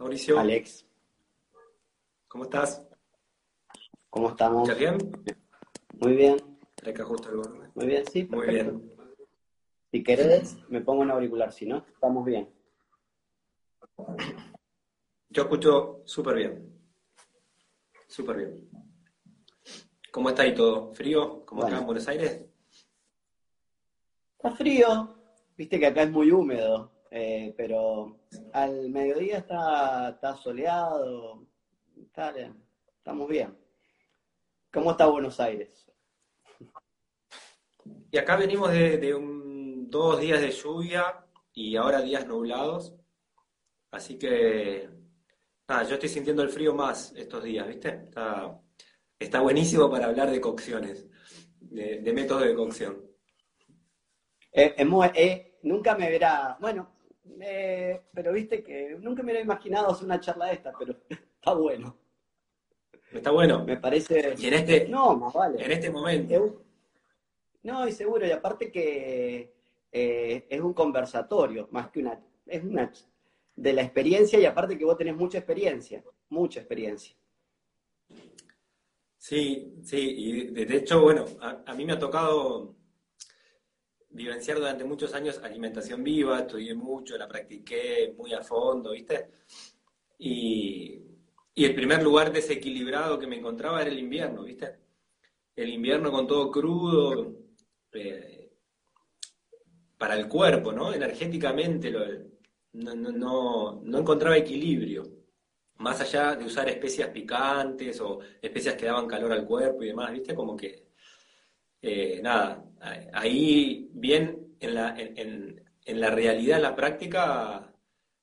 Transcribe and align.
Mauricio. 0.00 0.38
Alex. 0.40 0.86
¿Cómo 2.26 2.44
estás? 2.44 2.82
¿Cómo 4.08 4.30
estamos? 4.30 4.66
¿Escuchas 4.66 4.78
bien? 4.96 5.12
Muy 6.00 6.16
bien. 6.16 6.36
Ajusta 7.00 7.28
el. 7.28 7.36
Muy 7.74 7.86
bien, 7.86 8.06
sí. 8.06 8.26
Muy 8.30 8.46
bien. 8.48 8.90
Si 9.92 10.02
querés, 10.02 10.56
me 10.70 10.80
pongo 10.80 11.02
un 11.02 11.10
auricular, 11.10 11.52
si 11.52 11.66
no, 11.66 11.84
estamos 11.92 12.24
bien. 12.24 12.48
Yo 15.28 15.42
escucho 15.42 16.00
súper 16.06 16.36
bien. 16.36 16.80
Súper 18.06 18.36
bien. 18.38 18.70
¿Cómo 20.10 20.30
está 20.30 20.44
ahí 20.44 20.54
todo? 20.54 20.94
¿Frío? 20.94 21.44
¿Como 21.44 21.60
acá 21.60 21.68
Bueno. 21.72 21.80
en 21.80 21.86
Buenos 21.86 22.08
Aires? 22.08 22.46
Está 24.36 24.52
frío, 24.52 25.14
viste 25.58 25.78
que 25.78 25.86
acá 25.86 26.04
es 26.04 26.10
muy 26.10 26.30
húmedo, 26.32 26.90
eh, 27.10 27.52
pero 27.56 28.20
al 28.52 28.88
mediodía 28.90 29.38
está, 29.38 30.10
está 30.10 30.36
soleado, 30.36 31.46
está 31.96 32.32
estamos 32.96 33.28
bien. 33.28 33.56
¿Cómo 34.72 34.92
está 34.92 35.06
Buenos 35.06 35.40
Aires? 35.40 35.90
Y 38.12 38.18
acá 38.18 38.36
venimos 38.36 38.70
de, 38.72 38.98
de 38.98 39.14
un- 39.14 39.90
dos 39.90 40.20
días 40.20 40.40
de 40.40 40.50
lluvia 40.50 41.26
y 41.52 41.76
ahora 41.76 42.00
días 42.02 42.26
nublados. 42.26 42.94
Así 43.90 44.16
que, 44.18 44.88
nada, 45.68 45.82
yo 45.82 45.94
estoy 45.94 46.08
sintiendo 46.08 46.42
el 46.42 46.50
frío 46.50 46.74
más 46.74 47.12
estos 47.16 47.42
días, 47.42 47.66
¿viste? 47.66 47.88
Está, 47.88 48.60
está 49.18 49.40
buenísimo 49.40 49.90
para 49.90 50.06
hablar 50.06 50.30
de 50.30 50.40
cocciones, 50.40 51.08
de, 51.60 51.98
de 52.00 52.12
métodos 52.12 52.44
de 52.44 52.54
cocción. 52.54 53.04
Eh, 54.52 54.74
eh, 55.14 55.58
nunca 55.62 55.96
me 55.96 56.06
hubiera, 56.08 56.56
bueno, 56.60 56.99
eh, 57.40 58.00
pero 58.12 58.32
viste 58.32 58.62
que 58.62 58.96
nunca 59.00 59.22
me 59.22 59.32
hubiera 59.32 59.44
imaginado 59.44 59.90
hacer 59.90 60.04
una 60.06 60.20
charla 60.20 60.46
de 60.46 60.54
esta, 60.54 60.72
pero 60.78 60.94
está 61.08 61.54
bueno. 61.54 61.96
Está 63.12 63.30
bueno. 63.30 63.64
Me 63.64 63.76
parece... 63.76 64.34
Y 64.38 64.46
en 64.46 64.54
este, 64.54 64.88
No, 64.88 65.16
más 65.16 65.32
vale. 65.34 65.64
en 65.64 65.72
este 65.72 65.90
momento. 65.90 66.62
No, 67.62 67.86
y 67.86 67.92
seguro, 67.92 68.26
y 68.26 68.30
aparte 68.30 68.70
que 68.70 69.52
eh, 69.92 70.46
es 70.48 70.60
un 70.60 70.72
conversatorio, 70.72 71.68
más 71.72 71.90
que 71.90 72.00
una, 72.00 72.18
es 72.46 72.62
una 72.64 72.90
de 73.56 73.72
la 73.72 73.82
experiencia, 73.82 74.38
y 74.38 74.44
aparte 74.46 74.78
que 74.78 74.84
vos 74.84 74.96
tenés 74.96 75.16
mucha 75.16 75.38
experiencia, 75.38 76.02
mucha 76.30 76.60
experiencia. 76.60 77.14
Sí, 79.18 79.74
sí, 79.82 79.98
y 79.98 80.46
de, 80.52 80.64
de 80.64 80.76
hecho, 80.76 81.02
bueno, 81.02 81.26
a, 81.40 81.62
a 81.66 81.74
mí 81.74 81.84
me 81.84 81.92
ha 81.92 81.98
tocado 81.98 82.74
vivenciar 84.10 84.58
durante 84.58 84.84
muchos 84.84 85.14
años 85.14 85.40
alimentación 85.42 86.02
viva, 86.02 86.40
estudié 86.40 86.74
mucho, 86.74 87.16
la 87.16 87.28
practiqué 87.28 88.14
muy 88.16 88.32
a 88.34 88.42
fondo, 88.42 88.92
¿viste? 88.92 89.30
Y, 90.18 91.00
y 91.54 91.64
el 91.64 91.74
primer 91.74 92.02
lugar 92.02 92.32
desequilibrado 92.32 93.18
que 93.18 93.26
me 93.26 93.36
encontraba 93.36 93.80
era 93.80 93.90
el 93.90 93.98
invierno, 93.98 94.42
¿viste? 94.44 94.78
El 95.56 95.70
invierno 95.70 96.10
con 96.10 96.26
todo 96.26 96.50
crudo, 96.50 97.34
eh, 97.92 98.52
para 99.98 100.14
el 100.14 100.28
cuerpo, 100.28 100.72
¿no? 100.72 100.92
Energéticamente 100.92 101.90
no, 101.90 102.00
no, 102.72 102.94
no, 102.94 103.80
no 103.82 103.98
encontraba 103.98 104.36
equilibrio 104.36 105.20
más 105.80 106.00
allá 106.00 106.36
de 106.36 106.44
usar 106.44 106.68
especias 106.68 107.08
picantes 107.08 108.00
o 108.00 108.20
especias 108.40 108.74
que 108.74 108.86
daban 108.86 109.06
calor 109.06 109.32
al 109.32 109.46
cuerpo 109.46 109.82
y 109.82 109.88
demás, 109.88 110.12
¿viste? 110.12 110.34
Como 110.34 110.54
que, 110.56 110.89
eh, 111.82 112.20
nada, 112.22 112.64
ahí 113.12 113.88
bien 113.92 114.54
en 114.60 114.74
la, 114.74 114.96
en, 114.98 115.18
en- 115.18 116.00
la 116.00 116.10
realidad, 116.10 116.58
en 116.58 116.62
la 116.62 116.76
práctica, 116.76 117.72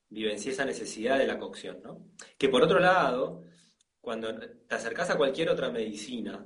vivencié 0.10 0.52
esa 0.54 0.64
necesidad 0.66 1.18
de 1.20 1.28
la 1.28 1.38
cocción, 1.40 1.82
¿no? 1.84 2.08
Que 2.38 2.48
por 2.50 2.64
otro 2.64 2.80
lado, 2.80 3.44
cuando 4.02 4.34
te 4.40 4.76
acercás 4.76 5.10
a 5.10 5.18
cualquier 5.18 5.50
otra 5.50 5.70
medicina, 5.72 6.46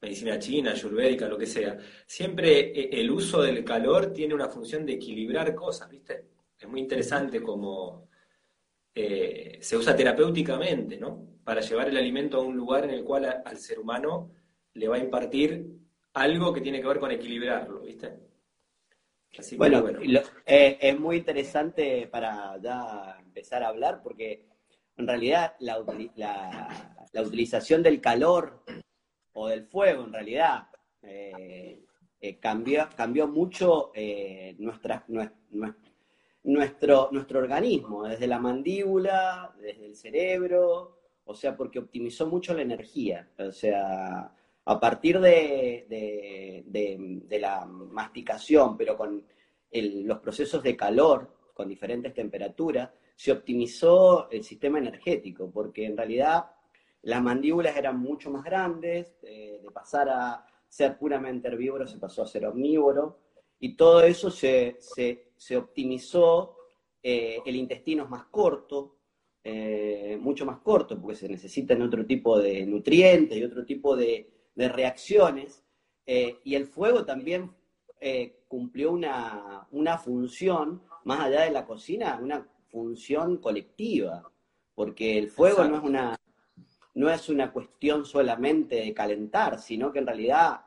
medicina 0.00 0.38
china, 0.38 0.72
ayurvédica, 0.72 1.28
lo 1.28 1.38
que 1.38 1.46
sea, 1.46 1.78
siempre 2.06 2.70
eh, 2.80 2.90
el 3.00 3.10
uso 3.10 3.42
del 3.42 3.64
calor 3.64 4.12
tiene 4.12 4.34
una 4.34 4.48
función 4.48 4.86
de 4.86 4.94
equilibrar 4.94 5.54
cosas, 5.54 5.90
¿viste? 5.90 6.26
Es 6.58 6.68
muy 6.68 6.80
interesante 6.80 7.42
como 7.42 8.08
eh, 8.94 9.58
se 9.60 9.76
usa 9.76 9.96
terapéuticamente, 9.96 10.96
¿no? 10.98 11.26
Para 11.44 11.60
llevar 11.60 11.88
el 11.88 11.96
alimento 11.96 12.38
a 12.38 12.42
un 12.42 12.56
lugar 12.56 12.84
en 12.84 12.90
el 12.90 13.04
cual 13.04 13.42
al 13.44 13.56
ser 13.58 13.78
humano 13.78 14.32
le 14.74 14.88
va 14.88 14.96
a 14.96 15.00
impartir 15.00 15.66
algo 16.14 16.52
que 16.52 16.60
tiene 16.60 16.80
que 16.80 16.86
ver 16.88 16.98
con 17.00 17.10
equilibrarlo, 17.10 17.80
¿viste? 17.80 18.12
Así 19.38 19.50
que 19.52 19.56
Bueno, 19.56 19.82
bueno. 19.82 20.00
lo- 20.04 20.20
eh, 20.46 20.78
es 20.80 20.98
muy 21.00 21.16
interesante 21.18 22.06
para 22.08 22.58
ya 22.60 23.16
empezar 23.20 23.62
a 23.62 23.68
hablar, 23.68 24.02
porque 24.02 24.46
en 24.96 25.06
realidad 25.06 25.54
la, 25.60 25.78
utili- 25.80 26.12
la- 26.16 26.96
la 27.12 27.22
utilización 27.22 27.82
del 27.82 28.00
calor 28.00 28.62
o 29.32 29.48
del 29.48 29.64
fuego, 29.64 30.04
en 30.04 30.12
realidad, 30.12 30.68
eh, 31.02 31.82
eh, 32.20 32.38
cambió, 32.38 32.88
cambió 32.94 33.26
mucho 33.26 33.90
eh, 33.94 34.54
nuestra, 34.58 35.04
nuestro, 36.42 37.08
nuestro 37.12 37.38
organismo, 37.38 38.04
desde 38.06 38.26
la 38.26 38.38
mandíbula, 38.38 39.54
desde 39.60 39.86
el 39.86 39.96
cerebro, 39.96 40.98
o 41.24 41.34
sea, 41.34 41.56
porque 41.56 41.78
optimizó 41.78 42.26
mucho 42.26 42.52
la 42.54 42.62
energía. 42.62 43.28
O 43.38 43.52
sea, 43.52 44.32
a 44.64 44.78
partir 44.80 45.18
de, 45.20 45.86
de- 45.88 47.38
la 47.40 47.64
masticación, 47.66 48.76
pero 48.76 48.96
con 48.96 49.24
los 49.72 50.18
procesos 50.20 50.62
de 50.62 50.76
calor, 50.76 51.34
con 51.54 51.68
diferentes 51.68 52.14
temperaturas, 52.14 52.90
se 53.16 53.32
optimizó 53.32 54.30
el 54.30 54.44
sistema 54.44 54.78
energético, 54.78 55.50
porque 55.50 55.86
en 55.86 55.96
realidad 55.96 56.46
las 57.02 57.22
mandíbulas 57.22 57.76
eran 57.76 57.98
mucho 57.98 58.30
más 58.30 58.44
grandes, 58.44 59.16
eh, 59.22 59.60
de 59.62 59.70
pasar 59.70 60.08
a 60.08 60.46
ser 60.68 60.96
puramente 60.98 61.48
herbívoro 61.48 61.86
se 61.86 61.98
pasó 61.98 62.22
a 62.22 62.26
ser 62.26 62.46
omnívoro, 62.46 63.18
y 63.58 63.76
todo 63.76 64.02
eso 64.02 64.30
se, 64.30 64.76
se- 64.78 65.32
se 65.36 65.56
optimizó, 65.56 66.56
eh, 67.02 67.40
el 67.44 67.56
intestino 67.56 68.04
es 68.04 68.10
más 68.10 68.24
corto, 68.26 68.96
eh, 69.44 70.16
mucho 70.20 70.46
más 70.46 70.58
corto, 70.58 71.00
porque 71.00 71.16
se 71.16 71.28
necesitan 71.28 71.82
otro 71.82 72.06
tipo 72.06 72.38
de 72.38 72.64
nutrientes 72.66 73.36
y 73.38 73.44
otro 73.44 73.64
tipo 73.64 73.96
de, 73.96 74.30
de 74.54 74.68
reacciones, 74.68 75.64
eh, 76.06 76.38
y 76.44 76.54
el 76.54 76.66
fuego 76.66 77.04
también 77.04 77.54
eh, 78.00 78.44
cumplió 78.48 78.92
una, 78.92 79.66
una 79.70 79.98
función, 79.98 80.82
más 81.04 81.20
allá 81.20 81.42
de 81.42 81.50
la 81.50 81.64
cocina, 81.66 82.18
una 82.20 82.46
función 82.70 83.36
colectiva, 83.38 84.30
porque 84.74 85.18
el 85.18 85.30
fuego 85.30 85.64
no 85.64 85.76
es 85.76 85.82
una, 85.82 86.16
no 86.94 87.10
es 87.10 87.28
una 87.28 87.52
cuestión 87.52 88.04
solamente 88.04 88.76
de 88.76 88.92
calentar, 88.94 89.58
sino 89.58 89.92
que 89.92 90.00
en 90.00 90.06
realidad 90.06 90.62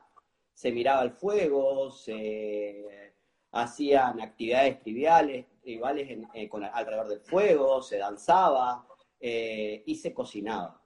se 0.54 0.72
miraba 0.72 1.02
el 1.02 1.10
fuego, 1.10 1.90
se 1.90 3.12
hacían 3.52 4.20
actividades 4.20 4.80
triviales, 4.80 5.46
tribales 5.62 6.10
en- 6.10 6.28
eh, 6.34 6.48
con- 6.48 6.64
alrededor 6.64 7.08
del 7.08 7.20
fuego, 7.20 7.82
se 7.82 7.98
danzaba 7.98 8.86
eh, 9.20 9.82
y 9.86 9.94
se 9.96 10.12
cocinaba. 10.14 10.80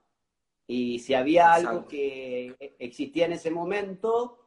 Y 0.73 0.99
si 0.99 1.13
había 1.13 1.51
algo 1.51 1.85
que 1.85 2.55
existía 2.79 3.25
en 3.25 3.33
ese 3.33 3.51
momento, 3.51 4.39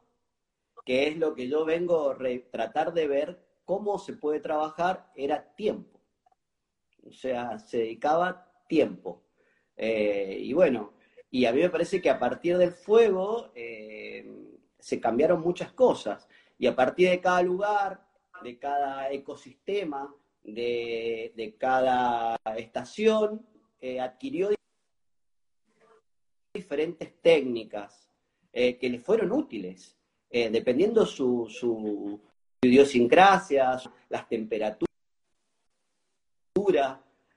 que 0.83 1.07
es 1.07 1.17
lo 1.17 1.35
que 1.35 1.47
yo 1.47 1.65
vengo 1.65 2.09
a 2.09 2.17
tratar 2.49 2.95
de 2.95 3.07
ver 3.07 3.45
cómo 3.63 3.99
se 3.99 4.13
puede 4.13 4.39
trabajar, 4.39 5.11
era 5.15 5.53
tiempo. 5.53 6.01
O 7.07 7.11
sea, 7.11 7.59
se 7.59 7.77
dedicaba 7.77 8.51
tiempo. 8.67 9.21
Eh, 9.77 10.39
y 10.41 10.51
bueno, 10.53 10.93
y 11.29 11.45
a 11.45 11.53
mí 11.53 11.61
me 11.61 11.69
parece 11.69 12.01
que 12.01 12.09
a 12.09 12.17
partir 12.17 12.57
del 12.57 12.71
fuego 12.71 13.51
eh, 13.53 14.25
se 14.79 14.99
cambiaron 14.99 15.41
muchas 15.41 15.73
cosas. 15.73 16.27
Y 16.57 16.65
a 16.65 16.75
partir 16.75 17.11
de 17.11 17.21
cada 17.21 17.43
lugar, 17.43 18.03
de 18.41 18.57
cada 18.57 19.11
ecosistema, 19.11 20.11
de, 20.41 21.33
de 21.35 21.55
cada 21.55 22.35
estación, 22.57 23.45
eh, 23.79 23.99
adquirió 23.99 24.54
diferentes 26.65 27.21
técnicas 27.21 28.09
eh, 28.51 28.77
que 28.77 28.89
le 28.89 28.99
fueron 28.99 29.31
útiles, 29.31 29.95
eh, 30.31 30.49
dependiendo 30.49 31.05
su, 31.05 31.47
su 31.47 32.19
idiosincrasia, 32.63 33.79
las 34.09 34.27
temperaturas. 34.27 34.89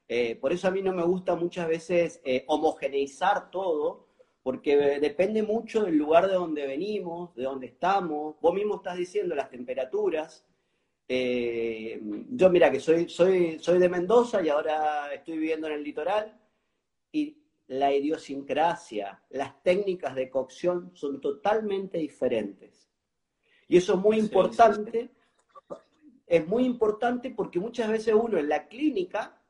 eh, 0.09 0.37
por 0.37 0.53
eso 0.55 0.67
a 0.69 0.71
mí 0.71 0.81
no 0.81 0.95
me 0.95 1.05
gusta 1.05 1.37
muchas 1.37 1.69
veces 1.69 2.23
eh, 2.25 2.45
homogeneizar 2.47 3.51
todo, 3.51 4.07
porque 4.43 4.99
depende 4.99 5.43
mucho 5.43 5.83
del 5.83 5.97
lugar 5.97 6.27
de 6.27 6.35
donde 6.35 6.67
venimos, 6.67 7.35
de 7.35 7.43
donde 7.43 7.67
estamos. 7.67 8.37
Vos 8.41 8.55
mismo 8.55 8.77
estás 8.77 8.97
diciendo 8.97 9.35
las 9.35 9.51
temperaturas. 9.51 10.47
Yo 11.07 12.49
mira 12.49 12.71
que 12.71 12.81
soy, 12.81 13.09
soy, 13.11 13.59
soy 13.59 13.79
de 13.79 13.89
Mendoza 13.91 14.41
y 14.43 14.49
ahora 14.49 15.13
estoy 15.13 15.37
viviendo 15.37 15.67
en 15.67 15.75
el 15.75 15.83
litoral 15.85 16.41
y 17.13 17.37
la 17.69 17.93
idiosincrasia, 17.93 19.23
las 19.31 19.63
técnicas 19.63 20.15
de 20.15 20.29
cocción 20.29 20.91
son 20.95 21.21
totalmente 21.21 21.99
diferentes. 21.99 22.91
Y 23.69 23.77
eso 23.77 23.95
es 23.95 24.01
muy 24.01 24.17
Sí, 24.17 24.23
importante, 24.23 25.11
es 26.27 26.47
muy 26.47 26.65
importante 26.65 27.31
porque 27.31 27.61
muchas 27.61 27.91
veces 27.91 28.15
uno 28.15 28.39
en 28.39 28.49
la 28.49 28.67
clínica 28.69 29.43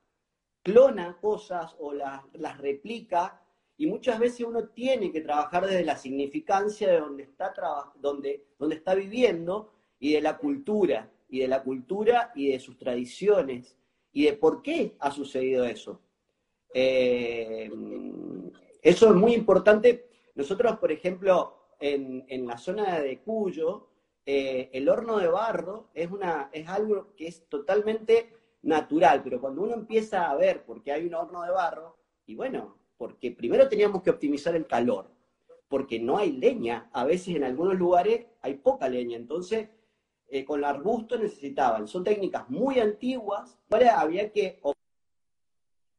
clona 0.62 1.16
cosas 1.20 1.74
o 1.78 1.92
las, 1.92 2.22
las 2.34 2.58
replica 2.58 3.40
y 3.76 3.86
muchas 3.86 4.18
veces 4.18 4.44
uno 4.44 4.68
tiene 4.70 5.12
que 5.12 5.20
trabajar 5.20 5.66
desde 5.66 5.84
la 5.84 5.96
significancia 5.96 6.90
de 6.90 6.98
donde 6.98 7.22
está, 7.22 7.54
donde, 7.96 8.48
donde 8.58 8.74
está 8.74 8.94
viviendo 8.96 9.72
y 10.00 10.14
de 10.14 10.20
la 10.20 10.36
cultura, 10.38 11.10
y 11.28 11.38
de 11.38 11.48
la 11.48 11.62
cultura 11.62 12.32
y 12.34 12.50
de 12.50 12.58
sus 12.58 12.76
tradiciones, 12.76 13.76
y 14.12 14.24
de 14.24 14.32
por 14.32 14.62
qué 14.62 14.96
ha 14.98 15.12
sucedido 15.12 15.64
eso. 15.64 16.00
Eh, 16.72 17.70
eso 18.82 19.08
es 19.08 19.14
muy 19.14 19.34
importante. 19.34 20.08
Nosotros, 20.34 20.78
por 20.78 20.92
ejemplo, 20.92 21.54
en, 21.80 22.24
en 22.28 22.46
la 22.46 22.58
zona 22.58 23.00
de 23.00 23.20
Cuyo, 23.20 23.88
eh, 24.30 24.68
el 24.74 24.88
horno 24.88 25.16
de 25.18 25.28
barro 25.28 25.88
es, 25.94 26.10
una, 26.10 26.50
es 26.52 26.68
algo 26.68 27.14
que 27.16 27.28
es 27.28 27.48
totalmente 27.48 28.34
natural, 28.60 29.22
pero 29.22 29.40
cuando 29.40 29.62
uno 29.62 29.72
empieza 29.72 30.30
a 30.30 30.36
ver 30.36 30.64
por 30.64 30.82
qué 30.82 30.92
hay 30.92 31.06
un 31.06 31.14
horno 31.14 31.42
de 31.42 31.50
barro, 31.50 31.96
y 32.26 32.34
bueno, 32.34 32.76
porque 32.98 33.30
primero 33.30 33.70
teníamos 33.70 34.02
que 34.02 34.10
optimizar 34.10 34.54
el 34.54 34.66
calor, 34.66 35.10
porque 35.68 35.98
no 35.98 36.18
hay 36.18 36.32
leña, 36.32 36.90
a 36.92 37.04
veces 37.04 37.36
en 37.36 37.44
algunos 37.44 37.76
lugares 37.76 38.26
hay 38.42 38.56
poca 38.56 38.88
leña, 38.88 39.16
entonces 39.16 39.70
eh, 40.28 40.44
con 40.44 40.58
el 40.58 40.66
arbusto 40.66 41.16
necesitaban, 41.16 41.88
son 41.88 42.04
técnicas 42.04 42.50
muy 42.50 42.80
antiguas, 42.80 43.58
ahora 43.70 43.98
había 43.98 44.30
que 44.30 44.60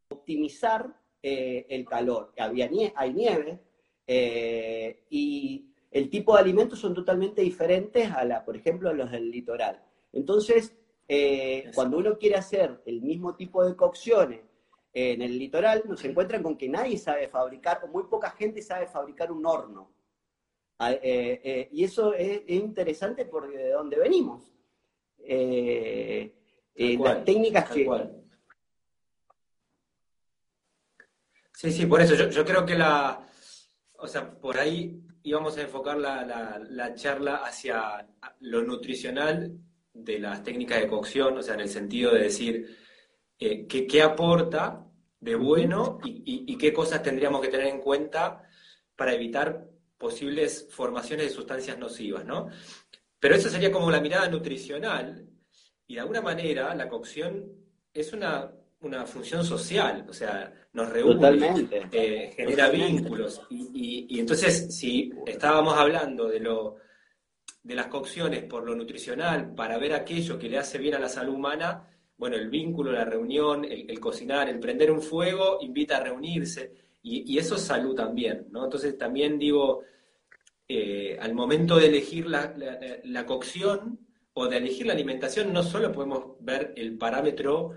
optimizar 0.10 0.94
eh, 1.22 1.66
el 1.70 1.86
calor, 1.86 2.34
había 2.38 2.70
hay 2.96 3.14
nieve 3.14 3.60
eh, 4.08 5.06
y 5.10 5.66
el 5.92 6.10
tipo 6.10 6.34
de 6.34 6.42
alimentos 6.42 6.80
son 6.80 6.94
totalmente 6.94 7.42
diferentes 7.42 8.12
a 8.12 8.24
la, 8.26 8.44
por 8.44 8.56
ejemplo, 8.56 8.90
a 8.90 8.94
los 8.94 9.12
del 9.12 9.30
litoral. 9.30 9.84
Entonces, 10.14 10.76
cuando 11.74 11.98
uno 11.98 12.18
quiere 12.20 12.36
hacer 12.36 12.82
el 12.86 13.02
mismo 13.02 13.36
tipo 13.36 13.66
de 13.66 13.76
cocciones 13.76 14.42
en 14.94 15.22
el 15.22 15.38
litoral 15.38 15.84
nos 15.88 16.04
encuentran 16.04 16.42
con 16.42 16.58
que 16.58 16.68
nadie 16.68 16.98
sabe 16.98 17.28
fabricar, 17.28 17.82
o 17.84 17.88
muy 17.88 18.04
poca 18.04 18.32
gente 18.32 18.62
sabe 18.62 18.88
fabricar 18.88 19.32
un 19.32 19.46
horno. 19.46 19.92
Ah, 20.80 20.94
eh, 20.94 21.42
eh, 21.44 21.70
y 21.72 21.84
eso 21.84 22.14
es, 22.14 22.42
interesante 22.48 23.26
porque 23.26 23.58
de 23.58 23.72
dónde 23.72 24.00
venimos. 24.00 24.52
Eh, 25.20 26.34
las 26.76 27.26
técnicas 27.26 27.70
que... 27.70 27.88
Sí, 31.60 31.74
sí, 31.74 31.86
por 31.88 32.00
eso 32.02 32.16
yo, 32.16 32.46
creo 32.46 32.66
que 32.66 32.74
la, 32.74 33.28
o 33.98 34.08
sea, 34.08 34.32
por 34.32 34.58
ahí 34.58 34.98
íbamos 35.24 35.58
a 35.58 35.64
enfocar 35.64 35.98
la, 35.98 36.24
la, 36.70 36.96
charla 36.96 37.42
hacia 37.44 38.08
lo 38.40 38.64
nutricional 38.64 39.60
de 39.94 40.20
las 40.20 40.42
técnicas 40.42 40.80
de 40.80 40.88
cocción, 40.88 41.38
o 41.38 41.42
sea, 41.42 41.56
en 41.56 41.60
el 41.60 41.68
sentido 41.68 42.14
de 42.14 42.24
decir, 42.24 42.78
eh, 43.38 43.68
qué, 43.68 44.02
aporta 44.02 44.86
de 45.20 45.36
bueno 45.36 46.00
y, 46.06 46.58
qué 46.58 46.72
cosas 46.72 47.04
tendríamos 47.04 47.42
que 47.42 47.50
tener 47.50 47.68
en 47.68 47.82
cuenta 47.82 48.42
para 48.96 49.14
evitar 49.14 49.68
posibles 49.98 50.66
formaciones 50.72 51.26
de 51.28 51.36
sustancias 51.36 51.78
nocivas, 51.78 52.24
¿no? 52.24 52.48
Pero 53.20 53.36
eso 53.36 53.50
sería 53.50 53.70
como 53.70 53.92
la 53.92 54.00
mirada 54.00 54.30
nutricional 54.30 55.28
y 55.88 55.96
de 55.96 56.00
alguna 56.00 56.22
manera 56.22 56.74
la 56.74 56.88
cocción 56.88 57.52
es 57.94 58.14
una, 58.14 58.50
función 59.06 59.44
social, 59.44 60.06
o 60.08 60.14
sea, 60.14 60.54
nos 60.74 60.90
reúne, 60.90 61.68
eh, 61.92 62.34
genera 62.36 62.70
vínculos. 62.70 63.42
Y, 63.50 64.08
y, 64.10 64.20
entonces 64.20 64.76
si 64.76 65.12
estábamos 65.26 65.78
hablando 65.78 66.28
de 66.28 66.40
lo 66.40 66.78
de 67.62 67.76
las 67.76 67.88
cocciones 67.88 68.44
por 68.44 68.64
lo 68.64 68.76
nutricional 68.76 69.54
para 69.54 69.78
ver 69.78 69.94
aquello 69.94 70.40
que 70.40 70.50
le 70.50 70.58
hace 70.58 70.78
bien 70.78 70.96
a 70.96 71.00
la 71.00 71.10
salud 71.10 71.36
humana, 71.36 71.88
bueno, 72.20 72.36
el 72.36 72.50
vínculo, 72.50 72.92
la 72.92 73.06
reunión, 73.06 73.64
el, 73.64 74.00
cocinar, 74.00 74.50
el 74.50 74.60
prender 74.60 74.92
un 74.92 75.02
fuego, 75.02 75.58
invita 75.62 75.98
a 75.98 76.04
reunirse, 76.04 76.74
y, 77.02 77.38
eso 77.38 77.56
es 77.56 77.62
salud 77.62 77.96
también, 77.96 78.48
¿no? 78.52 78.66
Entonces 78.66 78.98
también 78.98 79.40
digo, 79.40 79.84
eh, 80.68 81.18
al 81.20 81.34
momento 81.34 81.78
de 81.78 81.88
elegir 81.88 82.28
la, 82.28 83.26
cocción 83.26 84.00
o 84.34 84.48
de 84.48 84.58
elegir 84.58 84.86
la 84.86 84.94
alimentación, 84.94 85.54
no 85.54 85.64
solo 85.64 85.94
podemos 85.94 86.36
ver 86.42 86.74
el 86.76 86.98
parámetro 86.98 87.72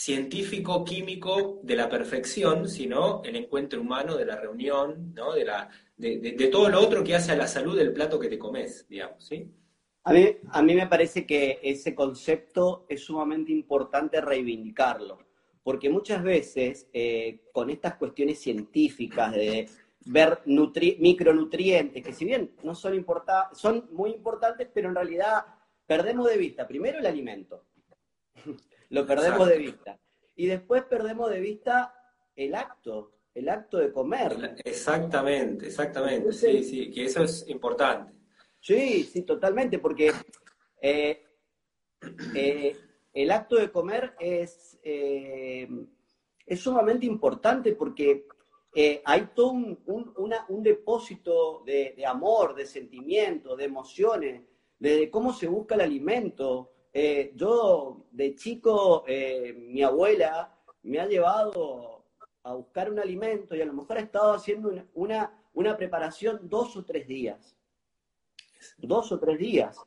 científico, 0.00 0.82
químico 0.82 1.60
de 1.62 1.76
la 1.76 1.86
perfección, 1.86 2.66
sino 2.70 3.20
el 3.22 3.36
encuentro 3.36 3.82
humano 3.82 4.16
de 4.16 4.24
la 4.24 4.36
reunión, 4.36 5.12
¿no? 5.14 5.34
de, 5.34 5.44
la, 5.44 5.68
de, 5.94 6.18
de 6.18 6.48
todo 6.48 6.70
lo 6.70 6.80
otro 6.80 7.04
que 7.04 7.14
hace 7.14 7.32
a 7.32 7.36
la 7.36 7.46
salud 7.46 7.76
del 7.76 7.92
plato 7.92 8.18
que 8.18 8.28
te 8.28 8.38
comes, 8.38 8.88
digamos, 8.88 9.22
¿sí? 9.22 9.52
A 10.04 10.14
mí, 10.14 10.26
a 10.52 10.62
mí 10.62 10.74
me 10.74 10.86
parece 10.86 11.26
que 11.26 11.60
ese 11.62 11.94
concepto 11.94 12.86
es 12.88 13.04
sumamente 13.04 13.52
importante 13.52 14.22
reivindicarlo, 14.22 15.18
porque 15.62 15.90
muchas 15.90 16.22
veces 16.22 16.88
eh, 16.94 17.42
con 17.52 17.68
estas 17.68 17.96
cuestiones 17.96 18.40
científicas 18.40 19.32
de 19.32 19.68
ver 20.06 20.40
micronutrientes, 20.46 22.02
que 22.02 22.12
si 22.14 22.24
bien 22.24 22.52
no 22.62 22.74
son, 22.74 23.04
son 23.52 23.86
muy 23.92 24.12
importantes, 24.12 24.66
pero 24.72 24.88
en 24.88 24.94
realidad 24.94 25.44
perdemos 25.86 26.30
de 26.30 26.38
vista 26.38 26.66
primero 26.66 26.98
el 26.98 27.06
alimento, 27.06 27.66
lo 28.90 29.06
perdemos 29.06 29.48
de 29.48 29.58
vista, 29.58 29.98
y 30.36 30.46
después 30.46 30.84
perdemos 30.84 31.30
de 31.30 31.40
vista 31.40 31.94
el 32.36 32.54
acto, 32.54 33.16
el 33.34 33.48
acto 33.48 33.78
de 33.78 33.92
comer. 33.92 34.56
Exactamente, 34.64 35.66
exactamente, 35.66 36.32
sí, 36.32 36.62
sí, 36.62 36.90
que 36.90 37.04
eso 37.04 37.22
es 37.22 37.48
importante. 37.48 38.20
Sí, 38.60 39.04
sí, 39.04 39.22
totalmente, 39.22 39.78
porque 39.78 40.12
eh, 40.80 41.24
eh, 42.34 42.76
el 43.12 43.30
acto 43.30 43.56
de 43.56 43.70
comer 43.70 44.14
es, 44.20 44.78
eh, 44.82 45.68
es 46.44 46.60
sumamente 46.60 47.06
importante 47.06 47.72
porque 47.72 48.26
hay 49.04 49.30
todo 49.34 49.50
un, 49.50 50.62
depósito 50.62 51.62
de, 51.64 52.04
amor, 52.06 52.54
de 52.54 52.66
sentimiento, 52.66 53.56
de 53.56 53.64
emociones, 53.64 54.42
de, 54.78 55.10
cómo 55.10 55.32
se 55.32 55.48
busca 55.48 55.74
el 55.74 55.80
alimento. 55.80 56.72
Yo 57.34 58.06
de 58.10 58.34
chico, 58.34 59.04
mi 59.06 59.82
abuela 59.82 60.58
me 60.82 60.98
ha 60.98 61.06
llevado 61.06 62.04
a 62.42 62.54
buscar 62.54 62.90
un 62.90 62.98
alimento 62.98 63.54
y 63.54 63.60
a 63.60 63.66
lo 63.66 63.72
mejor 63.72 63.98
ha 63.98 64.00
estado 64.00 64.32
haciendo 64.32 64.72
una 64.94 65.76
preparación 65.76 66.48
dos 66.48 66.76
o 66.76 66.84
tres 66.84 67.06
días 67.06 67.56
dos 68.78 69.12
o 69.12 69.18
tres 69.18 69.38
días. 69.38 69.78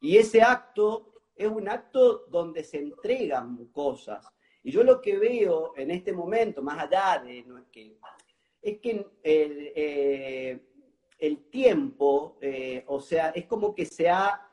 Y 0.00 0.16
ese 0.16 0.42
acto 0.42 1.12
es 1.34 1.48
un 1.48 1.68
acto 1.68 2.26
donde 2.28 2.64
se 2.64 2.78
entregan 2.78 3.66
cosas. 3.66 4.26
Y 4.62 4.70
yo 4.70 4.82
lo 4.82 5.00
que 5.00 5.16
veo 5.16 5.72
en 5.76 5.90
este 5.90 6.12
momento, 6.12 6.62
más 6.62 6.78
allá 6.78 7.22
de 7.22 7.42
no 7.44 7.58
es 7.58 7.66
que, 7.70 7.98
es 8.62 8.78
que 8.78 8.90
el, 9.22 9.72
eh, 9.74 10.60
el 11.18 11.48
tiempo, 11.48 12.36
eh, 12.40 12.84
o 12.88 13.00
sea, 13.00 13.30
es 13.30 13.46
como 13.46 13.74
que 13.74 13.86
se 13.86 14.08
ha, 14.08 14.45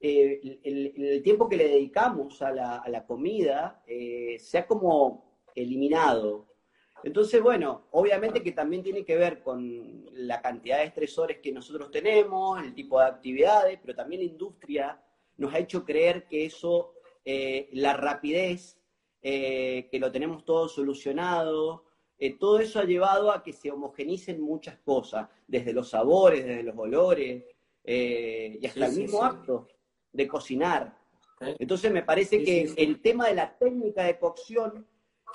eh, 0.00 0.60
el, 0.64 1.22
tiempo 1.22 1.48
que 1.48 1.56
le 1.56 1.68
dedicamos 1.68 2.40
a 2.42 2.52
la, 2.52 2.76
a 2.76 2.88
la 2.88 3.06
comida 3.06 3.82
se 3.86 4.58
ha 4.58 4.66
como 4.66 5.30
eliminado. 5.54 6.50
Entonces, 7.02 7.42
bueno, 7.42 7.86
obviamente 7.92 8.42
que 8.42 8.52
también 8.52 8.82
tiene 8.82 9.04
que 9.04 9.16
ver 9.16 9.42
con 9.42 10.04
la 10.12 10.42
cantidad 10.42 10.78
de 10.78 10.84
estresores 10.84 11.38
que 11.38 11.52
nosotros 11.52 11.90
tenemos, 11.90 12.62
el 12.62 12.74
tipo 12.74 13.00
de 13.00 13.06
actividades, 13.06 13.78
pero 13.80 13.94
también 13.94 14.20
la 14.20 14.28
industria 14.28 15.02
nos 15.38 15.54
ha 15.54 15.58
hecho 15.58 15.84
creer 15.84 16.26
que 16.28 16.44
eso, 16.44 16.92
eh, 17.24 17.70
la 17.72 17.94
rapidez, 17.94 18.78
eh, 19.22 19.88
que 19.90 19.98
lo 19.98 20.12
tenemos 20.12 20.44
todo 20.44 20.68
solucionado, 20.68 21.84
eh, 22.18 22.36
todo 22.38 22.58
eso 22.58 22.80
ha 22.80 22.84
llevado 22.84 23.32
a 23.32 23.42
que 23.42 23.54
se 23.54 23.70
homogenicen 23.70 24.42
muchas 24.42 24.76
cosas, 24.78 25.28
desde 25.48 25.72
los 25.72 25.88
sabores, 25.88 26.44
desde 26.44 26.62
los 26.62 26.76
olores, 26.76 27.44
y 27.82 28.66
hasta 28.66 28.86
el 28.86 28.96
mismo 28.96 29.24
acto 29.24 29.66
de 30.12 30.28
cocinar. 30.28 30.98
Entonces 31.58 31.90
me 31.90 32.02
parece 32.02 32.42
que 32.44 32.72
el 32.76 33.00
tema 33.00 33.28
de 33.28 33.34
la 33.34 33.56
técnica 33.56 34.04
de 34.04 34.18
cocción 34.18 34.86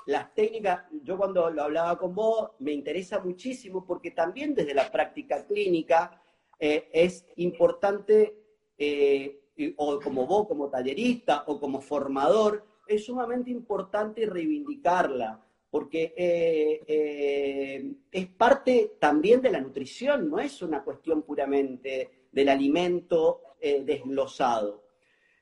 las 0.06 0.32
técnicas, 0.34 0.84
yo 1.02 1.16
cuando 1.16 1.50
lo 1.50 1.64
hablaba 1.64 1.98
con 1.98 2.14
vos, 2.14 2.52
me 2.60 2.72
interesa 2.72 3.18
muchísimo 3.20 3.84
porque 3.84 4.12
también 4.12 4.54
desde 4.54 4.72
la 4.72 4.90
práctica 4.90 5.44
clínica 5.46 6.22
eh, 6.58 6.88
es 6.92 7.26
importante, 7.36 8.36
eh, 8.78 9.40
o 9.76 9.98
como 10.00 10.26
vos, 10.26 10.46
como 10.46 10.68
tallerista 10.68 11.42
o 11.48 11.58
como 11.58 11.80
formador, 11.80 12.64
es 12.86 13.04
sumamente 13.04 13.50
importante 13.50 14.26
reivindicarla, 14.26 15.44
porque 15.70 16.14
eh, 16.16 17.94
es 18.12 18.26
parte 18.28 18.92
también 19.00 19.42
de 19.42 19.50
la 19.50 19.60
nutrición, 19.60 20.30
no 20.30 20.38
es 20.38 20.62
una 20.62 20.84
cuestión 20.84 21.22
puramente 21.22 22.28
del 22.30 22.48
alimento 22.48 23.40
desglosado. 23.60 24.84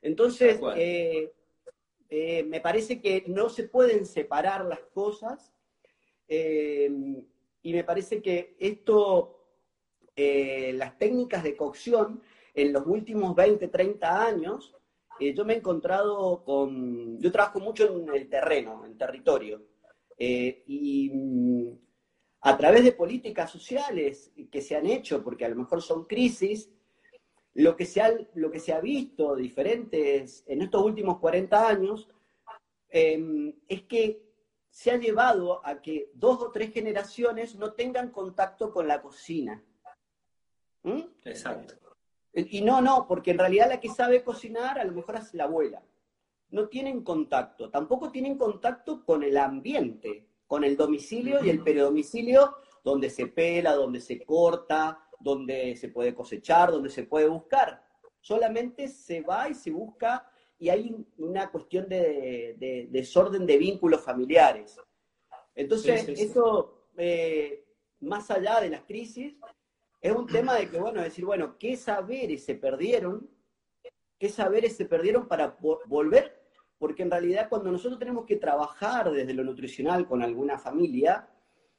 Entonces, 0.01 0.59
eh, 2.09 2.43
me 2.43 2.61
parece 2.61 3.01
que 3.01 3.23
no 3.27 3.49
se 3.49 3.63
pueden 3.63 4.05
separar 4.05 4.63
las 4.65 4.79
cosas 4.93 5.51
eh, 6.27 6.89
y 7.61 7.73
me 7.73 7.83
parece 7.83 8.21
que 8.21 8.55
esto, 8.59 9.47
eh, 10.15 10.71
las 10.73 10.97
técnicas 10.97 11.43
de 11.43 11.57
cocción 11.57 12.21
en 12.53 12.71
los 12.71 12.85
últimos 12.85 13.35
20, 13.35 13.67
30 13.67 14.23
años, 14.23 14.75
yo 15.19 15.45
me 15.45 15.53
he 15.53 15.57
encontrado 15.57 16.43
con, 16.43 17.19
yo 17.19 17.31
trabajo 17.31 17.59
mucho 17.59 17.87
en 17.87 18.13
el 18.13 18.29
terreno, 18.29 18.83
en 18.85 18.91
el 18.91 18.97
territorio, 18.97 19.61
Eh, 20.17 20.63
y 20.67 21.09
mm, 21.09 21.77
a 22.41 22.55
través 22.57 22.85
de 22.85 22.93
políticas 22.93 23.51
sociales 23.51 24.31
que 24.49 24.61
se 24.61 24.75
han 24.77 24.85
hecho, 24.85 25.21
porque 25.21 25.43
a 25.43 25.49
lo 25.49 25.57
mejor 25.57 25.81
son 25.81 26.05
crisis, 26.05 26.69
lo 27.55 27.75
que 27.75 27.85
se 27.85 28.01
ha, 28.01 28.13
lo 28.33 28.51
que 28.51 28.59
se 28.59 28.73
ha 28.73 28.81
visto 28.81 29.35
diferentes 29.35 30.43
en 30.45 30.61
estos 30.61 30.83
últimos 30.83 31.19
40 31.19 31.67
años 31.67 32.09
em, 32.89 33.53
es 33.67 33.83
que 33.83 34.21
se 34.69 34.91
ha 34.91 34.97
llevado 34.97 35.65
a 35.65 35.81
que 35.81 36.11
dos 36.13 36.41
o 36.41 36.51
tres 36.51 36.73
generaciones 36.73 37.55
no 37.55 37.71
tengan 37.71 38.11
contacto 38.11 38.73
con 38.73 38.89
la 38.89 39.01
cocina. 39.01 39.63
¿Mm? 40.83 41.01
Exacto. 41.23 41.75
Y 42.33 42.61
no, 42.61 42.81
no, 42.81 43.07
porque 43.07 43.31
en 43.31 43.39
realidad 43.39 43.69
la 43.69 43.79
que 43.79 43.87
sabe 43.87 44.21
cocinar 44.21 44.77
a 44.77 44.83
lo 44.83 44.91
mejor 44.91 45.15
es 45.15 45.33
la 45.33 45.45
abuela. 45.45 45.81
No 46.49 46.67
tienen 46.67 47.03
contacto, 47.03 47.69
tampoco 47.69 48.11
tienen 48.11 48.37
contacto 48.37 49.05
con 49.05 49.23
el 49.23 49.37
ambiente, 49.37 50.27
con 50.45 50.65
el 50.65 50.75
domicilio 50.75 51.41
y 51.41 51.49
el 51.49 51.63
peridomicilio, 51.63 52.57
donde 52.83 53.09
se 53.09 53.27
pela, 53.27 53.73
donde 53.73 54.01
se 54.01 54.25
corta, 54.25 55.04
donde 55.25 55.75
se 55.75 55.89
puede 55.89 56.13
cosechar, 56.13 56.71
donde 56.71 56.91
se 56.91 57.01
puede 57.01 57.27
buscar. 57.27 57.83
Solamente 58.21 58.87
se 58.87 59.21
va 59.21 59.49
y 59.49 59.55
se 59.55 59.71
busca 59.71 60.29
y 60.59 60.69
hay 60.69 60.95
una 61.17 61.49
cuestión 61.49 61.89
de, 61.89 62.87
desorden 62.91 63.47
de 63.47 63.57
vínculos 63.57 64.01
familiares. 64.01 64.79
Entonces, 65.55 66.07
eso, 66.09 66.89
eh, 66.95 67.65
más 68.01 68.29
allá 68.29 68.61
de 68.61 68.69
las 68.69 68.83
crisis, 68.83 69.35
es 69.99 70.11
un 70.11 70.27
tema 70.27 70.53
de 70.53 70.69
que, 70.69 70.77
bueno, 70.77 71.01
decir, 71.01 71.25
bueno, 71.25 71.57
¿qué 71.57 71.75
saberes 71.75 72.45
se 72.45 72.53
perdieron? 72.53 73.27
¿Qué 74.19 74.29
saberes 74.29 74.77
se 74.77 74.85
perdieron 74.85 75.27
para 75.27 75.57
volver? 75.87 76.39
Porque 76.77 77.01
en 77.01 77.09
realidad 77.09 77.49
cuando 77.49 77.71
nosotros 77.71 77.97
tenemos 77.97 78.25
que 78.25 78.35
trabajar 78.35 79.11
desde 79.11 79.33
lo 79.33 79.43
nutricional 79.43 80.07
con 80.07 80.21
alguna 80.21 80.59
familia, 80.59 81.27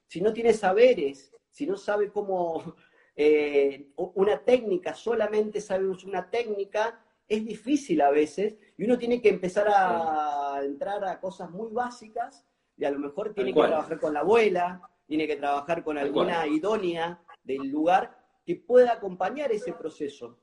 si 0.08 0.20
no 0.20 0.32
tiene 0.32 0.52
saberes, 0.52 1.32
si 1.48 1.64
no 1.64 1.76
sabe 1.76 2.10
cómo 2.10 2.74
eh, 3.16 3.88
una 3.96 4.38
técnica, 4.38 4.94
solamente 4.94 5.60
sabe 5.60 5.88
una 5.88 6.28
técnica, 6.30 7.02
es 7.26 7.44
difícil 7.44 8.00
a 8.02 8.10
veces 8.10 8.56
y 8.76 8.84
uno 8.84 8.98
tiene 8.98 9.20
que 9.20 9.30
empezar 9.30 9.66
a 9.68 10.60
entrar 10.62 11.04
a 11.04 11.18
cosas 11.18 11.50
muy 11.50 11.72
básicas 11.72 12.46
y 12.76 12.84
a 12.84 12.90
lo 12.90 12.98
mejor 12.98 13.32
tiene 13.32 13.52
que 13.52 13.60
trabajar 13.60 13.98
con 13.98 14.14
la 14.14 14.20
abuela, 14.20 14.82
tiene 15.06 15.26
que 15.26 15.36
trabajar 15.36 15.82
con 15.82 15.98
alguna 15.98 16.46
idónea 16.46 17.20
del 17.42 17.68
lugar 17.70 18.18
que 18.44 18.56
pueda 18.56 18.92
acompañar 18.92 19.50
ese 19.50 19.72
proceso. 19.72 20.38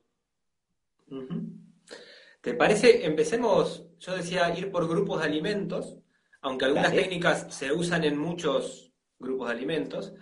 ¿Te 2.42 2.54
parece? 2.56 3.06
Empecemos, 3.06 3.86
yo 4.00 4.16
decía, 4.16 4.54
ir 4.58 4.72
por 4.72 4.88
grupos 4.88 5.20
de 5.20 5.28
alimentos, 5.28 5.98
aunque 6.42 6.66
algunas 6.66 6.92
técnicas 6.92 7.54
se 7.54 7.72
usan 7.72 8.04
en 8.04 8.18
muchos 8.18 8.94
grupos 9.20 9.48
de 9.48 9.54
alimentos, 9.54 10.14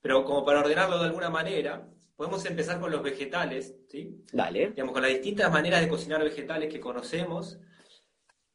pero 0.00 0.24
como 0.24 0.44
para 0.44 0.60
ordenarlo 0.60 0.98
de 0.98 1.06
alguna 1.06 1.28
manera, 1.28 1.86
podemos 2.16 2.44
empezar 2.46 2.80
con 2.80 2.90
los 2.90 3.02
vegetales, 3.02 3.76
¿sí? 3.88 4.24
Dale. 4.32 4.70
Digamos, 4.70 4.92
con 4.92 5.02
las 5.02 5.12
distintas 5.12 5.52
maneras 5.52 5.82
de 5.82 5.88
cocinar 5.88 6.24
vegetales 6.24 6.72
que 6.72 6.80
conocemos, 6.80 7.58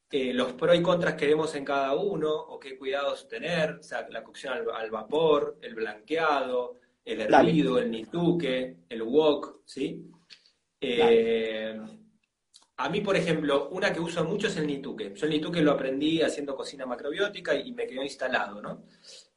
eh, 0.10 0.34
los 0.34 0.54
pros 0.54 0.76
y 0.76 0.82
contras 0.82 1.14
que 1.14 1.28
vemos 1.28 1.56
en 1.56 1.64
cada 1.64 1.94
uno, 1.96 2.34
o 2.34 2.60
qué 2.60 2.78
cuidados 2.78 3.28
tener, 3.28 3.76
o 3.76 3.84
sea, 3.84 4.08
la 4.10 4.24
cocción 4.24 4.54
al, 4.74 4.90
vapor, 4.90 5.60
el 5.62 5.76
blanqueado, 5.76 6.80
el 7.06 7.22
hervido, 7.22 7.78
el 7.78 7.92
nituque, 7.92 8.78
el 8.90 9.04
wok, 9.04 9.62
¿sí? 9.64 10.10
Eh, 10.82 11.80
a 12.78 12.90
mí, 12.90 13.02
por 13.02 13.16
ejemplo, 13.16 13.70
una 13.70 13.94
que 13.94 14.00
uso 14.00 14.26
mucho 14.26 14.48
es 14.48 14.58
el 14.58 14.66
nituque. 14.66 15.14
Yo 15.14 15.28
el 15.28 15.32
nituque 15.32 15.62
lo 15.62 15.72
aprendí 15.72 16.22
haciendo 16.24 16.56
cocina 16.56 16.88
macrobiótica 16.88 17.54
y, 17.54 17.72
me 17.74 17.86
quedó 17.86 18.02
instalado, 18.02 18.60
¿no? 18.60 18.86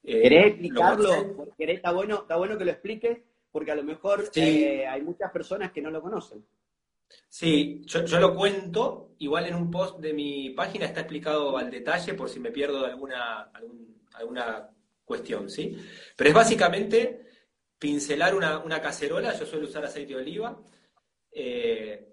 Eh, 0.03 0.23
¿Querés 0.23 0.47
explicarlo? 0.47 1.45
Está 1.59 1.93
bueno, 1.93 2.21
está 2.23 2.37
bueno 2.37 2.57
que 2.57 2.65
lo 2.65 2.71
expliques 2.71 3.19
porque 3.55 3.71
a 3.71 3.77
lo 3.77 3.85
mejor 3.85 4.29
eh, 4.35 4.85
hay 4.85 5.01
muchas 5.03 5.31
personas 5.31 5.71
que 5.71 5.81
no 5.81 5.89
lo 5.89 6.03
conocen. 6.03 6.45
Sí, 7.29 7.83
yo, 7.87 8.19
lo 8.19 8.35
cuento, 8.35 9.15
igual 9.21 9.47
en 9.47 9.55
un 9.55 9.71
post 9.71 10.01
de 10.01 10.13
mi 10.13 10.51
página 10.51 10.87
está 10.87 11.03
explicado 11.03 11.57
al 11.57 11.71
detalle 11.71 12.15
por 12.15 12.29
si 12.29 12.41
me 12.41 12.51
pierdo 12.51 12.81
de 12.81 12.89
alguna, 12.89 13.53
alguna 14.15 14.71
cuestión, 15.05 15.49
¿sí? 15.49 15.79
Pero 16.17 16.31
es 16.31 16.35
básicamente 16.35 17.29
pincelar 17.79 18.35
una, 18.35 18.81
cacerola, 18.81 19.39
yo 19.39 19.47
suelo 19.47 19.69
usar 19.69 19.85
aceite 19.85 20.15
de 20.15 20.21
oliva, 20.21 20.61
eh, 21.31 22.13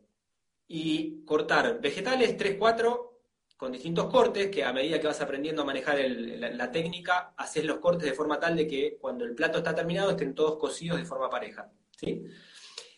y 0.67 1.25
cortar 1.25 1.81
vegetales 1.81 2.37
3, 2.37 2.55
4 2.59 3.10
con 3.61 3.71
distintos 3.71 4.07
cortes, 4.07 4.49
que 4.49 4.63
a 4.63 4.73
medida 4.73 4.99
que 4.99 5.05
vas 5.05 5.21
aprendiendo 5.21 5.61
a 5.61 5.65
manejar 5.65 5.99
la, 5.99 6.71
técnica, 6.71 7.35
haces 7.37 7.63
los 7.63 7.77
cortes 7.77 8.09
de 8.09 8.15
forma 8.15 8.39
tal 8.39 8.55
de 8.55 8.65
que 8.65 8.97
cuando 8.99 9.23
el 9.23 9.35
plato 9.35 9.59
está 9.59 9.75
terminado 9.75 10.09
estén 10.09 10.33
todos 10.33 10.57
cocidos 10.57 10.97
de 10.97 11.05
forma 11.05 11.29
pareja. 11.29 11.71
¿sí? 11.95 12.23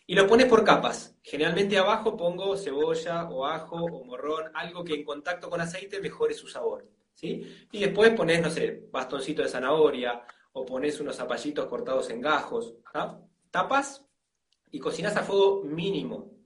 Y 0.06 0.14
los 0.14 0.24
pones 0.24 0.46
por 0.46 0.64
capas. 0.64 1.18
Generalmente 1.22 1.76
abajo 1.76 2.16
pongo 2.16 2.56
cebolla 2.56 3.28
o 3.28 3.44
ajo 3.44 3.76
o 3.76 4.04
morrón, 4.06 4.52
algo 4.54 4.82
que 4.82 4.94
en 4.94 5.04
contacto 5.04 5.50
con 5.50 5.60
aceite 5.60 6.00
mejore 6.00 6.32
su 6.32 6.48
sabor. 6.48 6.88
¿sí? 7.12 7.66
Y 7.70 7.80
después 7.80 8.12
pones, 8.12 8.40
no 8.40 8.48
sé, 8.48 8.88
bastoncito 8.90 9.42
de 9.42 9.50
zanahoria 9.50 10.22
o 10.54 10.64
pones 10.64 10.98
unos 10.98 11.14
zapallitos 11.14 11.66
cortados 11.66 12.08
en 12.08 12.22
gajos. 12.22 12.72
Tapas 13.50 14.02
y 14.70 14.78
cocinas 14.78 15.14
a 15.14 15.24
fuego 15.24 15.62
mínimo. 15.62 16.38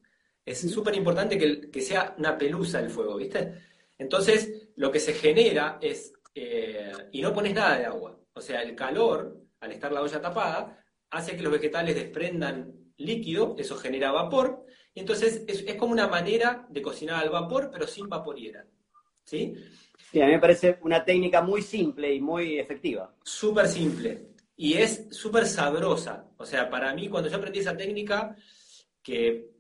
Es 0.45 0.69
súper 0.69 0.97
importante 0.97 1.39
que, 1.39 1.71
que 1.71 1.81
sea 1.81 2.17
una 2.19 2.37
pelusa 2.37 2.81
el 2.81 2.91
fuego, 2.91 3.15
¿viste? 3.15 3.68
Entonces, 3.99 4.71
lo 4.77 4.91
que 4.91 5.01
se 5.01 5.13
genera 5.13 5.79
es, 5.81 6.13
eh, 6.35 6.93
y 7.13 7.21
no 7.21 7.33
pones 7.33 7.55
nada 7.55 7.79
de 7.79 7.85
agua, 7.85 8.19
o 8.33 8.41
sea, 8.41 8.63
el 8.63 8.75
calor, 8.75 9.37
al 9.61 9.73
estar 9.73 9.93
la 9.93 10.03
olla 10.03 10.21
tapada, 10.21 10.85
hace 11.11 11.37
que 11.37 11.43
los 11.43 11.53
vegetales 11.53 11.95
desprendan 11.95 12.73
líquido, 12.97 13.57
eso 13.59 13.77
genera 13.77 14.13
vapor, 14.13 14.65
y 14.95 15.01
entonces 15.01 15.45
es, 15.47 15.63
como 15.77 15.93
una 15.93 16.09
manera 16.09 16.67
de 16.69 16.83
cocinar 16.83 17.23
al 17.23 17.31
vapor, 17.31 17.71
pero 17.73 17.87
sin 17.87 18.09
vaporiera. 18.09 18.65
¿Sí? 19.25 19.55
Sí, 20.11 20.21
a 20.21 20.27
mí 20.27 20.33
me 20.33 20.41
parece 20.41 20.79
una 20.83 21.05
técnica 21.05 21.43
muy 21.43 21.63
simple 21.63 22.15
y 22.15 22.21
muy 22.21 22.59
efectiva. 22.59 23.15
Súper 23.23 23.69
simple. 23.69 24.31
Y 24.57 24.75
es 24.75 25.07
súper 25.11 25.47
sabrosa. 25.47 26.27
O 26.37 26.45
sea, 26.45 26.69
para 26.71 26.93
mí, 26.95 27.09
cuando 27.09 27.29
yo 27.29 27.37
aprendí 27.37 27.61
esa 27.61 27.77
técnica, 27.77 28.35
que 29.03 29.51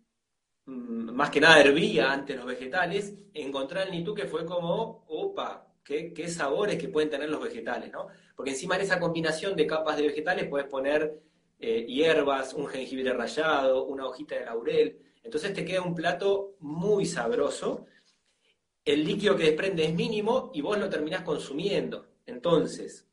más 0.69 1.31
que 1.31 1.41
nada 1.41 1.61
hervía 1.61 2.13
antes 2.13 2.37
los 2.37 2.47
vegetales, 2.47 3.15
encontrar 3.33 3.89
el 3.89 4.15
que 4.15 4.27
fue 4.27 4.45
como, 4.45 5.05
opa, 5.09 5.67
qué, 5.83 6.13
qué, 6.13 6.29
sabores 6.29 6.77
que 6.77 6.89
pueden 6.89 7.09
tener 7.09 7.31
los 7.31 7.43
vegetales, 7.43 7.91
¿no? 7.91 8.09
Porque 8.37 8.51
encima 8.51 8.77
de 8.77 8.85
esa 8.85 9.01
combinación 9.01 9.57
de 9.57 9.67
capas 9.67 9.97
de 9.97 10.09
vegetales 10.09 10.47
puedes 10.49 10.69
poner 10.69 11.21
eh, 11.59 11.87
hierbas, 11.87 12.53
un 12.53 12.67
jengibre 12.67 13.13
rallado, 13.15 13.87
una 13.87 14.07
hojita 14.07 14.35
de 14.35 14.45
laurel, 14.45 14.99
entonces 15.23 15.55
te 15.55 15.65
queda 15.65 15.83
un 15.83 15.95
plato 15.95 16.57
muy 16.61 17.07
sabroso. 17.07 17.87
El 18.85 19.05
líquido 19.05 19.37
que 19.37 19.45
desprende 19.45 19.85
es 19.85 19.95
mínimo 19.95 20.51
y 20.55 20.61
vos 20.61 20.79
lo 20.79 20.89
terminás 20.89 21.23
consumiendo. 21.23 22.07
Entonces, 22.27 23.07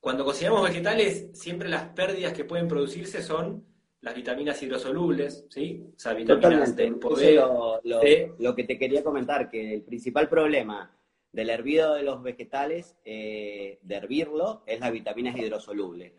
cuando 0.00 0.24
cocinamos 0.24 0.62
vegetales, 0.62 1.30
siempre 1.32 1.68
las 1.68 1.88
pérdidas 1.90 2.32
que 2.32 2.44
pueden 2.44 2.68
producirse 2.68 3.22
son 3.22 3.64
las 4.06 4.14
vitaminas 4.14 4.62
hidrosolubles, 4.62 5.46
¿sí? 5.48 5.84
O 5.96 5.98
sea, 5.98 6.14
vitaminas 6.14 6.76
del 6.76 6.94
poder. 6.94 7.42
Lo, 7.82 8.54
que 8.54 8.62
te 8.62 8.78
quería 8.78 9.02
comentar, 9.02 9.50
que 9.50 9.74
el 9.74 9.82
principal 9.82 10.28
problema 10.28 10.96
del 11.32 11.50
hervido 11.50 11.94
de 11.94 12.04
los 12.04 12.22
vegetales, 12.22 12.96
eh, 13.04 13.80
de 13.82 13.94
hervirlo, 13.96 14.62
es 14.64 14.78
las 14.78 14.92
vitaminas 14.92 15.36
hidrosolubles. 15.36 16.12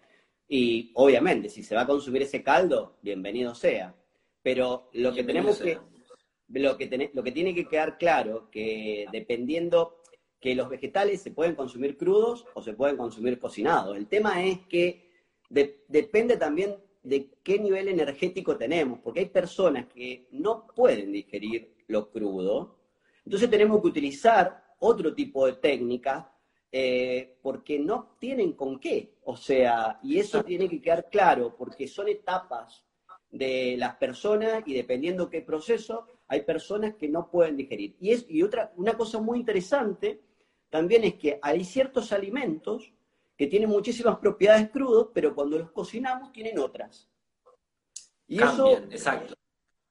Y 0.49 0.91
obviamente, 0.95 1.47
si 1.47 1.63
se 1.63 1.75
va 1.75 1.83
a 1.83 1.87
consumir 1.87 2.23
ese 2.23 2.43
caldo, 2.43 2.97
bienvenido 3.01 3.55
sea. 3.55 3.95
Pero 4.43 4.89
lo 4.91 5.13
que 5.13 5.23
tenemos 5.23 5.57
que, 5.57 5.79
lo 6.49 6.77
que, 6.77 7.09
lo 7.13 7.23
que 7.23 7.31
tiene 7.31 7.55
que 7.55 7.69
quedar 7.69 7.97
claro, 7.97 8.49
que 8.51 9.05
dependiendo 9.13 10.01
que 10.41 10.55
los 10.55 10.67
vegetales 10.67 11.21
se 11.21 11.31
pueden 11.31 11.55
consumir 11.55 11.95
crudos 11.95 12.45
o 12.53 12.61
se 12.61 12.73
pueden 12.73 12.97
consumir 12.97 13.39
cocinados. 13.39 13.95
El 13.95 14.07
tema 14.07 14.43
es 14.43 14.59
que 14.67 15.07
depende 15.49 16.35
también 16.35 16.75
de 17.07 17.29
qué 17.43 17.57
nivel 17.59 17.87
energético 17.87 18.57
tenemos, 18.57 18.99
porque 18.99 19.21
hay 19.21 19.25
personas 19.27 19.85
que 19.87 20.27
no 20.31 20.67
pueden 20.67 21.11
digerir 21.11 21.75
lo 21.87 22.11
crudo, 22.11 22.77
entonces 23.23 23.49
tenemos 23.49 23.81
que 23.81 23.87
utilizar 23.87 24.75
otro 24.79 25.13
tipo 25.13 25.45
de 25.45 25.53
técnica 25.53 26.33
eh, 26.71 27.37
porque 27.41 27.79
no 27.79 28.15
tienen 28.19 28.53
con 28.53 28.79
qué, 28.79 29.17
o 29.23 29.37
sea, 29.37 29.99
y 30.03 30.19
eso 30.19 30.43
tiene 30.43 30.67
que 30.67 30.81
quedar 30.81 31.09
claro, 31.09 31.55
porque 31.57 31.87
son 31.87 32.09
etapas 32.09 32.83
de 33.31 33.75
las 33.77 33.95
personas 33.95 34.63
y 34.65 34.73
dependiendo 34.73 35.29
qué 35.29 35.41
proceso, 35.41 36.07
hay 36.27 36.41
personas 36.41 36.95
que 36.95 37.07
no 37.07 37.29
pueden 37.31 37.55
digerir. 37.55 37.95
Y, 37.99 38.11
es, 38.11 38.25
y 38.27 38.43
otra, 38.43 38.73
una 38.75 38.97
cosa 38.97 39.19
muy 39.19 39.39
interesante 39.39 40.21
también 40.69 41.05
es 41.05 41.15
que 41.15 41.39
hay 41.41 41.63
ciertos 41.63 42.11
alimentos 42.11 42.93
que 43.37 43.47
tienen 43.47 43.69
muchísimas 43.69 44.17
propiedades 44.17 44.69
crudos, 44.71 45.09
pero 45.13 45.35
cuando 45.35 45.59
los 45.59 45.71
cocinamos 45.71 46.31
tienen 46.31 46.57
otras. 46.57 47.07
Y 48.27 48.41
eso, 48.41 48.77
exacto. 48.89 49.35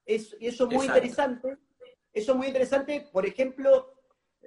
Es, 0.05 0.35
eso 0.39 0.67
muy 0.67 0.85
interesante. 0.85 1.57
Eso 2.13 2.31
es 2.31 2.37
muy 2.37 2.47
interesante, 2.47 3.07
por 3.11 3.25
ejemplo, 3.25 3.93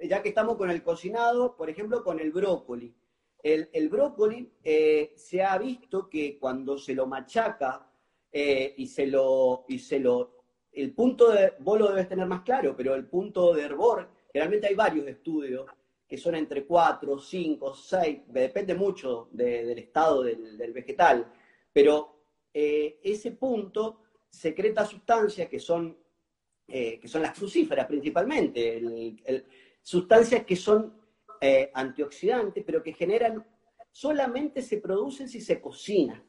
ya 0.01 0.21
que 0.21 0.29
estamos 0.29 0.57
con 0.57 0.69
el 0.69 0.83
cocinado, 0.83 1.55
por 1.55 1.69
ejemplo, 1.69 2.03
con 2.03 2.19
el 2.19 2.31
brócoli. 2.31 2.93
el, 3.43 3.89
brócoli 3.89 4.51
eh, 4.63 5.13
se 5.15 5.41
ha 5.41 5.57
visto 5.57 6.09
que 6.09 6.37
cuando 6.37 6.77
se 6.77 6.93
lo 6.93 7.07
machaca 7.07 7.89
eh, 8.31 8.73
y 8.77 8.87
se 8.87 9.07
lo, 9.07 9.65
y 9.67 9.79
se 9.79 9.99
lo, 9.99 10.43
el 10.71 10.93
punto 10.93 11.31
de, 11.31 11.53
vos 11.59 11.79
lo 11.79 11.89
debes 11.89 12.07
tener 12.07 12.27
más 12.27 12.41
claro, 12.43 12.75
pero 12.75 12.95
el 12.95 13.07
punto 13.07 13.53
de 13.53 13.63
hervor, 13.63 14.09
generalmente 14.31 14.67
hay 14.67 14.75
varios 14.75 15.07
estudios 15.07 15.65
que 16.11 16.17
son 16.17 16.35
entre 16.35 16.65
4, 16.65 17.19
5, 17.19 17.73
6, 17.73 18.19
depende 18.27 18.75
mucho 18.75 19.29
del 19.31 19.79
estado 19.79 20.23
del, 20.23 20.73
vegetal, 20.73 21.31
pero 21.71 22.25
eh, 22.53 22.99
ese 23.01 23.31
punto 23.31 24.01
secreta 24.29 24.85
sustancias 24.85 25.47
que 25.47 25.57
son, 25.57 25.97
que 26.67 27.07
son 27.07 27.21
las 27.21 27.33
crucíferas 27.33 27.87
principalmente, 27.87 28.81
sustancias 29.81 30.43
que 30.43 30.57
son 30.57 31.01
eh, 31.39 31.71
antioxidantes, 31.73 32.61
pero 32.65 32.83
que 32.83 32.91
generan, 32.91 33.45
solamente 33.89 34.61
se 34.61 34.79
producen 34.79 35.29
si 35.29 35.39
se 35.39 35.61
cocina 35.61 36.21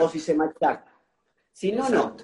o 0.00 0.08
si 0.08 0.20
se 0.20 0.32
machaca. 0.32 0.96
Si 1.50 1.72
no, 1.72 1.88
no. 1.88 2.16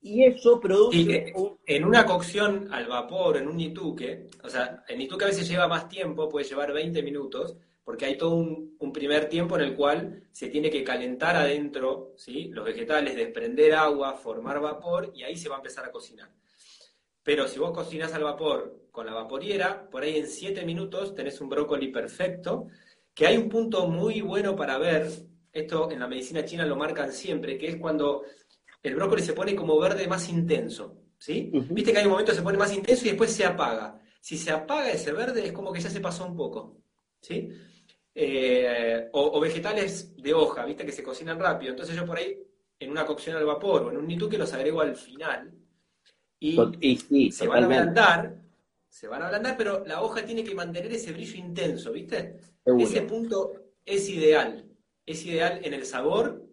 Y 0.00 0.24
eso 0.24 0.60
produce... 0.60 1.32
En 1.66 1.84
una 1.84 2.06
cocción 2.06 2.72
al 2.72 2.86
vapor, 2.86 3.36
en 3.36 3.48
un 3.48 3.56
nituque, 3.56 4.28
o 4.42 4.48
sea, 4.48 4.84
el 4.88 4.98
nituque 4.98 5.24
a 5.24 5.28
veces 5.28 5.48
lleva 5.48 5.68
más 5.68 5.88
tiempo, 5.88 6.28
puede 6.28 6.46
llevar 6.46 6.72
20 6.72 7.02
minutos, 7.02 7.56
porque 7.84 8.06
hay 8.06 8.16
todo 8.16 8.34
un, 8.34 8.76
un, 8.78 8.92
primer 8.92 9.28
tiempo 9.28 9.56
en 9.56 9.62
el 9.62 9.74
cual 9.74 10.22
se 10.30 10.48
tiene 10.48 10.70
que 10.70 10.84
calentar 10.84 11.36
adentro 11.36 12.12
¿sí? 12.16 12.48
los 12.48 12.64
vegetales, 12.64 13.16
desprender 13.16 13.74
agua, 13.74 14.14
formar 14.14 14.60
vapor, 14.60 15.10
y 15.14 15.24
ahí 15.24 15.36
se 15.36 15.48
va 15.48 15.56
a 15.56 15.58
empezar 15.58 15.84
a 15.84 15.90
cocinar. 15.90 16.30
Pero 17.22 17.46
si 17.46 17.58
vos 17.58 17.72
cocinas 17.72 18.14
al 18.14 18.24
vapor 18.24 18.88
con 18.90 19.04
la 19.04 19.12
vaporiera, 19.12 19.88
por 19.90 20.02
ahí 20.02 20.16
en 20.16 20.26
7 20.26 20.64
minutos 20.64 21.14
tenés 21.14 21.40
un 21.40 21.48
brócoli 21.48 21.88
perfecto, 21.88 22.68
que 23.14 23.26
hay 23.26 23.36
un 23.36 23.48
punto 23.48 23.86
muy 23.86 24.20
bueno 24.20 24.56
para 24.56 24.78
ver, 24.78 25.08
esto 25.52 25.90
en 25.90 26.00
la 26.00 26.06
medicina 26.06 26.44
china 26.44 26.64
lo 26.64 26.76
marcan 26.76 27.12
siempre, 27.12 27.58
que 27.58 27.68
es 27.68 27.76
cuando 27.76 28.22
el 28.82 28.94
brócoli 28.94 29.22
se 29.22 29.32
pone 29.32 29.54
como 29.54 29.78
verde 29.78 30.06
más 30.06 30.28
intenso, 30.28 31.02
¿sí? 31.18 31.50
Viste 31.70 31.92
que 31.92 31.98
hay 31.98 32.04
un 32.04 32.12
momento 32.12 32.32
que 32.32 32.38
se 32.38 32.42
pone 32.42 32.58
más 32.58 32.72
intenso 32.72 33.04
y 33.04 33.08
después 33.08 33.32
se 33.32 33.44
apaga. 33.44 34.00
Si 34.20 34.36
se 34.36 34.50
apaga 34.50 34.90
ese 34.90 35.12
verde 35.12 35.46
es 35.46 35.52
como 35.52 35.72
que 35.72 35.80
ya 35.80 35.90
se 35.90 36.00
pasó 36.00 36.26
un 36.26 36.36
poco, 36.36 36.80
¿sí? 37.20 37.48
Eh, 38.14 39.08
o, 39.12 39.38
vegetales 39.40 40.16
de 40.16 40.34
hoja, 40.34 40.64
viste 40.64 40.84
que 40.84 40.92
se 40.92 41.02
cocinan 41.02 41.38
rápido. 41.38 41.70
Entonces 41.70 41.94
yo 41.94 42.04
por 42.04 42.18
ahí, 42.18 42.36
en 42.78 42.90
una 42.90 43.06
cocción 43.06 43.36
al 43.36 43.44
vapor 43.44 43.82
o 43.82 43.90
en 43.90 43.96
un 43.96 44.06
nituque 44.06 44.38
los 44.38 44.52
agrego 44.52 44.80
al 44.80 44.96
final, 44.96 45.52
y, 46.40 47.30
se 47.32 47.48
van 47.48 47.64
a 47.64 47.66
ablandar, 47.66 48.36
se 48.88 49.08
van 49.08 49.22
a 49.22 49.26
ablandar, 49.26 49.56
pero 49.56 49.84
la 49.84 50.02
hoja 50.02 50.24
tiene 50.24 50.44
que 50.44 50.54
mantener 50.54 50.92
ese 50.92 51.12
brillo 51.12 51.36
intenso, 51.36 51.92
¿viste? 51.92 52.36
Ese 52.64 53.02
punto 53.02 53.52
es 53.84 54.08
ideal, 54.08 54.64
es 55.04 55.24
ideal 55.26 55.60
en 55.64 55.74
el 55.74 55.84
sabor 55.84 56.47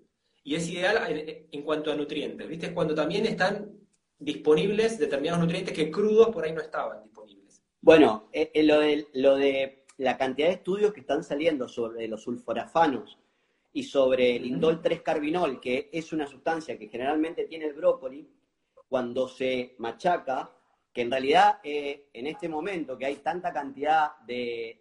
y 0.46 0.54
es 0.54 0.70
ideal 0.70 1.04
en, 1.52 1.64
cuanto 1.64 1.92
a 1.92 1.96
nutrientes, 1.96 2.48
¿viste? 2.48 2.68
Es 2.68 2.72
cuando 2.72 2.94
también 2.94 3.26
están 3.26 3.80
disponibles 4.20 5.00
determinados 5.00 5.42
nutrientes 5.42 5.74
que 5.74 5.90
crudos 5.90 6.30
por 6.30 6.46
ahí 6.46 6.54
no 6.54 6.62
estaban 6.62 7.02
disponibles. 7.04 7.64
Bueno, 7.82 8.30
eh, 8.32 8.52
eh, 8.54 8.64
lo, 8.64 8.80
de, 8.80 9.08
lo 9.14 9.36
de 9.38 9.86
la 9.98 10.16
cantidad 10.18 10.48
de 10.50 10.54
estudios 10.54 10.94
que 10.94 11.00
están 11.00 11.24
saliendo 11.24 11.68
sobre 11.68 12.08
los 12.08 12.22
sulforafanos 12.22 13.18
y 13.74 13.84
sobre 13.84 14.36
el 14.36 14.46
indol 14.46 14.84
3-carbinol, 14.84 15.60
que 15.60 15.90
es 15.92 16.14
una 16.14 16.28
sustancia 16.28 16.78
que 16.78 16.90
generalmente 16.90 17.46
tiene 17.46 17.66
el 17.66 17.74
brócoli, 17.74 18.30
cuando 18.88 19.28
se 19.28 19.74
machaca, 19.80 20.56
que 20.96 21.02
en 21.02 21.12
realidad 21.12 21.60
eh, 21.62 22.06
en 22.14 22.26
este 22.26 22.48
momento 22.48 22.98
que 22.98 23.06
hay 23.06 23.18
tanta 23.18 23.52
cantidad 23.52 24.18
de, 24.26 24.80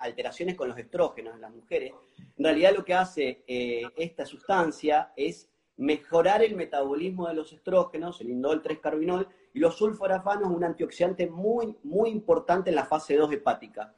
alteraciones 0.00 0.56
con 0.56 0.68
los 0.70 0.78
estrógenos 0.78 1.34
en 1.34 1.42
las 1.42 1.54
mujeres, 1.54 1.92
en 2.34 2.44
realidad 2.44 2.72
lo 2.74 2.82
que 2.82 2.94
hace 2.94 3.44
eh, 3.46 3.82
esta 3.98 4.24
sustancia 4.24 5.12
es 5.14 5.50
mejorar 5.76 6.42
el 6.42 6.56
metabolismo 6.56 7.28
de 7.28 7.34
los 7.34 7.52
estrógenos, 7.52 8.22
el 8.22 8.30
indol 8.30 8.62
3-carbinol, 8.62 9.28
y 9.52 9.58
los 9.58 9.76
sulforafanos, 9.76 10.48
un 10.48 10.64
antioxidante 10.64 11.26
muy, 11.26 11.76
muy 11.82 12.08
importante 12.08 12.70
en 12.70 12.76
la 12.76 12.86
fase 12.86 13.14
2 13.14 13.30
hepática. 13.30 13.94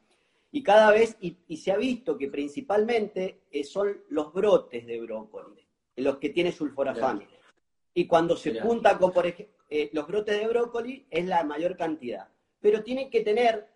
Y 0.50 0.64
cada 0.64 0.90
vez, 0.90 1.16
y, 1.20 1.56
se 1.56 1.70
ha 1.70 1.76
visto 1.76 2.18
que 2.18 2.26
principalmente 2.26 3.42
eh, 3.52 3.62
son 3.62 4.02
los 4.08 4.32
brotes 4.32 4.84
de 4.84 5.00
brócoli, 5.00 5.64
los 5.94 6.18
que 6.18 6.30
tienen 6.30 6.52
sulforafanos. 6.52 7.28
Y 7.94 8.08
cuando 8.08 8.36
se 8.36 8.60
junta 8.60 8.98
con, 8.98 9.12
por 9.12 9.26
ejemplo, 9.26 9.59
eh, 9.70 9.88
los 9.92 10.06
brotes 10.06 10.38
de 10.38 10.48
brócoli, 10.48 11.06
es 11.10 11.24
la 11.26 11.44
mayor 11.44 11.76
cantidad. 11.76 12.28
Pero 12.60 12.82
tiene 12.82 13.08
que 13.08 13.22
tener, 13.22 13.68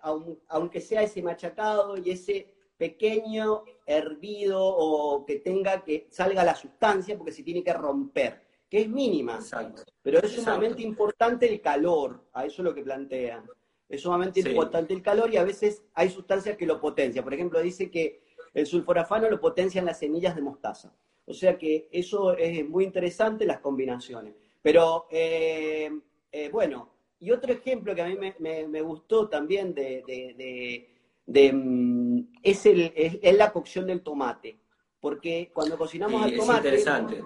aunque 0.48 0.80
sea 0.80 1.02
ese 1.02 1.22
machacado 1.22 1.96
y 1.96 2.11
ese 2.11 2.52
pequeño 2.76 3.62
hervido 3.87 4.61
o 4.61 5.24
que 5.24 5.37
tenga 5.37 5.83
que 5.83 6.07
salga 6.11 6.44
la 6.44 6.54
sustancia, 6.54 7.16
porque 7.16 7.33
se 7.33 7.42
tiene 7.42 7.62
que 7.62 7.72
romper, 7.72 8.42
que 8.68 8.83
es 8.83 8.88
mínima. 8.88 9.38
Pero 10.02 10.18
es 10.18 10.33
sumamente 10.33 10.83
importante 10.83 11.48
el 11.48 11.61
calor, 11.61 12.24
a 12.33 12.44
eso 12.44 12.61
es 12.61 12.64
lo 12.64 12.74
que 12.74 12.83
plantean. 12.83 13.48
Es 13.88 14.02
sumamente 14.02 14.40
importante 14.40 14.92
el 14.92 15.02
calor 15.02 15.33
y 15.33 15.37
a 15.37 15.44
veces 15.44 15.83
hay 15.94 16.11
sustancias 16.11 16.57
que 16.57 16.66
lo 16.66 16.80
potencian. 16.80 17.24
Por 17.24 17.35
ejemplo, 17.35 17.61
dice 17.62 17.90
que 17.90 18.24
el 18.52 18.66
sulforafano 18.66 19.30
lo 19.30 19.40
potencian 19.40 19.85
las 19.85 19.98
semillas 19.98 20.35
de 20.35 20.42
mostaza. 20.42 20.92
O 21.26 21.33
sea 21.33 21.57
que 21.57 21.88
eso 21.90 22.37
es 22.37 22.68
muy 22.68 22.85
interesante, 22.85 23.46
las 23.46 23.61
combinaciones. 23.61 24.35
Pero 24.64 25.09
eh, 25.11 25.90
eh, 26.33 26.48
bueno, 26.48 26.88
y 27.20 27.31
otro 27.31 27.53
ejemplo 27.53 27.94
que 27.94 28.00
a 28.00 28.07
mí 28.07 28.16
me, 28.38 28.81
gustó 28.81 29.29
también 29.29 29.74
de, 29.74 30.88
mm, 31.53 32.20
es, 32.42 32.64
el, 32.64 32.90
es, 32.96 33.37
la 33.37 33.53
cocción 33.53 33.87
del 33.87 34.03
tomate. 34.03 34.59
Porque 35.00 35.50
cuando 35.53 35.77
cocinamos 35.77 36.24
el 36.24 36.38
tomate. 36.38 36.68
interesante. 36.68 37.22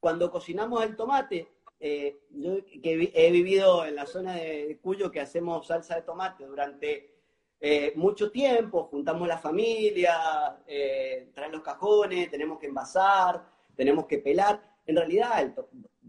Cuando 0.00 0.32
cocinamos 0.32 0.84
el 0.84 0.96
tomate, 0.96 1.46
eh, 1.78 2.24
yo 2.30 2.56
que 2.82 3.12
he 3.14 3.30
vivido 3.30 3.86
en 3.86 3.94
la 3.94 4.06
zona 4.06 4.34
de 4.34 4.80
Cuyo 4.82 5.12
que 5.12 5.20
hacemos 5.20 5.68
salsa 5.68 5.94
de 5.94 6.02
tomate 6.02 6.44
durante 6.44 7.14
eh, 7.60 7.92
mucho 7.94 8.32
tiempo, 8.32 8.88
juntamos 8.90 9.28
la 9.28 9.38
familia, 9.38 10.58
eh, 10.66 11.30
traen 11.32 11.52
los 11.52 11.62
cajones, 11.62 12.28
tenemos 12.28 12.58
que 12.58 12.66
envasar, 12.66 13.46
tenemos 13.76 14.06
que 14.06 14.18
pelar. 14.18 14.60
En 14.84 14.96
realidad, 14.96 15.54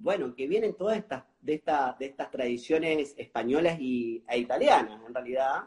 bueno, 0.03 0.35
que 0.35 0.47
vienen 0.47 0.75
todas 0.75 0.97
estas 0.97 1.23
de, 1.41 1.61
de 1.99 2.05
estas 2.05 2.29
tradiciones 2.29 3.15
españolas 3.17 3.79
y, 3.79 4.23
e 4.29 4.37
italianas, 4.37 5.01
en 5.07 5.13
realidad. 5.13 5.63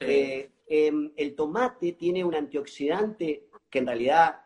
Eh, 0.00 0.50
em, 0.66 1.12
el 1.16 1.34
tomate 1.34 1.92
tiene 1.92 2.24
un 2.24 2.34
antioxidante 2.34 3.48
que 3.70 3.78
en 3.78 3.86
realidad 3.86 4.40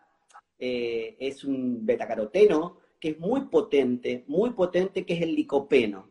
es 0.59 1.45
un 1.45 1.87
betacaroteno, 1.87 2.79
que 2.99 3.11
es 3.11 3.19
muy 3.21 3.43
potente, 3.43 4.25
muy 4.27 4.51
potente, 4.51 5.07
que 5.07 5.14
es 5.14 5.23
el 5.23 5.35
licopeno. 5.35 6.11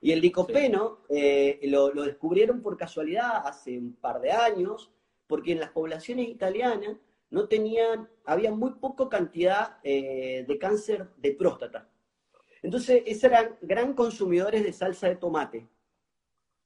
Y 0.00 0.12
el 0.12 0.20
licopeno 0.20 1.00
eh, 1.08 1.58
lo, 1.64 1.90
descubrieron 1.90 2.62
por 2.62 2.76
casualidad 2.76 3.42
hace 3.44 3.76
un 3.76 3.94
par 3.94 4.20
de 4.20 4.30
años, 4.30 4.92
porque 5.26 5.52
en 5.52 5.60
las 5.60 5.70
poblaciones 5.70 6.28
italianas 6.28 6.96
no 7.30 7.48
tenían, 7.48 8.08
había 8.24 8.52
muy 8.52 8.74
poca 8.74 9.08
cantidad 9.08 9.78
eh, 9.82 10.44
de 10.46 10.58
cáncer 10.58 11.08
de 11.16 11.32
próstata. 11.32 11.88
Entonces, 12.62 13.02
esos 13.06 13.24
eran 13.24 13.56
gran 13.60 13.94
consumidores 13.94 14.64
de 14.64 14.72
salsa 14.72 15.08
de 15.08 15.16
tomate. 15.16 15.68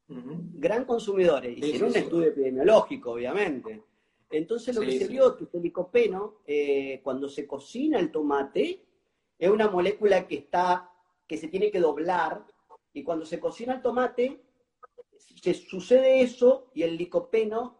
Gran 0.09 0.85
consumidores. 0.85 1.57
Hicieron 1.57 1.91
un 1.91 1.97
estudio 1.97 2.29
epidemiológico, 2.29 3.13
obviamente. 3.13 3.83
Entonces, 4.31 4.75
lo 4.75 4.83
que 4.83 4.99
se 4.99 5.09
vio 5.09 5.37
que 5.37 5.47
el 5.53 5.63
licopeno, 5.63 6.39
eh, 6.47 7.01
cuando 7.03 7.29
se 7.29 7.47
cocina 7.47 7.99
el 7.99 8.11
tomate, 8.11 8.85
es 9.39 9.51
una 9.51 9.69
molécula 9.69 10.27
que 10.27 10.37
está, 10.37 10.91
que 11.27 11.37
se 11.37 11.49
tiene 11.49 11.71
que 11.71 11.81
doblar 11.81 12.45
y 12.93 13.03
cuando 13.03 13.25
se 13.25 13.41
cocina 13.41 13.75
el 13.75 13.83
tomate, 13.83 14.43
se 15.17 15.55
sucede 15.55 16.21
eso 16.21 16.71
y 16.75 16.83
el 16.83 16.97
licopeno 16.97 17.79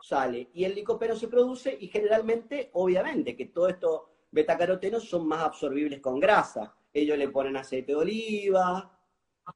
sale. 0.00 0.48
Y 0.54 0.64
el 0.64 0.74
licopeno 0.74 1.16
se 1.16 1.28
produce 1.28 1.76
y 1.78 1.88
generalmente, 1.88 2.70
obviamente, 2.72 3.36
que 3.36 3.46
todos 3.46 3.70
estos 3.70 4.02
betacarotenos 4.30 5.08
son 5.08 5.26
más 5.26 5.42
absorbibles 5.42 6.00
con 6.00 6.20
grasa. 6.20 6.74
Ellos 6.92 7.18
le 7.18 7.28
ponen 7.28 7.56
aceite 7.56 7.92
de 7.92 7.96
oliva 7.96 8.98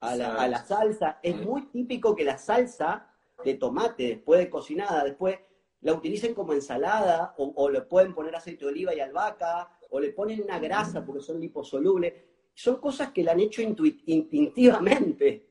a 0.00 0.16
la, 0.16 0.64
salsa. 0.64 1.18
Es 1.22 1.36
muy 1.36 1.66
típico 1.66 2.14
que 2.14 2.24
la 2.24 2.38
salsa 2.38 3.10
de 3.44 3.54
tomate, 3.54 4.04
después 4.04 4.40
de 4.40 4.50
cocinada, 4.50 5.04
después 5.04 5.38
la 5.80 5.94
utilicen 5.94 6.34
como 6.34 6.52
ensalada 6.52 7.34
o, 7.38 7.52
o, 7.56 7.68
le 7.68 7.82
pueden 7.82 8.14
poner 8.14 8.36
aceite 8.36 8.64
de 8.64 8.70
oliva 8.70 8.94
y 8.94 9.00
albahaca 9.00 9.76
o 9.90 9.98
le 9.98 10.10
ponen 10.10 10.42
una 10.42 10.58
grasa 10.58 11.04
porque 11.04 11.22
son 11.22 11.40
liposolubles 11.40 12.12
son 12.54 12.76
cosas 12.76 13.12
que 13.12 13.22
la 13.22 13.32
han 13.32 13.40
hecho 13.40 13.62
instintivamente. 13.62 15.48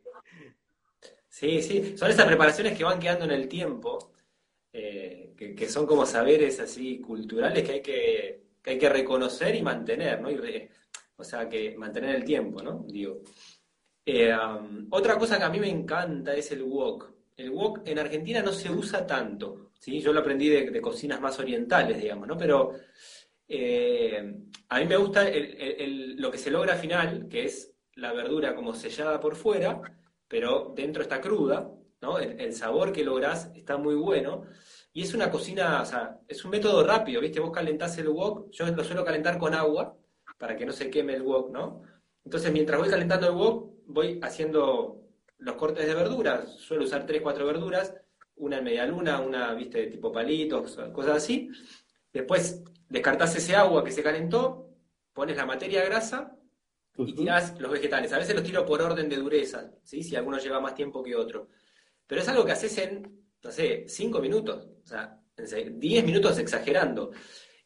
Sí, 1.28 1.62
sí, 1.62 1.98
son 1.98 2.12
esas 2.12 2.26
preparaciones 2.26 2.78
que 2.78 2.84
van 2.84 3.00
quedando 3.00 3.26
en 3.26 3.32
el 3.32 3.48
tiempo, 3.48 4.12
eh, 4.74 5.34
que, 5.38 5.70
son 5.70 5.86
como 5.86 6.06
saberes 6.06 6.60
así 6.60 7.00
culturales 7.00 7.64
que 7.64 7.72
hay 7.72 7.82
que, 7.82 8.44
hay 8.66 8.78
que 8.78 8.90
reconocer 8.90 9.56
y 9.56 9.62
mantener, 9.62 10.22
¿no? 10.22 10.30
O 11.22 11.24
sea, 11.24 11.48
que 11.48 11.76
mantener 11.78 12.16
el 12.16 12.24
tiempo, 12.24 12.62
¿no? 12.62 12.86
Digo. 12.88 13.22
Eh, 14.06 14.34
um, 14.34 14.88
otra 14.92 15.18
cosa 15.18 15.38
que 15.38 15.44
a 15.44 15.50
mí 15.50 15.60
me 15.60 15.70
encanta 15.70 16.34
es 16.36 16.52
el 16.52 16.64
wok. 16.64 17.12
El 17.38 17.52
wok 17.52 17.82
en 17.86 18.00
Argentina 18.00 18.42
no 18.42 18.52
se 18.52 18.70
usa 18.70 19.06
tanto. 19.06 19.72
¿sí? 19.80 20.00
Yo 20.02 20.12
lo 20.14 20.20
aprendí 20.20 20.50
de, 20.50 20.82
cocinas 20.82 21.22
más 21.22 21.40
orientales, 21.40 22.02
digamos, 22.02 22.28
¿no? 22.28 22.38
Pero 22.38 22.72
eh, 23.48 24.34
a 24.70 24.80
mí 24.80 24.86
me 24.86 24.98
gusta 24.98 25.26
lo 26.18 26.32
que 26.32 26.38
se 26.38 26.52
logra 26.52 26.74
al 26.74 26.80
final, 26.80 27.28
que 27.30 27.46
es 27.46 27.74
la 27.96 28.14
verdura 28.14 28.56
como 28.56 28.74
sellada 28.74 29.20
por 29.20 29.36
fuera, 29.36 29.82
pero 30.28 30.74
dentro 30.76 31.02
está 31.04 31.20
cruda, 31.20 31.70
¿no? 32.02 32.18
El, 32.20 32.54
sabor 32.54 32.92
que 32.92 33.04
lográs 33.04 33.52
está 33.56 33.78
muy 33.78 33.96
bueno. 33.96 34.44
Y 34.94 35.04
es 35.04 35.14
una 35.14 35.30
cocina, 35.32 35.82
o 35.82 35.86
sea, 35.86 36.20
es 36.28 36.44
un 36.44 36.52
método 36.52 36.84
rápido, 36.86 37.22
¿viste? 37.22 37.40
Vos 37.40 37.52
calentás 37.52 37.98
el 37.98 38.10
wok, 38.10 38.50
yo 38.52 38.66
lo 38.68 38.84
suelo 38.84 39.06
calentar 39.06 39.38
con 39.38 39.54
agua, 39.54 39.96
para 40.42 40.58
que 40.58 40.66
no 40.66 40.72
se 40.72 40.90
queme 40.90 41.14
el 41.14 41.22
wok, 41.22 41.52
¿no? 41.52 41.84
Entonces, 42.26 42.52
mientras 42.52 42.80
voy 42.80 42.90
calentando 42.90 43.28
el 43.28 43.36
wok, 43.36 43.74
voy 43.86 44.20
haciendo 44.24 45.08
los 45.38 45.56
cortes 45.56 45.86
de 45.86 45.94
verduras. 45.94 46.50
Suelo 46.56 46.84
usar 46.84 47.06
tres, 47.06 47.22
cuatro 47.22 47.46
verduras, 47.46 47.94
una 48.38 48.58
en 48.58 48.64
media 48.64 48.88
luna, 48.88 49.22
una, 49.22 49.54
viste, 49.54 49.86
tipo 49.86 50.12
palitos, 50.12 50.80
cosas 50.92 51.18
así. 51.18 51.52
Después 52.12 52.64
descartás 52.90 53.36
ese 53.36 53.56
agua 53.56 53.84
que 53.84 53.92
se 53.92 54.02
calentó, 54.02 54.68
pones 55.14 55.38
la 55.38 55.46
materia 55.46 55.86
grasa 55.86 56.36
y 56.98 57.14
tirás 57.14 57.60
los 57.60 57.72
vegetales. 57.72 58.12
A 58.12 58.18
veces 58.18 58.34
los 58.34 58.44
tiro 58.44 58.66
por 58.66 58.82
orden 58.82 59.10
de 59.10 59.18
dureza, 59.18 59.72
¿sí? 59.84 60.02
si 60.02 60.16
alguno 60.16 60.40
lleva 60.40 60.60
más 60.60 60.74
tiempo 60.74 61.04
que 61.04 61.16
otro. 61.16 61.50
Pero 62.08 62.20
es 62.20 62.28
algo 62.28 62.44
que 62.44 62.54
haces 62.54 62.76
en, 62.80 63.28
no 63.44 63.52
sé, 63.52 63.86
cinco 63.88 64.20
minutos, 64.20 64.70
o 64.84 64.88
sea, 64.88 65.22
en 65.38 65.80
diez 65.80 66.04
minutos 66.04 66.40
exagerando. 66.40 67.12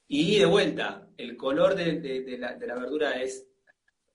Y 0.08 0.38
de 0.38 0.46
vuelta, 0.46 1.08
el 1.18 1.36
color 1.36 1.76
de, 1.76 2.38
la, 2.38 2.54
de 2.54 2.68
la 2.68 2.76
verdura 2.76 3.22
es 3.22 3.48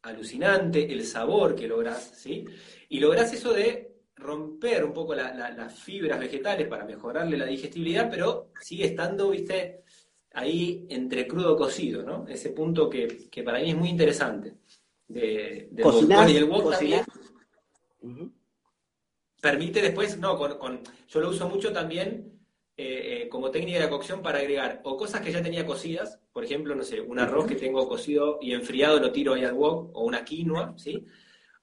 alucinante, 0.02 0.92
el 0.92 1.04
sabor 1.04 1.54
que 1.54 1.66
logras, 1.66 2.12
¿sí? 2.16 2.44
Y 2.88 3.00
logras 3.00 3.32
eso 3.32 3.52
de 3.52 3.90
romper 4.16 4.84
un 4.84 4.92
poco 4.92 5.14
las 5.14 5.78
fibras 5.78 6.20
vegetales 6.20 6.68
para 6.68 6.84
mejorarle 6.84 7.36
la 7.36 7.46
digestibilidad, 7.46 8.08
pero 8.10 8.50
sigue 8.60 8.86
estando, 8.86 9.30
viste, 9.30 9.84
ahí 10.32 10.86
entre 10.90 11.26
crudo 11.26 11.56
cocido, 11.56 12.02
¿no? 12.02 12.26
Ese 12.28 12.50
punto 12.50 12.88
que, 12.88 13.28
para 13.44 13.60
mí 13.60 13.70
es 13.70 13.76
muy 13.76 13.88
interesante. 13.88 14.54
De, 15.08 15.68
de 15.72 15.82
y 16.28 16.36
el 16.36 16.44
wok 16.44 16.70
también 16.70 17.02
permite 19.40 19.82
después, 19.82 20.18
no, 20.18 20.38
con, 20.38 20.80
yo 21.08 21.20
lo 21.20 21.30
uso 21.30 21.48
mucho 21.48 21.72
también 21.72 22.39
eh, 22.82 23.24
eh, 23.24 23.28
como 23.28 23.50
técnica 23.50 23.78
de 23.78 23.90
cocción 23.90 24.22
para 24.22 24.38
agregar 24.38 24.80
o 24.84 24.96
cosas 24.96 25.20
que 25.20 25.30
ya 25.30 25.42
tenía 25.42 25.66
cocidas, 25.66 26.18
por 26.32 26.44
ejemplo, 26.44 26.74
no 26.74 26.82
sé, 26.82 27.02
un 27.02 27.18
arroz 27.18 27.46
que 27.46 27.54
tengo 27.54 27.86
cocido 27.86 28.38
y 28.40 28.54
enfriado 28.54 28.98
lo 28.98 29.12
tiro 29.12 29.34
ahí 29.34 29.44
al 29.44 29.52
wok, 29.52 29.90
o 29.92 30.04
una 30.04 30.24
quinoa, 30.24 30.72
¿sí? 30.78 31.04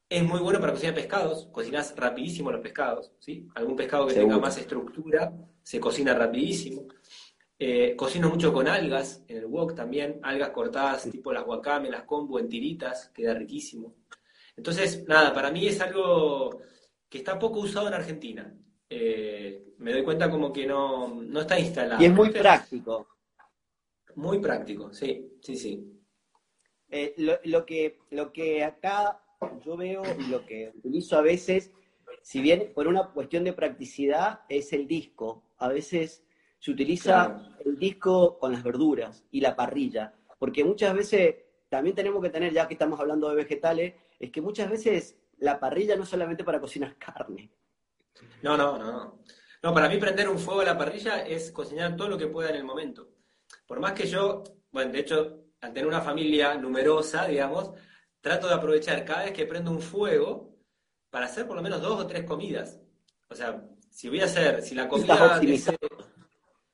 Es 0.07 0.23
muy 0.23 0.39
bueno 0.39 0.59
para 0.59 0.73
cocinar 0.73 0.93
pescados, 0.93 1.47
cocinas 1.51 1.95
rapidísimo 1.97 2.51
los 2.51 2.61
pescados, 2.61 3.13
¿sí? 3.17 3.47
Algún 3.55 3.75
pescado 3.75 4.05
que 4.05 4.13
tenga 4.13 4.37
más 4.37 4.59
estructura 4.59 5.33
se 5.63 5.79
cocina 5.79 6.13
rapidísimo. 6.13 6.85
Eh, 7.57 7.95
cocino 7.95 8.29
mucho 8.29 8.53
con 8.53 8.67
algas 8.67 9.23
en 9.27 9.37
el 9.37 9.47
wok 9.47 9.73
también, 9.73 10.19
algas 10.21 10.51
cortadas 10.51 11.09
tipo 11.09 11.33
las 11.33 11.47
wakame, 11.47 11.89
las 11.89 12.03
kombu 12.03 12.37
en 12.37 12.47
tiritas, 12.47 13.09
queda 13.09 13.33
riquísimo. 13.33 13.95
Entonces, 14.55 15.03
nada, 15.07 15.33
para 15.33 15.49
mí 15.49 15.65
es 15.65 15.81
algo 15.81 16.61
que 17.09 17.17
está 17.17 17.39
poco 17.39 17.59
usado 17.59 17.87
en 17.87 17.95
Argentina. 17.95 18.55
Eh, 18.89 19.73
me 19.79 19.91
doy 19.91 20.03
cuenta 20.03 20.29
como 20.29 20.51
que 20.51 20.65
no, 20.65 21.07
no 21.21 21.41
está 21.41 21.59
instalado. 21.59 22.01
Y 22.01 22.05
es 22.05 22.13
muy 22.13 22.29
práctico. 22.29 23.07
Muy 24.15 24.39
práctico, 24.39 24.91
sí, 24.93 25.37
sí, 25.41 25.55
sí. 25.55 25.93
Eh, 26.89 27.13
lo, 27.43 27.65
que, 27.65 27.99
lo 28.11 28.31
que 28.31 28.63
acá 28.63 29.21
yo 29.63 29.75
veo 29.77 30.01
y 30.19 30.27
lo 30.27 30.45
que 30.45 30.71
utilizo 30.75 31.17
a 31.17 31.21
veces, 31.21 31.71
si 32.21 32.41
bien 32.41 32.71
por 32.73 32.87
una 32.87 33.11
cuestión 33.11 33.43
de 33.43 33.53
practicidad, 33.53 34.41
es 34.49 34.73
el 34.73 34.87
disco. 34.87 35.43
A 35.57 35.67
veces 35.67 36.23
se 36.59 36.71
utiliza 36.71 37.55
el 37.65 37.77
disco 37.77 38.39
con 38.39 38.53
las 38.53 38.63
verduras 38.63 39.25
y 39.31 39.41
la 39.41 39.55
parrilla, 39.55 40.13
porque 40.39 40.63
muchas 40.63 40.95
veces 40.95 41.35
también 41.69 41.95
tenemos 41.95 42.23
que 42.23 42.29
tener, 42.29 42.53
ya 42.53 42.67
que 42.67 42.73
estamos 42.73 42.99
hablando 42.99 43.29
de 43.29 43.35
vegetales, 43.35 43.93
es 44.19 44.31
que 44.31 44.41
muchas 44.41 44.69
veces 44.69 45.17
la 45.37 45.59
parrilla 45.59 45.95
no 45.95 46.03
es 46.03 46.09
solamente 46.09 46.43
para 46.43 46.59
cocinar 46.59 46.97
carne. 46.97 47.51
No, 48.41 48.55
no, 48.57 48.77
no. 48.77 49.19
No, 49.63 49.73
para 49.73 49.89
mí 49.89 49.97
prender 49.97 50.29
un 50.29 50.37
fuego 50.37 50.61
a 50.61 50.65
la 50.65 50.77
parrilla 50.77 51.25
es 51.25 51.51
cocinar 51.51 51.95
todo 51.95 52.09
lo 52.09 52.17
que 52.17 52.27
pueda 52.27 52.49
en 52.49 52.57
el 52.57 52.63
momento. 52.63 53.09
Por 53.65 53.79
más 53.79 53.93
que 53.93 54.07
yo, 54.07 54.43
bueno, 54.71 54.91
de 54.91 54.99
hecho, 54.99 55.45
al 55.61 55.73
tener 55.73 55.87
una 55.87 56.01
familia 56.01 56.55
numerosa, 56.55 57.27
digamos, 57.27 57.71
trato 58.21 58.47
de 58.47 58.53
aprovechar 58.53 59.03
cada 59.03 59.23
vez 59.23 59.33
que 59.33 59.45
prendo 59.45 59.71
un 59.71 59.81
fuego 59.81 60.55
para 61.09 61.25
hacer 61.25 61.47
por 61.47 61.55
lo 61.55 61.63
menos 61.63 61.81
dos 61.81 61.99
o 61.99 62.07
tres 62.07 62.23
comidas. 62.23 62.79
O 63.29 63.35
sea, 63.35 63.63
si 63.89 64.09
voy 64.09 64.21
a 64.21 64.25
hacer, 64.25 64.61
si 64.61 64.75
la 64.75 64.87
comida... 64.87 65.39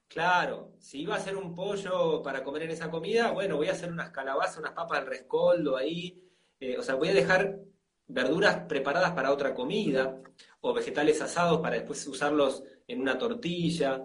Claro, 0.07 0.75
si 0.77 1.01
iba 1.01 1.15
a 1.15 1.17
hacer 1.17 1.35
un 1.35 1.55
pollo 1.55 2.21
para 2.21 2.43
comer 2.43 2.63
en 2.63 2.71
esa 2.71 2.91
comida, 2.91 3.31
bueno, 3.31 3.55
voy 3.57 3.69
a 3.69 3.71
hacer 3.71 3.91
unas 3.91 4.11
calabazas, 4.11 4.59
unas 4.59 4.73
papas 4.73 4.99
al 4.99 5.07
rescoldo 5.07 5.75
ahí. 5.75 6.21
Eh, 6.59 6.77
o 6.77 6.83
sea, 6.83 6.93
voy 6.93 7.07
a 7.07 7.13
dejar 7.15 7.57
verduras 8.05 8.65
preparadas 8.67 9.13
para 9.13 9.31
otra 9.31 9.55
comida 9.55 10.21
o 10.65 10.73
vegetales 10.73 11.21
asados 11.21 11.59
para 11.59 11.75
después 11.75 12.05
usarlos 12.07 12.63
en 12.87 13.01
una 13.01 13.17
tortilla. 13.17 14.01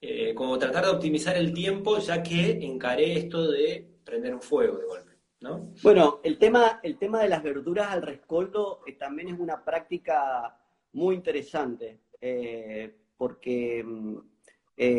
Eh, 0.00 0.34
como 0.34 0.58
tratar 0.58 0.84
de 0.84 0.90
optimizar 0.90 1.36
el 1.36 1.54
tiempo 1.54 1.98
ya 1.98 2.22
que 2.22 2.58
encaré 2.64 3.16
esto 3.16 3.50
de 3.50 4.00
prender 4.04 4.34
un 4.34 4.42
fuego 4.42 4.76
de 4.76 4.84
golpe. 4.84 5.12
¿no? 5.40 5.72
Bueno, 5.82 6.20
el 6.22 6.38
tema, 6.38 6.80
el 6.82 6.98
tema 6.98 7.22
de 7.22 7.28
las 7.28 7.42
verduras 7.42 7.88
al 7.88 8.02
rescoldo 8.02 8.80
eh, 8.86 8.92
también 8.92 9.28
es 9.28 9.40
una 9.40 9.64
práctica 9.64 10.58
muy 10.92 11.14
interesante, 11.14 12.00
eh, 12.20 12.94
porque 13.16 13.82
mm, 13.82 14.16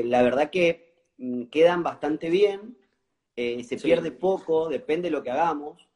la 0.06 0.24
verdad 0.24 0.50
que 0.50 1.12
mm, 1.18 1.44
quedan 1.44 1.84
bastante 1.84 2.30
bien, 2.30 2.78
se 3.36 3.78
pierde 3.78 4.12
poco, 4.12 4.70
depende 4.70 5.10
de 5.10 5.12
lo 5.12 5.24
que 5.24 5.32
hagamos, 5.32 5.90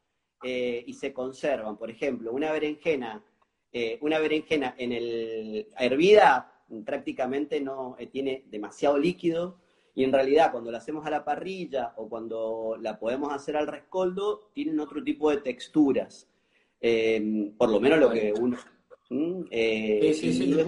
y 0.43 0.91
se 0.93 1.13
conservan. 1.13 1.77
Por 1.77 1.91
ejemplo, 1.91 2.31
una 2.31 2.51
berenjena, 2.51 3.23
una 4.01 4.19
berenjena 4.19 4.75
en 4.77 4.91
el 4.91 5.67
hervida 5.77 6.63
prácticamente 6.85 7.61
no 7.61 7.95
tiene 8.11 8.43
demasiado 8.49 8.97
líquido, 8.97 9.59
y 9.97 10.03
en 10.03 10.13
realidad 10.13 10.51
cuando 10.51 10.71
la 10.71 10.77
hacemos 10.77 11.07
a 11.07 11.09
la 11.09 11.25
parrilla 11.25 11.93
o 11.95 12.07
cuando 12.07 12.77
la 12.79 12.99
podemos 12.99 13.33
hacer 13.33 13.57
al 13.57 13.65
rescoldo, 13.65 14.51
tienen 14.53 14.79
otro 14.79 15.03
tipo 15.03 15.31
de 15.31 15.37
texturas. 15.37 16.29
Eh, 16.79 17.51
por 17.57 17.71
lo 17.71 17.79
menos 17.79 17.97
lo 17.97 18.11
que 18.11 18.31
uno... 18.31 18.59
Eh, 19.49 20.13
sí, 20.13 20.33
sí, 20.33 20.53
sí. 20.53 20.65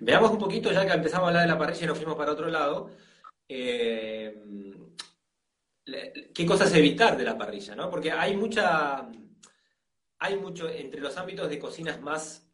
Veamos 0.00 0.30
un 0.30 0.38
poquito, 0.38 0.70
ya 0.72 0.84
que 0.84 0.92
empezamos 0.92 1.24
a 1.24 1.28
hablar 1.28 1.46
de 1.46 1.52
la 1.54 1.58
parrilla 1.58 1.84
y 1.84 1.86
nos 1.86 1.96
fuimos 1.96 2.16
para 2.16 2.32
otro 2.32 2.48
lado, 2.48 2.90
eh, 3.48 4.36
qué 6.34 6.44
cosas 6.44 6.74
evitar 6.74 7.16
de 7.16 7.24
la 7.24 7.38
parrilla, 7.38 7.74
¿no? 7.74 7.88
Porque 7.88 8.12
hay 8.12 8.36
mucha, 8.36 9.08
hay 10.24 10.36
mucho, 10.36 10.70
entre 10.70 11.02
los 11.02 11.18
ámbitos 11.18 11.50
de 11.50 11.58
cocinas 11.58 12.00
más 12.00 12.48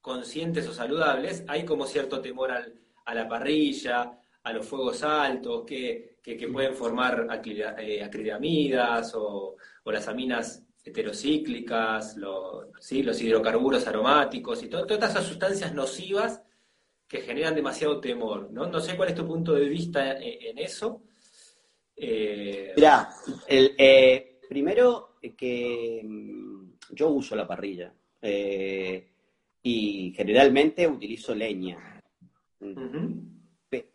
conscientes 0.00 0.66
o 0.66 0.74
saludables, 0.74 1.44
hay 1.46 1.64
como 1.64 1.86
cierto 1.86 2.20
temor 2.20 2.50
al, 2.50 2.74
a 3.04 3.14
la 3.14 3.28
parrilla, 3.28 4.18
a 4.42 4.52
los 4.52 4.66
fuegos 4.66 5.04
altos, 5.04 5.64
que, 5.64 6.18
pueden 6.52 6.74
formar 6.74 7.28
eh, 7.78 8.02
acrilamidas 8.02 9.14
o, 9.14 9.56
las 9.84 10.08
aminas 10.08 10.62
heterocíclicas, 10.84 12.16
los, 12.16 12.66
los 12.90 13.22
hidrocarburos 13.22 13.86
aromáticos 13.86 14.62
y 14.62 14.68
todas 14.68 15.10
esas 15.10 15.24
sustancias 15.24 15.72
nocivas 15.72 16.42
que 17.06 17.20
generan 17.20 17.54
demasiado 17.54 18.00
temor. 18.00 18.50
No, 18.50 18.66
no 18.66 18.80
sé 18.80 18.96
cuál 18.96 19.10
es 19.10 19.14
tu 19.14 19.24
punto 19.24 19.54
de 19.54 19.68
vista 19.68 20.18
en, 20.18 20.58
eso. 20.58 21.02
Eh... 21.96 22.72
Mirá, 22.76 23.08
eh, 23.46 24.40
primero 24.48 25.16
que 25.36 26.02
mm, 26.04 26.57
yo 26.90 27.08
uso 27.10 27.36
la 27.36 27.46
parrilla 27.46 27.92
eh, 28.20 29.06
y 29.62 30.12
generalmente 30.16 30.86
utilizo 30.86 31.34
leña. 31.34 32.02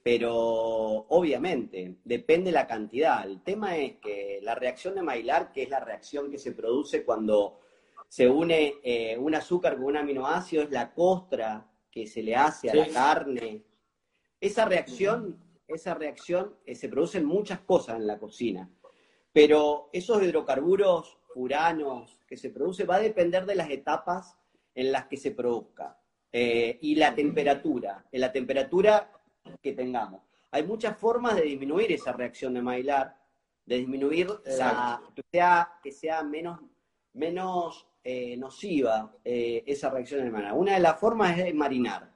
Pero 0.03 0.35
obviamente 0.35 1.95
depende 2.03 2.51
la 2.51 2.67
cantidad. 2.67 3.25
El 3.25 3.41
tema 3.41 3.77
es 3.77 3.97
que 3.97 4.39
la 4.41 4.55
reacción 4.55 4.95
de 4.95 5.01
Maillard, 5.01 5.51
que 5.51 5.63
es 5.63 5.69
la 5.69 5.79
reacción 5.79 6.29
que 6.29 6.37
se 6.37 6.51
produce 6.51 7.03
cuando 7.03 7.59
se 8.07 8.29
une 8.29 8.75
eh, 8.83 9.17
un 9.17 9.33
azúcar 9.33 9.75
con 9.75 9.85
un 9.85 9.97
aminoácido, 9.97 10.63
es 10.63 10.71
la 10.71 10.93
costra 10.93 11.67
que 11.89 12.05
se 12.05 12.21
le 12.21 12.35
hace 12.35 12.69
a 12.69 12.75
la 12.75 12.87
carne. 12.87 13.63
Esa 14.39 14.65
reacción, 14.65 15.39
esa 15.67 15.95
reacción 15.95 16.55
eh, 16.65 16.75
se 16.75 16.89
produce 16.89 17.17
en 17.17 17.25
muchas 17.25 17.61
cosas 17.61 17.95
en 17.95 18.05
la 18.05 18.19
cocina. 18.19 18.69
Pero 19.31 19.89
esos 19.91 20.21
hidrocarburos 20.21 21.17
furanos 21.33 22.19
que 22.33 22.37
se 22.37 22.49
produce 22.49 22.83
va 22.83 22.95
a 22.95 22.99
depender 22.99 23.45
de 23.45 23.53
las 23.53 23.69
etapas 23.69 24.35
en 24.73 24.91
las 24.91 25.05
que 25.05 25.17
se 25.17 25.29
produzca. 25.29 25.99
Eh, 26.31 26.79
y 26.81 26.95
la 26.95 27.13
temperatura, 27.13 28.07
en 28.11 28.21
la 28.21 28.31
temperatura 28.31 29.11
que 29.61 29.73
tengamos. 29.73 30.23
Hay 30.49 30.63
muchas 30.63 30.97
formas 30.97 31.35
de 31.35 31.43
disminuir 31.43 31.91
esa 31.91 32.11
reacción 32.11 32.55
de 32.55 32.63
Maillard, 32.63 33.11
de 33.67 33.77
disminuir 33.77 34.29
la, 34.57 34.99
que 35.15 35.21
sea, 35.31 35.73
que 35.83 35.91
sea 35.91 36.23
menos, 36.23 36.59
menos 37.13 37.87
eh, 38.03 38.35
nociva 38.35 39.15
eh, 39.23 39.63
esa 39.67 39.91
reacción 39.91 40.23
de 40.23 40.31
Maillard. 40.31 40.57
Una 40.57 40.73
de 40.73 40.79
las 40.79 40.99
formas 40.99 41.37
es 41.37 41.53
marinar. 41.53 42.11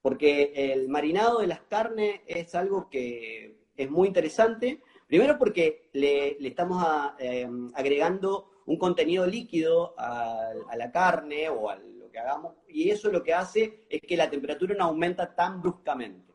porque 0.00 0.50
el 0.54 0.88
marinado 0.88 1.40
de 1.40 1.46
las 1.48 1.60
carnes 1.60 2.22
es 2.26 2.54
algo 2.54 2.88
que 2.88 3.66
es 3.76 3.90
muy 3.90 4.08
interesante. 4.08 4.80
Primero 5.06 5.38
porque 5.38 5.90
le, 5.92 6.38
estamos 6.46 6.82
eh, 7.18 7.46
agregando 7.74 8.51
un 8.66 8.76
contenido 8.76 9.26
líquido 9.26 9.94
a, 9.98 10.52
la 10.76 10.90
carne 10.90 11.48
o 11.48 11.70
a 11.70 11.76
lo 11.76 12.10
que 12.10 12.18
hagamos, 12.18 12.54
y 12.68 12.90
eso 12.90 13.10
lo 13.10 13.22
que 13.22 13.34
hace 13.34 13.86
es 13.88 14.00
que 14.00 14.16
la 14.16 14.30
temperatura 14.30 14.74
no 14.74 14.84
aumenta 14.84 15.34
tan 15.34 15.60
bruscamente. 15.60 16.32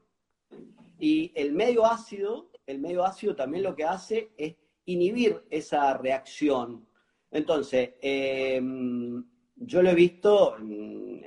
Y 0.99 1.31
el 1.35 1.53
medio 1.53 1.85
ácido, 1.85 2.49
el 2.65 2.79
medio 2.79 3.05
ácido 3.05 3.35
también 3.35 3.63
lo 3.63 3.75
que 3.75 3.83
hace 3.83 4.31
es 4.37 4.55
inhibir 4.85 5.43
esa 5.49 5.95
reacción. 5.97 6.87
Entonces, 7.29 7.91
em, 8.01 9.23
yo 9.55 9.81
lo 9.81 9.89
he 9.89 9.95
visto 9.95 10.57
en, 10.57 11.23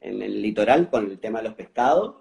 el 0.00 0.40
litoral 0.40 0.88
con 0.88 1.10
el 1.10 1.18
tema 1.18 1.40
de 1.40 1.48
los 1.48 1.54
pescados, 1.54 2.16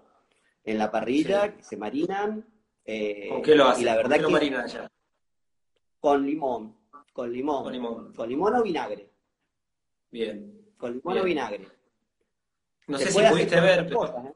en 0.64 0.80
la 0.80 0.92
parrilla, 0.92 1.56
que 1.56 1.64
se 1.64 1.78
marinan. 1.78 2.46
Eh, 2.84 3.28
¿Con 3.30 3.42
qué 3.44 3.56
lo 3.56 3.66
hacen? 3.68 3.84
Y 3.84 3.86
la 3.86 3.96
verdad 3.96 4.10
¿Con 4.10 4.18
qué 4.18 4.24
lo 4.24 4.30
marinan 4.32 4.68
ya? 4.68 4.92
Con 6.00 6.26
limón, 6.26 6.76
con 7.16 7.32
limón. 7.32 7.64
Con 7.64 7.72
limón. 7.72 8.14
Con 8.14 8.28
limón 8.28 8.56
o 8.56 8.62
vinagre. 8.62 9.10
Bien. 10.12 10.74
Con 10.78 10.96
limón 10.96 11.18
o 11.18 11.24
vinagre. 11.24 11.66
No 12.88 12.98
sé 12.98 13.10
si 13.10 13.22
pudiste 13.22 13.62
ver, 13.62 13.88
pero... 13.88 14.06
¿eh? 14.06 14.34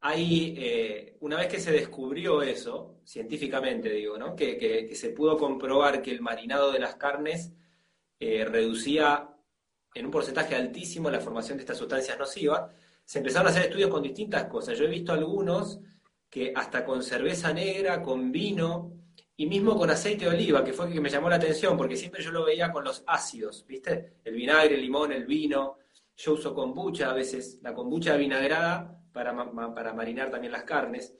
hay, 0.00 0.54
eh, 0.58 1.16
una 1.20 1.38
vez 1.38 1.48
que 1.48 1.58
se 1.58 1.72
descubrió 1.72 2.42
eso, 2.42 3.00
científicamente 3.04 3.88
digo, 3.88 4.18
¿no? 4.18 4.36
que, 4.36 4.90
se 4.94 5.08
pudo 5.10 5.38
comprobar 5.38 6.02
que 6.02 6.10
el 6.10 6.20
marinado 6.20 6.70
de 6.70 6.78
las 6.78 6.96
carnes 6.96 7.52
eh, 8.20 8.44
reducía 8.44 9.34
en 9.94 10.04
un 10.04 10.12
porcentaje 10.12 10.54
altísimo 10.56 11.08
la 11.08 11.20
formación 11.20 11.56
de 11.56 11.62
estas 11.62 11.78
sustancias 11.78 12.18
nocivas, 12.18 12.70
se 13.02 13.18
empezaron 13.18 13.46
a 13.46 13.50
hacer 13.50 13.64
estudios 13.64 13.88
con 13.88 14.02
distintas 14.02 14.44
cosas. 14.44 14.78
Yo 14.78 14.84
he 14.84 14.88
visto 14.88 15.14
algunos 15.14 15.80
que 16.28 16.52
hasta 16.54 16.84
con 16.84 17.02
cerveza 17.02 17.50
negra, 17.54 18.02
con 18.02 18.30
vino 18.30 18.97
y 19.40 19.46
mismo 19.46 19.78
con 19.78 19.88
aceite 19.88 20.24
de 20.24 20.32
oliva, 20.32 20.64
que 20.64 20.72
fue 20.72 20.86
el 20.86 20.92
que 20.92 21.00
me 21.00 21.08
llamó 21.08 21.30
la 21.30 21.36
atención, 21.36 21.76
porque 21.76 21.96
siempre 21.96 22.24
yo 22.24 22.32
lo 22.32 22.44
veía 22.44 22.72
con 22.72 22.82
los 22.82 23.04
ácidos, 23.06 23.64
¿viste? 23.68 24.14
El 24.24 24.34
vinagre, 24.34 24.74
el 24.74 24.80
limón, 24.80 25.12
el 25.12 25.26
vino. 25.26 25.78
Yo 26.16 26.32
uso 26.32 26.52
kombucha 26.52 27.12
a 27.12 27.14
veces, 27.14 27.60
la 27.62 27.72
kombucha 27.72 28.16
vinagrada 28.16 29.00
para, 29.12 29.32
para 29.72 29.94
marinar 29.94 30.28
también 30.32 30.52
las 30.52 30.64
carnes. 30.64 31.14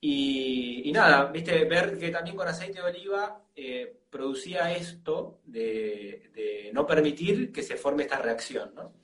Y, 0.00 0.90
nada, 0.94 1.26
viste, 1.26 1.66
ver 1.66 1.98
que 1.98 2.08
también 2.08 2.34
con 2.34 2.48
aceite 2.48 2.80
de 2.80 2.86
oliva 2.86 3.44
eh, 3.54 3.94
producía 4.08 4.72
esto 4.72 5.42
de, 5.44 6.70
no 6.72 6.86
permitir 6.86 7.52
que 7.52 7.62
se 7.62 7.76
forme 7.76 8.04
esta 8.04 8.18
reacción, 8.20 8.74
¿no? 8.74 8.94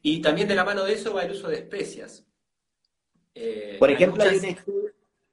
Y 0.00 0.22
también 0.22 0.46
de 0.46 0.54
la 0.54 0.64
mano 0.64 0.84
de 0.84 0.92
eso 0.92 1.12
va 1.12 1.24
el 1.24 1.32
uso 1.32 1.48
de 1.48 1.56
especias. 1.56 2.24
Eh, 3.34 3.78
Por 3.80 3.90
ejemplo, 3.90 4.22
hay, 4.22 4.38
un 4.38 4.44
estudio, 4.44 4.92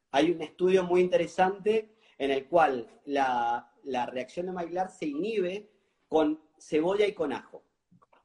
hay, 0.10 0.32
un 0.32 0.42
estudio, 0.42 0.84
muy 0.84 1.02
interesante 1.02 2.01
en 2.22 2.30
el 2.30 2.46
cual 2.46 2.88
la, 3.06 3.68
reacción 4.12 4.46
de 4.46 4.52
Maillard 4.52 4.92
se 4.92 5.08
inhibe 5.08 5.72
con 6.08 6.40
cebolla 6.60 7.08
y 7.08 7.14
con 7.14 7.34
ajo. 7.34 7.64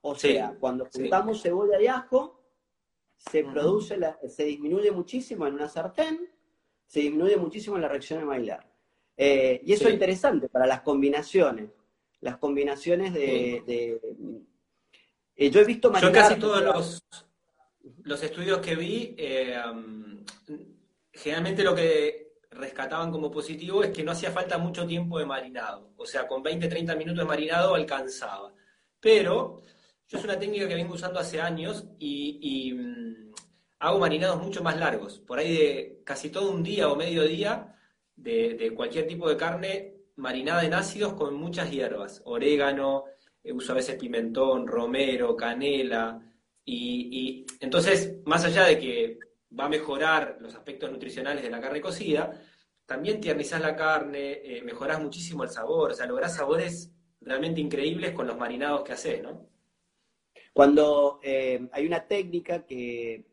O 0.03 0.15
sea, 0.15 0.55
cuando 0.61 0.85
juntamos 0.85 1.41
cebolla 1.41 1.81
y 1.81 1.87
ajo, 1.87 2.45
se 3.17 3.43
produce, 3.43 3.99
se 4.29 4.45
disminuye 4.45 4.91
muchísimo 4.91 5.47
en 5.47 5.55
una 5.55 5.71
sartén, 5.71 6.31
se 6.85 7.01
disminuye 7.01 7.39
muchísimo 7.39 7.77
en 7.77 7.83
la 7.83 7.89
reacción 7.89 8.21
de 8.21 8.27
Maillard. 8.27 8.67
Eh, 9.17 9.63
y 9.65 9.73
eso 9.73 9.89
es 9.89 9.95
interesante 9.95 10.51
para 10.51 10.67
las 10.67 10.83
combinaciones. 10.83 11.71
Las 12.21 12.37
combinaciones 12.37 13.15
de. 13.15 13.63
Eh, 15.37 15.51
yo 15.51 15.61
he 15.61 15.65
visto 15.65 15.91
Yo 15.99 16.13
casi 16.13 16.39
todos 16.39 16.63
los, 16.63 17.03
los 18.03 18.23
estudios 18.23 18.59
que 18.59 18.77
vi, 18.77 19.15
eh, 19.17 19.59
generalmente 21.13 21.65
lo 21.65 21.75
que 21.75 22.26
rescataban 22.57 23.11
como 23.11 23.31
positivo 23.31 23.83
es 23.83 23.90
que 23.90 24.03
no 24.03 24.12
hacía 24.12 24.31
falta 24.31 24.59
mucho 24.59 24.87
tiempo 24.87 25.19
de 25.19 25.27
marinado. 25.27 25.92
O 25.97 26.07
sea, 26.07 26.27
con 26.27 26.42
20, 26.42 26.69
30 26.69 26.97
minutos 26.97 27.25
de 27.25 27.29
marinado 27.29 27.75
alcanzaba. 27.75 28.53
Pero 29.01 29.62
yo 30.09 30.19
es 30.19 30.25
una 30.25 30.38
técnica 30.38 30.69
que 30.69 30.75
vengo 30.75 30.95
usando 30.95 31.21
hace 31.21 31.40
años 31.40 31.87
y, 31.99 32.73
mm, 32.73 33.33
hago 33.81 33.99
marinados 33.99 34.42
mucho 34.42 34.62
más 34.62 34.77
largos, 34.79 35.21
por 35.21 35.38
ahí 35.38 35.57
de 35.57 36.01
casi 36.05 36.31
todo 36.31 36.51
un 36.51 36.62
día 36.62 36.88
o 36.88 36.97
medio 36.97 37.25
día 37.25 37.77
de, 38.16 38.73
cualquier 38.75 39.07
tipo 39.07 39.29
de 39.29 39.37
carne 39.37 39.95
marinada 40.16 40.64
en 40.64 40.75
ácidos 40.75 41.14
con 41.14 41.35
muchas 41.35 41.71
hierbas, 41.71 42.23
orégano, 42.25 43.05
eh, 43.45 43.53
uso 43.53 43.73
a 43.73 43.77
veces 43.77 43.97
pimentón, 43.97 44.66
romero, 44.66 45.37
canela, 45.37 46.23
y, 46.69 47.47
entonces, 47.61 48.16
más 48.25 48.45
allá 48.45 48.64
de 48.64 48.79
que 48.79 49.19
va 49.59 49.67
a 49.67 49.69
mejorar 49.69 50.39
los 50.41 50.55
aspectos 50.55 50.91
nutricionales 50.91 51.43
de 51.43 51.51
la 51.51 51.61
carne 51.61 51.81
cocida, 51.81 52.41
también 52.87 53.21
tiernizás 53.21 53.61
la 53.61 53.75
carne, 53.75 54.41
eh, 54.45 54.63
mejorás 54.63 55.01
muchísimo 55.01 55.45
el 55.45 55.51
sabor, 55.51 55.91
o 55.91 55.95
sea, 55.95 56.07
lográs 56.07 56.37
sabores 56.37 56.93
realmente 57.21 57.61
increíbles 57.61 58.13
con 58.13 58.27
los 58.27 58.39
marinados 58.39 58.83
que 58.83 58.93
haces, 58.93 59.23
¿no? 59.23 59.49
Cuando 60.57 61.21
eh, 61.23 61.69
hay 61.71 61.87
una 61.87 62.07
técnica 62.07 62.65
que, 62.65 63.27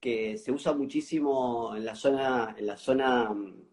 se 0.00 0.52
usa 0.52 0.72
muchísimo 0.72 1.74
en 1.74 1.84
la 1.84 1.96
zona, 1.96 2.54
en 2.56 2.66
la 2.66 2.76
zona 2.76 3.30
mm, 3.30 3.68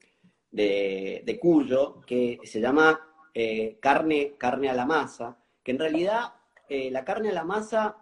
de, 0.50 1.38
Cuyo, 1.40 2.02
que 2.02 2.40
se 2.44 2.60
llama 2.60 3.00
eh, 3.32 3.78
carne, 3.80 4.34
carne 4.40 4.70
a 4.70 4.74
la 4.74 4.88
masa, 4.88 5.38
que 5.64 5.72
en 5.72 5.80
realidad 5.80 6.34
eh, 6.68 6.90
la 6.90 7.06
carne 7.06 7.30
a 7.30 7.34
la 7.34 7.44
masa 7.44 7.96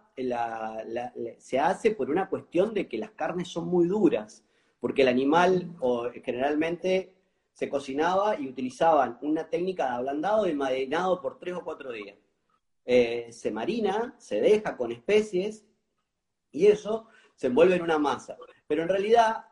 se 1.38 1.60
hace 1.60 1.91
por 1.91 2.10
una 2.10 2.30
cuestión 2.30 2.73
de 2.73 2.88
que 2.88 2.97
las 2.97 3.12
carnes 3.12 3.47
son 3.47 3.67
muy 3.67 3.88
duras, 3.88 4.43
porque 4.80 5.02
el 5.02 5.08
animal 5.08 5.69
generalmente 6.23 7.13
se 7.54 7.69
cocinaba 7.69 8.39
y 8.39 8.47
utilizaban 8.47 9.17
una 9.21 9.49
técnica 9.49 9.86
de 9.86 9.95
ablandado 9.95 10.47
y 10.47 10.54
marinado 10.54 11.21
por 11.21 11.38
tres 11.38 11.56
o 11.56 11.63
cuatro 11.63 11.91
días. 11.91 12.17
Eh, 12.86 13.28
se 13.32 13.52
marina, 13.52 14.15
se 14.17 14.41
deja 14.41 14.76
con 14.76 14.91
especies 14.91 15.65
y 16.52 16.67
eso 16.67 17.08
se 17.36 17.47
envuelve 17.47 17.76
en 17.76 17.84
una 17.84 17.97
masa. 17.97 18.38
Pero 18.67 18.84
en 18.84 18.89
realidad, 18.89 19.45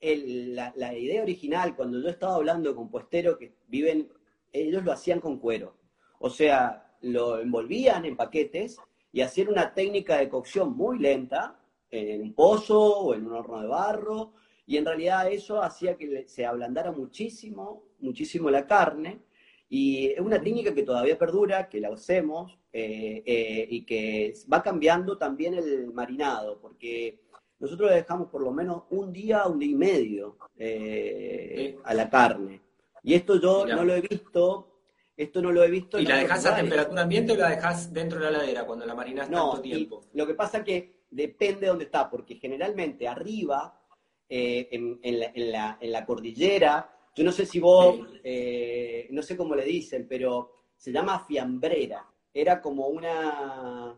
la, 0.00 0.94
idea 0.94 1.22
original, 1.22 1.74
cuando 1.76 2.00
yo 2.00 2.08
estaba 2.08 2.34
hablando 2.34 2.74
con 2.74 2.90
puesteros 2.90 3.38
que 3.38 3.54
viven, 3.68 4.12
ellos 4.52 4.84
lo 4.84 4.92
hacían 4.92 5.20
con 5.20 5.38
cuero. 5.38 5.76
O 6.18 6.28
sea, 6.28 6.94
lo 7.00 7.38
envolvían 7.38 8.04
en 8.04 8.16
paquetes 8.16 8.78
y 9.14 9.20
hacían 9.20 9.48
una 9.48 9.72
técnica 9.72 10.18
de 10.18 10.28
cocción 10.28 10.76
muy 10.76 10.98
lenta, 10.98 11.56
en 11.88 12.20
un 12.20 12.34
pozo 12.34 12.80
o 12.80 13.14
en 13.14 13.24
un 13.24 13.34
horno 13.34 13.62
de 13.62 13.68
barro, 13.68 14.32
y 14.66 14.76
en 14.76 14.84
realidad 14.84 15.30
eso 15.30 15.62
hacía 15.62 15.96
que 15.96 16.26
se 16.26 16.44
ablandara 16.44 16.90
muchísimo, 16.90 17.84
muchísimo 18.00 18.50
la 18.50 18.66
carne, 18.66 19.20
y 19.68 20.06
es 20.06 20.18
una 20.18 20.42
técnica 20.42 20.74
que 20.74 20.82
todavía 20.82 21.16
perdura, 21.16 21.68
que 21.68 21.80
la 21.80 21.92
usemos, 21.92 22.58
eh, 22.72 23.22
eh, 23.24 23.66
y 23.70 23.84
que 23.86 24.34
va 24.52 24.64
cambiando 24.64 25.16
también 25.16 25.54
el 25.54 25.92
marinado, 25.92 26.58
porque 26.60 27.20
nosotros 27.60 27.90
le 27.90 27.96
dejamos 27.98 28.28
por 28.30 28.42
lo 28.42 28.50
menos 28.50 28.82
un 28.90 29.12
día, 29.12 29.46
un 29.46 29.60
día 29.60 29.70
y 29.70 29.76
medio 29.76 30.38
eh, 30.58 31.78
a 31.84 31.94
la 31.94 32.10
carne. 32.10 32.62
Y 33.04 33.14
esto 33.14 33.40
yo 33.40 33.64
no 33.64 33.84
lo 33.84 33.94
he 33.94 34.00
visto, 34.00 34.73
esto 35.16 35.42
no 35.42 35.52
lo 35.52 35.62
he 35.62 35.70
visto. 35.70 35.98
¿Y 35.98 36.06
la 36.06 36.18
dejas 36.18 36.46
a 36.46 36.56
temperatura 36.56 37.02
ambiente 37.02 37.32
o 37.32 37.36
la 37.36 37.50
dejas 37.50 37.92
dentro 37.92 38.18
de 38.18 38.30
la 38.30 38.38
heladera 38.38 38.66
cuando 38.66 38.86
la 38.86 38.94
marinas 38.94 39.30
tanto 39.30 39.60
tiempo? 39.60 40.04
Lo 40.14 40.26
que 40.26 40.34
pasa 40.34 40.58
es 40.58 40.64
que 40.64 41.04
depende 41.10 41.62
de 41.62 41.68
dónde 41.68 41.84
está, 41.84 42.10
porque 42.10 42.36
generalmente 42.36 43.06
arriba, 43.06 43.80
en, 44.28 44.98
la, 45.02 45.78
en, 45.80 45.92
la, 45.92 46.04
cordillera, 46.04 46.90
yo 47.14 47.22
no 47.22 47.30
sé 47.30 47.46
si 47.46 47.60
vos, 47.60 47.98
no 47.98 49.22
sé 49.22 49.36
cómo 49.36 49.54
le 49.54 49.64
dicen, 49.64 50.06
pero 50.08 50.50
se 50.76 50.90
llama 50.90 51.24
fiambrera 51.24 52.04
era 52.34 52.60
como 52.60 52.88
una, 52.88 53.96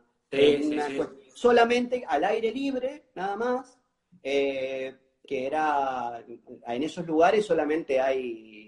solamente 1.35 2.05
al 2.07 2.25
aire 2.25 2.53
libre, 2.53 3.07
nada 3.15 3.35
más, 3.35 3.79
eh, 4.23 4.95
que 5.27 5.47
era, 5.47 6.23
en 6.67 6.83
esos 6.83 7.07
lugares 7.07 7.47
solamente 7.47 7.99
hay 7.99 8.66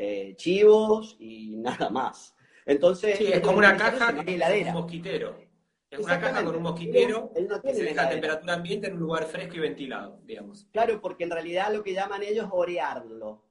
eh, 0.00 0.34
chivos 0.36 1.16
y 1.18 1.56
nada 1.58 1.90
más. 1.90 2.34
Entonces, 2.64 3.20
es 3.20 3.40
como 3.40 3.58
una 3.58 3.76
caja 3.76 4.14
con 4.14 4.28
un 4.28 4.72
mosquitero. 4.72 5.36
Es 5.90 5.98
una 5.98 6.20
caja 6.20 6.44
con 6.44 6.54
un 6.54 6.62
mosquitero 6.62 7.32
que 7.62 7.74
se 7.74 7.82
deja 7.82 8.06
a 8.06 8.10
temperatura 8.10 8.54
ambiente 8.54 8.86
en 8.88 8.94
un 8.94 9.00
lugar 9.00 9.24
fresco 9.24 9.56
y 9.56 9.60
ventilado, 9.60 10.20
digamos. 10.24 10.66
Claro, 10.70 11.00
porque 11.00 11.24
en 11.24 11.30
realidad 11.30 11.72
lo 11.72 11.82
que 11.82 11.94
llaman 11.94 12.22
ellos 12.22 12.44
es 12.44 12.50
orearlo. 12.52 13.44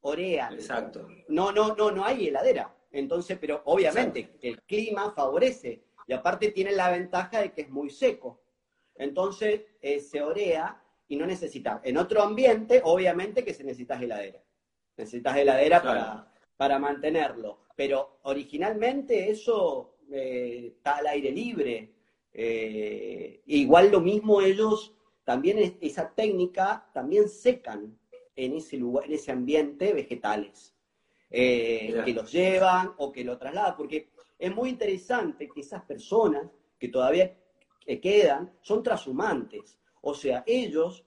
Orean. 0.00 0.52
Exacto. 0.52 1.08
No, 1.28 1.50
no, 1.52 1.74
no, 1.74 1.90
no 1.90 2.04
hay 2.04 2.28
heladera. 2.28 2.76
Entonces, 2.90 3.38
pero 3.40 3.62
obviamente 3.64 4.36
el 4.42 4.60
clima 4.62 5.12
favorece 5.12 5.84
y 6.06 6.12
aparte 6.12 6.50
tiene 6.50 6.72
la 6.72 6.90
ventaja 6.90 7.40
de 7.40 7.52
que 7.52 7.62
es 7.62 7.70
muy 7.70 7.90
seco. 7.90 8.42
Entonces 8.96 9.62
eh, 9.80 10.00
se 10.00 10.22
orea 10.22 10.82
y 11.08 11.16
no 11.16 11.26
necesita. 11.26 11.80
En 11.84 11.96
otro 11.96 12.22
ambiente, 12.22 12.80
obviamente 12.84 13.44
que 13.44 13.54
se 13.54 13.64
necesita 13.64 14.00
heladera. 14.00 14.42
Necesitas 14.96 15.36
heladera 15.36 15.82
para, 15.82 16.32
para 16.56 16.78
mantenerlo. 16.78 17.66
Pero 17.76 18.20
originalmente 18.22 19.30
eso 19.30 19.98
eh, 20.10 20.72
está 20.76 20.96
al 20.96 21.06
aire 21.08 21.30
libre. 21.30 21.92
Eh, 22.32 23.42
igual 23.46 23.90
lo 23.90 24.00
mismo 24.00 24.40
ellos 24.40 24.94
también 25.24 25.78
esa 25.80 26.14
técnica, 26.14 26.88
también 26.92 27.28
secan 27.28 27.98
en 28.34 28.54
ese 28.54 28.76
lugar, 28.76 29.06
en 29.06 29.12
ese 29.14 29.32
ambiente 29.32 29.92
vegetales, 29.92 30.74
eh, 31.30 32.02
que 32.04 32.12
los 32.12 32.30
llevan 32.30 32.92
o 32.98 33.10
que 33.10 33.24
lo 33.24 33.36
trasladan, 33.36 33.76
porque 33.76 34.10
es 34.38 34.54
muy 34.54 34.68
interesante 34.68 35.48
que 35.48 35.60
esas 35.60 35.82
personas 35.82 36.48
que 36.78 36.88
todavía 36.88 37.36
quedan 38.00 38.52
son 38.60 38.82
transhumantes, 38.82 39.78
o 40.02 40.14
sea, 40.14 40.44
ellos 40.46 41.04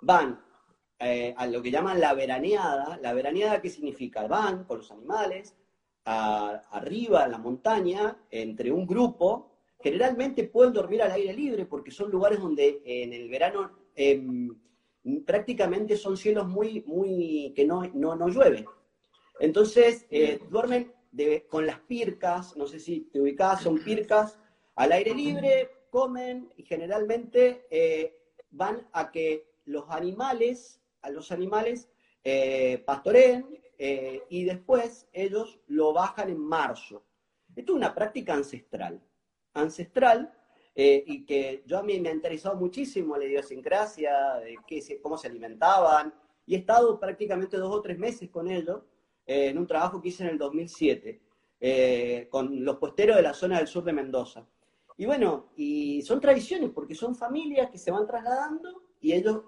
van 0.00 0.40
eh, 1.00 1.34
a 1.36 1.46
lo 1.46 1.62
que 1.62 1.70
llaman 1.70 1.98
la 1.98 2.14
veraneada, 2.14 2.98
la 3.02 3.12
veraneada 3.12 3.60
qué 3.60 3.70
significa, 3.70 4.26
van 4.26 4.64
con 4.64 4.78
los 4.78 4.90
animales, 4.90 5.56
arriba 6.04 7.24
en 7.24 7.30
la 7.30 7.38
montaña, 7.38 8.16
entre 8.30 8.72
un 8.72 8.86
grupo, 8.86 9.50
generalmente 9.80 10.44
pueden 10.44 10.72
dormir 10.72 11.02
al 11.02 11.12
aire 11.12 11.32
libre 11.32 11.66
porque 11.66 11.90
son 11.90 12.10
lugares 12.10 12.40
donde 12.40 12.82
en 12.84 13.12
el 13.12 13.28
verano 13.28 13.70
em, 13.94 14.54
prácticamente 15.24 15.96
son 15.96 16.16
cielos 16.16 16.48
muy, 16.48 16.82
muy, 16.86 17.52
que 17.54 17.64
no, 17.64 17.82
no, 17.94 18.28
llueve. 18.28 18.64
Entonces, 19.38 20.06
eh, 20.10 20.40
duermen 20.50 20.92
con 21.48 21.66
las 21.66 21.80
pircas, 21.80 22.56
no 22.56 22.66
sé 22.66 22.78
si 22.78 23.02
te 23.12 23.20
ubicás, 23.20 23.62
son 23.62 23.78
pircas 23.82 24.38
al 24.74 24.92
aire 24.92 25.14
libre, 25.14 25.70
comen 25.90 26.50
y 26.56 26.62
generalmente 26.62 27.66
eh, 27.70 28.16
van 28.50 28.86
a 28.92 29.10
que 29.10 29.46
los 29.64 29.84
animales, 29.90 30.79
a 31.02 31.10
los 31.10 31.32
animales 31.32 31.88
eh, 32.22 32.82
pastoreen 32.84 33.60
eh, 33.82 34.24
y 34.28 34.44
después 34.44 35.08
ellos 35.10 35.58
lo 35.68 35.94
bajan 35.94 36.28
en 36.28 36.38
marzo. 36.38 37.02
Esto 37.56 37.72
es 37.72 37.76
una 37.76 37.94
práctica 37.94 38.34
ancestral, 38.34 39.00
ancestral, 39.54 40.34
eh, 40.74 41.02
y 41.06 41.24
que 41.24 41.62
yo 41.66 41.78
a 41.78 41.82
mí 41.82 41.98
me 41.98 42.10
ha 42.10 42.12
interesado 42.12 42.56
muchísimo 42.56 43.16
la 43.16 43.24
idiosincrasia, 43.24 44.34
de 44.34 45.00
cómo 45.00 45.16
se 45.16 45.28
alimentaban, 45.28 46.12
y 46.44 46.56
he 46.56 46.58
estado 46.58 47.00
prácticamente 47.00 47.56
dos 47.56 47.74
o 47.74 47.80
tres 47.80 47.98
meses 47.98 48.28
con 48.28 48.50
ellos 48.50 48.82
eh, 49.26 49.48
en 49.48 49.56
un 49.56 49.66
trabajo 49.66 49.98
que 49.98 50.08
hice 50.08 50.24
en 50.24 50.30
el 50.30 50.38
2007, 50.38 52.28
con 52.28 52.62
los 52.62 52.76
puesteros 52.76 53.16
de 53.16 53.22
la 53.22 53.32
zona 53.32 53.56
del 53.58 53.66
sur 53.66 53.82
de 53.82 53.94
Mendoza. 53.94 54.46
Y 54.98 55.06
bueno, 55.06 55.52
y 55.56 56.02
son 56.02 56.20
tradiciones, 56.20 56.68
porque 56.68 56.94
son 56.94 57.14
familias 57.14 57.70
que 57.70 57.78
se 57.78 57.90
van 57.90 58.06
trasladando 58.06 58.82
y 59.00 59.12
ellos, 59.12 59.42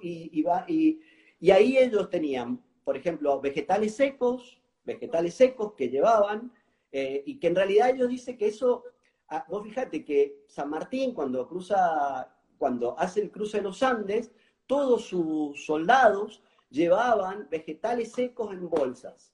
y 1.42 1.50
ahí 1.50 1.76
ellos 1.76 2.08
tenían 2.08 2.62
por 2.84 2.96
ejemplo, 2.96 3.40
vegetales 3.40 3.94
secos, 3.94 4.60
vegetales 4.84 5.34
secos 5.34 5.74
que 5.74 5.88
llevaban, 5.88 6.52
eh, 6.90 7.22
y 7.24 7.38
que 7.38 7.46
en 7.46 7.54
realidad 7.56 7.90
ellos 7.90 8.08
dicen 8.08 8.36
que 8.36 8.48
eso, 8.48 8.84
ah, 9.28 9.44
vos 9.48 9.62
fíjate 9.62 10.04
que 10.04 10.44
San 10.46 10.70
Martín 10.70 11.14
cuando 11.14 11.46
cruza, 11.48 12.34
cuando 12.58 12.98
hace 12.98 13.20
el 13.20 13.30
cruce 13.30 13.58
de 13.58 13.64
los 13.64 13.82
Andes, 13.82 14.32
todos 14.66 15.04
sus 15.06 15.64
soldados 15.64 16.42
llevaban 16.70 17.48
vegetales 17.50 18.12
secos 18.12 18.52
en 18.52 18.68
bolsas. 18.68 19.32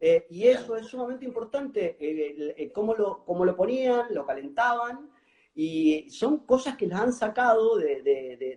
Eh, 0.00 0.26
y 0.30 0.48
eso 0.48 0.76
es 0.76 0.86
sumamente 0.86 1.24
importante, 1.24 1.96
eh, 2.00 2.72
cómo, 2.72 2.94
lo, 2.94 3.24
cómo 3.24 3.44
lo 3.44 3.56
ponían, 3.56 4.12
lo 4.12 4.26
calentaban, 4.26 5.10
y 5.54 6.10
son 6.10 6.38
cosas 6.40 6.76
que 6.76 6.86
les 6.86 6.98
han 6.98 7.12
sacado 7.12 7.76
de, 7.76 8.02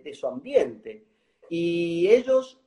de 0.02 0.14
su 0.14 0.26
ambiente. 0.26 1.06
Y 1.48 2.08
ellos 2.08 2.58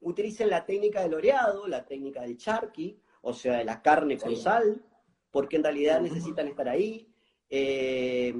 utilicen 0.00 0.50
la 0.50 0.64
técnica 0.64 1.02
del 1.02 1.14
oreado, 1.14 1.66
la 1.66 1.84
técnica 1.84 2.22
del 2.22 2.36
charqui, 2.36 3.00
o 3.22 3.32
sea, 3.32 3.58
de 3.58 3.64
la 3.64 3.82
carne 3.82 4.18
con 4.18 4.36
sal, 4.36 4.82
porque 5.30 5.56
en 5.56 5.64
realidad 5.64 6.00
necesitan 6.00 6.48
estar 6.48 6.68
ahí. 6.68 7.06
Eh, 7.48 8.34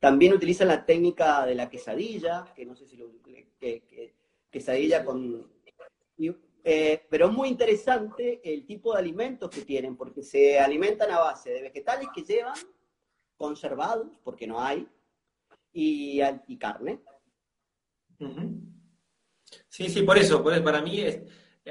también 0.00 0.32
utilizan 0.32 0.68
la 0.68 0.84
técnica 0.84 1.46
de 1.46 1.54
la 1.54 1.70
quesadilla, 1.70 2.44
que 2.54 2.64
no 2.64 2.74
sé 2.74 2.86
si 2.86 2.96
lo... 2.96 3.10
Que, 3.58 4.14
quesadilla 4.50 5.04
con... 5.04 5.52
Eh, 6.68 7.06
pero 7.08 7.26
es 7.26 7.32
muy 7.32 7.48
interesante 7.48 8.40
el 8.42 8.66
tipo 8.66 8.92
de 8.92 8.98
alimentos 8.98 9.50
que 9.50 9.62
tienen, 9.62 9.96
porque 9.96 10.22
se 10.22 10.58
alimentan 10.58 11.10
a 11.10 11.20
base 11.20 11.50
de 11.50 11.62
vegetales 11.62 12.08
que 12.12 12.22
llevan 12.22 12.56
conservados, 13.36 14.18
porque 14.24 14.46
no 14.46 14.60
hay, 14.60 14.88
y, 15.72 16.20
y 16.48 16.56
carne. 16.56 17.00
Sí, 19.68 19.88
sí, 19.88 20.02
por 20.02 20.18
eso, 20.18 20.42
para 20.42 20.80
mí 20.80 21.00
es, 21.00 21.20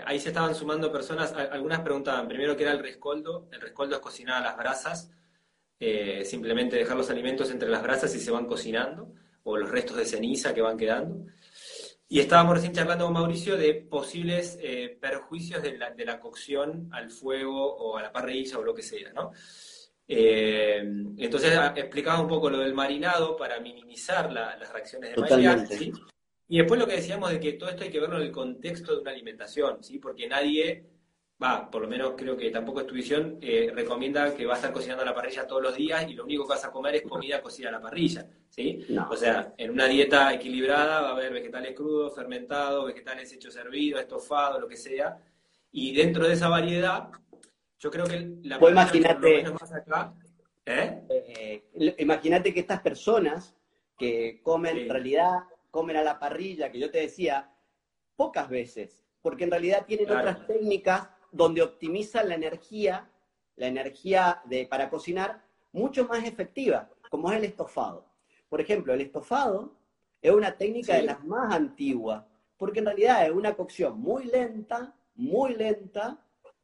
ahí 0.05 0.19
se 0.19 0.29
estaban 0.29 0.55
sumando 0.55 0.91
personas, 0.91 1.33
algunas 1.33 1.79
preguntaban 1.81 2.27
primero 2.27 2.55
qué 2.55 2.63
era 2.63 2.73
el 2.73 2.79
rescoldo, 2.79 3.47
el 3.51 3.61
rescoldo 3.61 3.95
es 3.95 4.01
cocinar 4.01 4.41
a 4.41 4.45
las 4.45 4.57
brasas, 4.57 5.11
eh, 5.79 6.23
simplemente 6.25 6.77
dejar 6.77 6.97
los 6.97 7.09
alimentos 7.09 7.51
entre 7.51 7.69
las 7.69 7.83
brasas 7.83 8.13
y 8.15 8.19
se 8.19 8.31
van 8.31 8.45
cocinando, 8.45 9.13
o 9.43 9.57
los 9.57 9.69
restos 9.69 9.97
de 9.97 10.05
ceniza 10.05 10.53
que 10.53 10.61
van 10.61 10.77
quedando. 10.77 11.25
Y 12.07 12.19
estábamos 12.19 12.55
recién 12.55 12.73
charlando 12.73 13.05
con 13.05 13.13
Mauricio 13.13 13.57
de 13.57 13.73
posibles 13.73 14.57
eh, 14.61 14.97
perjuicios 15.01 15.63
de 15.63 15.77
la, 15.77 16.19
cocción 16.19 16.89
al 16.91 17.09
fuego 17.09 17.75
o 17.75 17.97
a 17.97 18.03
la 18.03 18.11
parrilla 18.11 18.59
o 18.59 18.63
lo 18.63 18.75
que 18.75 18.83
sea, 18.83 19.11
¿no? 19.11 19.31
Eh, 20.07 20.83
entonces 21.17 21.57
explicaba 21.75 22.21
un 22.21 22.27
poco 22.27 22.49
lo 22.51 22.59
del 22.59 22.75
marinado 22.75 23.35
para 23.35 23.59
minimizar 23.59 24.31
las 24.31 24.71
reacciones 24.71 25.15
de 25.15 25.21
maridaje, 25.21 25.77
¿sí? 25.77 25.93
Y 26.47 26.59
después 26.59 26.79
lo 26.79 26.85
que 26.85 26.95
decíamos 26.95 27.31
de 27.31 27.39
que 27.39 27.53
todo 27.53 27.69
esto 27.69 27.83
hay 27.83 27.89
que 27.89 27.99
verlo 27.99 28.17
en 28.17 28.23
el 28.23 28.31
contexto 28.31 28.93
de 28.93 29.01
una 29.01 29.11
alimentación, 29.11 29.83
¿sí? 29.83 29.97
Porque 29.97 30.27
nadie, 30.27 30.85
va, 31.41 31.69
por 31.71 31.81
lo 31.81 31.87
menos 31.87 32.13
creo 32.15 32.37
que 32.37 32.51
tampoco 32.51 32.81
es 32.81 32.87
tu 32.87 32.93
visión, 32.93 33.39
eh, 33.41 33.71
recomienda 33.73 34.35
que 34.35 34.45
va 34.45 34.53
a 34.53 34.57
estar 34.57 34.71
cocinando 34.71 35.01
a 35.01 35.05
la 35.05 35.15
parrilla 35.15 35.47
todos 35.47 35.63
los 35.63 35.75
días 35.75 36.07
y 36.07 36.13
lo 36.13 36.23
único 36.23 36.43
que 36.43 36.49
vas 36.49 36.65
a 36.65 36.71
comer 36.71 36.95
es 36.95 37.01
comida 37.01 37.41
cocida 37.41 37.69
a 37.69 37.71
la 37.71 37.81
parrilla, 37.81 38.27
¿sí? 38.49 38.85
O 39.09 39.15
sea, 39.15 39.53
en 39.57 39.71
una 39.71 39.87
dieta 39.87 40.33
equilibrada 40.33 41.01
va 41.01 41.09
a 41.09 41.13
haber 41.13 41.33
vegetales 41.33 41.73
crudos, 41.73 42.13
fermentados, 42.13 42.85
vegetales 42.85 43.31
hechos 43.33 43.55
hervidos, 43.55 44.01
estofados, 44.01 44.61
lo 44.61 44.67
que 44.67 44.77
sea. 44.77 45.17
Y 45.71 45.95
dentro 45.95 46.27
de 46.27 46.33
esa 46.33 46.47
variedad, 46.47 47.09
yo 47.79 47.89
creo 47.89 48.05
que 48.05 48.37
la 48.43 48.59
pues 48.59 48.71
imagínate, 48.71 49.45
¿eh? 50.65 51.01
Eh, 51.09 51.95
imagínate 51.99 52.53
que 52.53 52.59
estas 52.59 52.81
personas 52.81 53.55
que 53.97 54.41
comen 54.43 54.77
en 54.77 54.89
realidad 54.89 55.39
comen 55.75 55.97
a 55.97 56.03
la 56.03 56.17
parrilla, 56.17 56.71
que 56.71 56.79
yo 56.79 56.89
te 56.89 56.99
decía, 56.99 57.51
pocas 58.15 58.47
veces, 58.47 59.03
porque 59.21 59.43
en 59.43 59.51
realidad 59.51 59.85
tienen 59.85 60.09
otras 60.09 60.47
técnicas 60.47 61.09
donde 61.33 61.61
optimizan 61.61 62.29
la 62.29 62.35
energía, 62.35 63.09
la 63.57 63.67
energía 63.67 64.41
de, 64.45 64.67
para 64.67 64.89
cocinar, 64.89 65.43
mucho 65.73 66.07
más 66.07 66.23
efectiva, 66.23 66.89
como 67.09 67.29
es 67.29 67.39
el 67.39 67.43
estofado. 67.43 68.05
Por 68.47 68.61
ejemplo, 68.61 68.93
el 68.93 69.01
estofado 69.01 69.75
es 70.21 70.31
una 70.31 70.55
técnica 70.55 70.95
de 70.95 71.01
las 71.01 71.21
más 71.25 71.53
antiguas, 71.53 72.23
porque 72.55 72.79
en 72.79 72.85
realidad 72.85 73.25
es 73.25 73.33
una 73.33 73.53
cocción 73.53 73.99
muy 73.99 74.23
lenta, 74.27 74.95
muy 75.15 75.55
lenta, 75.55 76.17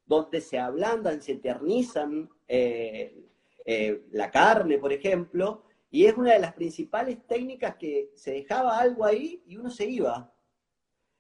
donde 0.06 0.40
se 0.40 0.58
ablandan, 0.58 1.22
se 1.22 1.34
eternizan 1.34 2.30
eh, 2.48 3.26
eh, 3.66 4.06
la 4.14 4.32
carne, 4.32 4.78
por 4.78 4.94
ejemplo, 4.94 5.64
y 5.92 6.06
es 6.06 6.16
una 6.18 6.34
de 6.34 6.40
las 6.40 6.54
principales 6.54 7.28
técnicas 7.28 7.76
que 7.76 8.12
se 8.16 8.32
dejaba 8.32 8.80
algo 8.80 9.06
ahí 9.06 9.44
y 9.46 9.58
uno 9.58 9.70
se 9.70 9.86
iba. 9.86 10.34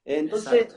Entonces, 0.05 0.73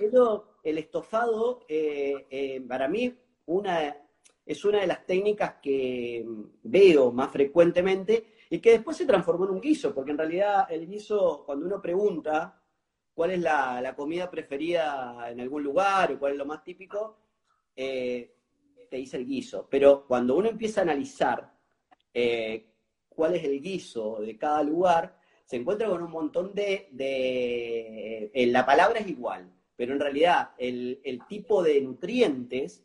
el 0.64 0.78
estofado, 0.78 1.60
eh, 1.68 2.26
eh, 2.28 2.60
para 2.68 2.88
mí, 2.88 3.16
una, 3.46 3.96
es 4.44 4.64
una 4.64 4.80
de 4.80 4.88
las 4.88 5.06
técnicas 5.06 5.54
que 5.62 6.26
veo 6.64 7.12
más 7.12 7.30
frecuentemente 7.30 8.34
y 8.50 8.58
que 8.58 8.72
después 8.72 8.96
se 8.96 9.06
transformó 9.06 9.44
en 9.44 9.52
un 9.52 9.60
guiso, 9.60 9.94
porque 9.94 10.10
en 10.10 10.18
realidad 10.18 10.66
el 10.70 10.88
guiso, 10.88 11.44
cuando 11.46 11.64
uno 11.66 11.80
pregunta 11.80 12.60
cuál 13.14 13.30
es 13.30 13.40
la, 13.40 13.94
comida 13.96 14.28
preferida 14.28 15.30
en 15.30 15.40
algún 15.40 15.62
lugar 15.62 16.12
o 16.12 16.18
cuál 16.18 16.32
es 16.32 16.38
lo 16.38 16.46
más 16.46 16.64
típico, 16.64 17.16
eh, 17.76 18.34
te 18.90 18.96
dice 18.96 19.18
el 19.18 19.26
guiso. 19.26 19.68
Pero 19.70 20.04
cuando 20.04 20.34
uno 20.34 20.48
empieza 20.48 20.80
a 20.80 20.82
analizar 20.82 21.54
cuál 23.14 23.34
es 23.34 23.44
el 23.44 23.60
guiso 23.60 24.20
de 24.20 24.36
cada 24.36 24.62
lugar, 24.62 25.16
se 25.44 25.56
encuentra 25.56 25.88
con 25.88 26.02
un 26.02 26.10
montón 26.10 26.54
de... 26.54 26.88
Eh, 26.98 28.46
la 28.46 28.64
palabra 28.64 29.00
es 29.00 29.08
igual, 29.08 29.50
pero 29.76 29.92
en 29.92 30.00
realidad 30.00 30.50
el, 30.58 31.00
tipo 31.28 31.62
de 31.62 31.80
nutrientes 31.80 32.84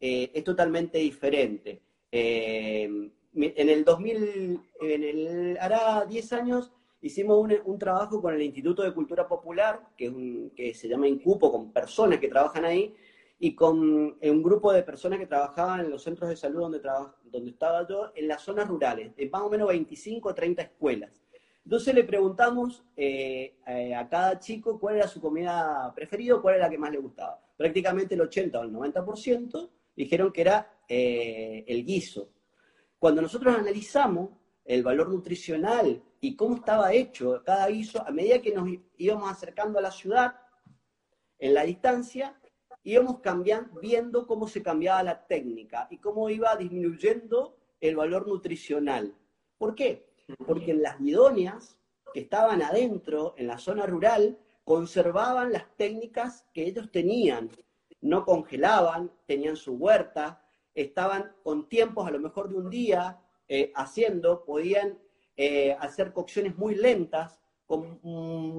eh, 0.00 0.30
es 0.34 0.44
totalmente 0.44 0.98
diferente. 0.98 1.80
Eh, 2.10 3.10
en 3.36 3.68
el 3.68 3.84
2000, 3.84 4.60
en 4.80 5.04
el, 5.04 5.58
hará 5.60 6.04
10 6.06 6.32
años, 6.34 6.72
hicimos 7.00 7.46
un, 7.64 7.78
trabajo 7.78 8.22
con 8.22 8.34
el 8.34 8.42
Instituto 8.42 8.82
de 8.82 8.94
Cultura 8.94 9.26
Popular, 9.26 9.88
que, 9.96 10.50
que 10.54 10.74
se 10.74 10.88
llama 10.88 11.08
Incupo, 11.08 11.50
con 11.50 11.72
personas 11.72 12.18
que 12.18 12.28
trabajan 12.28 12.64
ahí, 12.64 12.94
y 13.38 13.54
con 13.54 13.78
un 14.20 14.42
grupo 14.42 14.72
de 14.72 14.82
personas 14.82 15.18
que 15.18 15.26
trabajaban 15.26 15.80
en 15.80 15.90
los 15.90 16.02
centros 16.02 16.30
de 16.30 16.36
salud 16.36 16.60
donde, 16.60 16.80
donde 17.24 17.50
estaba 17.50 17.86
yo, 17.86 18.12
en 18.14 18.28
las 18.28 18.42
zonas 18.42 18.68
rurales, 18.68 19.14
de 19.16 19.28
más 19.28 19.42
o 19.42 19.50
menos 19.50 19.68
25 19.68 20.28
o 20.28 20.34
30 20.34 20.62
escuelas. 20.62 21.24
Entonces 21.64 21.94
le 21.94 22.04
preguntamos 22.04 22.84
eh, 22.94 23.56
eh, 23.66 23.94
a 23.94 24.06
cada 24.08 24.38
chico 24.38 24.78
cuál 24.78 24.96
era 24.96 25.08
su 25.08 25.20
comida 25.20 25.92
preferida, 25.94 26.40
cuál 26.40 26.56
era 26.56 26.66
la 26.66 26.70
que 26.70 26.78
más 26.78 26.90
le 26.90 26.98
gustaba. 26.98 27.40
Prácticamente 27.56 28.14
el 28.14 28.20
80 28.20 28.60
o 28.60 28.62
el 28.62 28.72
90% 28.72 29.70
dijeron 29.96 30.30
que 30.30 30.40
era 30.42 30.80
eh, 30.86 31.64
el 31.66 31.84
guiso. 31.84 32.30
Cuando 32.98 33.22
nosotros 33.22 33.56
analizamos 33.56 34.30
el 34.64 34.82
valor 34.82 35.08
nutricional 35.08 36.02
y 36.20 36.36
cómo 36.36 36.56
estaba 36.56 36.92
hecho 36.92 37.42
cada 37.44 37.66
guiso 37.68 38.06
a 38.06 38.10
medida 38.10 38.42
que 38.42 38.54
nos 38.54 38.68
íbamos 38.98 39.30
acercando 39.30 39.78
a 39.78 39.82
la 39.82 39.90
ciudad, 39.90 40.34
en 41.38 41.54
la 41.54 41.64
distancia, 41.64 42.38
íbamos 42.84 43.20
cambiando, 43.20 43.80
viendo 43.80 44.26
cómo 44.26 44.46
se 44.46 44.62
cambiaba 44.62 45.02
la 45.02 45.26
técnica 45.26 45.88
y 45.90 45.98
cómo 45.98 46.30
iba 46.30 46.54
disminuyendo 46.56 47.56
el 47.80 47.96
valor 47.96 48.28
nutricional. 48.28 49.14
¿Por 49.58 49.74
qué? 49.74 50.06
Porque 50.46 50.70
en 50.72 50.82
las 50.82 51.00
idóneas 51.00 51.78
que 52.12 52.20
estaban 52.20 52.62
adentro, 52.62 53.34
en 53.36 53.48
la 53.48 53.58
zona 53.58 53.86
rural, 53.86 54.38
conservaban 54.64 55.52
las 55.52 55.74
técnicas 55.76 56.46
que 56.52 56.64
ellos 56.64 56.90
tenían. 56.90 57.50
No 58.00 58.24
congelaban, 58.24 59.10
tenían 59.26 59.56
su 59.56 59.74
huerta, 59.74 60.42
estaban 60.74 61.32
con 61.42 61.68
tiempos 61.68 62.06
a 62.06 62.10
lo 62.10 62.20
mejor 62.20 62.48
de 62.48 62.56
un 62.56 62.70
día 62.70 63.18
eh, 63.48 63.72
haciendo, 63.74 64.44
podían 64.44 64.98
eh, 65.36 65.76
hacer 65.80 66.12
cocciones 66.12 66.56
muy 66.56 66.74
lentas, 66.74 67.40
con 67.66 68.00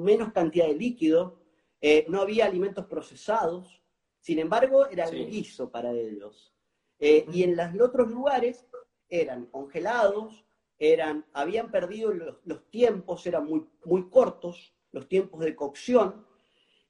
menos 0.03 0.31
cantidad 0.31 0.65
de 0.65 0.75
líquido, 0.75 1.39
eh, 1.79 2.05
no 2.09 2.21
había 2.21 2.45
alimentos 2.45 2.85
procesados, 2.87 3.81
sin 4.25 4.39
embargo 4.39 4.87
era 4.87 5.03
el 5.03 5.29
guiso 5.29 5.69
para 5.69 5.91
ellos. 5.91 6.51
y 6.99 7.43
en 7.43 7.55
los 7.55 7.79
otros 7.79 8.09
lugares 8.09 8.65
eran 9.07 9.45
congelados, 9.45 10.43
eran, 10.79 11.27
habían 11.31 11.69
perdido 11.69 12.11
los, 12.11 12.71
tiempos, 12.71 13.27
eran 13.27 13.45
muy, 13.45 13.67
muy 13.83 14.09
cortos, 14.09 14.73
los 14.91 15.07
tiempos 15.07 15.41
de 15.41 15.55
cocción, 15.55 16.25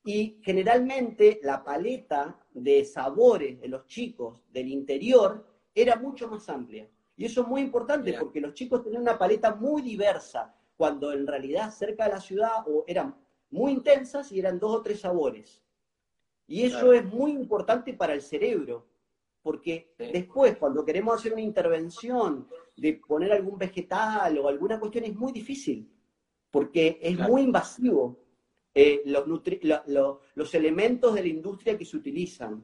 y 0.06 0.40
generalmente 0.46 1.42
la 1.44 1.62
paleta 1.62 2.40
de 2.54 2.86
sabores 2.86 3.60
de 3.60 3.68
los 3.68 3.86
chicos 3.86 4.42
del 4.54 4.70
interior 4.70 5.46
era 5.74 5.98
mucho 5.98 6.30
más 6.30 6.48
amplia. 6.48 6.90
Y 7.18 7.26
eso 7.26 7.42
es 7.42 7.48
muy 7.50 7.60
importante 7.60 8.16
porque 8.18 8.40
los 8.40 8.54
chicos 8.54 8.82
tenían 8.82 9.02
una 9.02 9.18
paleta 9.18 9.54
muy 9.56 9.82
diversa, 9.82 10.56
cuando 10.78 11.12
en 11.12 11.28
realidad 11.28 11.70
cerca 11.70 12.06
de 12.06 12.12
la 12.12 12.22
ciudad 12.22 12.66
o 12.66 12.86
eran 12.88 13.14
muy 13.50 13.74
intensas 13.74 14.32
y 14.32 14.40
eran 14.40 14.58
dos 14.58 14.78
o 14.78 14.82
tres 14.82 15.02
sabores. 15.02 15.65
Y 16.48 16.64
eso 16.64 16.94
es 16.94 17.04
muy 17.06 17.32
importante 17.32 17.94
para 17.94 18.14
el 18.14 18.22
cerebro, 18.22 18.88
porque 19.42 19.94
después 19.98 20.58
cuando 20.58 20.86
queremos 20.86 21.16
hacer 21.16 21.34
una 21.34 21.42
intervención 21.42 22.48
de 22.76 22.94
poner 22.94 23.32
algún 23.32 23.58
vegetal 23.58 24.38
o 24.38 24.48
alguna 24.48 24.80
cuestión 24.80 25.06
es 25.06 25.16
muy 25.16 25.32
difícil, 25.32 25.90
porque 26.52 27.00
es 27.02 27.18
muy 27.18 27.42
invasivo 27.44 28.20
eh, 28.74 29.02
los, 29.06 29.26
los, 30.36 30.54
elementos 30.54 31.16
de 31.16 31.22
la 31.22 31.28
industria 31.28 31.78
que 31.78 31.86
se 31.86 31.98
utilizan. 31.98 32.64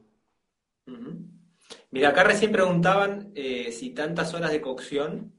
Mira, 1.90 2.10
acá 2.10 2.24
recién 2.24 2.52
preguntaban 2.52 3.32
eh, 3.34 3.72
si 3.72 3.90
tantas 3.90 4.34
horas 4.34 4.52
de 4.52 4.60
cocción 4.60 5.32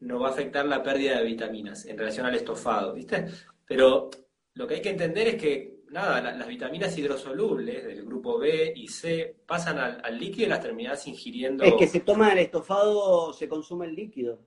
no 0.00 0.20
va 0.20 0.28
a 0.28 0.32
afectar 0.32 0.66
la 0.66 0.82
pérdida 0.82 1.18
de 1.18 1.24
vitaminas 1.24 1.86
en 1.86 1.98
relación 1.98 2.26
al 2.26 2.34
estofado, 2.34 2.94
¿viste? 2.94 3.26
Pero 3.66 4.10
lo 4.54 4.66
que 4.66 4.74
hay 4.74 4.82
que 4.82 4.90
entender 4.90 5.28
es 5.28 5.36
que 5.36 5.83
nada, 5.94 6.20
las 6.20 6.48
vitaminas 6.48 6.98
hidrosolubles 6.98 7.84
del 7.84 8.04
grupo 8.04 8.36
B 8.36 8.72
y 8.74 8.88
C 8.88 9.36
pasan 9.46 9.78
al, 9.78 10.18
líquido 10.18 10.46
y 10.46 10.50
las 10.50 10.60
terminas 10.60 11.06
ingiriendo. 11.06 11.62
Es 11.62 11.74
que 11.74 11.86
se 11.86 12.00
toma 12.00 12.32
el 12.32 12.40
estofado, 12.40 13.32
se 13.32 13.48
consume 13.48 13.86
el 13.86 13.94
líquido. 13.94 14.40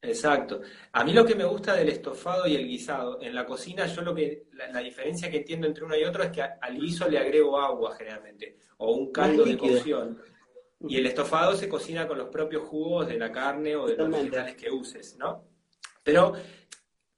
Exacto. 0.00 0.62
A 0.92 1.04
mí 1.04 1.12
lo 1.12 1.26
que 1.26 1.34
me 1.34 1.44
gusta 1.44 1.74
del 1.74 1.90
estofado 1.90 2.46
y 2.46 2.56
el 2.56 2.66
guisado, 2.66 3.20
en 3.20 3.34
la 3.34 3.44
cocina 3.44 3.84
yo 3.86 4.00
lo 4.00 4.14
que, 4.14 4.46
la, 4.54 4.80
diferencia 4.80 5.30
que 5.30 5.36
entiendo 5.36 5.66
entre 5.66 5.84
uno 5.84 5.94
y 5.94 6.04
otro 6.04 6.22
es 6.22 6.30
que 6.30 6.40
al 6.40 6.78
guiso 6.78 7.06
le 7.06 7.18
agrego 7.18 7.60
agua 7.60 7.94
generalmente, 7.94 8.56
o 8.78 8.92
un 8.94 9.12
caldo 9.12 9.44
de 9.44 9.58
cocción. 9.58 10.18
Y 10.88 10.96
el 10.96 11.04
estofado 11.04 11.54
se 11.54 11.68
cocina 11.68 12.08
con 12.08 12.16
los 12.16 12.28
propios 12.30 12.62
jugos 12.62 13.06
de 13.06 13.18
la 13.18 13.30
carne 13.30 13.76
o 13.76 13.86
de 13.86 13.96
los 13.96 14.10
vegetales 14.10 14.56
que 14.56 14.70
uses, 14.70 15.18
¿no? 15.18 15.44
Pero 16.02 16.32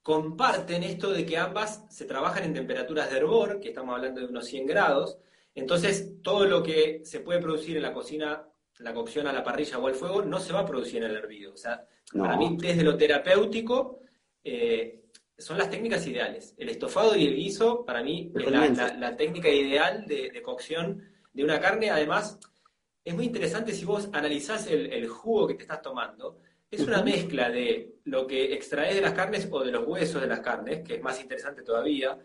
comparten 0.03 0.83
esto 0.83 1.11
de 1.11 1.25
que 1.25 1.37
ambas 1.37 1.85
se 1.89 2.05
trabajan 2.05 2.43
en 2.43 2.53
temperaturas 2.53 3.09
de 3.09 3.17
hervor, 3.17 3.61
que 3.61 3.69
estamos 3.69 3.95
hablando 3.95 4.19
de 4.19 4.27
unos 4.27 4.45
100 4.45 4.67
grados, 4.67 5.17
entonces 5.55 6.21
todo 6.21 6.45
lo 6.45 6.61
que 6.61 7.01
se 7.05 7.21
puede 7.21 7.39
producir 7.39 7.77
en 7.77 7.83
la 7.83 7.93
cocina, 7.93 8.45
la 8.79 8.93
cocción 8.93 9.27
a 9.27 9.33
la 9.33 9.43
parrilla 9.43 9.77
o 9.79 9.87
al 9.87 9.95
fuego, 9.95 10.21
no 10.21 10.39
se 10.39 10.51
va 10.51 10.59
a 10.59 10.65
producir 10.65 10.97
en 10.97 11.09
el 11.09 11.15
hervido. 11.15 11.53
O 11.53 11.57
sea, 11.57 11.87
para 12.11 12.35
mí 12.35 12.57
desde 12.59 12.83
lo 12.83 12.97
terapéutico 12.97 13.99
eh, 14.43 15.05
son 15.37 15.57
las 15.57 15.69
técnicas 15.69 16.05
ideales. 16.05 16.53
El 16.57 16.69
estofado 16.69 17.15
y 17.15 17.25
el 17.25 17.35
guiso, 17.35 17.85
para 17.85 18.03
mí, 18.03 18.31
es 18.35 18.51
la, 18.99 19.15
técnica 19.15 19.49
ideal 19.49 20.05
de, 20.05 20.41
cocción 20.41 21.01
de 21.31 21.43
una 21.45 21.61
carne. 21.61 21.91
Además, 21.91 22.39
es 23.05 23.15
muy 23.15 23.25
interesante 23.25 23.71
si 23.71 23.85
vos 23.85 24.09
analizás 24.11 24.67
el 24.67 25.07
jugo 25.07 25.47
que 25.47 25.53
te 25.53 25.61
estás 25.63 25.81
tomando, 25.81 26.39
es 26.75 26.87
una 26.87 27.03
mezcla 27.03 27.49
de 27.49 27.99
lo 28.05 28.25
que 28.25 28.53
extraes 28.53 28.95
de 28.95 29.01
las 29.01 29.13
carnes 29.13 29.47
o 29.51 29.63
de 29.63 29.71
los 29.71 29.87
huesos 29.87 30.21
de 30.21 30.27
las 30.27 30.39
carnes, 30.39 30.81
que 30.81 30.95
es 30.95 31.01
más 31.01 31.21
interesante 31.21 31.61
todavía, 31.61 32.17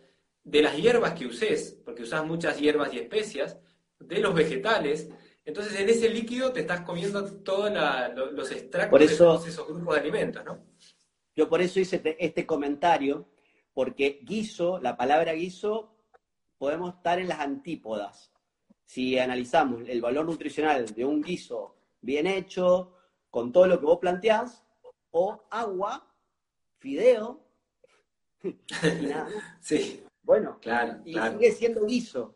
de 0.43 0.63
las 0.63 0.77
hierbas 0.77 1.13
que 1.13 1.27
uses, 1.27 1.79
porque 1.85 2.03
usas 2.03 2.25
muchas 2.25 2.59
hierbas 2.59 2.93
y 2.95 2.99
especias, 2.99 3.59
de 3.99 4.21
los 4.21 4.35
vegetales. 4.35 5.09
Entonces, 5.45 5.79
en 5.79 5.89
ese 5.89 6.09
líquido 6.09 6.53
te 6.53 6.61
estás 6.61 6.81
comiendo 6.81 7.25
todos 7.43 7.71
los 8.33 8.51
extractos 8.51 9.01
de 9.01 9.17
todos 9.17 9.47
esos 9.47 9.67
grupos 9.67 9.95
de 9.95 10.01
alimentos, 10.01 10.45
¿no? 10.45 10.65
Yo 11.37 11.49
por 11.49 11.61
eso 11.61 11.79
hice 11.79 11.97
este, 11.97 12.25
este 12.25 12.47
comentario, 12.47 13.29
porque 13.73 14.21
guiso, 14.23 14.81
la 14.81 14.97
palabra 14.97 15.33
guiso, 15.35 15.95
podemos 16.57 16.95
estar 16.95 17.21
en 17.21 17.29
las 17.29 17.41
antípodas. 17.41 18.33
Si 18.85 19.19
analizamos 19.19 19.89
el 19.89 20.01
valor 20.01 20.27
nutricional 20.27 20.87
de 20.87 21.05
un 21.05 21.23
guiso 21.23 21.77
bien 22.01 22.27
hecho, 22.27 22.98
con 23.31 23.53
todo 23.53 23.67
lo 23.67 23.79
que 23.79 23.87
vos 23.87 23.99
planteás, 23.99 24.65
o 25.11 25.45
agua, 25.51 26.07
fideo, 26.79 27.41
y 28.43 29.07
nada. 29.07 29.29
Sí. 29.61 30.05
Bueno, 30.23 30.59
claro, 30.61 31.01
y 31.05 31.15
sigue 31.15 31.53
siendo 31.53 31.87
guiso. 31.87 32.35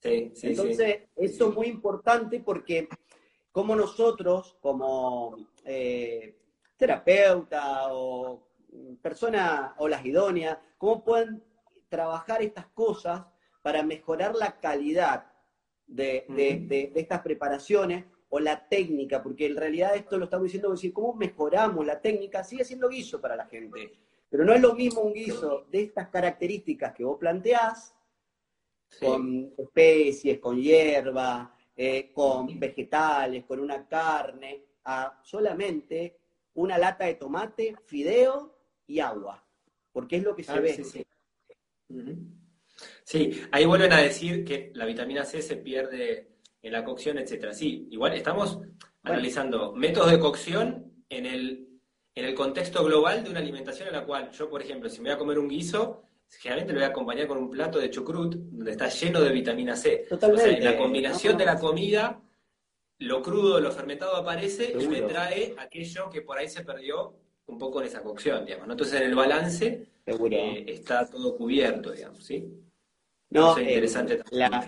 Sí, 0.00 0.32
sí, 0.34 0.48
Entonces, 0.48 1.02
esto 1.14 1.48
es 1.50 1.54
muy 1.54 1.68
importante 1.68 2.40
porque 2.40 2.88
como 3.52 3.76
nosotros, 3.76 4.56
como 4.60 5.36
eh, 5.64 6.36
terapeuta 6.76 7.92
o 7.92 8.48
persona 9.00 9.74
o 9.78 9.86
las 9.88 10.04
idóneas, 10.04 10.58
cómo 10.78 11.04
pueden 11.04 11.44
trabajar 11.88 12.42
estas 12.42 12.66
cosas 12.68 13.24
para 13.62 13.82
mejorar 13.82 14.34
la 14.34 14.58
calidad 14.58 15.30
de, 15.86 16.24
de 16.28 16.92
estas 16.94 17.20
preparaciones 17.20 18.04
o 18.30 18.40
la 18.40 18.68
técnica, 18.68 19.22
porque 19.22 19.46
en 19.46 19.56
realidad 19.56 19.96
esto 19.96 20.16
lo 20.16 20.24
estamos 20.24 20.44
diciendo, 20.44 20.70
decir, 20.70 20.92
¿cómo 20.92 21.14
mejoramos 21.14 21.84
la 21.84 22.00
técnica? 22.00 22.44
Sigue 22.44 22.64
siendo 22.64 22.88
guiso 22.88 23.20
para 23.20 23.36
la 23.36 23.46
gente, 23.46 23.92
pero 24.28 24.44
no 24.44 24.54
es 24.54 24.60
lo 24.60 24.74
mismo 24.74 25.02
un 25.02 25.12
guiso 25.12 25.66
de 25.70 25.82
estas 25.82 26.08
características 26.08 26.94
que 26.94 27.04
vos 27.04 27.18
planteás, 27.18 27.94
con 29.00 29.52
especies, 29.56 30.38
con 30.38 30.60
hierba, 30.60 31.54
eh, 31.76 32.10
con 32.12 32.58
vegetales, 32.58 33.44
con 33.44 33.60
una 33.60 33.86
carne, 33.86 34.64
a 34.84 35.20
solamente 35.22 36.18
una 36.54 36.78
lata 36.78 37.06
de 37.06 37.14
tomate, 37.14 37.76
fideo 37.84 38.56
y 38.86 39.00
agua, 39.00 39.44
porque 39.92 40.16
es 40.16 40.22
lo 40.22 40.36
que 40.36 40.44
se 40.44 40.52
ah, 40.52 40.60
ve. 40.60 40.84
sí, 43.04 43.42
ahí 43.50 43.64
vuelven 43.64 43.92
a 43.92 44.00
decir 44.00 44.44
que 44.44 44.70
la 44.74 44.86
vitamina 44.86 45.24
C 45.24 45.42
se 45.42 45.56
pierde 45.56 46.30
en 46.62 46.72
la 46.72 46.84
cocción, 46.84 47.18
etcétera. 47.18 47.52
Sí, 47.52 47.88
igual 47.90 48.14
estamos 48.14 48.58
analizando 49.02 49.72
métodos 49.72 50.10
de 50.10 50.18
cocción 50.18 50.92
en 51.08 51.26
el, 51.26 51.68
en 52.14 52.24
el 52.24 52.34
contexto 52.34 52.84
global 52.84 53.24
de 53.24 53.30
una 53.30 53.40
alimentación 53.40 53.88
en 53.88 53.94
la 53.94 54.04
cual 54.04 54.30
yo, 54.32 54.48
por 54.48 54.62
ejemplo, 54.62 54.88
si 54.88 55.00
me 55.00 55.10
voy 55.10 55.14
a 55.14 55.18
comer 55.18 55.38
un 55.38 55.48
guiso, 55.48 56.02
generalmente 56.28 56.72
lo 56.72 56.80
voy 56.80 56.86
a 56.86 56.90
acompañar 56.90 57.26
con 57.26 57.38
un 57.38 57.50
plato 57.50 57.78
de 57.78 57.90
chucrut, 57.90 58.34
donde 58.34 58.70
está 58.72 58.88
lleno 58.88 59.20
de 59.20 59.32
vitamina 59.32 59.74
C. 59.76 60.06
Totalmente. 60.08 60.50
O 60.50 60.52
sea, 60.52 60.72
la 60.72 60.78
combinación 60.78 61.36
de 61.36 61.44
la 61.44 61.58
comida, 61.58 62.20
lo 62.98 63.22
crudo, 63.22 63.60
lo 63.60 63.72
fermentado 63.72 64.16
aparece 64.16 64.74
y 64.78 64.86
me 64.86 65.02
trae 65.02 65.54
aquello 65.58 66.10
que 66.10 66.22
por 66.22 66.38
ahí 66.38 66.48
se 66.48 66.64
perdió 66.64 67.14
un 67.46 67.58
poco 67.58 67.80
en 67.80 67.88
esa 67.88 68.02
cocción, 68.02 68.44
digamos. 68.44 68.68
Entonces, 68.68 69.00
en 69.00 69.08
el 69.08 69.14
balance 69.14 69.86
eh, 70.06 70.64
está 70.68 71.08
todo 71.08 71.36
cubierto, 71.36 71.90
digamos, 71.90 72.24
¿sí? 72.24 72.46
No, 73.30 73.56
es 73.56 73.62
interesante 73.62 74.20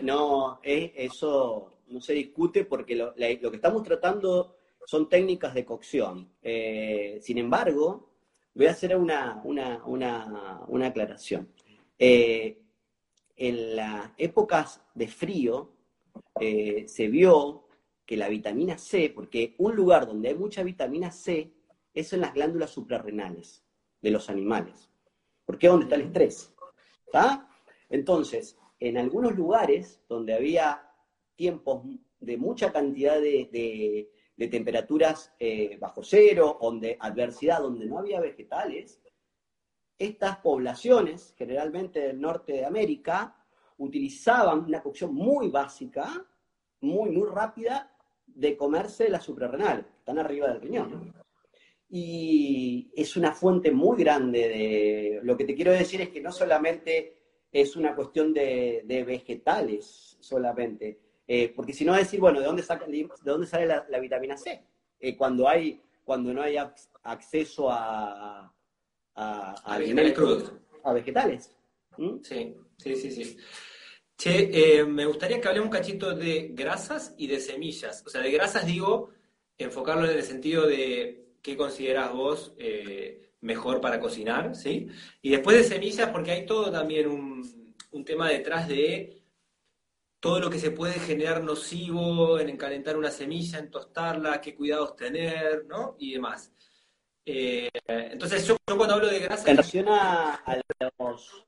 no, 0.03 0.61
eso 0.63 1.73
no 1.93 2.01
se 2.01 2.15
discute 2.15 2.65
porque 2.65 2.97
lo, 2.97 3.15
que 3.15 3.39
estamos 3.53 3.83
tratando 3.83 4.57
son 4.85 5.09
técnicas 5.09 5.55
de 5.55 5.65
cocción. 5.65 6.33
Eh, 6.43 7.19
sin 7.21 7.39
embargo, 7.39 8.11
voy 8.55 8.67
a 8.67 8.73
hacer 8.73 8.97
una, 8.97 9.43
aclaración. 10.85 11.49
Eh, 11.99 12.59
en 13.37 13.77
las 13.77 14.11
épocas 14.17 14.83
de 14.95 15.09
frío 15.09 15.73
eh, 16.41 16.85
se 16.89 17.09
vio 17.09 17.69
que 18.05 18.17
la 18.17 18.29
vitamina 18.29 18.79
C, 18.79 19.13
porque 19.15 19.55
un 19.59 19.77
lugar 19.77 20.07
donde 20.07 20.31
hay 20.31 20.35
mucha 20.35 20.63
vitamina 20.63 21.11
C 21.11 21.53
es 21.95 22.13
en 22.13 22.21
las 22.23 22.35
glándulas 22.35 22.71
suprarrenales 22.71 23.65
de 24.01 24.11
los 24.11 24.29
animales, 24.29 24.91
porque 25.45 25.67
es 25.67 25.71
donde 25.71 25.85
está 25.85 25.97
el 25.97 26.03
estrés. 26.03 26.53
Entonces, 27.89 28.57
en 28.81 28.97
algunos 28.97 29.37
lugares 29.37 30.01
donde 30.09 30.35
había 30.35 30.92
tiempos 31.35 31.85
de 32.21 32.37
mucha 32.37 32.73
cantidad 32.73 33.21
de, 33.21 34.11
temperaturas 34.51 35.33
eh, 35.39 35.77
bajo 35.81 36.03
cero, 36.03 36.59
donde 36.61 36.97
adversidad, 36.99 37.61
donde 37.61 37.87
no 37.87 37.99
había 37.99 38.21
vegetales, 38.21 39.01
estas 39.99 40.39
poblaciones, 40.39 41.35
generalmente 41.39 42.01
del 42.01 42.21
norte 42.21 42.53
de 42.55 42.65
América, 42.65 43.37
utilizaban 43.79 44.65
una 44.65 44.83
cocción 44.83 45.15
muy 45.15 45.49
básica, 45.49 46.27
muy, 46.81 47.11
muy 47.11 47.29
rápida, 47.29 47.97
de 48.27 48.57
comerse 48.57 49.09
la 49.09 49.21
suprarrenal, 49.21 49.87
están 49.99 50.19
arriba 50.19 50.49
del 50.49 50.61
riñón. 50.61 51.15
Y 51.89 52.91
es 52.97 53.17
una 53.17 53.33
fuente 53.33 53.71
muy 53.71 54.03
grande 54.03 54.49
de... 54.49 55.21
Lo 55.23 55.37
que 55.37 55.45
te 55.45 55.55
quiero 55.55 55.73
decir 55.73 56.01
es 56.01 56.09
que 56.09 56.23
no 56.23 56.33
solamente 56.33 57.19
es 57.53 57.77
una 57.77 57.95
cuestión 57.95 58.33
de, 58.33 59.05
vegetales 59.07 60.17
solamente, 60.21 60.99
eh, 61.35 61.51
porque 61.57 61.73
si 61.73 61.83
no 61.83 61.95
decir, 61.95 62.21
bueno, 62.21 62.41
¿de 62.41 62.45
dónde, 62.45 62.63
saca, 62.63 62.85
de 62.85 63.09
dónde 63.25 63.47
sale 63.47 63.65
la, 63.67 63.99
vitamina 63.99 64.37
C? 64.37 64.67
Eh, 65.01 65.17
cuando, 65.17 65.49
hay, 65.49 65.81
cuando 66.05 66.31
no 66.35 66.43
hay 66.43 66.57
acceso 67.05 67.71
a, 67.71 68.53
a, 69.15 69.79
vegetales 69.79 70.13
crudos. 70.13 70.53
A 70.85 70.93
vegetales. 70.93 71.51
¿Mm? 71.97 72.19
Sí, 72.23 72.55
sí, 72.77 72.97
sí, 72.97 73.11
sí. 73.11 73.37
Che, 74.15 74.51
eh, 74.53 74.85
me 74.85 75.07
gustaría 75.07 75.41
que 75.41 75.49
hablemos 75.49 75.69
un 75.69 75.73
cachito 75.73 76.15
de 76.15 76.51
grasas 76.53 77.15
y 77.17 77.29
de 77.29 77.41
semillas. 77.41 78.05
O 78.07 78.11
sea, 78.11 78.21
de 78.21 78.31
grasas 78.31 78.67
digo, 78.67 79.09
enfocarlo 79.57 80.05
en 80.05 80.19
el 80.19 80.23
sentido 80.25 80.67
de 80.67 81.37
qué 81.41 81.57
consideras 81.57 82.13
vos 82.13 82.53
eh, 82.59 83.31
mejor 83.41 83.81
para 83.81 83.99
cocinar, 83.99 84.55
¿sí? 84.55 84.87
Y 85.23 85.31
después 85.31 85.57
de 85.57 85.65
semillas, 85.65 86.11
porque 86.11 86.33
hay 86.33 86.45
todo 86.45 86.71
también 86.71 87.09
un, 87.09 87.75
un 87.91 88.05
tema 88.05 88.29
detrás 88.29 88.69
de 88.69 89.22
todo 90.23 90.39
lo 90.39 90.49
que 90.49 90.61
se 90.61 90.71
puede 90.71 91.01
generar 91.01 91.43
nocivo 91.43 92.39
en 92.39 92.49
encalentar 92.49 92.97
una 92.97 93.11
semilla, 93.11 93.59
en 93.59 93.73
tostarla, 93.73 94.41
qué 94.41 94.55
cuidados 94.55 94.95
tener, 94.95 95.67
¿no? 95.67 95.97
Y 95.99 96.13
demás. 96.13 96.53
Eh, 97.27 97.69
entonces, 97.89 98.47
yo, 98.47 98.57
cuando 98.65 98.95
hablo 98.95 99.09
de 99.09 99.19
grasa. 99.19 99.51
En 99.51 99.57
relación 99.57 99.87
a, 99.89 100.41
los. 100.97 101.45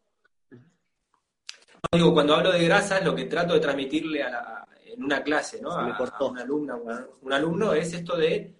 digo, 1.93 2.13
cuando 2.13 2.35
hablo 2.35 2.51
de 2.51 2.65
grasa, 2.65 2.99
lo 2.99 3.15
que 3.15 3.27
trato 3.27 3.55
de 3.55 3.61
transmitirle 3.61 4.25
a 4.25 4.67
en 4.85 5.05
una 5.05 5.23
clase, 5.23 5.63
¿no? 5.63 5.71
A, 5.71 5.85
una 6.29 6.43
alumna, 6.43 6.77
un 7.23 7.33
alumno, 7.33 7.75
es 7.75 7.93
esto 7.93 8.17
de. 8.17 8.57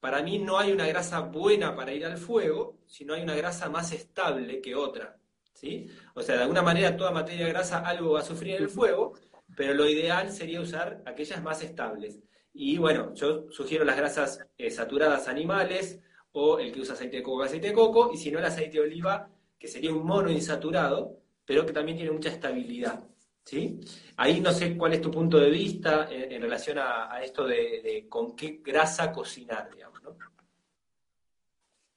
Para 0.00 0.22
mí 0.22 0.38
no 0.38 0.58
hay 0.58 0.72
una 0.72 0.86
grasa 0.86 1.20
buena 1.20 1.76
para 1.76 1.92
ir 1.92 2.06
al 2.06 2.16
fuego, 2.16 2.78
sino 2.86 3.12
hay 3.12 3.22
una 3.22 3.34
grasa 3.34 3.68
más 3.68 3.92
estable 3.92 4.62
que 4.62 4.74
otra. 4.74 5.17
¿Sí? 5.58 5.88
O 6.14 6.22
sea, 6.22 6.36
de 6.36 6.42
alguna 6.42 6.62
manera 6.62 6.96
toda 6.96 7.10
materia 7.10 7.48
grasa 7.48 7.80
algo 7.80 8.12
va 8.12 8.20
a 8.20 8.24
sufrir 8.24 8.54
el 8.54 8.68
fuego, 8.68 9.14
pero 9.56 9.74
lo 9.74 9.88
ideal 9.88 10.30
sería 10.30 10.60
usar 10.60 11.02
aquellas 11.04 11.42
más 11.42 11.62
estables. 11.62 12.20
Y 12.52 12.78
bueno, 12.78 13.12
yo 13.14 13.50
sugiero 13.50 13.84
las 13.84 13.96
grasas 13.96 14.40
eh, 14.56 14.70
saturadas 14.70 15.26
animales, 15.26 16.00
o 16.32 16.58
el 16.58 16.72
que 16.72 16.80
usa 16.80 16.94
aceite 16.94 17.18
de 17.18 17.22
coco, 17.22 17.42
aceite 17.42 17.68
de 17.68 17.72
coco, 17.72 18.10
y 18.12 18.16
si 18.16 18.30
no 18.30 18.38
el 18.38 18.44
aceite 18.44 18.78
de 18.78 18.84
oliva, 18.84 19.28
que 19.58 19.66
sería 19.66 19.92
un 19.92 20.06
mono 20.06 20.30
insaturado, 20.30 21.18
pero 21.44 21.66
que 21.66 21.72
también 21.72 21.96
tiene 21.96 22.12
mucha 22.12 22.28
estabilidad. 22.28 23.02
¿sí? 23.44 23.80
Ahí 24.16 24.40
no 24.40 24.52
sé 24.52 24.76
cuál 24.76 24.92
es 24.92 25.00
tu 25.00 25.10
punto 25.10 25.38
de 25.38 25.50
vista 25.50 26.06
en, 26.10 26.40
relación 26.40 26.78
a, 26.78 27.20
esto 27.22 27.46
de, 27.46 28.06
con 28.08 28.36
qué 28.36 28.60
grasa 28.64 29.10
cocinar, 29.10 29.70
digamos, 29.74 30.02
¿no? 30.02 30.16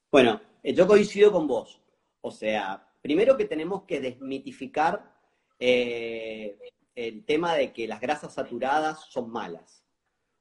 Bueno, 0.09 0.41
eh, 0.63 0.73
yo 0.73 0.87
coincido 0.87 1.31
con 1.31 1.47
vos. 1.47 1.79
O 2.21 2.31
sea, 2.31 2.90
primero 3.01 3.37
que 3.37 3.45
tenemos 3.45 3.83
que 3.83 3.99
desmitificar 3.99 5.15
eh, 5.59 6.57
el 6.95 7.25
tema 7.25 7.55
de 7.55 7.73
que 7.73 7.87
las 7.87 8.01
grasas 8.01 8.33
saturadas 8.33 9.05
son 9.09 9.31
malas. 9.31 9.83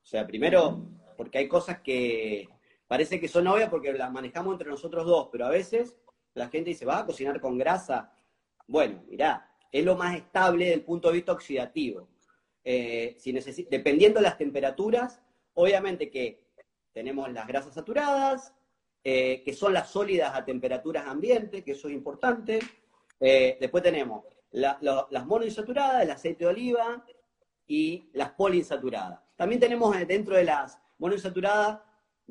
O 0.03 0.07
sea, 0.07 0.27
primero, 0.27 0.89
porque 1.17 1.39
hay 1.39 1.49
cosas 1.49 1.81
que, 1.81 2.49
parece 2.87 3.21
que 3.21 3.29
son 3.29 3.47
obvias 3.47 3.71
porque 3.71 3.93
las 3.93 4.11
manejamos 4.11 4.55
entre 4.55 4.69
nosotros 4.69 5.07
dos, 5.07 5.29
pero 5.31 5.47
a 5.47 5.51
veces 5.51 5.97
la 6.35 6.49
gente 6.49 6.71
dice, 6.71 6.87
¿va 6.87 6.99
a 6.99 7.07
cocinar 7.07 7.41
con 7.41 7.59
grasa? 7.59 8.13
Bueno, 8.67 9.05
mirá, 9.09 9.51
es 9.71 9.85
lo 9.85 9.97
más 9.97 10.17
estable 10.17 10.65
desde 10.65 10.79
el 10.79 10.85
punto 10.85 11.09
de 11.09 11.15
vista 11.15 11.33
oxidativo. 11.33 12.09
Eh, 12.65 13.17
dependiendo 13.71 14.19
de 14.19 14.25
las 14.25 14.37
temperaturas, 14.37 15.23
obviamente 15.55 16.11
que 16.11 16.45
tenemos 16.93 17.33
las 17.33 17.47
grasas 17.47 17.75
saturadas, 17.75 18.55
eh, 19.03 19.43
que 19.45 19.53
son 19.53 19.73
las 19.73 19.91
sólidas 19.91 20.35
a 20.35 20.45
temperaturas 20.45 21.07
ambientes, 21.07 21.65
que 21.65 21.73
eso 21.73 21.89
es 21.89 21.95
importante. 21.95 22.59
Eh, 23.19 23.57
después 23.61 23.83
tenemos 23.83 24.25
las 24.53 25.27
monoinsaturadas, 25.27 26.03
el 26.03 26.11
aceite 26.11 26.45
de 26.45 26.51
oliva 26.51 27.05
y 27.67 28.11
las 28.15 28.31
poliinsaturadas. 28.33 29.21
También 29.37 29.61
tenemos 29.61 29.97
dentro 30.07 30.37
de 30.37 30.45
las 30.45 30.79
monoinsaturadas 30.99 31.81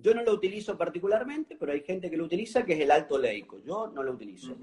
yo 0.02 0.14
no 0.14 0.24
lo 0.24 0.34
utilizo 0.34 0.78
particularmente, 0.78 1.56
pero 1.58 1.72
hay 1.72 1.82
gente 1.82 2.10
que 2.10 2.18
lo 2.18 2.26
utiliza, 2.26 2.64
que 2.66 2.74
es 2.74 2.80
el 2.80 2.92
alto 2.92 3.18
leico. 3.18 3.60
Yo 3.60 3.88
no 3.88 4.02
lo 4.04 4.14
utilizo. 4.14 4.56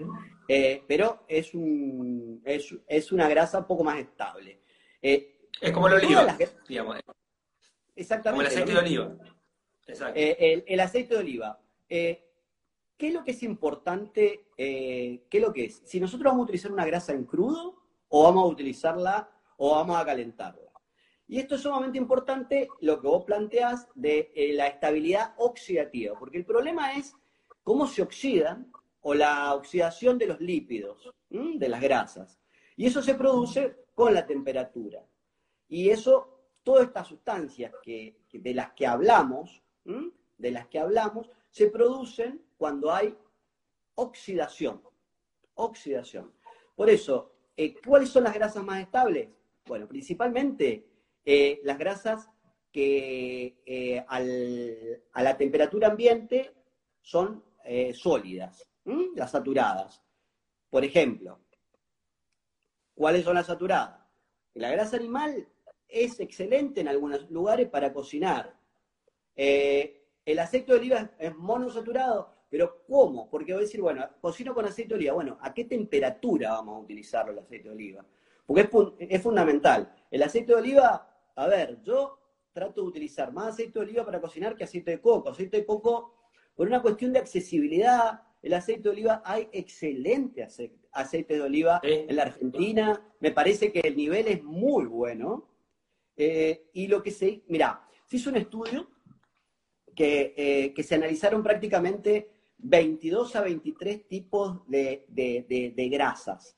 Eh, 0.49 0.83
pero 0.87 1.25
es, 1.29 1.55
un, 1.55 2.43
es, 2.45 3.13
una 3.13 3.29
grasa 3.29 3.59
un 3.59 3.67
poco 3.67 3.85
más 3.85 3.99
estable. 3.99 4.61
Eh, 5.03 5.49
es 5.61 5.73
como 5.73 5.89
el 5.89 5.95
oliva, 5.95 6.37
digamos. 6.69 7.01
Exactamente. 7.95 8.31
Como 8.31 8.41
el 8.43 8.47
aceite 8.47 8.73
de 8.73 8.79
oliva. 8.79 9.17
Exacto. 9.87 10.19
Eh, 10.19 10.65
el, 10.67 10.81
aceite 10.81 11.15
de 11.15 11.21
oliva. 11.21 11.61
¿Qué 11.89 12.29
es 12.99 13.15
lo 13.15 13.25
que 13.25 13.33
es 13.33 13.43
importante? 13.43 14.49
¿Qué 14.57 15.29
es 15.31 15.41
lo 15.41 15.53
que 15.53 15.67
es? 15.67 15.83
Si 15.85 16.01
nosotros 16.01 16.33
vamos 16.33 16.41
a 16.41 16.45
utilizar 16.45 16.73
una 16.73 16.87
grasa 16.87 17.13
en 17.13 17.25
crudo, 17.25 17.83
o 18.09 18.25
vamos 18.25 18.45
a 18.45 18.49
utilizarla, 18.49 19.31
o 19.57 19.73
vamos 19.73 19.97
a 19.97 20.05
calentarla. 20.05 20.67
Y 21.29 21.41
esto 21.41 21.57
es 21.57 21.63
sumamente 21.63 21.99
importante, 21.99 22.69
lo 22.81 23.01
que 23.01 23.09
vos 23.09 23.25
planteás 23.25 23.89
de 23.95 24.31
eh, 24.35 24.53
la 24.53 24.69
estabilidad 24.69 25.35
oxidativa, 25.39 26.17
porque 26.19 26.39
el 26.39 26.45
problema 26.45 26.95
es 26.95 27.15
cómo 27.65 27.87
se 27.89 28.03
oxidan 28.03 28.71
o 29.01 29.13
la 29.15 29.55
oxidación 29.55 30.19
de 30.19 30.27
los 30.27 30.41
lípidos, 30.41 31.11
de 31.29 31.69
las 31.69 31.81
grasas. 31.81 32.41
Y 32.77 32.87
eso 32.87 33.03
se 33.03 33.15
produce 33.15 33.87
con 33.95 34.15
la 34.15 34.27
temperatura. 34.27 35.05
Y 35.69 35.91
eso, 35.91 36.43
todas 36.63 36.87
estas 36.87 37.09
sustancias 37.09 37.73
que, 37.83 38.21
de 38.33 38.55
las 38.55 38.73
que 38.73 38.87
hablamos, 38.87 39.63
de 39.85 40.51
las 40.51 40.67
que 40.69 40.79
hablamos, 40.79 41.29
se 41.57 41.69
producen 41.69 42.43
cuando 42.59 42.93
hay 42.93 43.17
oxidación. 43.95 44.83
Oxidación. 45.55 46.31
Por 46.75 46.91
eso, 46.91 47.33
eh, 47.57 47.75
¿cuáles 47.83 48.11
son 48.11 48.25
las 48.25 48.35
grasas 48.35 48.63
más 48.63 48.83
estables? 48.83 49.31
Bueno, 49.65 49.89
principalmente 49.89 50.87
eh, 51.25 51.61
las 51.65 51.79
grasas 51.79 52.29
que 52.71 53.57
eh, 53.65 54.05
a 54.07 55.23
la 55.23 55.37
temperatura 55.39 55.89
ambiente 55.89 56.53
son 57.01 57.43
sólidas, 57.95 58.69
las 59.15 59.31
saturadas. 59.31 60.03
Por 60.69 60.85
ejemplo, 60.85 61.41
¿cuáles 62.95 63.25
son 63.25 63.35
las 63.35 63.47
saturadas? 63.47 64.07
La 64.53 64.71
grasa 64.71 64.97
animal 64.99 65.49
es 65.89 66.21
excelente 66.21 66.83
en 66.83 66.89
algunos 66.89 67.31
lugares 67.31 67.71
para 67.71 67.95
cocinar. 67.95 68.55
El 70.27 70.39
aceite 70.39 70.73
de 70.73 70.79
oliva 70.79 71.11
es 71.19 71.35
monosaturado, 71.35 72.35
pero 72.51 72.85
¿cómo? 72.87 73.31
Porque 73.31 73.55
voy 73.55 73.63
a 73.63 73.65
decir, 73.65 73.81
bueno, 73.81 74.07
cocino 74.21 74.55
con 74.55 74.67
aceite 74.67 74.91
de 74.91 74.97
oliva. 74.97 75.15
Bueno, 75.15 75.39
¿a 75.41 75.55
qué 75.55 75.65
temperatura 75.65 76.51
vamos 76.51 76.77
a 76.77 76.81
utilizarlo 76.81 77.33
el 77.33 77.39
aceite 77.39 77.69
de 77.69 77.75
oliva? 77.75 78.05
Porque 78.45 78.63
es, 78.63 79.11
es 79.11 79.23
fundamental. 79.23 79.91
El 80.11 80.23
aceite 80.23 80.53
de 80.53 80.59
oliva 80.59 81.17
a 81.37 81.47
ver, 81.49 81.83
yo 81.83 82.19
trato 82.53 82.81
de 82.81 82.89
utilizar 82.89 83.31
más 83.33 83.49
aceite 83.49 83.79
de 83.79 83.85
oliva 83.85 84.05
para 84.05 84.21
cocinar 84.21 84.57
que 84.57 84.65
aceite 84.65 84.93
de 84.93 85.01
coco. 85.01 85.29
Aceite 85.29 85.59
de 85.59 85.67
coco, 85.67 86.15
por 86.55 86.67
una 86.67 86.81
cuestión 86.81 87.13
de 87.13 87.19
accesibilidad, 87.19 88.23
el 88.43 88.55
aceite 88.55 88.85
de 88.85 88.91
oliva, 88.91 89.23
hay 89.25 89.49
excelente 89.53 90.43
aceite, 90.43 91.35
de 91.35 91.43
oliva 91.43 91.81
en 91.83 92.17
la 92.17 92.23
Argentina. 92.23 93.15
Me 93.21 93.33
parece 93.33 93.71
que 93.71 93.81
el 93.81 93.97
nivel 93.97 94.29
es 94.29 94.43
muy 94.43 94.87
bueno. 94.87 95.51
Eh, 96.17 96.71
y 96.73 96.87
lo 96.87 97.03
que 97.03 97.11
se, 97.11 97.43
mira, 97.49 97.87
se 98.07 98.17
hizo 98.17 98.31
un 98.31 98.37
estudio 98.37 98.89
que, 99.97 100.35
eh, 100.37 100.75
que, 100.75 100.83
se 100.85 100.95
analizaron 100.95 101.43
prácticamente 101.43 102.31
22 102.59 103.35
a 103.35 103.41
23 103.41 104.07
tipos 104.07 104.61
de, 104.69 105.07
de 105.09 105.89
grasas. 105.89 106.57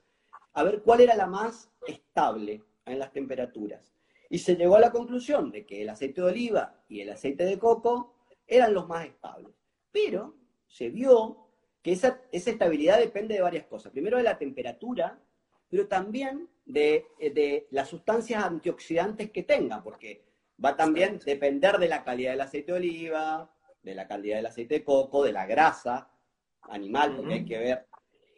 A 0.52 0.62
ver 0.64 0.82
cuál 0.82 1.00
era 1.00 1.14
la 1.14 1.26
más 1.26 1.70
estable 1.86 2.62
en 2.84 2.98
las 2.98 3.12
temperaturas. 3.12 3.94
Y 4.30 4.38
se 4.38 4.56
llegó 4.56 4.76
a 4.76 4.80
la 4.80 4.92
conclusión 4.92 5.50
de 5.50 5.64
que 5.64 5.82
el 5.82 5.88
aceite 5.88 6.20
de 6.20 6.26
oliva 6.26 6.84
y 6.88 7.00
el 7.00 7.10
aceite 7.10 7.44
de 7.44 7.58
coco 7.58 8.14
eran 8.46 8.74
los 8.74 8.86
más 8.88 9.06
estables. 9.06 9.54
Pero 9.90 10.36
se 10.66 10.90
vio 10.90 11.48
que 11.82 11.92
esa, 11.92 12.20
estabilidad 12.32 12.98
depende 12.98 13.34
de 13.34 13.42
varias 13.42 13.66
cosas. 13.66 13.92
Primero 13.92 14.18
de 14.18 14.24
la 14.24 14.38
temperatura, 14.38 15.18
pero 15.68 15.86
también 15.86 16.48
de, 16.64 17.66
las 17.70 17.88
sustancias 17.88 18.44
antioxidantes 18.44 19.30
que 19.30 19.42
tengan, 19.42 19.82
porque 19.82 20.27
va 20.62 20.76
también 20.76 21.16
a 21.16 21.24
depender 21.24 21.78
de 21.78 21.88
la 21.88 22.04
calidad 22.04 22.32
del 22.32 22.40
aceite 22.40 22.72
de 22.72 22.78
oliva, 22.78 23.50
de 23.82 23.94
la 23.94 24.06
calidad 24.06 24.36
del 24.36 24.46
aceite 24.46 24.74
de 24.74 24.84
coco, 24.84 25.22
de 25.24 25.32
la 25.32 25.46
grasa 25.46 26.10
animal, 26.62 27.16
porque 27.16 27.34
hay 27.34 27.44
que 27.44 27.58
ver. 27.58 27.86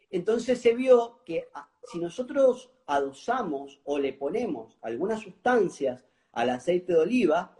Entonces 0.09 0.61
se 0.61 0.73
vio 0.73 1.21
que 1.25 1.47
ah, 1.53 1.69
si 1.83 1.99
nosotros 1.99 2.71
adosamos 2.85 3.81
o 3.85 3.97
le 3.97 4.13
ponemos 4.13 4.77
algunas 4.81 5.21
sustancias 5.21 6.05
al 6.33 6.49
aceite 6.49 6.93
de 6.93 6.99
oliva, 6.99 7.57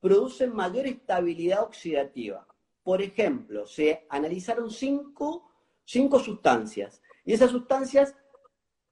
producen 0.00 0.54
mayor 0.54 0.86
estabilidad 0.86 1.62
oxidativa. 1.62 2.46
Por 2.82 3.02
ejemplo, 3.02 3.66
se 3.66 4.06
analizaron 4.08 4.70
cinco 4.70 5.50
cinco 5.90 6.20
sustancias. 6.20 7.02
Y 7.24 7.32
esas 7.32 7.50
sustancias 7.50 8.14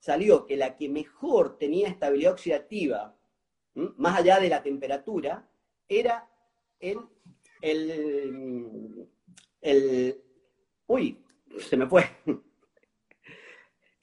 salió 0.01 0.47
que 0.47 0.57
la 0.57 0.77
que 0.77 0.89
mejor 0.89 1.57
tenía 1.57 1.89
estabilidad 1.89 2.33
oxidativa, 2.33 3.17
más 3.97 4.19
allá 4.19 4.41
de 4.41 4.49
la 4.49 4.63
temperatura, 4.63 5.49
era 5.89 6.29
el, 6.81 6.99
el, 7.61 9.09
el 9.61 10.23
uy, 10.87 11.25
se 11.59 11.77
me 11.77 11.87
fue. 11.87 12.05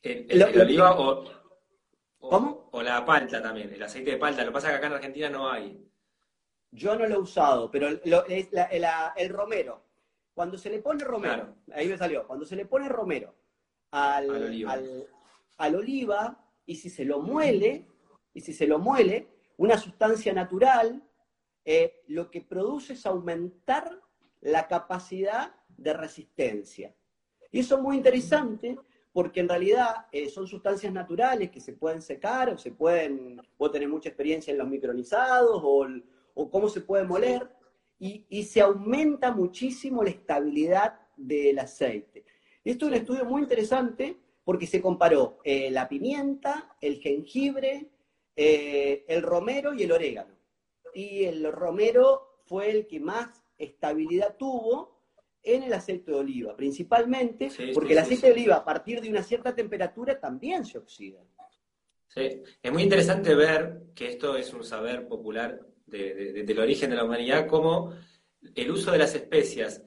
El, 0.01 0.43
oliva 0.43 0.99
o, 0.99 1.25
¿Cómo? 2.19 2.69
O 2.71 2.81
la 2.81 3.05
palta 3.05 3.41
también, 3.41 3.73
el 3.73 3.81
aceite 3.81 4.11
de 4.11 4.17
palta. 4.17 4.41
Lo 4.43 4.49
que 4.49 4.53
pasa 4.53 4.67
es 4.67 4.73
que 4.73 4.77
acá 4.77 4.87
en 4.87 4.93
Argentina 4.93 5.29
no 5.29 5.49
hay. 5.49 5.83
Yo 6.71 6.95
no 6.95 7.07
lo 7.07 7.15
he 7.15 7.19
usado, 7.19 7.71
pero 7.71 7.87
es 8.27 8.49
el 9.15 9.29
romero. 9.29 9.83
Cuando 10.33 10.57
se 10.57 10.69
le 10.69 10.79
pone 10.79 11.03
romero, 11.03 11.55
ahí 11.73 11.87
me 11.87 11.97
salió, 11.97 12.27
cuando 12.27 12.45
se 12.45 12.57
le 12.57 12.65
pone 12.65 12.89
romero 12.89 13.33
al, 13.91 14.29
al, 15.57 15.75
oliva. 15.75 16.37
y 16.65 16.75
si 16.75 16.89
se 16.89 17.05
lo 17.05 17.21
muele, 17.21 17.87
y 18.33 18.41
si 18.41 18.51
se 18.51 18.67
lo 18.67 18.77
muele, 18.77 19.34
una 19.57 19.77
sustancia 19.77 20.33
natural, 20.33 21.03
eh, 21.63 22.03
lo 22.07 22.29
que 22.29 22.41
produce 22.41 22.93
es 22.93 23.05
aumentar 23.05 23.99
la 24.41 24.67
capacidad 24.67 25.55
de 25.77 25.93
resistencia. 25.93 26.93
Y 27.51 27.59
eso 27.59 27.75
es 27.75 27.81
muy 27.81 27.97
interesante 27.97 28.77
porque 29.11 29.39
en 29.39 29.47
realidad 29.49 30.07
eh, 30.11 30.29
son 30.29 30.45
sustancias 30.45 30.91
naturales 30.91 31.49
que 31.49 31.61
se 31.61 31.73
pueden 31.73 32.01
secar 32.01 32.49
o 32.49 32.57
se 32.57 32.71
pueden, 32.71 33.41
puedo 33.57 33.71
tener 33.71 33.87
mucha 33.87 34.09
experiencia 34.09 34.51
en 34.51 34.57
los 34.57 34.67
micronizados 34.67 35.61
o, 35.63 36.49
cómo 36.51 36.67
se 36.67 36.81
puede 36.81 37.05
moler, 37.05 37.49
y, 37.97 38.25
y, 38.27 38.43
se 38.43 38.59
aumenta 38.59 39.31
muchísimo 39.31 40.03
la 40.03 40.09
estabilidad 40.09 40.99
del 41.15 41.59
aceite. 41.59 42.25
Esto 42.61 42.87
es 42.87 42.91
un 42.91 42.97
estudio 42.97 43.23
muy 43.23 43.43
interesante 43.43 44.17
porque 44.43 44.67
se 44.67 44.81
comparó 44.81 45.39
eh, 45.43 45.71
la 45.71 45.87
pimienta, 45.87 46.75
el 46.81 46.99
jengibre, 46.99 47.89
eh, 48.35 49.05
el 49.07 49.21
romero 49.21 49.73
y 49.73 49.83
el 49.83 49.91
orégano. 49.91 50.35
Y 50.93 51.25
el 51.25 51.51
romero 51.51 52.39
fue 52.45 52.71
el 52.71 52.87
que 52.87 52.99
más 52.99 53.43
estabilidad 53.57 54.35
tuvo 54.37 54.95
en 55.43 55.63
el 55.63 55.73
aceite 55.73 56.11
de 56.11 56.17
oliva, 56.17 56.55
principalmente 56.55 57.49
porque 57.73 57.93
el 57.93 57.99
aceite 57.99 58.27
de 58.27 58.33
oliva 58.33 58.55
a 58.55 58.65
partir 58.65 58.99
de 58.99 59.09
una 59.09 59.21
cierta 59.21 59.53
temperatura 59.53 60.19
también 60.19 60.65
se 60.65 60.79
oxida. 60.79 61.19
Sí, 62.07 62.41
es 62.61 62.71
muy 62.71 62.83
interesante 62.83 63.35
ver 63.35 63.83
que 63.93 64.07
esto 64.07 64.35
es 64.35 64.53
un 64.53 64.63
saber 64.63 65.07
popular 65.07 65.59
del 65.85 66.59
origen 66.59 66.89
de 66.89 66.95
la 66.95 67.03
humanidad, 67.03 67.45
como 67.45 67.93
el 68.55 68.71
uso 68.71 68.91
de 68.91 68.97
las 68.97 69.13
especias 69.15 69.83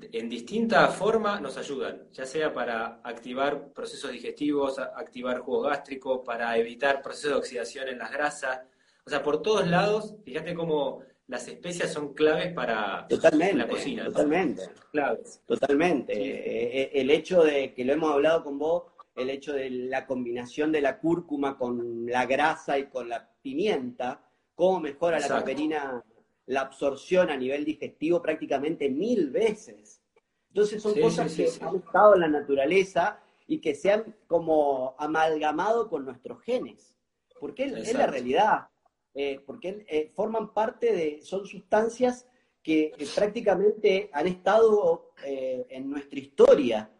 en 0.00 0.28
distinta 0.28 0.88
forma 0.88 1.40
nos 1.40 1.56
ayudan, 1.56 2.08
ya 2.12 2.26
sea 2.26 2.52
para 2.52 3.00
activar 3.04 3.72
procesos 3.72 4.10
digestivos, 4.10 4.78
activar 4.78 5.40
jugo 5.40 5.62
gástrico, 5.62 6.24
para 6.24 6.56
evitar 6.56 7.02
procesos 7.02 7.30
de 7.30 7.36
oxidación 7.36 7.88
en 7.88 7.98
las 7.98 8.10
grasas. 8.10 8.60
O 9.06 9.10
sea, 9.10 9.22
por 9.22 9.42
todos 9.42 9.68
lados, 9.68 10.14
fíjate 10.24 10.54
cómo 10.54 11.02
las 11.26 11.46
especias 11.48 11.92
son 11.92 12.12
claves 12.12 12.52
para 12.52 13.06
la 13.08 13.68
cocina. 13.68 14.04
Totalmente. 14.06 14.62
Claves. 14.90 15.40
Totalmente. 15.46 16.12
Eh, 16.12 16.82
eh, 16.82 16.90
el 16.94 17.10
hecho 17.10 17.42
de 17.42 17.72
que 17.72 17.84
lo 17.84 17.92
hemos 17.92 18.12
hablado 18.12 18.42
con 18.44 18.58
vos, 18.58 18.84
el 19.14 19.30
hecho 19.30 19.52
de 19.52 19.70
la 19.70 20.06
combinación 20.06 20.72
de 20.72 20.80
la 20.80 20.98
cúrcuma 20.98 21.56
con 21.56 22.04
la 22.06 22.26
grasa 22.26 22.78
y 22.78 22.86
con 22.86 23.08
la 23.08 23.28
pimienta, 23.42 24.20
cómo 24.54 24.80
mejora 24.80 25.20
la 25.20 25.28
caperina 25.28 26.04
la 26.46 26.60
absorción 26.62 27.30
a 27.30 27.36
nivel 27.36 27.64
digestivo 27.64 28.20
prácticamente 28.20 28.90
mil 28.90 29.30
veces. 29.30 30.00
Entonces 30.48 30.82
son 30.82 30.94
cosas 31.00 31.34
que 31.34 31.50
han 31.60 31.76
estado 31.76 32.14
en 32.14 32.20
la 32.20 32.28
naturaleza 32.28 33.20
y 33.46 33.60
que 33.60 33.74
se 33.74 33.90
han 33.90 34.16
como 34.26 34.94
amalgamado 34.98 35.88
con 35.88 36.04
nuestros 36.04 36.42
genes. 36.42 36.96
Porque 37.40 37.64
es 37.64 37.94
la 37.94 38.06
realidad. 38.06 38.68
Eh, 39.16 39.40
porque 39.46 39.84
eh, 39.88 40.10
forman 40.12 40.52
parte 40.52 40.92
de, 40.92 41.22
son 41.22 41.46
sustancias 41.46 42.26
que 42.62 42.92
eh, 42.98 43.06
prácticamente 43.14 44.10
han 44.12 44.26
estado 44.26 45.12
en 45.24 45.88
nuestra 45.88 46.18
historia. 46.18 46.90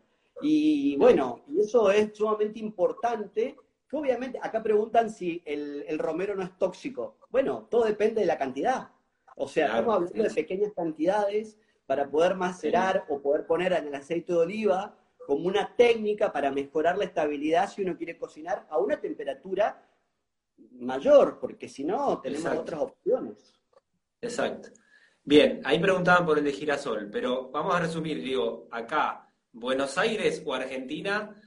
Y 0.41 0.97
bueno, 0.97 1.45
y 1.49 1.61
eso 1.61 1.91
es 1.91 2.17
sumamente 2.17 2.59
importante. 2.59 3.57
Que 3.89 3.97
obviamente, 3.97 4.39
acá 4.41 4.63
preguntan 4.63 5.11
si 5.11 5.43
el, 5.45 5.85
el, 5.89 5.99
romero 5.99 6.35
no 6.35 6.43
es 6.43 6.57
tóxico. 6.59 7.19
Bueno, 7.31 7.67
todo 7.71 7.85
depende 7.85 8.21
de 8.21 8.27
la 8.27 8.39
cantidad. 8.39 8.91
O 9.37 9.49
sea, 9.49 9.67
estamos 9.67 9.95
hablando 9.95 10.23
de 10.23 10.31
pequeñas 10.31 10.73
cantidades 10.75 11.59
para 11.87 12.09
poder 12.09 12.35
macerar 12.35 13.05
o 13.09 13.21
poder 13.21 13.47
poner 13.47 13.73
en 13.73 13.89
el 13.89 13.95
aceite 13.95 14.33
de 14.33 14.39
oliva 14.39 14.97
como 15.27 15.47
una 15.47 15.75
técnica 15.75 16.33
para 16.33 16.51
mejorar 16.51 16.99
la 16.99 17.05
estabilidad 17.05 17.71
si 17.71 17.83
uno 17.83 17.97
quiere 17.97 18.19
cocinar 18.19 18.67
a 18.69 18.79
una 18.79 19.01
temperatura 19.01 19.83
mayor, 20.73 21.39
porque 21.41 21.69
si 21.69 21.85
no, 21.85 22.21
tenemos 22.21 22.53
otras 22.59 22.81
opciones. 22.81 23.55
Exacto. 24.21 24.69
Bien, 25.23 25.61
ahí 25.65 25.79
preguntaban 25.79 26.27
por 26.27 26.39
el 26.39 26.45
de 26.45 26.53
girasol, 26.53 27.09
pero 27.11 27.51
vamos 27.51 27.75
a 27.75 27.81
resumir, 27.81 28.23
digo, 28.23 28.69
acá, 28.71 29.31
Buenos 29.53 29.97
Aires 29.97 30.43
o 30.45 30.53
Argentina, 30.53 31.41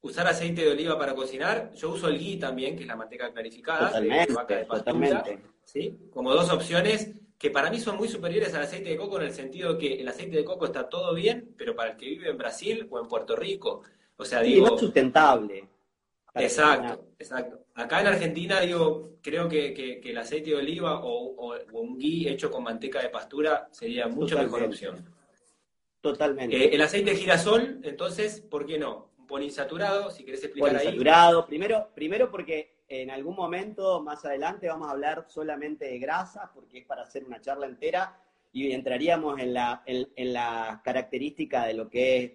usar 0.00 0.26
aceite 0.26 0.64
de 0.64 0.70
oliva 0.70 0.98
para 0.98 1.14
cocinar, 1.14 1.70
yo 1.74 1.90
uso 1.90 2.08
el 2.08 2.18
ghee 2.18 2.38
también, 2.38 2.76
que 2.76 2.82
es 2.82 2.88
la 2.88 2.96
manteca 2.96 3.30
clarificada, 3.30 3.88
totalmente, 3.88 4.54
de 4.54 4.64
totalmente. 4.64 5.42
¿Sí? 5.72 5.96
Como 6.12 6.32
dos 6.32 6.50
opciones 6.50 7.12
que 7.38 7.50
para 7.50 7.70
mí 7.70 7.78
son 7.78 7.96
muy 7.96 8.08
superiores 8.08 8.52
al 8.54 8.62
aceite 8.62 8.90
de 8.90 8.96
coco 8.96 9.18
en 9.18 9.26
el 9.26 9.32
sentido 9.32 9.78
que 9.78 9.94
el 10.00 10.08
aceite 10.08 10.36
de 10.36 10.44
coco 10.44 10.66
está 10.66 10.88
todo 10.88 11.14
bien, 11.14 11.54
pero 11.56 11.74
para 11.74 11.92
el 11.92 11.96
que 11.96 12.06
vive 12.06 12.28
en 12.28 12.36
Brasil 12.36 12.86
o 12.90 13.00
en 13.00 13.08
Puerto 13.08 13.36
Rico, 13.36 13.82
o 14.16 14.24
sea, 14.24 14.42
digo... 14.42 14.74
es 14.74 14.80
sustentable. 14.80 15.64
Exacto, 16.34 17.06
exacto. 17.18 17.64
Acá 17.74 18.02
en 18.02 18.08
Argentina, 18.08 18.60
digo, 18.60 19.14
creo 19.22 19.48
que, 19.48 20.00
el 20.04 20.18
aceite 20.18 20.50
de 20.50 20.56
oliva 20.56 21.00
o, 21.02 21.54
un 21.72 21.98
ghee 21.98 22.28
hecho 22.28 22.50
con 22.50 22.62
manteca 22.62 23.00
de 23.00 23.08
pastura 23.08 23.68
sería 23.70 24.06
mucho 24.06 24.36
mejor 24.36 24.64
opción. 24.64 25.04
Totalmente. 26.00 26.56
Eh, 26.56 26.74
el 26.74 26.80
aceite 26.82 27.10
de 27.10 27.16
girasol, 27.16 27.80
entonces, 27.82 28.40
¿por 28.40 28.66
qué 28.66 28.78
no? 28.78 29.12
Un 29.18 29.26
poliinsaturado, 29.26 30.10
si 30.10 30.24
querés 30.24 30.44
explicar 30.44 30.72
poliinsaturado, 30.72 31.46
primero, 31.46 31.88
primero 31.94 32.30
porque 32.30 32.79
en 32.90 33.10
algún 33.10 33.36
momento 33.36 34.02
más 34.02 34.24
adelante 34.24 34.66
vamos 34.66 34.88
a 34.88 34.90
hablar 34.90 35.24
solamente 35.28 35.84
de 35.86 35.98
grasas, 36.00 36.50
porque 36.52 36.78
es 36.78 36.84
para 36.84 37.02
hacer 37.02 37.24
una 37.24 37.40
charla 37.40 37.66
entera 37.66 38.20
y 38.52 38.72
entraríamos 38.72 39.38
en 39.38 39.54
la, 39.54 39.84
en, 39.86 40.32
la 40.32 40.80
característica 40.84 41.64
de 41.66 41.74
lo 41.74 41.88
que 41.88 42.24
es 42.24 42.32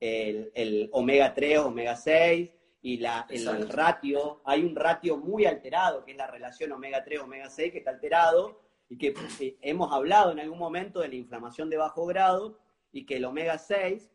el, 0.00 0.50
el 0.54 0.90
omega 0.92 1.32
3, 1.32 1.60
omega 1.60 1.94
6 1.94 2.50
y 2.82 2.96
la, 2.96 3.28
el 3.30 3.68
ratio, 3.68 4.42
hay 4.44 4.64
un 4.64 4.74
ratio 4.74 5.16
muy 5.16 5.46
alterado, 5.46 6.04
que 6.04 6.10
es 6.10 6.16
la 6.16 6.26
relación 6.26 6.72
omega 6.72 7.04
3, 7.04 7.20
omega 7.20 7.48
6, 7.48 7.70
que 7.70 7.78
está 7.78 7.92
alterado, 7.92 8.60
y 8.88 8.98
que 8.98 9.14
hemos 9.60 9.92
hablado 9.92 10.32
en 10.32 10.40
algún 10.40 10.58
momento 10.58 10.98
de 10.98 11.08
la 11.08 11.14
inflamación 11.14 11.70
de 11.70 11.76
bajo 11.76 12.04
grado, 12.06 12.58
y 12.90 13.06
que 13.06 13.18
el 13.18 13.24
omega 13.24 13.56
6 13.56 14.10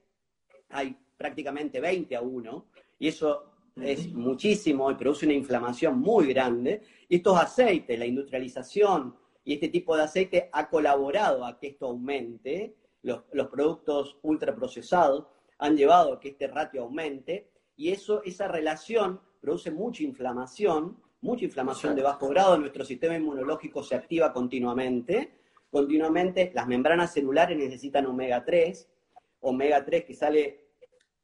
hay 0.68 0.98
prácticamente 1.16 1.80
20 1.80 2.14
a 2.18 2.22
1, 2.22 2.66
y 3.00 3.08
eso 3.08 3.57
es 3.82 4.14
muchísimo 4.14 4.92
y 4.92 4.96
produce 4.96 5.26
una 5.26 5.36
inflamación 5.36 6.00
muy 6.00 6.28
grande. 6.28 6.82
Y 7.08 7.18
estos 7.18 7.38
aceites, 7.40 7.98
la 7.98 8.06
industrialización 8.06 9.16
y 9.44 9.54
este 9.54 9.70
tipo 9.70 9.96
de 9.96 10.04
aceite 10.04 10.50
ha 10.52 10.70
colaborado 10.70 11.46
a 11.46 11.58
que 11.58 11.68
esto 11.68 11.88
aumente, 11.88 12.76
los, 13.04 13.24
los 13.32 13.48
productos 13.48 14.18
ultraprocesados 14.24 15.28
han 15.60 15.76
llevado 15.76 16.14
a 16.14 16.20
que 16.20 16.30
este 16.30 16.48
ratio 16.48 16.84
aumente, 16.84 17.50
y 17.76 17.90
eso, 17.90 18.22
esa 18.24 18.48
relación 18.48 19.22
produce 19.40 19.72
mucha 19.72 20.04
inflamación, 20.04 20.98
mucha 21.22 21.46
inflamación 21.46 21.96
de 21.96 22.02
bajo 22.02 22.28
grado, 22.30 22.58
nuestro 22.58 22.84
sistema 22.84 23.16
inmunológico 23.16 23.84
se 23.84 23.96
activa 23.96 24.34
continuamente, 24.34 25.32
continuamente 25.72 26.52
las 26.54 26.68
membranas 26.68 27.14
celulares 27.14 27.58
necesitan 27.58 28.06
omega 28.06 28.44
3, 28.44 28.90
omega 29.42 29.84
3 29.84 30.06
que 30.06 30.14
sale 30.14 30.68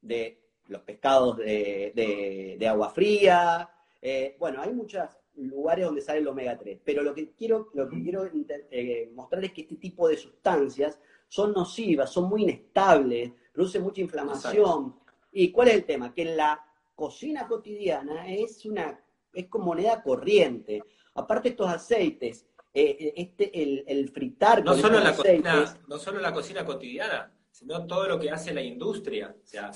de 0.02 0.43
los 0.68 0.82
pescados 0.82 1.38
de, 1.38 2.66
agua 2.70 2.90
fría, 2.90 3.70
eh, 4.02 4.36
bueno, 4.40 4.62
hay 4.62 4.72
muchos 4.74 5.04
lugares 5.36 5.86
donde 5.86 6.02
sale 6.02 6.20
el 6.20 6.28
omega 6.28 6.58
3, 6.58 6.80
pero 6.84 7.02
lo 7.02 7.14
que 7.14 7.32
quiero, 7.32 7.70
lo 7.74 7.90
que 7.90 8.02
quiero 8.02 8.30
eh, 8.72 9.12
mostrar 9.14 9.44
es 9.44 9.52
que 9.52 9.62
este 9.62 9.76
tipo 9.76 10.08
de 10.08 10.18
sustancias 10.18 11.00
son 11.28 11.54
nocivas, 11.54 12.12
son 12.12 12.30
muy 12.30 12.44
inestables, 12.44 13.32
producen 13.52 13.84
mucha 13.84 14.02
inflamación, 14.02 14.96
¿Y 15.34 15.52
cuál 15.52 15.70
es 15.70 15.74
el 15.74 15.86
tema? 15.86 16.14
Que 16.14 16.26
la 16.26 16.64
cocina 16.96 17.48
cotidiana 17.48 18.30
es 18.32 18.66
una 18.66 19.00
es 19.34 19.48
como 19.48 19.66
moneda 19.66 20.02
corriente. 20.04 20.84
Aparte 21.16 21.50
estos 21.50 21.68
aceites, 21.68 22.46
eh, 22.74 22.98
eh, 23.00 23.14
este, 23.18 23.62
el, 23.62 23.84
el, 23.88 24.10
fritar 24.10 24.64
no 24.64 24.76
solo 24.76 25.00
la 25.00 25.16
cocina, 25.16 25.78
no 25.88 25.98
solo 25.98 26.20
la 26.20 26.32
cocina 26.32 26.64
cotidiana, 26.64 27.32
sino 27.52 27.86
todo 27.88 28.08
lo 28.08 28.20
que 28.20 28.30
hace 28.30 28.54
la 28.54 28.62
industria. 28.62 29.36
O 29.44 29.46
sea, 29.46 29.72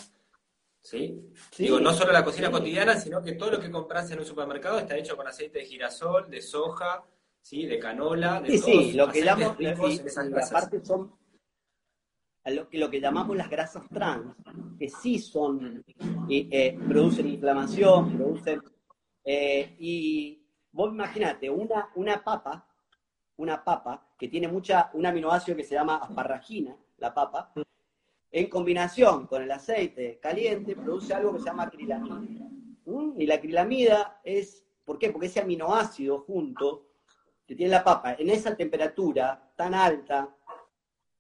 ¿sí? 0.88 1.34
Digo, 1.58 1.82
no 1.82 1.92
solo 1.94 2.14
la 2.14 2.24
cocina 2.24 2.50
cotidiana, 2.50 2.98
sino 2.98 3.22
que 3.22 3.34
todo 3.34 3.52
lo 3.52 3.60
que 3.60 3.70
compras 3.70 4.10
en 4.12 4.20
un 4.20 4.26
supermercado 4.26 4.80
está 4.80 4.96
hecho 4.96 5.18
con 5.18 5.28
aceite 5.28 5.60
de 5.60 5.66
girasol, 5.66 6.30
de 6.30 6.42
soja, 6.42 7.04
¿sí? 7.42 7.66
de 7.66 7.78
canola, 7.78 8.40
de 8.40 8.52
Sí, 8.52 8.60
sí, 8.60 8.94
lo 8.94 9.10
que 9.10 9.22
llamamos, 9.22 9.58
aparte 10.50 10.84
son 10.86 11.14
lo 12.46 12.70
que, 12.70 12.78
lo 12.78 12.90
que 12.90 13.02
llamamos 13.02 13.36
las 13.36 13.50
grasas 13.50 13.84
trans, 13.90 14.34
que 14.80 14.88
sí 14.88 15.20
son, 15.20 15.84
eh, 16.30 16.80
producen 16.88 17.28
inflamación, 17.28 18.16
producen... 18.16 18.62
Eh, 19.26 19.76
y 19.80 20.42
vos 20.72 20.94
imaginate, 20.94 21.50
una, 21.50 21.90
una 21.96 22.24
papa, 22.24 22.66
una 23.36 23.62
papa 23.62 24.08
que 24.18 24.30
tiene 24.30 24.48
mucha, 24.48 24.90
un 24.94 25.06
aminoácido 25.06 25.58
que 25.58 25.66
se 25.66 25.76
llama 25.76 25.98
asparragina, 25.98 26.78
la 27.00 27.14
papa, 27.14 27.52
en 28.32 28.50
combinación 28.50 29.28
con 29.28 29.42
el 29.42 29.52
aceite 29.52 30.20
caliente 30.22 30.76
produce 30.76 31.14
algo 31.14 31.34
que 31.34 31.40
se 31.40 31.46
llama 31.46 31.64
acrilamida. 31.64 32.50
¿Mm? 32.86 33.22
Y 33.22 33.26
la 33.26 33.36
acrilamida 33.36 34.22
es, 34.24 34.66
¿por 34.86 34.98
qué? 34.98 35.10
Porque 35.10 35.28
ese 35.28 35.42
aminoácido 35.42 36.20
junto 36.20 36.88
que 37.46 37.56
tiene 37.56 37.72
la 37.72 37.84
papa 37.84 38.16
en 38.20 38.30
esa 38.30 38.56
temperatura 38.56 39.52
tan 39.56 39.74
alta, 39.74 40.36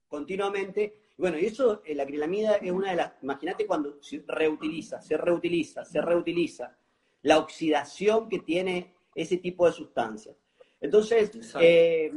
continuamente, 0.08 1.12
bueno, 1.18 1.40
y 1.40 1.46
eso, 1.46 1.82
eh, 1.86 1.96
la 1.96 2.04
acrilamida 2.04 2.56
es 2.56 2.72
una 2.72 2.92
de 2.92 2.98
las, 2.98 3.14
imagínate 3.22 3.66
cuando 3.66 4.02
se 4.02 4.24
reutiliza, 4.28 5.02
se 5.02 5.18
reutiliza, 5.18 5.86
se 5.86 6.02
reutiliza, 6.02 6.78
la 7.24 7.40
oxidación 7.40 8.30
que 8.30 8.40
tiene 8.40 8.94
ese 9.16 9.38
tipo 9.38 9.66
de 9.66 9.72
sustancias. 9.72 10.36
Entonces, 10.80 11.32
eh, 11.60 12.12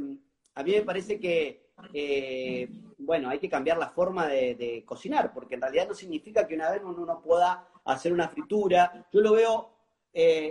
a 0.55 0.62
mí 0.62 0.72
me 0.72 0.82
parece 0.82 1.18
que, 1.18 1.70
eh, 1.95 2.68
bueno, 3.01 3.28
hay 3.28 3.38
que 3.38 3.48
cambiar 3.48 3.78
la 3.78 3.88
forma 3.88 4.26
de, 4.26 4.82
cocinar, 4.86 5.32
porque 5.32 5.55
en 5.55 5.62
realidad 5.62 5.88
no 5.88 5.94
significa 5.94 6.46
que 6.46 6.55
una 6.55 6.70
vez 6.70 6.82
uno 6.84 7.20
pueda 7.20 7.68
hacer 7.84 8.12
una 8.12 8.28
fritura. 8.28 9.07
Yo 9.12 9.20
lo 9.20 9.32
veo 9.32 9.70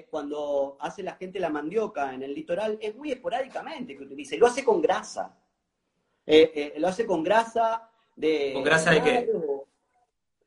cuando 0.10 0.78
hace 0.80 1.04
la 1.04 1.16
gente 1.16 1.40
la 1.40 1.50
mandioca 1.50 2.14
en 2.14 2.24
el 2.24 2.34
litoral, 2.34 2.78
es 2.82 2.96
muy 2.96 3.12
esporádicamente 3.12 3.96
que 3.96 4.04
utiliza, 4.04 4.36
y 4.36 4.40
lo 4.40 4.48
hace 4.48 4.64
con 4.64 4.82
grasa. 4.82 5.38
lo 6.26 6.88
hace 6.88 7.06
con 7.06 7.24
grasa 7.24 7.90
¿Con 8.54 8.64
grasa 8.64 8.92
de 8.92 9.02
qué? 9.02 9.30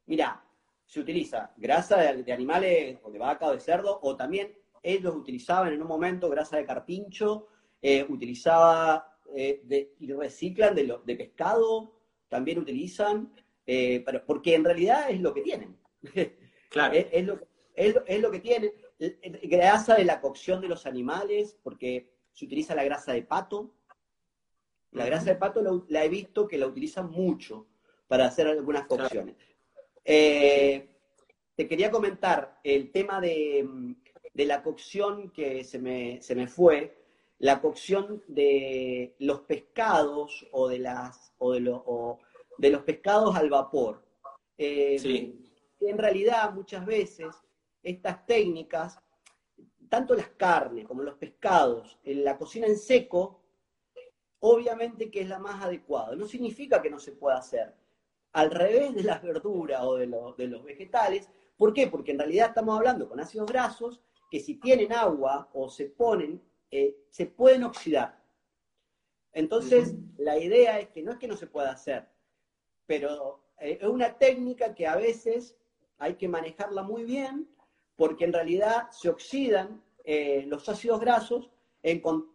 Mira, 0.07 0.44
se 0.84 1.00
utiliza 1.00 1.53
grasa 1.57 1.96
de, 1.96 2.32
animales 2.32 2.98
o 3.03 3.11
de 3.11 3.18
vaca 3.18 3.46
o 3.46 3.53
de 3.53 3.61
cerdo, 3.61 3.98
o 4.03 4.14
también 4.14 4.53
ellos 4.82 5.14
utilizaban 5.14 5.72
en 5.72 5.80
un 5.80 5.88
momento 5.88 6.28
grasa 6.28 6.59
de 6.59 6.66
carpincho, 6.66 7.48
eh, 7.80 8.05
utilizaba 8.07 9.11
eh, 9.35 9.95
y 9.99 10.12
reciclan 10.12 10.74
de, 10.74 10.99
de 11.05 11.16
pescado, 11.16 11.99
también 12.28 12.59
utilizan, 12.59 13.33
eh, 13.66 14.05
porque 14.26 14.55
en 14.55 14.64
realidad 14.64 15.11
es 15.11 15.20
lo 15.20 15.33
que 15.35 15.43
tienen. 15.43 15.76
Claro. 16.72 16.95
es, 16.95 17.26
lo, 17.26 17.39
es, 17.74 18.20
lo, 18.22 18.30
que 18.30 18.41
tienen. 18.41 18.72
Grasa 19.43 19.95
de 19.95 20.07
la 20.07 20.22
cocción 20.22 20.62
de 20.62 20.68
los 20.68 20.87
animales, 20.87 21.59
porque 21.62 22.14
se 22.33 22.47
utiliza 22.47 22.74
la 22.74 22.83
grasa 22.83 23.12
de 23.12 23.20
pato, 23.20 23.74
la 24.93 25.05
grasa 25.05 25.26
de 25.26 25.37
pato 25.37 25.85
la, 25.89 26.05
he 26.05 26.09
visto 26.09 26.49
que 26.49 26.57
la 26.57 26.66
utilizan 26.66 27.11
mucho 27.11 27.66
para 28.09 28.26
hacer 28.26 28.47
algunas 28.47 28.87
cocciones. 28.87 29.37
Eh, 30.05 30.89
te 31.55 31.68
quería 31.68 31.91
comentar 31.91 32.61
el 32.64 32.91
tema 32.91 33.20
de, 33.20 33.66
la 34.35 34.62
cocción 34.62 35.30
que 35.30 35.64
se 35.64 35.78
me, 35.78 36.20
se 36.22 36.35
me, 36.35 36.47
fue, 36.47 37.01
la 37.43 37.61
cocción 37.61 38.22
de 38.28 39.16
los 39.18 39.40
pescados 39.40 40.47
o 40.53 40.68
de, 40.68 40.78
las, 40.78 41.32
o 41.38 41.53
de, 41.53 41.76
de 42.59 42.70
los 42.70 42.82
pescados 42.82 43.34
al 43.34 43.51
vapor. 43.51 44.01
Eh, 44.57 44.97
sí. 45.01 45.45
En 45.80 45.99
realidad, 45.99 46.55
muchas 46.55 46.86
veces, 46.86 47.34
estas 47.82 48.24
técnicas, 48.26 48.97
tanto 49.88 50.14
las 50.14 50.28
carnes 50.28 50.86
como 50.86 51.03
los 51.03 51.16
pescados, 51.16 51.99
en 52.05 52.22
la 52.22 52.38
cocina 52.38 52.68
en 52.68 52.78
seco, 52.78 53.40
obviamente 54.38 55.11
que 55.11 55.22
es 55.22 55.28
la 55.28 55.40
más 55.40 55.64
adecuada. 55.64 56.14
No 56.14 56.28
significa 56.28 56.80
que 56.80 56.90
no 56.90 57.01
se 57.01 57.11
pueda 57.11 57.38
hacer. 57.38 57.74
Al 58.34 58.53
revés 58.53 58.95
de 58.95 59.03
las 59.03 59.20
verduras 59.20 59.82
o 59.82 59.97
de, 59.97 60.07
los 60.07 60.64
vegetales. 60.64 61.28
¿Por 61.57 61.74
qué? 61.74 61.88
Porque 61.88 62.12
en 62.12 62.20
realidad 62.20 62.51
estamos 62.51 62.78
hablando 62.78 63.09
con 63.09 63.18
ácidos 63.18 63.51
grasos 63.51 64.01
que 64.30 64.38
si 64.38 64.61
tienen 64.61 64.93
agua 64.93 65.51
o 65.53 65.68
se 65.68 65.86
ponen, 65.86 66.40
eh, 66.73 66.97
se 67.11 67.27
pueden 67.27 67.62
oxidar. 67.64 68.20
Entonces, 69.33 69.95
la 70.18 70.39
idea 70.39 70.81
es 70.81 70.89
que 70.89 71.03
no 71.03 71.12
es 71.12 71.18
que 71.18 71.29
no 71.29 71.37
se 71.37 71.47
pueda 71.47 71.70
hacer, 71.70 72.09
pero 72.87 73.45
eh, 73.59 73.79
es 73.81 73.89
una 73.89 74.18
técnica 74.18 74.75
que 74.75 74.87
a 74.87 74.97
veces 74.97 75.57
hay 75.99 76.14
que 76.14 76.29
manejarla 76.29 76.83
muy 76.83 77.05
bien 77.05 77.49
porque 77.95 78.25
en 78.25 78.33
realidad 78.33 78.91
se 78.91 79.09
oxidan 79.09 79.83
eh, 80.05 80.45
los 80.49 80.68
ácidos 80.68 80.99
grasos 81.01 81.51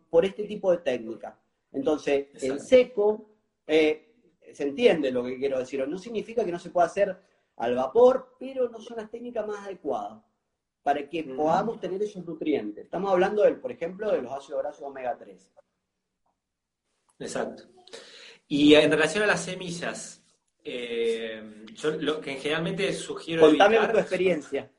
por 0.10 0.26
este 0.26 0.44
tipo 0.44 0.72
de 0.72 0.78
técnica. 0.78 1.40
Entonces, 1.72 2.28
el 2.42 2.60
seco, 2.62 3.30
eh, 3.66 4.16
se 4.54 4.64
entiende 4.64 5.12
lo 5.12 5.24
que 5.24 5.38
quiero 5.38 5.60
decir, 5.60 5.86
no 5.88 5.98
significa 5.98 6.46
que 6.46 6.52
no 6.52 6.60
se 6.60 6.70
pueda 6.70 6.88
hacer 6.88 7.18
al 7.58 7.76
vapor, 7.76 8.36
pero 8.40 8.70
no 8.70 8.80
son 8.80 8.98
las 8.98 9.10
técnicas 9.10 9.46
más 9.46 9.66
adecuadas 9.66 10.22
para 10.88 11.10
que 11.10 11.22
podamos 11.22 11.82
tener 11.82 12.02
esos 12.02 12.24
nutrientes. 12.24 12.86
Estamos 12.86 13.12
hablando, 13.12 13.44
del, 13.44 13.58
por 13.58 13.74
ejemplo, 13.74 14.10
de 14.10 14.22
los 14.22 14.32
ácidos 14.32 14.62
grasos 14.62 14.84
omega 14.84 15.18
3. 15.18 15.52
Exacto. 17.20 17.64
Y 18.48 18.74
en 18.74 18.90
relación 18.90 19.22
a 19.26 19.28
las 19.28 19.44
semillas, 19.44 20.24
eh, 20.64 21.66
yo 21.74 21.92
lo 21.92 22.22
que 22.22 22.36
generalmente 22.36 22.94
sugiero 22.94 23.42
Contame 23.42 23.86
tu 23.86 23.98
experiencia. 23.98 24.72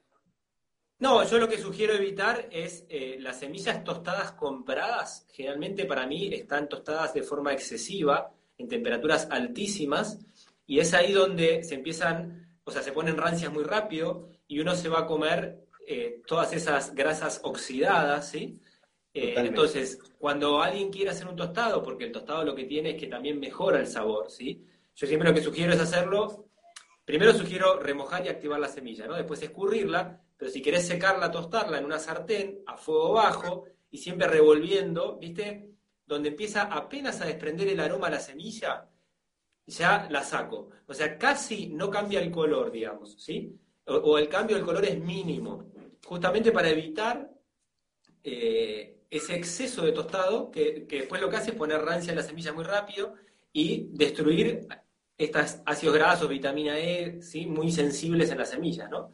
No, 0.99 1.23
yo 1.25 1.37
lo 1.37 1.47
que 1.47 1.59
sugiero 1.59 1.93
evitar 1.93 2.49
es 2.51 2.87
eh, 2.89 3.19
las 3.21 3.41
semillas 3.41 3.85
tostadas 3.85 4.33
compradas. 4.33 5.27
Generalmente 5.31 5.85
para 5.85 6.07
mí 6.07 6.33
están 6.33 6.71
tostadas 6.71 7.13
de 7.13 7.23
forma 7.23 7.53
excesiva, 7.53 8.33
en 8.57 8.67
temperaturas 8.67 9.29
altísimas, 9.31 10.19
y 10.67 10.81
es 10.81 10.95
ahí 10.95 11.13
donde 11.13 11.65
se 11.65 11.75
empiezan, 11.75 12.57
o 12.65 12.71
sea, 12.71 12.81
se 12.81 12.93
ponen 12.93 13.19
rancias 13.19 13.53
muy 13.53 13.65
rápido 13.65 14.31
y 14.47 14.61
uno 14.61 14.75
se 14.75 14.89
va 14.89 15.01
a 15.01 15.07
comer 15.07 15.68
eh, 15.91 16.21
todas 16.27 16.53
esas 16.53 16.95
grasas 16.95 17.41
oxidadas, 17.45 18.29
¿sí? 18.29 18.61
Eh, 19.15 19.33
entonces, 19.39 19.99
cuando 20.19 20.61
alguien 20.61 20.91
quiere 20.91 21.13
hacer 21.13 21.27
un 21.27 21.35
tostado, 21.35 21.83
porque 21.83 22.05
el 22.05 22.13
tostado 22.13 22.45
lo 22.45 22.55
que 22.55 22.65
tiene 22.65 22.91
es 22.91 23.01
que 23.01 23.07
también 23.07 23.41
mejora 23.41 23.81
el 23.81 23.87
sabor, 23.87 24.31
¿sí? 24.31 24.67
Yo 24.95 25.07
siempre 25.07 25.31
lo 25.31 25.35
que 25.35 25.41
sugiero 25.41 25.73
es 25.73 25.81
hacerlo, 25.81 26.51
primero 27.07 27.33
sugiero 27.33 27.81
remojar 27.81 28.27
y 28.27 28.29
activar 28.29 28.61
la 28.61 28.69
semilla, 28.69 29.07
¿no? 29.07 29.15
Después 29.15 29.41
escurrirla, 29.43 30.21
pero 30.37 30.51
si 30.51 30.61
querés 30.61 30.87
secarla, 30.87 31.31
tostarla 31.31 31.79
en 31.79 31.87
una 31.87 31.99
sartén 31.99 32.61
a 32.67 32.77
fuego 32.77 33.15
bajo 33.15 33.65
y 33.91 33.97
siempre 33.97 34.29
revolviendo, 34.29 35.17
¿viste? 35.17 35.71
Donde 36.05 36.29
empieza 36.29 36.65
apenas 36.65 37.23
a 37.23 37.25
desprender 37.25 37.67
el 37.67 37.81
aroma 37.81 38.09
a 38.09 38.11
la 38.11 38.21
semilla, 38.21 38.91
ya 39.65 40.07
la 40.11 40.23
saco. 40.23 40.69
O 40.87 40.93
sea, 40.93 41.17
casi 41.17 41.69
no 41.69 41.89
cambia 41.89 42.21
el 42.21 42.31
color, 42.31 42.71
digamos, 42.71 43.15
¿sí? 43.19 43.59
O, 43.87 44.19
el 44.19 44.29
cambio 44.29 44.57
del 44.57 44.67
color 44.67 44.85
es 44.85 45.01
mínimo, 45.01 45.65
justamente 46.09 46.53
para 46.53 46.71
evitar 46.71 47.31
eh, 48.25 49.03
ese 49.11 49.37
exceso 49.37 49.85
de 49.85 49.93
tostado 49.93 50.51
que, 50.51 50.87
que, 50.87 51.01
después 51.01 51.21
lo 51.21 51.29
que 51.29 51.37
hace 51.37 51.51
es 51.51 51.57
poner 51.57 51.83
rancia 51.83 52.11
en 52.13 52.17
la 52.17 52.23
semilla 52.23 52.55
muy 52.55 52.65
rápido 52.65 53.13
y 53.53 53.91
destruir 53.93 54.67
estos 55.19 55.59
ácidos 55.67 55.95
grasos, 55.95 56.31
vitamina 56.31 56.79
E, 56.79 57.21
¿sí? 57.21 57.45
muy 57.47 57.71
sensibles 57.71 58.31
en 58.31 58.39
la 58.39 58.47
semilla, 58.47 58.89
¿no? 58.89 59.13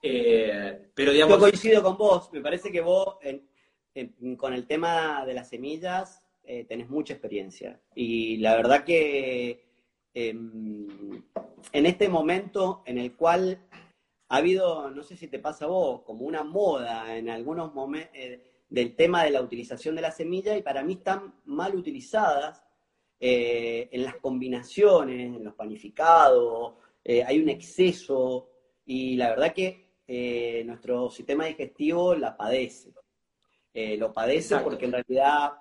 Eh, 0.00 0.90
pero. 0.94 1.12
Yo 1.12 1.26
coincido 1.36 1.82
con 1.82 1.98
vos, 1.98 2.32
me 2.32 2.40
parece 2.40 2.70
que 2.70 2.80
vos 2.80 3.16
con 4.36 4.54
el 4.54 4.66
tema 4.66 5.24
de 5.26 5.34
las 5.34 5.48
semillas 5.48 6.24
eh, 6.44 6.64
tenés 6.68 6.88
mucha 6.88 7.14
experiencia. 7.14 7.80
Y 7.94 8.36
la 8.36 8.54
verdad 8.54 8.84
que 8.84 9.64
em, 10.12 10.86
en 11.72 11.86
este 11.86 12.08
momento 12.08 12.82
en 12.86 12.98
el 12.98 13.16
cual 13.16 13.58
ha 14.28 14.36
habido, 14.36 14.90
no 14.90 15.02
sé 15.02 15.16
si 15.16 15.28
te 15.28 15.38
pasa 15.38 15.66
a 15.66 15.68
vos, 15.68 16.02
como 16.02 16.24
una 16.24 16.42
moda 16.42 17.16
en 17.16 17.28
algunos 17.28 17.74
momentos 17.74 18.10
eh, 18.14 18.42
del 18.68 18.96
tema 18.96 19.24
de 19.24 19.30
la 19.30 19.42
utilización 19.42 19.94
de 19.94 20.02
la 20.02 20.10
semilla 20.10 20.56
y 20.56 20.62
para 20.62 20.82
mí 20.82 20.94
están 20.94 21.40
mal 21.44 21.74
utilizadas 21.74 22.62
en 23.26 24.02
las 24.02 24.16
combinaciones, 24.16 25.34
en 25.34 25.44
los 25.44 25.54
panificados, 25.54 26.74
hay 27.26 27.38
un 27.38 27.48
exceso 27.48 28.50
y 28.84 29.16
la 29.16 29.30
verdad 29.30 29.54
que 29.54 29.84
eh, 30.06 30.62
nuestro 30.66 31.08
sistema 31.10 31.46
digestivo 31.46 32.14
la 32.14 32.36
padece. 32.36 32.92
Eh, 33.72 33.96
lo 33.96 34.12
padece 34.12 34.58
porque 34.58 34.84
en 34.84 34.92
realidad 34.92 35.52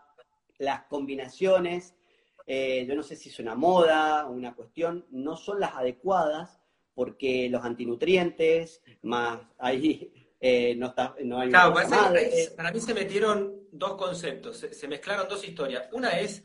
las 0.59 0.83
combinaciones, 0.83 1.95
eh, 2.45 2.85
yo 2.87 2.95
no 2.95 3.03
sé 3.03 3.15
si 3.15 3.29
es 3.29 3.39
una 3.39 3.55
moda 3.55 4.27
o 4.27 4.31
una 4.31 4.53
cuestión, 4.53 5.05
no 5.09 5.35
son 5.35 5.59
las 5.59 5.73
adecuadas 5.73 6.59
porque 6.93 7.49
los 7.49 7.63
antinutrientes, 7.63 8.81
más 9.01 9.39
ahí 9.57 10.11
no, 10.77 10.87
está, 10.87 11.15
no 11.23 11.39
hay... 11.39 11.49
Claro, 11.49 11.73
para 12.55 12.71
mí 12.71 12.79
se 12.79 12.93
metieron 12.93 13.53
dos 13.71 13.95
conceptos, 13.95 14.57
se 14.57 14.87
mezclaron 14.87 15.27
dos 15.27 15.47
historias. 15.47 15.87
Una 15.91 16.19
es 16.19 16.43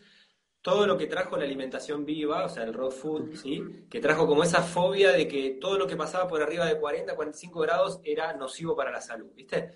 todo 0.62 0.86
lo 0.86 0.98
que 0.98 1.06
trajo 1.06 1.36
la 1.36 1.44
alimentación 1.44 2.04
viva, 2.04 2.44
o 2.44 2.48
sea, 2.48 2.64
el 2.64 2.74
raw 2.74 2.90
food, 2.90 3.36
¿sí? 3.36 3.86
que 3.88 4.00
trajo 4.00 4.26
como 4.26 4.42
esa 4.42 4.62
fobia 4.62 5.12
de 5.12 5.28
que 5.28 5.50
todo 5.60 5.78
lo 5.78 5.86
que 5.86 5.96
pasaba 5.96 6.28
por 6.28 6.42
arriba 6.42 6.66
de 6.66 6.78
40, 6.78 7.14
45 7.14 7.60
grados 7.60 8.00
era 8.04 8.32
nocivo 8.34 8.76
para 8.76 8.90
la 8.90 9.00
salud, 9.00 9.30
¿viste? 9.34 9.70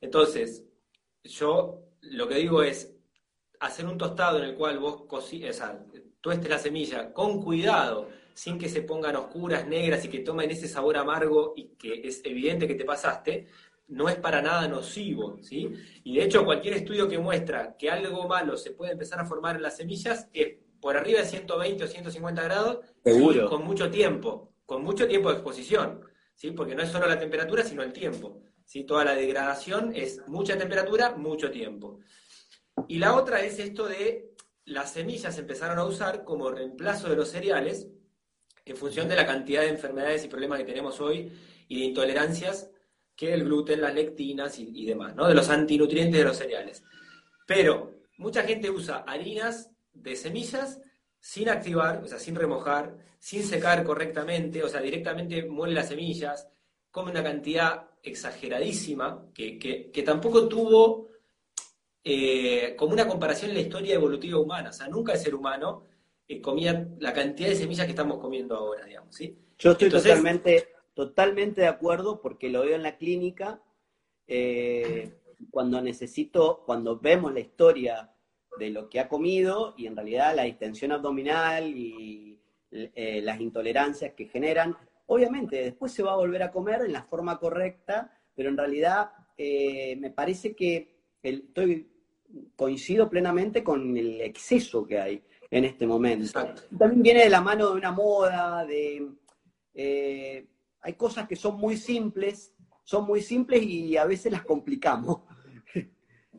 Entonces, 0.00 0.64
yo 1.22 1.84
lo 2.00 2.26
que 2.26 2.36
digo 2.36 2.62
es 2.62 2.92
hacer 3.60 3.86
un 3.86 3.98
tostado 3.98 4.38
en 4.38 4.44
el 4.44 4.56
cual 4.56 4.78
vos 4.78 5.04
cocines, 5.06 5.56
o 5.56 5.58
sea, 5.58 5.84
tuestes 6.20 6.50
la 6.50 6.58
semilla 6.58 7.12
con 7.12 7.42
cuidado, 7.42 8.08
sin 8.34 8.58
que 8.58 8.68
se 8.68 8.82
pongan 8.82 9.16
oscuras, 9.16 9.66
negras 9.66 10.04
y 10.04 10.08
que 10.08 10.20
tomen 10.20 10.50
ese 10.50 10.68
sabor 10.68 10.96
amargo 10.96 11.52
y 11.56 11.68
que 11.76 12.06
es 12.06 12.20
evidente 12.24 12.66
que 12.66 12.74
te 12.74 12.84
pasaste, 12.84 13.46
no 13.88 14.08
es 14.08 14.16
para 14.16 14.40
nada 14.40 14.66
nocivo, 14.68 15.38
¿sí? 15.42 15.70
Y 16.04 16.16
de 16.16 16.24
hecho 16.24 16.44
cualquier 16.44 16.74
estudio 16.74 17.08
que 17.08 17.18
muestra 17.18 17.76
que 17.76 17.90
algo 17.90 18.26
malo 18.26 18.56
se 18.56 18.70
puede 18.70 18.92
empezar 18.92 19.20
a 19.20 19.26
formar 19.26 19.56
en 19.56 19.62
las 19.62 19.76
semillas 19.76 20.28
es 20.32 20.56
por 20.80 20.96
arriba 20.96 21.20
de 21.20 21.26
120 21.26 21.84
o 21.84 21.86
150 21.86 22.42
grados 22.42 22.78
Seguro. 23.04 23.48
con 23.48 23.64
mucho 23.64 23.90
tiempo, 23.90 24.54
con 24.66 24.82
mucho 24.82 25.06
tiempo 25.06 25.28
de 25.28 25.36
exposición, 25.36 26.00
¿sí? 26.34 26.50
Porque 26.52 26.74
no 26.74 26.82
es 26.82 26.90
solo 26.90 27.06
la 27.06 27.18
temperatura, 27.18 27.62
sino 27.62 27.82
el 27.82 27.92
tiempo, 27.92 28.40
¿sí? 28.64 28.84
Toda 28.84 29.04
la 29.04 29.14
degradación 29.14 29.92
es 29.94 30.26
mucha 30.26 30.56
temperatura, 30.56 31.14
mucho 31.16 31.50
tiempo. 31.50 32.00
Y 32.88 32.98
la 32.98 33.14
otra 33.14 33.42
es 33.42 33.58
esto 33.58 33.86
de 33.86 34.32
las 34.64 34.92
semillas 34.92 35.38
empezaron 35.38 35.78
a 35.78 35.84
usar 35.84 36.24
como 36.24 36.50
reemplazo 36.50 37.08
de 37.08 37.16
los 37.16 37.28
cereales 37.28 37.88
en 38.64 38.76
función 38.76 39.08
de 39.08 39.16
la 39.16 39.26
cantidad 39.26 39.62
de 39.62 39.68
enfermedades 39.68 40.24
y 40.24 40.28
problemas 40.28 40.58
que 40.58 40.64
tenemos 40.64 41.00
hoy 41.00 41.32
y 41.68 41.80
de 41.80 41.84
intolerancias 41.86 42.70
que 43.16 43.34
el 43.34 43.44
gluten, 43.44 43.80
las 43.80 43.94
lectinas 43.94 44.58
y, 44.58 44.86
demás, 44.86 45.14
¿no? 45.14 45.28
De 45.28 45.34
los 45.34 45.48
antinutrientes 45.48 46.18
de 46.18 46.24
los 46.24 46.36
cereales. 46.36 46.82
Pero 47.46 48.06
mucha 48.16 48.42
gente 48.42 48.70
usa 48.70 49.04
harinas 49.06 49.70
de 49.92 50.16
semillas 50.16 50.80
sin 51.20 51.48
activar, 51.48 52.02
o 52.02 52.08
sea, 52.08 52.18
sin 52.18 52.34
remojar, 52.34 52.96
sin 53.18 53.44
secar 53.44 53.84
correctamente, 53.84 54.62
o 54.62 54.68
sea, 54.68 54.80
directamente 54.80 55.44
muele 55.44 55.74
las 55.74 55.88
semillas, 55.88 56.48
come 56.90 57.10
una 57.10 57.22
cantidad 57.22 57.88
exageradísima 58.02 59.26
que, 59.32 59.58
que, 59.58 59.90
que 59.90 60.02
tampoco 60.02 60.48
tuvo 60.48 61.08
eh, 62.04 62.74
como 62.76 62.92
una 62.92 63.06
comparación 63.06 63.50
en 63.50 63.56
la 63.56 63.62
historia 63.62 63.94
evolutiva 63.94 64.40
humana. 64.40 64.70
O 64.70 64.72
sea, 64.72 64.88
nunca 64.88 65.12
el 65.12 65.18
ser 65.18 65.34
humano 65.34 65.84
eh, 66.28 66.40
comía 66.40 66.88
la 66.98 67.12
cantidad 67.12 67.48
de 67.48 67.56
semillas 67.56 67.86
que 67.86 67.92
estamos 67.92 68.18
comiendo 68.18 68.56
ahora, 68.56 68.84
digamos, 68.86 69.14
¿sí? 69.14 69.36
Yo 69.58 69.72
estoy 69.72 69.86
Entonces- 69.86 70.10
totalmente, 70.10 70.68
totalmente 70.94 71.60
de 71.62 71.66
acuerdo 71.68 72.20
porque 72.20 72.48
lo 72.50 72.62
veo 72.62 72.74
en 72.76 72.82
la 72.82 72.96
clínica. 72.96 73.62
eh, 74.28 75.18
cuando 75.50 75.82
necesito, 75.82 76.62
cuando 76.64 76.98
vemos 77.00 77.34
la 77.34 77.40
historia 77.40 78.14
de 78.58 78.70
lo 78.70 78.88
que 78.88 79.00
ha 79.00 79.08
comido 79.08 79.74
y 79.76 79.86
en 79.86 79.96
realidad 79.96 80.34
la 80.36 80.44
distensión 80.44 80.92
abdominal 80.92 81.66
y 81.76 82.38
eh, 82.70 83.20
las 83.22 83.40
intolerancias 83.40 84.12
que 84.14 84.26
generan, 84.28 84.76
obviamente 85.06 85.56
después 85.56 85.92
se 85.92 86.02
va 86.04 86.12
a 86.12 86.16
volver 86.16 86.42
a 86.44 86.52
comer 86.52 86.82
en 86.82 86.92
la 86.92 87.02
forma 87.02 87.38
correcta, 87.38 88.16
pero 88.34 88.48
en 88.48 88.56
realidad 88.56 89.10
eh, 89.36 89.96
me 89.96 90.10
parece 90.10 90.54
que 90.54 90.94
el- 91.22 91.44
estoy, 91.48 91.88
coincido 92.56 93.10
plenamente 93.10 93.62
con 93.64 93.94
el 93.96 94.20
exceso 94.22 94.86
que 94.86 94.98
hay 95.00 95.22
en 95.52 95.66
este 95.66 95.86
momento. 95.86 96.24
Exacto. 96.24 96.62
También 96.78 97.02
viene 97.02 97.24
de 97.24 97.30
la 97.30 97.42
mano 97.42 97.70
de 97.70 97.76
una 97.76 97.92
moda, 97.92 98.64
de 98.64 99.06
eh, 99.74 100.46
hay 100.80 100.94
cosas 100.94 101.28
que 101.28 101.36
son 101.36 101.58
muy 101.58 101.76
simples, 101.76 102.54
son 102.82 103.04
muy 103.06 103.20
simples 103.20 103.62
y 103.62 103.96
a 103.98 104.06
veces 104.06 104.32
las 104.32 104.44
complicamos. 104.44 105.20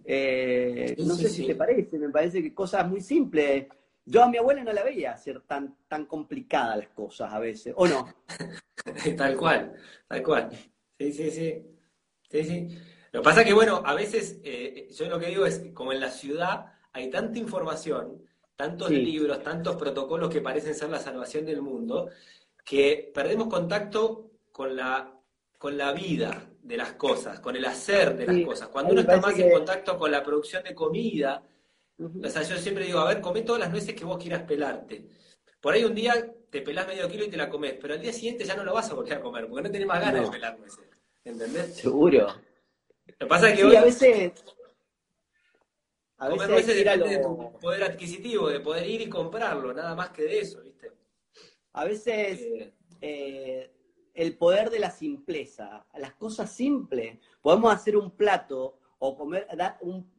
Eh, 0.05 0.95
Sí, 0.97 1.05
no 1.05 1.15
sí, 1.15 1.21
sé 1.23 1.29
si 1.29 1.41
sí. 1.43 1.47
te 1.47 1.55
parece, 1.55 1.97
me 1.97 2.09
parece 2.09 2.43
que 2.43 2.53
cosas 2.53 2.85
muy 2.85 2.99
simples. 2.99 3.67
Yo 4.03 4.21
a 4.21 4.27
mi 4.27 4.35
abuela 4.35 4.61
no 4.61 4.73
la 4.73 4.83
veía 4.83 5.13
hacer 5.13 5.39
tan, 5.43 5.77
tan 5.87 6.07
complicadas 6.07 6.77
las 6.77 6.89
cosas 6.89 7.31
a 7.31 7.39
veces, 7.39 7.73
¿o 7.77 7.87
no? 7.87 8.13
Tal 9.17 9.37
cual, 9.37 9.73
tal 10.09 10.21
cual. 10.23 10.49
Sí, 10.99 11.13
sí, 11.13 11.31
sí. 11.31 11.65
Sí, 12.29 12.43
sí. 12.43 12.77
Lo 13.13 13.21
que 13.21 13.23
pasa 13.23 13.41
es 13.41 13.47
que, 13.47 13.53
bueno, 13.53 13.81
a 13.85 13.93
veces, 13.93 14.41
eh, 14.43 14.89
yo 14.93 15.07
lo 15.07 15.19
que 15.21 15.27
digo 15.27 15.45
es, 15.45 15.63
como 15.73 15.93
en 15.93 16.01
la 16.01 16.09
ciudad 16.11 16.73
hay 16.91 17.09
tanta 17.09 17.39
información, 17.39 18.21
tantos 18.63 18.87
Sí. 18.87 18.95
libros, 18.95 19.43
tantos 19.43 19.75
protocolos 19.75 20.29
que 20.29 20.39
parecen 20.39 20.73
ser 20.73 20.89
la 20.89 20.99
salvación 20.99 21.45
del 21.45 21.61
mundo, 21.61 22.09
que 22.63 23.11
perdemos 23.13 23.47
contacto 23.49 24.31
con 24.53 24.73
la, 24.77 25.13
con 25.57 25.77
la 25.77 25.91
vida 25.91 26.49
de 26.61 26.77
las 26.77 26.93
cosas, 26.93 27.41
con 27.41 27.57
el 27.57 27.65
hacer 27.65 28.15
de 28.15 28.25
las 28.25 28.35
Sí, 28.37 28.45
cosas. 28.45 28.69
Cuando 28.69 28.93
uno 28.93 29.01
está 29.01 29.19
más 29.19 29.37
en 29.37 29.51
contacto 29.51 29.97
con 29.97 30.09
la 30.11 30.23
producción 30.23 30.63
de 30.63 30.73
comida, 30.73 31.43
o 31.99 32.29
sea, 32.29 32.41
yo 32.43 32.55
siempre 32.57 32.85
digo, 32.85 32.99
a 32.99 33.07
ver, 33.09 33.19
come 33.19 33.41
todas 33.41 33.59
las 33.59 33.69
nueces 33.69 33.93
que 33.93 34.05
vos 34.05 34.17
quieras 34.17 34.43
pelarte. 34.43 35.05
Por 35.59 35.73
ahí 35.73 35.83
un 35.83 35.93
día 35.95 36.13
te 36.49 36.61
pelás 36.61 36.87
medio 36.87 37.09
kilo 37.09 37.25
y 37.25 37.29
te 37.29 37.35
la 37.37 37.49
comes, 37.49 37.73
pero 37.81 37.95
al 37.95 38.01
día 38.01 38.13
siguiente 38.13 38.45
ya 38.45 38.55
no 38.55 38.63
lo 38.63 38.73
vas 38.73 38.89
a 38.89 38.93
volver 38.93 39.15
a 39.15 39.19
comer, 39.21 39.45
porque 39.47 39.63
no 39.63 39.71
tenés 39.71 39.87
más 39.87 39.99
ganas 39.99 40.21
No. 40.21 40.27
de 40.27 40.31
pelar 40.31 40.57
nueces. 40.57 40.85
¿Entendés? 41.25 41.75
Seguro. 41.75 42.27
Lo 43.07 43.13
que 43.19 43.25
pasa 43.25 43.49
es 43.49 43.55
que 43.55 43.61
Sí, 43.61 43.67
hoy 43.67 43.75
a 43.75 43.83
veces. 43.83 44.31
A 46.25 46.29
comer 46.29 46.51
veces 46.51 46.87
a 46.87 46.95
depende 46.95 47.09
de 47.09 47.23
lo- 47.23 47.51
tu 47.51 47.59
poder 47.59 47.83
adquisitivo, 47.83 48.49
de 48.49 48.59
poder 48.59 48.87
ir 48.89 49.01
y 49.01 49.09
comprarlo, 49.09 49.73
nada 49.73 49.95
más 49.95 50.09
que 50.09 50.23
de 50.23 50.39
eso, 50.39 50.61
¿viste? 50.61 50.91
A 51.73 51.85
veces 51.85 52.39
Eh, 52.41 52.73
eh, 53.01 53.71
el 54.13 54.37
poder 54.37 54.69
de 54.69 54.79
la 54.79 54.91
simpleza, 54.91 55.85
las 55.95 56.13
cosas 56.13 56.51
simples. 56.51 57.17
Podemos 57.41 57.73
hacer 57.73 57.97
un 57.97 58.11
plato 58.11 58.77
o 58.99 59.17
comer 59.17 59.47
dar 59.57 59.77
un 59.81 60.09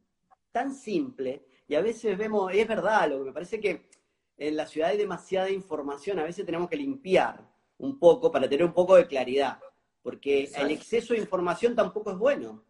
tan 0.53 0.75
simple 0.75 1.45
y 1.69 1.75
a 1.77 1.81
veces 1.81 2.19
vemos, 2.19 2.53
y 2.53 2.61
es 2.61 2.69
verdad, 2.69 3.09
lo 3.09 3.19
que 3.19 3.25
me 3.25 3.33
parece 3.33 3.61
que 3.61 3.89
en 4.37 4.57
la 4.57 4.67
ciudad 4.67 4.91
hay 4.91 4.99
demasiada 4.99 5.49
información, 5.51 6.19
a 6.19 6.25
veces 6.25 6.45
tenemos 6.45 6.69
que 6.69 6.77
limpiar 6.77 7.49
un 7.79 7.99
poco 7.99 8.31
para 8.31 8.49
tener 8.49 8.65
un 8.67 8.73
poco 8.75 8.97
de 8.97 9.07
claridad, 9.07 9.59
porque 10.03 10.43
Exacto. 10.43 10.67
el 10.67 10.73
exceso 10.73 11.15
de 11.15 11.21
información 11.21 11.75
tampoco 11.75 12.11
es 12.11 12.19
bueno. 12.19 12.65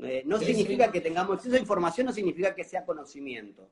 Eh, 0.00 0.22
no 0.24 0.38
Sí, 0.38 0.46
significa 0.46 0.86
sí. 0.86 0.92
que 0.92 1.00
tengamos 1.00 1.42
de 1.42 1.58
información, 1.58 2.06
no 2.06 2.12
significa 2.12 2.54
que 2.54 2.64
sea 2.64 2.84
conocimiento. 2.84 3.68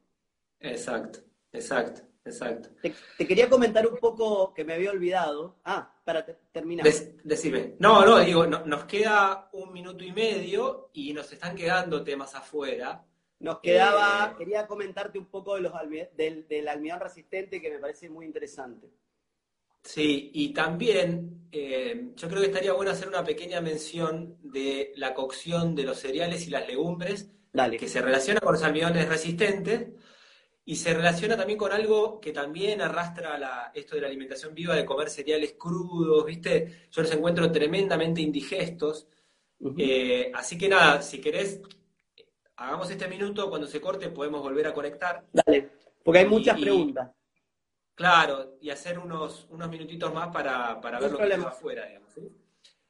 exacto, 0.61 1.20
exacto, 1.53 2.03
exacto. 2.24 2.70
Te, 2.83 2.93
te 3.18 3.27
quería 3.27 3.49
comentar 3.49 3.87
un 3.87 3.97
poco 3.99 4.53
que 4.53 4.64
me 4.64 4.74
había 4.74 4.91
olvidado. 4.91 5.57
Ah, 5.64 5.93
para 6.05 6.24
te- 6.24 6.37
terminar. 6.53 6.85
Decime. 7.24 7.74
No, 7.79 8.05
no, 8.05 8.18
digo, 8.20 8.47
no- 8.47 8.64
nos 8.64 8.85
queda 8.85 9.49
un 9.53 9.72
minuto 9.72 10.03
y 10.05 10.12
medio 10.12 10.91
y 10.93 11.12
nos 11.12 11.33
están 11.33 11.55
quedando 11.57 12.03
temas 12.03 12.35
afuera. 12.35 13.05
Nos 13.39 13.61
quedaba, 13.61 14.31
Eh, 14.33 14.35
quería 14.39 14.66
comentarte 14.66 15.18
un 15.18 15.27
poco 15.27 15.55
de 15.57 15.61
los 15.61 15.72
del, 16.16 16.49
del 16.49 16.68
almidón 16.68 17.01
resistente 17.01 17.61
que 17.61 17.70
me 17.70 17.79
parece 17.79 18.09
muy 18.09 18.24
interesante. 18.24 18.89
Sí, 19.87 20.30
y 20.34 20.53
también 20.53 21.47
eh, 21.53 22.11
yo 22.16 22.28
creo 22.28 22.41
que 22.41 22.49
estaría 22.49 22.72
bueno 22.72 22.91
hacer 22.91 23.07
una 23.07 23.22
pequeña 23.24 23.61
mención 23.61 24.37
de 24.43 24.93
la 24.97 25.14
cocción 25.14 25.76
de 25.76 25.84
los 25.84 25.99
cereales 26.01 26.45
y 26.47 26.51
las 26.51 26.66
legumbres, 26.66 27.30
Dale. 27.53 27.76
que 27.76 27.87
se 27.87 28.03
relaciona 28.03 28.41
con 28.41 28.53
los 28.55 28.62
almidones 28.64 29.09
resistentes 29.09 29.91
y 30.64 30.74
se 30.74 30.93
relaciona 30.93 31.37
también 31.37 31.57
con 31.57 31.70
algo 31.70 32.20
que 32.20 32.32
también 32.32 32.80
arrastra 32.82 33.39
la- 33.39 33.70
esto 33.72 33.95
de 33.95 34.01
la 34.01 34.09
alimentación 34.09 34.53
viva, 34.55 34.74
de 34.74 34.84
comer 34.84 35.09
cereales 35.09 35.55
crudos, 35.57 36.26
¿viste? 36.26 36.89
Yo 36.91 37.03
los 37.03 37.12
encuentro 37.12 37.51
tremendamente 37.53 38.20
indigestos. 38.20 39.07
Eh, 39.78 40.32
así 40.34 40.59
que 40.59 40.68
nada, 40.68 41.01
si 41.01 41.20
querés, 41.20 41.61
hagamos 42.57 42.91
este 42.91 43.07
minuto, 43.07 43.49
cuando 43.49 43.68
se 43.68 43.80
corte 43.80 44.09
podemos 44.09 44.43
volver 44.43 44.66
a 44.66 44.74
conectar. 44.74 45.24
Dale, 45.32 45.70
porque 46.03 46.18
hay 46.18 46.26
muchas 46.26 46.59
y- 46.59 46.62
preguntas. 46.62 47.11
Claro, 47.97 48.59
y 48.61 48.68
hacer 48.68 48.99
unos, 48.99 49.47
unos 49.49 49.70
minutitos 49.70 50.12
más 50.12 50.28
para, 50.28 50.78
para 50.82 51.01
ver 51.01 51.12
lo 51.12 51.18
que 51.18 51.28
quedó 51.30 51.49
afuera, 51.49 51.86
digamos, 51.86 52.12
¿sí? 52.12 52.30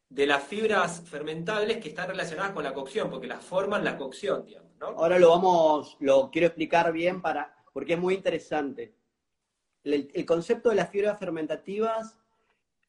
De 0.09 0.27
las 0.27 0.43
fibras 0.43 1.01
fermentables 1.09 1.79
que 1.79 1.91
están 1.91 2.09
relacionadas 2.09 2.53
con 2.53 2.65
la 2.65 2.75
cocción, 2.75 3.09
porque 3.09 3.29
las 3.29 3.45
forman 3.45 3.85
la 3.85 3.97
cocción, 3.97 4.45
digamos, 4.45 4.73
¿no? 4.81 4.89
Ahora 4.89 5.21
lo 5.21 5.31
vamos, 5.31 5.97
lo 6.01 6.29
quiero 6.33 6.49
explicar 6.49 6.93
bien 6.93 7.23
para, 7.23 7.57
porque 7.73 7.93
es 7.93 8.01
muy 8.01 8.15
interesante. 8.15 8.97
El, 9.85 10.11
el 10.13 10.27
concepto 10.27 10.71
de 10.71 10.75
las 10.75 10.91
fibras 10.91 11.17
fermentativas, 11.21 12.19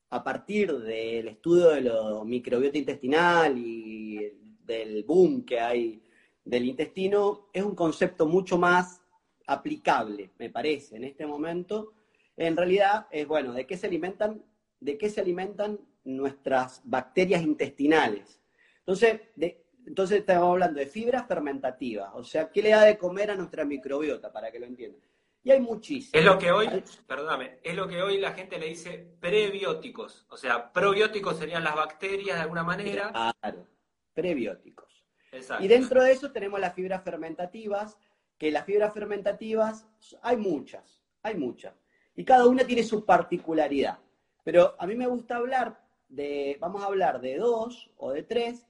a 0.10 0.24
partir 0.24 0.76
del 0.76 1.28
estudio 1.28 1.70
de 1.70 1.82
la 1.82 2.24
microbiota 2.26 2.80
intestinal 2.80 3.56
y 3.60 4.58
del 4.64 5.04
boom 5.04 5.46
que 5.46 5.60
hay 5.60 6.04
del 6.44 6.66
intestino, 6.66 7.50
es 7.54 7.62
un 7.62 7.76
concepto 7.76 8.26
mucho 8.26 8.58
más 8.58 9.02
aplicable, 9.46 10.32
me 10.40 10.50
parece, 10.50 10.96
en 10.96 11.04
este 11.04 11.28
momento. 11.28 11.94
En 12.38 12.56
realidad 12.56 13.08
es, 13.12 13.28
bueno, 13.28 13.52
¿de 13.54 13.66
qué 13.66 13.76
se 13.78 13.88
alimentan? 13.88 14.44
¿De 14.80 14.98
qué 14.98 15.10
se 15.10 15.20
alimentan 15.22 15.80
nuestras 16.04 16.82
bacterias 16.86 17.42
intestinales? 17.42 18.40
Entonces, 18.80 19.22
de- 19.36 19.66
entonces 19.86 20.20
estamos 20.20 20.50
hablando 20.52 20.80
de 20.80 20.86
fibras 20.86 21.28
fermentativas, 21.28 22.12
o 22.14 22.24
sea, 22.24 22.52
¿qué 22.52 22.62
le 22.62 22.70
da 22.70 22.84
de 22.84 22.98
comer 22.98 23.32
a 23.32 23.36
nuestra 23.36 23.66
microbiota, 23.66 24.32
para 24.32 24.52
que 24.52 24.60
lo 24.60 24.66
entiendan? 24.66 25.02
Y 25.44 25.52
hay 25.52 25.62
muchísimas. 25.62 26.14
Es 26.20 26.26
lo 26.26 26.38
que 26.38 26.52
hoy, 26.52 26.68
perdóname, 27.08 27.60
es 27.64 27.74
lo 27.74 27.88
que 27.88 28.02
hoy 28.02 28.18
la 28.20 28.34
gente 28.34 28.60
le 28.60 28.68
dice 28.68 29.16
prebióticos. 29.22 30.26
O 30.30 30.36
sea, 30.36 30.74
probióticos 30.74 31.38
serían 31.38 31.64
las 31.64 31.76
bacterias 31.76 32.36
de 32.36 32.42
alguna 32.42 32.64
manera. 32.64 33.12
Claro, 33.12 33.66
prebióticos. 34.14 35.06
Exacto. 35.32 35.64
Y 35.64 35.70
dentro 35.70 36.04
de 36.04 36.12
eso 36.12 36.32
tenemos 36.34 36.60
las 36.60 36.74
fibras 36.74 37.02
fermentativas, 37.04 37.98
que 38.38 38.52
las 38.52 38.66
fibras 38.66 38.94
fermentativas 38.94 39.88
hay 40.22 40.36
muchas, 40.38 41.02
hay 41.24 41.36
muchas. 41.36 41.74
Y 42.18 42.26
cada 42.26 42.48
una 42.48 42.66
tiene 42.66 42.84
su 42.84 43.06
particularidad. 43.06 44.00
Pero 44.44 44.76
a 44.78 44.86
mí 44.86 44.96
me 44.96 45.08
gusta 45.08 45.38
hablar 45.38 45.82
de, 46.10 46.58
vamos 46.60 46.84
a 46.84 46.88
hablar 46.88 47.22
de 47.22 47.38
dos 47.38 47.90
o 47.96 48.12
de 48.12 48.24
tres, 48.24 48.68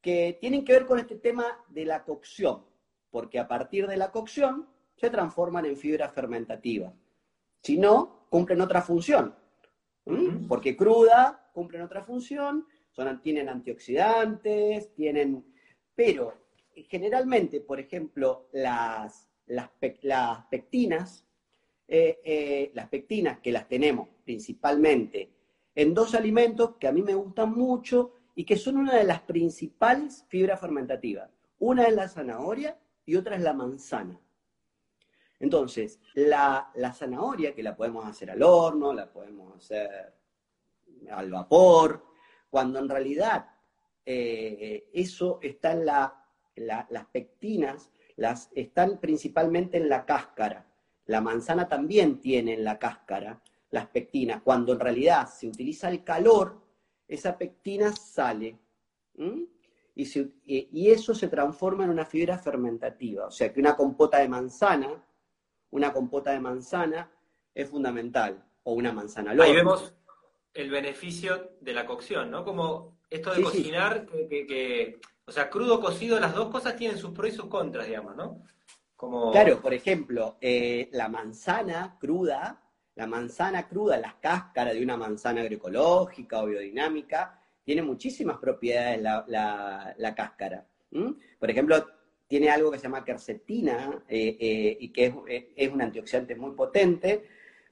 que 0.00 0.38
tienen 0.40 0.64
que 0.64 0.72
ver 0.72 0.86
con 0.86 0.98
este 0.98 1.16
tema 1.16 1.44
de 1.68 1.84
la 1.84 2.04
cocción, 2.04 2.64
porque 3.10 3.38
a 3.38 3.48
partir 3.48 3.86
de 3.86 3.96
la 3.96 4.10
cocción 4.10 4.68
se 4.96 5.10
transforman 5.10 5.66
en 5.66 5.76
fibras 5.76 6.12
fermentativas. 6.14 6.94
Si 7.62 7.76
no, 7.76 8.26
cumplen 8.30 8.60
otra 8.62 8.80
función. 8.80 9.34
Porque 10.48 10.76
cruda 10.76 11.44
cumplen 11.54 11.82
otra 11.82 12.02
función, 12.02 12.66
son, 12.90 13.22
tienen 13.22 13.48
antioxidantes, 13.48 14.92
tienen... 14.94 15.44
Pero 15.94 16.34
generalmente, 16.88 17.60
por 17.60 17.78
ejemplo, 17.78 18.48
las, 18.52 19.28
las, 19.46 19.70
pectinas, 20.50 21.24
eh, 21.86 22.20
eh, 22.24 22.70
las 22.74 22.88
pectinas 22.88 23.40
que 23.40 23.52
las 23.52 23.68
tenemos 23.68 24.08
principalmente 24.24 25.30
en 25.74 25.92
dos 25.92 26.14
alimentos 26.14 26.76
que 26.76 26.88
a 26.88 26.92
mí 26.92 27.02
me 27.02 27.14
gustan 27.14 27.52
mucho 27.52 28.12
y 28.34 28.44
que 28.44 28.56
son 28.56 28.78
una 28.78 28.96
de 28.96 29.04
las 29.04 29.20
principales 29.20 30.24
fibras 30.28 30.60
fermentativas. 30.60 31.30
Una 31.58 31.84
es 31.84 31.94
la 31.94 32.08
zanahoria 32.08 32.78
y 33.04 33.16
otra 33.16 33.36
es 33.36 33.42
la 33.42 33.52
manzana. 33.52 34.20
Entonces, 35.40 36.00
la, 36.14 36.70
zanahoria, 36.94 37.54
que 37.54 37.62
la 37.62 37.76
podemos 37.76 38.06
hacer 38.06 38.30
al 38.30 38.42
horno, 38.42 38.92
la 38.92 39.12
podemos 39.12 39.56
hacer 39.56 40.14
al 41.10 41.30
vapor, 41.30 42.06
cuando 42.48 42.78
en 42.78 42.88
realidad 42.88 43.50
eh, 44.06 44.88
eso 44.94 45.38
está 45.42 45.72
en 45.72 45.84
la, 45.84 46.24
las 46.56 47.06
pectinas, 47.12 47.90
las, 48.16 48.50
están 48.54 48.98
principalmente 49.00 49.76
en 49.76 49.88
la 49.88 50.06
cáscara. 50.06 50.66
La 51.06 51.20
manzana 51.20 51.68
también 51.68 52.20
tiene 52.20 52.54
en 52.54 52.64
la 52.64 52.78
cáscara 52.78 53.42
las 53.70 53.88
pectinas. 53.88 54.40
Cuando 54.42 54.72
en 54.72 54.80
realidad 54.80 55.28
se 55.28 55.48
utiliza 55.48 55.88
el 55.88 56.02
calor, 56.02 56.60
esa 57.06 57.36
pectina 57.36 57.92
sale. 57.92 58.58
Y, 59.94 60.90
eso 60.90 61.14
se 61.14 61.28
transforma 61.28 61.84
en 61.84 61.90
una 61.90 62.06
fibra 62.06 62.38
fermentativa. 62.38 63.26
O 63.26 63.30
sea 63.30 63.52
que 63.52 63.60
una 63.60 63.76
compota 63.76 64.18
de 64.18 64.28
manzana, 64.28 65.04
una 65.70 65.92
compota 65.92 66.32
de 66.32 66.40
manzana 66.40 67.10
es 67.54 67.68
fundamental. 67.68 68.42
O 68.62 68.72
una 68.72 68.92
manzana 68.92 69.32
Ahí 69.32 69.52
vemos 69.52 69.92
el 70.54 70.70
beneficio 70.70 71.50
de 71.60 71.74
la 71.74 71.84
cocción, 71.84 72.30
¿no? 72.30 72.44
Como 72.44 72.96
esto 73.10 73.34
de 73.34 73.42
cocinar, 73.42 74.06
Que, 74.06 75.00
o 75.26 75.32
sea, 75.32 75.50
crudo, 75.50 75.80
cocido, 75.80 76.18
las 76.18 76.34
dos 76.34 76.48
cosas 76.48 76.76
tienen 76.76 76.96
sus 76.96 77.10
pros 77.10 77.32
y 77.32 77.36
sus 77.36 77.46
contras, 77.46 77.86
digamos, 77.86 78.16
¿no? 78.16 78.42
Claro, 79.32 79.60
por 79.60 79.74
ejemplo, 79.74 80.36
eh, 80.40 80.88
la 80.92 81.08
manzana 81.08 81.96
cruda 82.00 82.64
la 82.96 83.06
manzana 83.06 83.66
cruda, 83.66 83.98
la 83.98 84.18
cáscara 84.20 84.72
de 84.72 84.82
una 84.82 84.96
manzana 84.96 85.40
agroecológica 85.40 86.42
o 86.42 86.46
biodinámica, 86.46 87.40
tiene 87.64 87.82
muchísimas 87.82 88.38
propiedades 88.38 89.02
la, 89.02 90.14
cáscara. 90.16 90.66
Por 91.38 91.50
ejemplo, 91.50 91.84
tiene 92.26 92.50
algo 92.50 92.70
que 92.70 92.78
se 92.78 92.84
llama 92.84 93.04
quercetina 93.04 94.04
eh, 94.08 94.36
eh, 94.38 94.76
y 94.78 94.92
que 94.92 95.12
es, 95.56 95.72
un 95.72 95.82
antioxidante 95.82 96.36
muy 96.36 96.52
potente, 96.52 97.24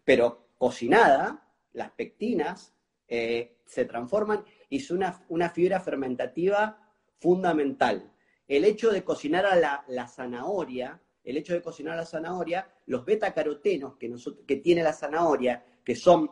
pero 0.05 0.49
cocinada, 0.59 1.49
las 1.73 1.91
pectinas 1.93 2.75
se 3.07 3.85
transforman 3.85 4.43
y 4.71 4.79
es 4.79 4.91
una, 4.91 5.23
una, 5.29 5.51
fibra 5.51 5.81
fermentativa 5.81 6.79
fundamental. 7.19 8.11
El 8.49 8.65
hecho 8.65 8.91
de 8.91 9.05
cocinar 9.05 9.45
a 9.45 9.83
la 9.87 10.09
zanahoria 10.09 10.99
el 11.25 11.37
hecho 11.37 11.55
de 11.55 11.63
cocinar 11.63 11.97
la 11.97 12.05
zanahoria, 12.05 12.69
los 12.87 13.05
betacarotenos 13.05 13.97
que, 13.97 14.13
que 14.47 14.57
tiene 14.57 14.83
la 14.83 14.93
zanahoria, 14.93 15.65
que 15.85 15.95
son 15.95 16.31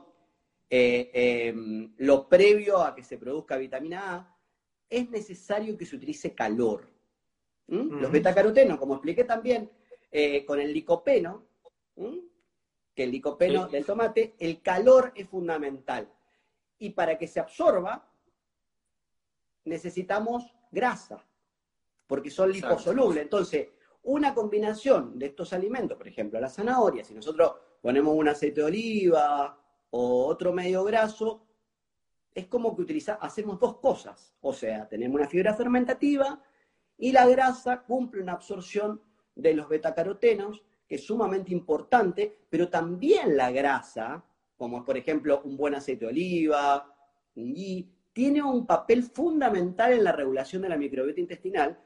eh, 0.69 1.11
em, 1.13 1.95
lo 1.99 2.29
previo 2.29 2.79
a 2.79 2.95
que 2.95 3.03
se 3.03 3.19
produzca 3.19 3.57
vitamina 3.57 4.15
A, 4.15 4.37
es 4.89 5.09
necesario 5.11 5.77
que 5.77 5.87
se 5.87 5.97
utilice 5.97 6.35
calor. 6.35 6.89
¿Mm? 7.69 8.01
Los 8.01 8.11
betacarotenos, 8.11 8.79
como 8.79 8.95
expliqué 8.95 9.25
también 9.25 9.71
eh, 10.11 10.45
con 10.45 10.61
el 10.61 10.73
licopeno, 10.73 11.47
que 12.95 13.05
el 13.05 13.11
licopeno 13.11 13.69
del 13.69 13.85
tomate, 13.85 14.35
el 14.39 14.63
calor 14.63 15.13
es 15.15 15.29
fundamental. 15.29 16.13
Y 16.79 16.91
para 16.91 17.19
que 17.19 17.29
se 17.29 17.39
absorba, 17.39 18.09
necesitamos 19.65 20.53
grasa, 20.71 21.25
porque 22.07 22.31
son 22.31 22.51
liposolubles. 22.51 23.23
Entonces, 23.23 23.69
una 24.03 24.35
combinación 24.35 25.19
de 25.19 25.27
estos 25.27 25.53
alimentos, 25.53 25.97
por 25.97 26.09
ejemplo, 26.09 26.41
la 26.41 26.49
zanahoria, 26.49 27.05
si 27.05 27.15
nosotros 27.15 27.53
ponemos 27.81 28.15
un 28.15 28.29
aceite 28.29 28.61
de 28.61 28.67
oliva 28.67 29.59
o 29.91 30.27
otro 30.27 30.53
medio 30.53 30.85
graso, 30.85 31.47
es 32.35 32.47
como 32.47 32.75
que 32.75 32.83
utiliza, 32.83 33.15
hacemos 33.15 33.59
dos 33.59 33.79
cosas. 33.79 34.35
O 34.41 34.53
sea, 34.53 34.89
tenemos 34.89 35.17
una 35.17 35.29
fibra 35.29 35.55
fermentativa 35.55 36.43
y 36.97 37.13
la 37.13 37.27
grasa 37.27 37.83
cumple 37.83 38.23
una 38.23 38.33
absorción 38.33 39.01
de 39.35 39.55
los 39.55 39.69
betacarotenos, 39.69 40.63
que 40.87 40.97
es 40.97 41.05
sumamente 41.05 41.53
importante, 41.53 42.45
pero 42.49 42.69
también 42.69 43.37
la 43.37 43.51
grasa, 43.51 44.25
como 44.57 44.85
por 44.85 44.97
ejemplo 44.97 45.41
un 45.45 45.57
buen 45.57 45.75
aceite 45.75 46.05
de 46.05 46.11
oliva, 46.11 46.95
un 47.37 47.55
ghee, 47.55 47.89
tiene 48.13 48.43
un 48.43 48.67
papel 48.67 49.05
fundamental 49.05 49.93
en 49.93 50.05
la 50.05 50.13
regulación 50.13 50.63
de 50.63 50.69
la 50.69 50.77
microbiota 50.77 51.21
intestinal, 51.21 51.79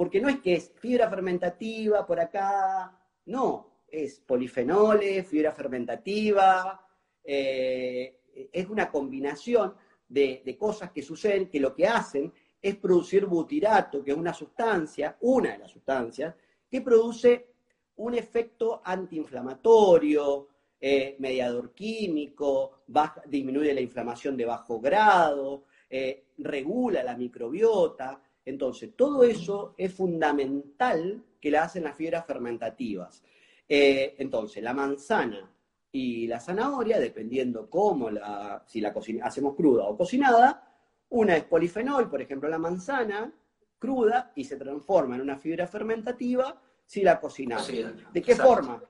porque 0.00 0.18
no 0.18 0.30
es 0.30 0.40
que 0.40 0.54
es 0.54 0.72
fibra 0.76 1.10
fermentativa 1.10 2.06
por 2.06 2.18
acá, 2.18 2.98
no, 3.26 3.82
es 3.86 4.18
polifenoles, 4.20 5.28
fibra 5.28 5.52
fermentativa, 5.52 6.88
eh, 7.22 8.22
es 8.50 8.70
una 8.70 8.90
combinación 8.90 9.74
de, 10.08 10.56
cosas 10.58 10.90
que 10.90 11.02
suceden 11.02 11.50
que 11.50 11.60
lo 11.60 11.74
que 11.74 11.86
hacen 11.86 12.32
es 12.62 12.76
producir 12.76 13.26
butirato, 13.26 14.02
que 14.02 14.12
es 14.12 14.16
una 14.16 14.32
sustancia, 14.32 15.18
una 15.20 15.52
de 15.52 15.58
las 15.58 15.70
sustancias, 15.70 16.34
que 16.70 16.80
produce 16.80 17.48
un 17.96 18.14
efecto 18.14 18.80
antiinflamatorio, 18.82 20.48
eh, 20.80 21.16
mediador 21.18 21.74
químico, 21.74 22.84
disminuye 23.26 23.74
la 23.74 23.82
inflamación 23.82 24.34
de 24.34 24.46
bajo 24.46 24.80
grado, 24.80 25.64
eh, 25.90 26.28
regula 26.38 27.02
la 27.02 27.18
microbiota, 27.18 28.18
entonces, 28.44 28.90
todo 28.96 29.24
eso 29.24 29.74
es 29.76 29.92
fundamental 29.92 31.22
que 31.40 31.50
la 31.50 31.64
hacen 31.64 31.84
las 31.84 31.96
fibras 31.96 32.26
fermentativas. 32.26 33.22
Eh, 33.68 34.14
entonces, 34.18 34.62
la 34.62 34.74
manzana 34.74 35.50
y 35.92 36.26
la 36.26 36.40
zanahoria, 36.40 36.98
dependiendo 36.98 37.68
cómo 37.68 38.10
la, 38.10 38.64
si 38.66 38.80
la 38.80 38.94
hacemos 39.22 39.54
cruda 39.54 39.84
o 39.84 39.96
cocinada, 39.96 40.66
una 41.10 41.36
es 41.36 41.44
polifenol, 41.44 42.08
por 42.08 42.22
ejemplo, 42.22 42.48
la 42.48 42.58
manzana 42.58 43.32
cruda 43.78 44.32
y 44.34 44.44
se 44.44 44.56
transforma 44.56 45.16
en 45.16 45.22
una 45.22 45.38
fibra 45.38 45.66
fermentativa 45.66 46.60
si 46.86 47.02
la 47.02 47.20
cocinamos. 47.20 47.70
¿De 48.12 48.22
qué 48.22 48.36
forma? 48.36 48.82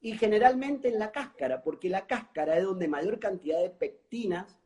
Y 0.00 0.16
generalmente 0.16 0.88
en 0.88 0.98
la 0.98 1.12
cáscara, 1.12 1.62
porque 1.62 1.90
la 1.90 2.06
cáscara 2.06 2.56
es 2.56 2.64
donde 2.64 2.88
mayor 2.88 3.18
cantidad 3.18 3.60
de 3.60 3.70
pectinas 3.70 4.58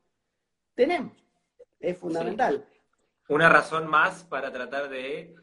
tenemos. 0.75 1.13
Es 1.81 1.99
fundamental 1.99 2.65
una 3.29 3.49
razón 3.49 3.87
más 3.87 4.25
para 4.25 4.53
tratar 4.53 4.89
de 4.89 5.35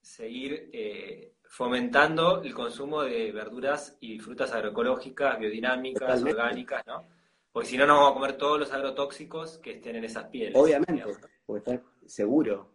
seguir 0.00 0.70
eh, 0.72 1.34
fomentando 1.44 2.42
el 2.42 2.54
consumo 2.54 3.02
de 3.02 3.32
verduras 3.32 3.96
y 4.00 4.18
frutas 4.18 4.52
agroecológicas, 4.52 5.38
biodinámicas, 5.38 6.22
orgánicas, 6.22 6.86
¿no? 6.86 7.08
Porque 7.52 7.68
si 7.68 7.76
no, 7.76 7.86
nos 7.86 7.96
vamos 7.96 8.10
a 8.12 8.14
comer 8.14 8.36
todos 8.36 8.60
los 8.60 8.72
agrotóxicos 8.72 9.58
que 9.58 9.72
estén 9.72 9.96
en 9.96 10.04
esas 10.04 10.26
pieles. 10.26 10.54
Obviamente, 10.54 11.04
porque 11.44 11.72
está 11.72 11.84
seguro, 12.06 12.70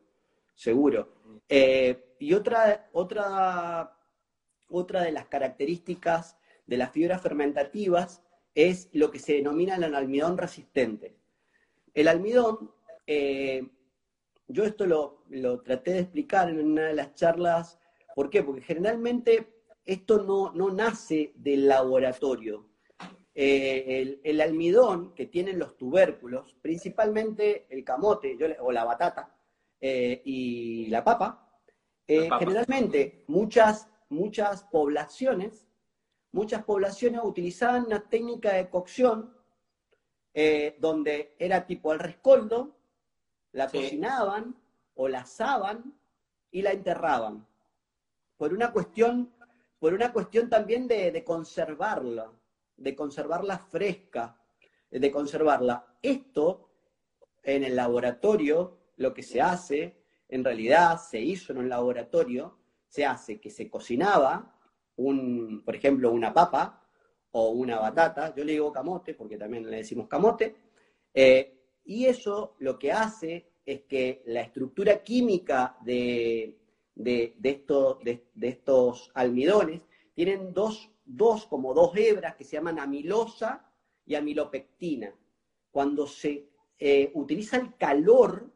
seguro. 0.53 1.15
Eh, 1.47 2.15
y 2.19 2.33
otra, 2.33 2.89
otra, 2.91 3.97
otra 4.67 5.03
de 5.03 5.11
las 5.13 5.27
características 5.27 6.37
de 6.65 6.77
las 6.77 6.91
fibras 6.91 7.21
fermentativas 7.21 8.21
es 8.53 8.89
lo 8.91 9.11
que 9.11 9.19
se 9.19 9.33
denomina 9.33 9.75
el 9.75 9.95
almidón 9.95 10.37
resistente. 10.37 11.15
El 11.93 12.09
almidón 12.09 12.71
eh, 13.07 13.69
yo 14.47 14.63
esto 14.63 14.85
lo, 14.85 15.61
traté 15.61 15.93
de 15.93 15.99
explicar 15.99 16.49
en 16.49 16.59
una 16.71 16.87
de 16.87 16.93
las 16.93 17.15
charlas. 17.15 17.79
¿Por 18.15 18.29
qué? 18.29 18.43
Porque 18.43 18.61
generalmente 18.61 19.61
esto 19.85 20.23
no, 20.23 20.51
no 20.53 20.71
nace 20.71 21.33
del 21.35 21.67
laboratorio. 21.67 22.69
Eh, 23.37 24.21
el, 24.23 24.39
almidón 24.39 25.13
que 25.13 25.25
tienen 25.25 25.59
los 25.59 25.75
tubérculos, 25.75 26.55
principalmente 26.61 27.65
el 27.69 27.83
camote 27.83 28.37
o 28.61 28.71
la 28.71 28.85
batata 28.85 29.35
eh, 29.81 30.21
y 30.23 30.85
la 30.87 31.03
papa, 31.03 31.51
eh, 32.07 32.29
generalmente 32.39 33.25
muchas, 33.27 33.89
muchas 34.07 34.63
poblaciones, 34.63 35.67
muchas 36.31 36.63
poblaciones 36.63 37.19
utilizaban 37.25 37.87
una 37.87 38.07
técnica 38.07 38.53
de 38.53 38.69
cocción 38.69 39.33
donde 40.79 41.33
era 41.39 41.65
tipo 41.65 41.93
al 41.93 41.99
rescoldo, 41.99 42.74
la 43.55 43.69
cocinaban 43.69 44.53
o 44.95 45.07
la 45.07 45.21
asaban 45.21 45.97
y 46.51 46.61
la 46.61 46.71
enterraban. 46.71 47.47
Por 48.35 48.53
una 48.53 48.73
cuestión, 48.73 49.33
por 49.79 49.93
una 49.93 50.11
cuestión 50.11 50.49
también 50.49 50.87
de, 50.89 51.23
conservarla, 51.23 52.33
de 52.75 52.95
conservarla 52.95 53.57
fresca, 53.57 54.37
de 54.91 55.09
conservarla. 55.09 55.85
Esto 56.01 56.69
en 57.43 57.63
el 57.63 57.77
laboratorio, 57.77 58.77
lo 58.97 59.13
que 59.13 59.23
se 59.23 59.41
hace, 59.41 60.03
en 60.27 60.43
realidad 60.43 60.99
se 60.99 61.21
hizo 61.21 61.53
en 61.53 61.59
un 61.59 61.69
laboratorio, 61.69 62.57
se 62.87 63.05
hace 63.05 63.39
que 63.39 63.49
se 63.49 63.69
cocinaba 63.69 64.53
un, 64.97 65.63
por 65.63 65.75
ejemplo, 65.75 66.11
una 66.11 66.33
papa 66.33 66.85
o 67.31 67.51
una 67.51 67.79
batata, 67.79 68.35
yo 68.35 68.43
le 68.43 68.51
digo 68.51 68.73
camote 68.73 69.13
porque 69.13 69.37
también 69.37 69.69
le 69.69 69.77
decimos 69.77 70.09
camote, 70.09 70.57
Eh, 71.17 71.54
y 71.85 72.05
eso 72.05 72.55
lo 72.59 72.77
que 72.77 72.91
hace 72.91 73.45
es 73.65 73.81
que 73.83 74.23
la 74.25 74.41
estructura 74.41 75.03
química 75.03 75.77
de, 75.81 76.57
de, 76.95 77.35
estos 78.41 79.11
almidones 79.13 79.81
tienen 80.13 80.53
dos, 80.53 80.89
dos, 81.03 81.45
como 81.45 81.73
dos 81.73 81.95
hebras 81.95 82.35
que 82.35 82.43
se 82.43 82.57
llaman 82.57 82.79
amilosa 82.79 83.71
y 84.05 84.15
amilopectina. 84.15 85.13
Cuando 85.71 86.07
se 86.07 86.49
eh, 86.79 87.11
utiliza 87.13 87.57
el 87.57 87.75
calor, 87.75 88.51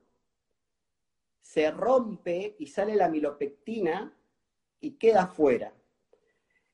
se 1.41 1.71
rompe 1.71 2.55
y 2.59 2.67
sale 2.67 2.95
la 2.95 3.05
amilopectina 3.05 4.15
y 4.79 4.91
queda 4.91 5.23
afuera. 5.23 5.73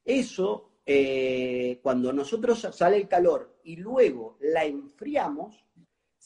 Eso, 0.04 0.80
eh, 0.86 1.80
cuando 1.82 2.14
nosotros 2.14 2.68
sale 2.72 2.98
el 2.98 3.08
calor 3.08 3.60
y 3.64 3.78
luego 3.78 4.38
la 4.42 4.66
enfriamos, 4.66 5.65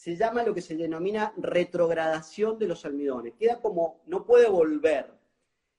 se 0.00 0.16
llama 0.16 0.42
lo 0.44 0.54
que 0.54 0.62
se 0.62 0.76
denomina 0.76 1.34
retrogradación 1.36 2.58
de 2.58 2.66
los 2.66 2.86
almidones. 2.86 3.34
Queda 3.34 3.60
como, 3.60 4.00
no 4.06 4.24
puede 4.24 4.48
volver. 4.48 5.12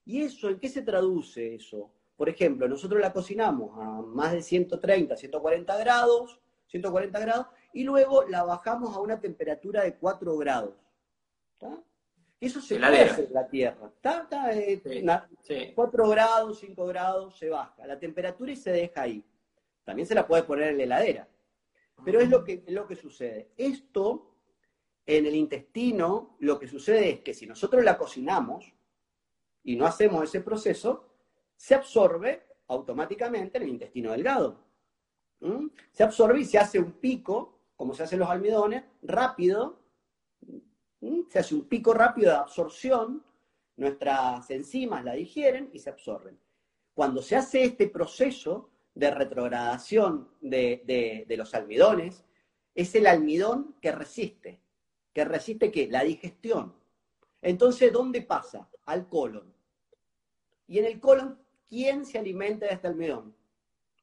¿Y 0.05 0.21
eso 0.21 0.47
en 0.47 0.59
qué 0.59 0.69
se 0.69 0.83
traduce 0.83 1.55
eso? 1.55 1.91
Por 2.15 2.29
ejemplo, 2.29 2.67
nosotros 2.67 3.01
la 3.01 3.11
cocinamos 3.11 3.71
a 3.79 4.03
más 4.03 4.33
de 4.33 4.43
130, 4.43 5.17
140 5.17 5.75
grados, 5.75 6.39
140 6.67 7.19
grados, 7.19 7.47
y 7.73 7.83
luego 7.83 8.21
la 8.27 8.43
bajamos 8.43 8.95
a 8.95 8.99
una 8.99 9.19
temperatura 9.19 9.81
de 9.81 9.95
4 9.95 10.37
grados. 10.37 10.75
Eso 12.39 12.61
se 12.61 12.77
hacer 12.77 13.25
en 13.25 13.33
la 13.33 13.47
Tierra. 13.47 13.87
¿Está? 13.87 14.27
4 15.73 16.05
eh, 16.05 16.09
grados, 16.11 16.59
5 16.59 16.85
grados, 16.85 17.39
se 17.39 17.49
baja 17.49 17.87
la 17.87 17.97
temperatura 17.97 18.51
y 18.51 18.55
se 18.55 18.71
deja 18.71 19.01
ahí. 19.01 19.25
También 19.83 20.07
se 20.07 20.13
la 20.13 20.27
puede 20.27 20.43
poner 20.43 20.67
en 20.67 20.77
la 20.77 20.83
heladera. 20.83 21.27
Pero 22.03 22.19
es 22.19 22.29
lo 22.29 22.43
que, 22.43 22.63
lo 22.67 22.87
que 22.87 22.95
sucede. 22.95 23.51
Esto, 23.57 24.35
en 25.05 25.25
el 25.25 25.35
intestino, 25.35 26.35
lo 26.39 26.59
que 26.59 26.67
sucede 26.67 27.09
es 27.09 27.19
que 27.21 27.33
si 27.33 27.45
nosotros 27.45 27.83
la 27.83 27.97
cocinamos 27.97 28.73
y 29.63 29.75
no 29.75 29.85
hacemos 29.85 30.23
ese 30.23 30.41
proceso, 30.41 31.09
se 31.55 31.75
absorbe 31.75 32.43
automáticamente 32.67 33.57
en 33.57 33.63
el 33.63 33.69
intestino 33.69 34.11
delgado. 34.11 34.63
¿Mm? 35.41 35.67
Se 35.91 36.03
absorbe 36.03 36.39
y 36.39 36.45
se 36.45 36.57
hace 36.57 36.79
un 36.79 36.93
pico, 36.93 37.59
como 37.75 37.93
se 37.93 38.03
hacen 38.03 38.19
los 38.19 38.29
almidones, 38.29 38.83
rápido, 39.03 39.79
¿Mm? 41.01 41.21
se 41.29 41.39
hace 41.39 41.53
un 41.53 41.65
pico 41.65 41.93
rápido 41.93 42.31
de 42.31 42.37
absorción, 42.37 43.23
nuestras 43.75 44.49
enzimas 44.49 45.03
la 45.03 45.13
digieren 45.13 45.69
y 45.73 45.79
se 45.79 45.89
absorben. 45.89 46.39
Cuando 46.93 47.21
se 47.21 47.35
hace 47.35 47.63
este 47.63 47.87
proceso 47.87 48.70
de 48.93 49.11
retrogradación 49.11 50.29
de, 50.41 51.25
los 51.37 51.53
almidones, 51.53 52.23
es 52.75 52.93
el 52.95 53.07
almidón 53.07 53.75
que 53.81 53.91
resiste. 53.91 54.59
¿Que 55.13 55.25
resiste 55.25 55.71
qué? 55.71 55.87
La 55.87 56.03
digestión. 56.03 56.73
Entonces, 57.41 57.91
¿dónde 57.91 58.21
pasa? 58.21 58.69
Al 58.85 59.07
colon. 59.07 59.53
Y 60.67 60.79
en 60.79 60.85
el 60.85 60.99
colon, 60.99 61.39
¿quién 61.67 62.05
se 62.05 62.17
alimenta 62.17 62.65
de 62.65 62.73
este 62.73 62.87
almidón? 62.87 63.35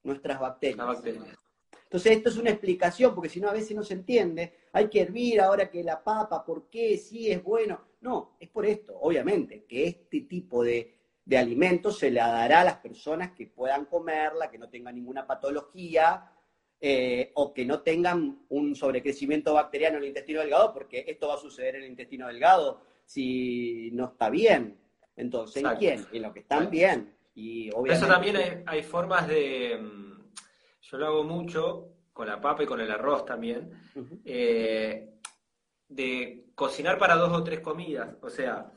Nuestras 0.03 0.39
bacterias. 0.39 0.87
bacterias. 0.87 1.37
Entonces, 1.85 2.13
esto 2.19 2.29
es 2.29 2.37
una 2.37 2.51
explicación, 2.51 3.15
porque 3.15 3.31
si 3.31 3.41
no, 3.41 3.49
a 3.49 3.55
veces 3.55 3.75
no 3.75 3.83
se 3.83 3.95
entiende. 3.95 4.59
Hay 4.73 4.89
que 4.91 5.01
hervir 5.01 5.41
ahora 5.41 5.71
que 5.71 5.83
la 5.83 6.05
papa, 6.05 6.45
¿por 6.45 6.69
qué? 6.69 6.99
Sí, 6.99 7.31
es 7.31 7.43
bueno. 7.43 7.81
No, 8.01 8.37
es 8.39 8.49
por 8.51 8.67
esto, 8.67 8.95
obviamente, 9.01 9.65
que 9.65 9.87
este 9.87 10.21
tipo 10.23 10.63
de, 10.63 10.98
alimentos 11.37 11.99
se 11.99 12.11
le 12.11 12.21
dará 12.21 12.63
a 12.63 12.65
las 12.65 12.77
personas 12.77 13.33
que 13.33 13.47
puedan 13.47 13.85
comerla, 13.85 14.51
que 14.51 14.59
no 14.59 14.71
tengan 14.71 14.95
ninguna 14.95 15.27
patología 15.27 16.33
eh, 16.81 17.33
o 17.35 17.53
que 17.53 17.67
no 17.67 17.81
tengan 17.81 18.47
un 18.49 18.75
sobrecrecimiento 18.75 19.53
bacteriano 19.53 19.99
en 19.99 20.05
el 20.05 20.09
intestino 20.09 20.41
delgado, 20.41 20.73
porque 20.73 21.05
esto 21.07 21.29
va 21.29 21.35
a 21.35 21.39
suceder 21.39 21.77
en 21.77 21.83
el 21.83 21.91
intestino 21.91 22.29
delgado 22.29 22.81
si 23.05 23.91
no 23.93 24.07
está 24.07 24.31
bien. 24.31 24.79
Entonces, 25.17 25.63
¿en 25.63 25.77
quién? 25.77 26.07
En 26.13 26.23
los 26.23 26.33
que 26.33 26.41
están 26.41 26.71
bien. 26.71 27.15
Y 27.35 27.69
Eso 27.87 28.07
también 28.07 28.65
hay 28.67 28.83
formas 28.83 29.29
de 29.29 29.79
mm, 29.81 30.09
yo 30.81 30.97
lo 30.97 31.07
hago 31.07 31.25
mucho 31.25 31.93
con 32.13 32.27
la 32.27 32.41
papa 32.41 32.63
y 32.63 32.67
con 32.67 32.81
el 32.81 32.91
arroz 32.91 33.25
también, 33.25 33.71
eh, 34.25 35.15
de 35.87 36.47
cocinar 36.55 36.99
para 36.99 37.17
dos 37.17 37.33
o 37.33 37.45
tres 37.45 37.61
comidas. 37.61 38.17
O 38.23 38.31
sea, 38.31 38.73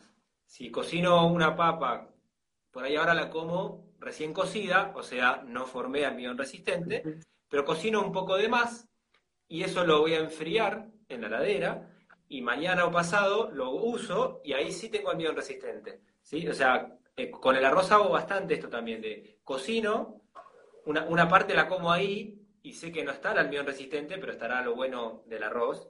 si 0.46 0.70
cocino 0.70 1.26
una 1.28 1.56
papa, 1.56 2.11
por 2.72 2.84
ahí 2.84 2.96
ahora 2.96 3.14
la 3.14 3.30
como 3.30 3.92
recién 4.00 4.34
cocida, 4.34 4.94
o 4.96 5.04
sea, 5.04 5.44
no 5.46 5.66
formé 5.66 6.06
almidón 6.06 6.38
resistente, 6.38 7.20
pero 7.48 7.66
cocino 7.66 8.02
un 8.02 8.12
poco 8.12 8.38
de 8.38 8.48
más 8.48 8.88
y 9.48 9.64
eso 9.64 9.86
lo 9.86 10.00
voy 10.00 10.14
a 10.14 10.20
enfriar 10.20 10.88
en 11.10 11.22
la 11.22 11.30
ladera 11.30 11.90
y 12.28 12.42
mañana 12.42 12.86
o 12.86 12.92
pasado 12.92 13.52
lo 13.52 13.72
uso 13.72 14.42
y 14.44 14.54
ahí 14.54 14.72
sí 14.72 14.90
tengo 14.90 15.12
almidón 15.12 15.36
resistente. 15.36 16.02
¿sí? 16.22 16.48
O 16.48 16.54
sea, 16.54 16.98
eh, 17.16 17.30
con 17.30 17.56
el 17.56 17.66
arroz 17.66 17.92
hago 17.92 18.10
bastante 18.10 18.54
esto 18.54 18.70
también, 18.70 19.02
de 19.02 19.40
cocino, 19.44 20.22
una, 20.86 21.04
una, 21.04 21.28
parte 21.28 21.54
la 21.54 21.68
como 21.68 21.92
ahí 21.92 22.42
y 22.64 22.74
sé 22.74 22.92
que 22.92 23.04
no 23.04 23.12
está 23.12 23.34
el 23.34 23.40
almidón 23.40 23.66
resistente, 23.66 24.18
pero 24.18 24.32
estará 24.32 24.62
lo 24.62 24.76
bueno 24.76 25.24
del 25.28 25.44
arroz. 25.44 25.90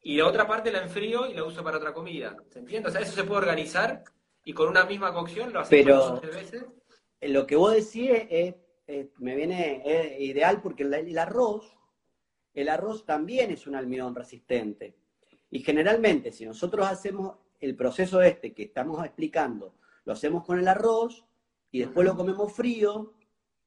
Y 0.00 0.16
la 0.16 0.26
otra 0.26 0.48
parte 0.48 0.72
la 0.72 0.82
enfrío 0.82 1.26
y 1.26 1.34
la 1.34 1.44
uso 1.44 1.62
para 1.62 1.76
otra 1.76 1.94
comida. 1.94 2.36
¿Se 2.50 2.58
entiende? 2.58 2.88
O 2.88 2.92
sea, 2.92 3.00
eso 3.00 3.12
se 3.12 3.22
puede 3.22 3.42
organizar 3.42 4.02
y 4.44 4.52
con 4.52 4.68
una 4.68 4.84
misma 4.84 5.12
cocción 5.12 5.52
lo 5.52 5.60
hacemos 5.60 6.20
pero, 6.20 6.34
veces. 6.34 6.64
Lo 7.20 7.46
que 7.46 7.56
vos 7.56 7.72
decís 7.72 8.10
es, 8.28 8.54
me 9.18 9.36
viene 9.36 10.16
ideal 10.18 10.60
porque 10.60 10.82
el, 10.82 11.18
arroz, 11.18 11.76
el 12.52 12.68
arroz 12.68 13.06
también 13.06 13.50
es 13.50 13.66
un 13.66 13.76
almidón 13.76 14.14
resistente. 14.14 14.96
Y 15.50 15.60
generalmente, 15.60 16.32
si 16.32 16.44
nosotros 16.44 16.86
hacemos 16.86 17.36
el 17.60 17.76
proceso 17.76 18.20
este 18.22 18.52
que 18.52 18.64
estamos 18.64 19.04
explicando, 19.04 19.76
lo 20.04 20.12
hacemos 20.12 20.44
con 20.44 20.58
el 20.58 20.66
arroz 20.66 21.24
y 21.70 21.80
después 21.80 22.06
lo 22.06 22.16
comemos 22.16 22.52
frío, 22.52 23.14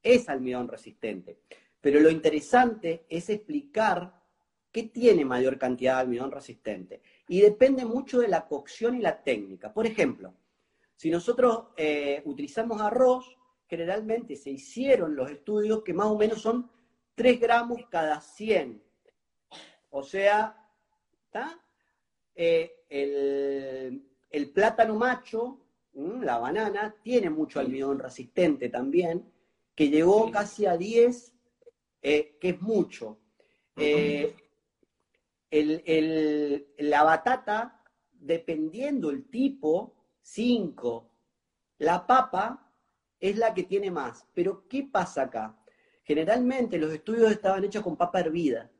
es 0.03 0.27
almidón 0.27 0.67
resistente. 0.67 1.39
Pero 1.79 1.99
lo 1.99 2.09
interesante 2.09 3.05
es 3.07 3.29
explicar 3.29 4.21
qué 4.71 4.83
tiene 4.83 5.23
mayor 5.23 5.57
cantidad 5.57 5.95
de 5.95 6.01
almidón 6.01 6.31
resistente. 6.31 7.01
Y 7.29 7.39
depende 7.39 7.85
mucho 7.85 8.19
de 8.19 8.27
la 8.27 8.47
cocción 8.47 8.95
y 8.95 9.01
la 9.01 9.23
técnica. 9.23 9.73
Por 9.73 9.85
ejemplo, 9.85 10.33
si 10.95 11.09
nosotros 11.09 11.67
eh, 11.77 12.21
utilizamos 12.25 12.81
arroz, 12.81 13.37
generalmente 13.67 14.35
se 14.35 14.51
hicieron 14.51 15.15
los 15.15 15.29
estudios 15.29 15.83
que 15.83 15.93
más 15.93 16.07
o 16.07 16.17
menos 16.17 16.41
son 16.41 16.69
3 17.15 17.39
gramos 17.39 17.81
cada 17.89 18.21
100. 18.21 18.81
O 19.89 20.03
sea, 20.03 20.65
eh, 22.35 22.85
el, 24.29 24.51
plátano 24.51 24.95
macho, 24.95 25.61
la 25.93 26.37
banana, 26.37 26.95
tiene 27.01 27.29
mucho 27.29 27.59
almidón 27.59 27.99
resistente 27.99 28.69
también, 28.69 29.31
que 29.73 29.89
llegó 29.89 30.29
casi 30.31 30.65
a 30.65 30.77
10, 30.77 31.33
eh, 32.01 32.37
que 32.39 32.49
es 32.49 32.61
mucho. 32.61 33.19
Eh, 33.77 34.35
la 36.79 37.03
batata, 37.03 37.81
dependiendo 38.11 39.09
el 39.09 39.29
tipo, 39.29 39.95
5. 40.25 41.11
La 41.77 42.07
papa 42.07 42.71
es 43.19 43.37
la 43.37 43.53
que 43.53 43.63
tiene 43.63 43.91
más. 43.91 44.25
Pero, 44.33 44.67
¿qué 44.67 44.83
pasa 44.91 45.23
acá? 45.23 45.55
Generalmente 46.03 46.79
los 46.79 46.91
estudios 46.91 47.31
estaban 47.31 47.63
hechos 47.63 47.83
con 47.83 47.95
papa 47.95 48.21
hervida. 48.21 48.71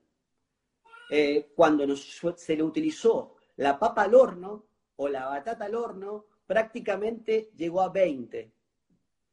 Eh, 1.11 1.51
cuando 1.55 1.85
se 1.95 2.55
le 2.55 2.63
utilizó 2.63 3.35
la 3.57 3.77
papa 3.77 4.03
al 4.03 4.15
horno 4.15 4.65
o 4.95 5.07
la 5.07 5.27
batata 5.27 5.65
al 5.65 5.76
horno, 5.76 6.26
prácticamente 6.47 7.51
llegó 7.55 7.81
a 7.81 7.89
20. 7.89 8.51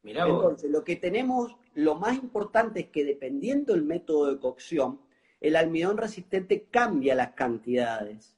Entonces, 0.03 0.69
lo 0.69 0.83
que 0.83 0.97
tenemos, 0.97 1.55
lo 1.73 1.95
más 1.95 2.15
importante 2.15 2.81
es 2.81 2.87
que 2.89 3.03
dependiendo 3.03 3.73
del 3.73 3.83
método 3.83 4.27
de 4.27 4.39
cocción, 4.39 5.01
el 5.41 5.55
almidón 5.55 5.97
resistente 5.97 6.67
cambia 6.69 7.15
las 7.15 7.31
cantidades. 7.31 8.37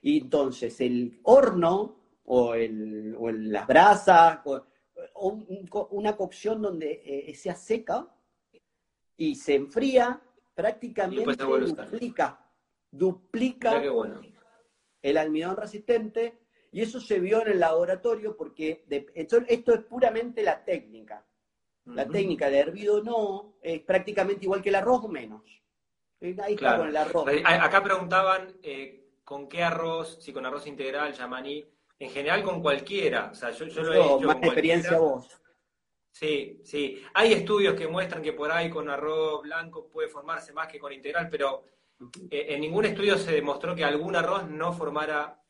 Y 0.00 0.22
entonces 0.22 0.80
el 0.80 1.20
horno 1.22 2.01
o, 2.24 2.54
el, 2.54 3.14
o 3.18 3.30
las 3.30 3.66
brasas 3.66 4.40
o, 4.44 4.62
una 5.90 6.16
cocción 6.16 6.62
donde 6.62 7.02
eh, 7.04 7.34
sea 7.34 7.54
seca 7.54 8.06
y 9.16 9.34
se 9.34 9.54
enfría, 9.54 10.20
prácticamente 10.54 11.44
duplica, 11.44 12.46
duplica 12.90 13.82
el 15.00 15.16
almidón 15.16 15.56
resistente 15.56 16.38
y 16.70 16.80
eso 16.80 17.00
se 17.00 17.20
vio 17.20 17.42
en 17.42 17.52
el 17.52 17.60
laboratorio 17.60 18.36
porque 18.36 18.84
esto, 19.14 19.38
es 19.46 19.84
puramente 19.84 20.42
la 20.42 20.64
técnica. 20.64 21.26
La 21.84 22.08
técnica 22.08 22.48
de 22.48 22.60
hervido 22.60 23.02
no 23.02 23.56
es 23.60 23.80
prácticamente 23.80 24.44
igual 24.44 24.62
que 24.62 24.68
el 24.68 24.76
arroz 24.76 25.04
o 25.04 25.08
menos. 25.08 25.42
Ahí 26.20 26.54
está 26.54 26.78
con 26.78 26.88
el 26.88 26.96
arroz. 26.96 27.26
Acá 27.44 27.82
preguntaban 27.82 28.56
eh, 28.62 29.18
con 29.24 29.48
qué 29.48 29.64
arroz, 29.64 30.18
si 30.20 30.32
con 30.32 30.46
arroz 30.46 30.66
integral, 30.66 31.12
yamaní, 31.12 31.66
en 32.02 32.10
general 32.10 32.42
con 32.42 32.60
cualquiera. 32.60 33.30
O 33.30 33.34
sea, 33.34 33.50
yo, 33.52 33.64
lo 33.66 33.92
he 33.92 34.00
hecho 34.00 34.20
más 34.22 34.36
experiencia 34.42 34.98
vos. 34.98 35.28
Sí, 36.10 36.60
sí. 36.64 37.00
Hay 37.14 37.32
estudios 37.32 37.74
que 37.74 37.86
muestran 37.86 38.22
que 38.22 38.32
por 38.32 38.50
ahí 38.50 38.68
con 38.68 38.90
arroz 38.90 39.42
blanco 39.42 39.88
puede 39.88 40.08
formarse 40.08 40.52
más 40.52 40.66
que 40.66 40.80
con 40.80 40.92
integral, 40.92 41.28
pero 41.30 41.64
eh, 42.28 42.46
en 42.48 42.60
ningún 42.60 42.86
estudio 42.86 43.16
se 43.16 43.32
demostró 43.32 43.76
que 43.76 43.84
algún 43.84 44.16
arroz 44.16 44.48
no 44.48 44.72
formara 44.72 45.40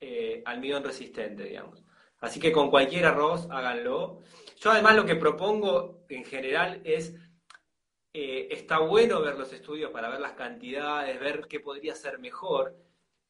eh, 0.00 0.42
almidón 0.46 0.84
resistente, 0.84 1.42
digamos. 1.42 1.82
Así 2.20 2.38
que 2.38 2.52
con 2.52 2.70
cualquier 2.70 3.06
arroz 3.06 3.48
háganlo. 3.50 4.22
Yo 4.60 4.70
además 4.70 4.94
lo 4.94 5.04
que 5.04 5.16
propongo 5.16 6.04
en 6.08 6.24
general 6.24 6.82
es, 6.84 7.16
eh, 8.12 8.46
está 8.52 8.78
bueno 8.78 9.20
ver 9.20 9.36
los 9.36 9.52
estudios 9.52 9.90
para 9.90 10.08
ver 10.08 10.20
las 10.20 10.32
cantidades, 10.32 11.18
ver 11.18 11.48
qué 11.48 11.58
podría 11.58 11.96
ser 11.96 12.20
mejor, 12.20 12.76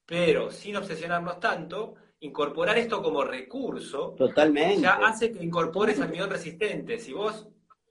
pero 0.05 0.51
sin 0.51 0.77
obsesionarnos 0.77 1.41
tanto, 1.41 1.97
incorporar 2.21 2.79
esto 2.79 3.03
como 3.03 3.25
recurso, 3.25 4.15
Totalmente. 4.17 4.83
ya 4.83 4.95
hace 4.95 5.33
que 5.33 5.45
incorpores 5.45 6.01
almidón 6.01 6.31
resistente. 6.31 6.99
Si 6.99 7.13
vos, 7.13 7.49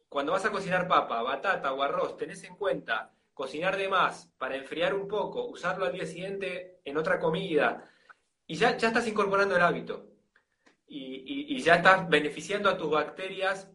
cuando 0.10 0.32
vas 0.32 0.46
a 0.46 0.52
cocinar 0.52 0.88
papa, 0.88 1.22
batata 1.22 1.74
o 1.74 1.82
arroz, 1.82 2.18
tenés 2.18 2.44
en 2.44 2.56
cuenta 2.56 3.14
cocinar 3.34 3.78
de 3.78 3.90
más 3.90 4.32
para 4.38 4.56
enfriar 4.56 4.94
un 4.94 5.08
poco, 5.08 5.46
usarlo 5.46 5.86
al 5.86 5.94
día 5.94 6.06
siguiente 6.06 6.80
en 6.86 6.98
otra 6.98 7.20
comida, 7.20 7.90
y 8.48 8.56
ya, 8.56 8.78
ya 8.78 8.90
estás 8.90 9.08
incorporando 9.08 9.56
el 9.56 9.62
hábito. 9.62 10.12
Y, 10.88 11.56
y 11.56 11.60
ya 11.62 11.76
estás 11.76 12.08
beneficiando 12.08 12.70
a 12.70 12.78
tus 12.78 12.92
bacterias 12.92 13.72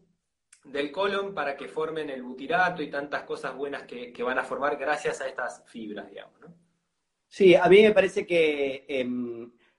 del 0.63 0.91
colon 0.91 1.33
para 1.33 1.57
que 1.57 1.67
formen 1.67 2.09
el 2.09 2.23
butirato 2.23 2.81
y 2.81 2.89
tantas 2.89 3.23
cosas 3.23 3.55
buenas 3.55 3.83
que, 3.83 4.13
que 4.13 4.23
van 4.23 4.39
a 4.39 4.43
formar 4.43 4.77
gracias 4.77 5.21
a 5.21 5.27
estas 5.27 5.63
fibras, 5.67 6.09
digamos. 6.09 6.39
¿no? 6.39 6.55
Sí, 7.27 7.55
a 7.55 7.65
mí 7.67 7.81
me 7.81 7.91
parece 7.91 8.25
que 8.25 8.85
eh, 8.87 9.07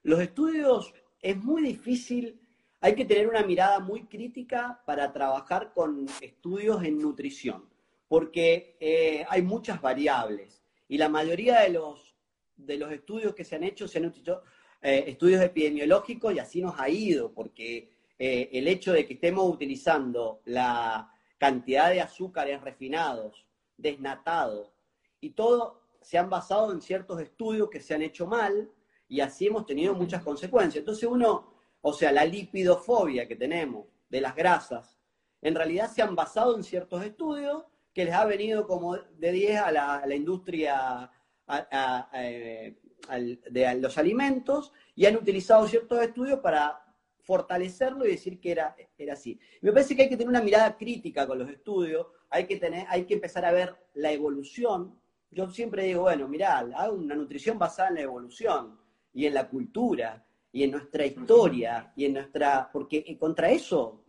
los 0.03 0.21
estudios 0.21 0.93
es 1.21 1.37
muy 1.37 1.63
difícil, 1.63 2.41
hay 2.81 2.95
que 2.95 3.05
tener 3.05 3.29
una 3.29 3.45
mirada 3.45 3.79
muy 3.79 4.05
crítica 4.07 4.83
para 4.85 5.13
trabajar 5.13 5.73
con 5.73 6.07
estudios 6.21 6.83
en 6.83 6.99
nutrición, 6.99 7.69
porque 8.09 8.77
eh, 8.81 9.25
hay 9.29 9.43
muchas 9.43 9.81
variables 9.81 10.63
y 10.89 10.99
la 10.99 11.09
mayoría 11.09 11.61
de 11.61 11.71
los, 11.71 12.17
de 12.57 12.77
los 12.77 12.93
estudios 12.93 13.35
que 13.35 13.45
se 13.45 13.57
han 13.57 13.65
hecho 13.65 13.87
se 13.87 13.99
han 13.99 14.07
hecho 14.07 14.43
eh, 14.83 15.05
estudios 15.07 15.41
epidemiológicos 15.41 16.35
y 16.35 16.41
así 16.41 16.61
nos 16.61 16.79
ha 16.81 16.89
ido, 16.89 17.33
porque 17.33 17.93
eh, 18.19 18.51
el 18.53 18.67
hecho 18.67 18.93
de 18.93 19.07
que 19.07 19.15
estemos 19.15 19.49
utilizando 19.49 20.43
la 20.47 21.09
cantidad 21.39 21.91
de 21.91 22.01
azúcares 22.01 22.61
refinados, 22.61 23.47
desnatados, 23.77 24.73
y 25.21 25.31
todo 25.31 25.81
se 26.01 26.19
han 26.19 26.29
basado 26.29 26.73
en 26.73 26.83
ciertos 26.83 27.21
estudios 27.21 27.71
que 27.71 27.81
se 27.81 27.95
han 27.95 28.03
hecho 28.03 28.27
mal 28.27 28.69
y 29.13 29.21
así 29.21 29.47
hemos 29.47 29.67
tenido 29.67 29.93
muchas 29.93 30.23
consecuencias. 30.23 30.81
Entonces 30.81 31.07
uno, 31.07 31.53
o 31.83 31.93
sea, 31.93 32.11
la 32.13 32.25
lipidofobia 32.25 33.29
que 33.29 33.37
tenemos 33.37 33.87
de 34.09 34.23
las 34.23 34.35
grasas, 34.35 34.99
en 35.43 35.55
realidad 35.55 35.91
se 35.91 36.01
han 36.01 36.17
basado 36.17 36.57
en 36.57 36.65
ciertos 36.65 37.05
estudios 37.05 37.63
que 37.93 38.07
les 38.07 38.15
ha 38.15 38.25
venido 38.25 38.67
como 38.67 38.97
de 38.97 39.33
10 39.33 39.61
a 39.61 39.71
la, 39.71 40.17
industria 40.17 41.13
a, 41.47 42.11
de 42.15 43.79
los 43.83 43.99
alimentos 43.99 44.73
y 44.95 45.05
han 45.05 45.17
utilizado 45.17 45.69
ciertos 45.69 46.01
estudios 46.01 46.41
para 46.41 46.83
fortalecerlo 47.21 48.07
y 48.07 48.13
decir 48.13 48.41
que 48.41 48.53
era, 48.53 48.75
era 48.97 49.13
así. 49.13 49.39
Me 49.61 49.73
parece 49.73 49.95
que 49.95 50.05
hay 50.05 50.09
que 50.09 50.17
tener 50.17 50.31
una 50.31 50.41
mirada 50.41 50.75
crítica 50.79 51.27
con 51.27 51.39
los 51.39 51.51
estudios, 51.51 52.07
hay 52.31 52.47
que, 52.47 52.57
tener, 52.57 52.87
hay 52.89 53.05
que 53.05 53.13
empezar 53.13 53.45
a 53.45 53.53
ver 53.53 53.77
la 53.93 54.11
evolución. 54.11 54.99
Yo 55.31 55.51
siempre 55.51 55.85
digo, 55.85 56.01
bueno, 56.01 56.29
mirá, 56.29 56.61
hago 56.61 56.95
una 56.95 57.15
nutrición 57.15 57.59
basada 57.59 57.91
en 57.91 57.97
la 57.97 58.01
evolución 58.01 58.81
y 59.15 59.27
en 59.27 59.35
la 59.35 59.49
cultura 59.49 60.25
y 60.53 60.65
en 60.65 60.73
nuestra 60.73 61.07
historia 61.07 61.93
y 61.97 62.05
en 62.05 62.15
nuestra... 62.15 62.71
porque 62.73 63.17
contra 63.19 63.51
eso 63.51 64.05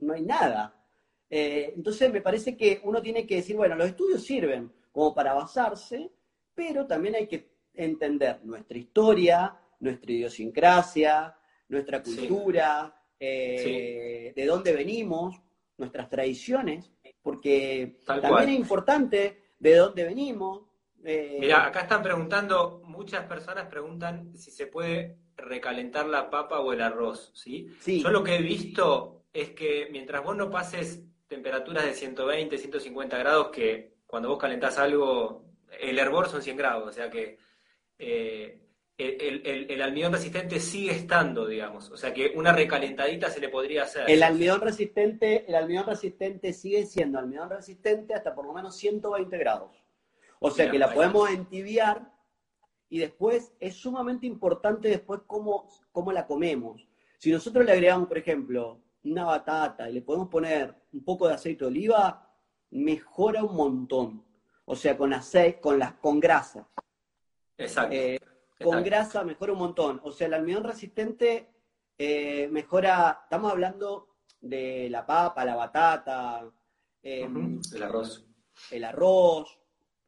no 0.00 0.14
hay 0.14 0.22
nada. 0.22 0.74
Eh, 1.30 1.72
entonces 1.76 2.12
me 2.12 2.20
parece 2.20 2.56
que 2.56 2.80
uno 2.84 3.00
tiene 3.00 3.26
que 3.26 3.36
decir, 3.36 3.56
bueno, 3.56 3.74
los 3.74 3.88
estudios 3.88 4.22
sirven 4.22 4.72
como 4.92 5.14
para 5.14 5.34
basarse, 5.34 6.10
pero 6.54 6.86
también 6.86 7.16
hay 7.16 7.26
que 7.26 7.48
entender 7.74 8.44
nuestra 8.44 8.78
historia, 8.78 9.56
nuestra 9.80 10.12
idiosincrasia, 10.12 11.36
nuestra 11.68 12.02
cultura, 12.02 12.94
sí. 12.94 13.14
Eh, 13.18 14.32
sí. 14.34 14.40
de 14.40 14.46
dónde 14.46 14.72
venimos, 14.72 15.40
nuestras 15.76 16.08
tradiciones, 16.08 16.92
porque 17.22 17.98
Tal 18.04 18.20
también 18.20 18.44
cual. 18.44 18.48
es 18.48 18.60
importante 18.60 19.42
de 19.58 19.74
dónde 19.76 20.04
venimos. 20.04 20.62
Eh... 21.04 21.36
Mira, 21.38 21.66
acá 21.66 21.80
están 21.82 22.02
preguntando, 22.02 22.82
muchas 22.84 23.26
personas 23.26 23.66
preguntan 23.66 24.36
si 24.36 24.50
se 24.50 24.66
puede 24.66 25.18
recalentar 25.36 26.06
la 26.06 26.30
papa 26.30 26.60
o 26.60 26.72
el 26.72 26.80
arroz, 26.80 27.30
¿sí? 27.34 27.68
sí. 27.80 28.02
Yo 28.02 28.10
lo 28.10 28.22
que 28.22 28.36
he 28.36 28.42
visto 28.42 29.24
es 29.32 29.50
que 29.50 29.88
mientras 29.90 30.22
vos 30.22 30.36
no 30.36 30.50
pases 30.50 31.02
temperaturas 31.26 31.84
de 31.84 31.92
120, 31.92 32.56
150 32.56 33.18
grados, 33.18 33.48
que 33.48 33.94
cuando 34.06 34.28
vos 34.28 34.38
calentás 34.38 34.78
algo, 34.78 35.44
el 35.80 35.98
hervor 35.98 36.28
son 36.28 36.42
100 36.42 36.56
grados, 36.56 36.88
o 36.88 36.92
sea 36.92 37.10
que 37.10 37.38
eh, 37.98 38.60
el, 38.96 39.42
el, 39.44 39.70
el, 39.70 39.82
almidón 39.82 40.12
resistente 40.12 40.60
sigue 40.60 40.92
estando, 40.92 41.46
digamos. 41.46 41.90
O 41.90 41.96
sea 41.96 42.14
que 42.14 42.32
una 42.36 42.52
recalentadita 42.52 43.28
se 43.28 43.40
le 43.40 43.48
podría 43.48 43.82
hacer. 43.82 44.08
El 44.08 44.22
almidón 44.22 44.60
resistente, 44.60 45.44
el 45.48 45.56
almidón 45.56 45.86
resistente 45.86 46.52
sigue 46.52 46.86
siendo 46.86 47.18
almidón 47.18 47.50
resistente 47.50 48.14
hasta 48.14 48.34
por 48.34 48.46
lo 48.46 48.52
menos 48.52 48.76
120 48.76 49.36
grados. 49.36 49.83
O 50.46 50.50
sea 50.50 50.70
que 50.70 50.78
la 50.78 50.92
podemos 50.92 51.30
entibiar 51.30 52.12
y 52.90 52.98
después 52.98 53.54
es 53.60 53.76
sumamente 53.76 54.26
importante 54.26 54.88
después 54.88 55.22
cómo, 55.26 55.70
cómo 55.90 56.12
la 56.12 56.26
comemos. 56.26 56.86
Si 57.16 57.32
nosotros 57.32 57.64
le 57.64 57.72
agregamos, 57.72 58.08
por 58.08 58.18
ejemplo, 58.18 58.82
una 59.04 59.24
batata 59.24 59.88
y 59.88 59.94
le 59.94 60.02
podemos 60.02 60.28
poner 60.28 60.74
un 60.92 61.02
poco 61.02 61.26
de 61.26 61.32
aceite 61.32 61.64
de 61.64 61.68
oliva, 61.68 62.30
mejora 62.72 63.42
un 63.42 63.56
montón. 63.56 64.22
O 64.66 64.76
sea, 64.76 64.98
con 64.98 65.14
aceite, 65.14 65.60
con 65.60 65.78
las 65.78 65.94
con 65.94 66.20
grasas. 66.20 66.66
Exacto. 67.56 67.96
Eh, 67.96 68.20
con 68.62 68.84
grasa 68.84 69.24
mejora 69.24 69.54
un 69.54 69.60
montón. 69.60 70.02
O 70.04 70.12
sea, 70.12 70.26
el 70.26 70.34
almidón 70.34 70.64
resistente 70.64 71.48
eh, 71.96 72.48
mejora, 72.52 73.20
estamos 73.22 73.50
hablando 73.50 74.16
de 74.42 74.90
la 74.90 75.06
papa, 75.06 75.42
la 75.46 75.56
batata, 75.56 76.46
eh, 77.02 77.26
uh 77.26 77.30
-huh. 77.30 77.76
el 77.76 77.82
arroz. 77.82 78.26
El 78.70 78.84
arroz. 78.84 79.63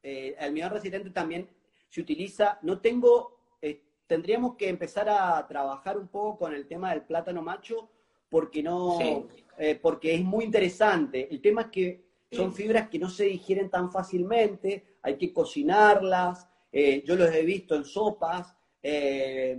Eh, 0.06 0.34
el 0.38 0.44
almidón 0.44 0.70
resistente 0.70 1.10
también 1.10 1.48
se 1.88 2.00
utiliza. 2.00 2.58
No 2.62 2.80
tengo, 2.80 3.40
eh, 3.60 3.82
tendríamos 4.06 4.56
que 4.56 4.68
empezar 4.68 5.08
a 5.08 5.46
trabajar 5.46 5.98
un 5.98 6.08
poco 6.08 6.38
con 6.38 6.54
el 6.54 6.66
tema 6.66 6.90
del 6.90 7.02
plátano 7.02 7.42
macho 7.42 7.90
porque 8.28 8.62
no, 8.62 8.98
sí. 9.00 9.26
Eh, 9.58 9.78
porque 9.80 10.14
es 10.14 10.22
muy 10.22 10.44
interesante. 10.44 11.28
El 11.30 11.40
tema 11.40 11.62
es 11.62 11.68
que 11.68 12.06
son 12.30 12.52
fibras 12.52 12.88
que 12.88 12.98
no 12.98 13.08
se 13.08 13.24
digieren 13.24 13.70
tan 13.70 13.90
fácilmente, 13.90 14.98
hay 15.02 15.16
que 15.16 15.32
cocinarlas 15.32 16.48
eh, 16.78 17.02
yo 17.06 17.16
los 17.16 17.34
he 17.34 17.42
visto 17.42 17.74
en 17.74 17.84
sopas, 17.84 18.54
eh, 18.82 19.56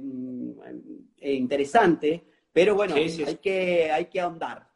interesante, 1.21 2.23
pero 2.53 2.75
bueno, 2.75 2.93
sí, 2.93 3.09
sí, 3.09 3.23
hay, 3.25 3.35
Que, 3.37 3.91
hay 3.91 4.05
que 4.05 4.19
ahondar. 4.19 4.67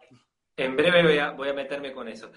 En 0.58 0.76
breve 0.76 1.04
voy 1.04 1.20
a, 1.20 1.32
voy 1.32 1.50
a 1.50 1.54
meterme 1.54 1.94
con 1.94 2.08
eso. 2.08 2.32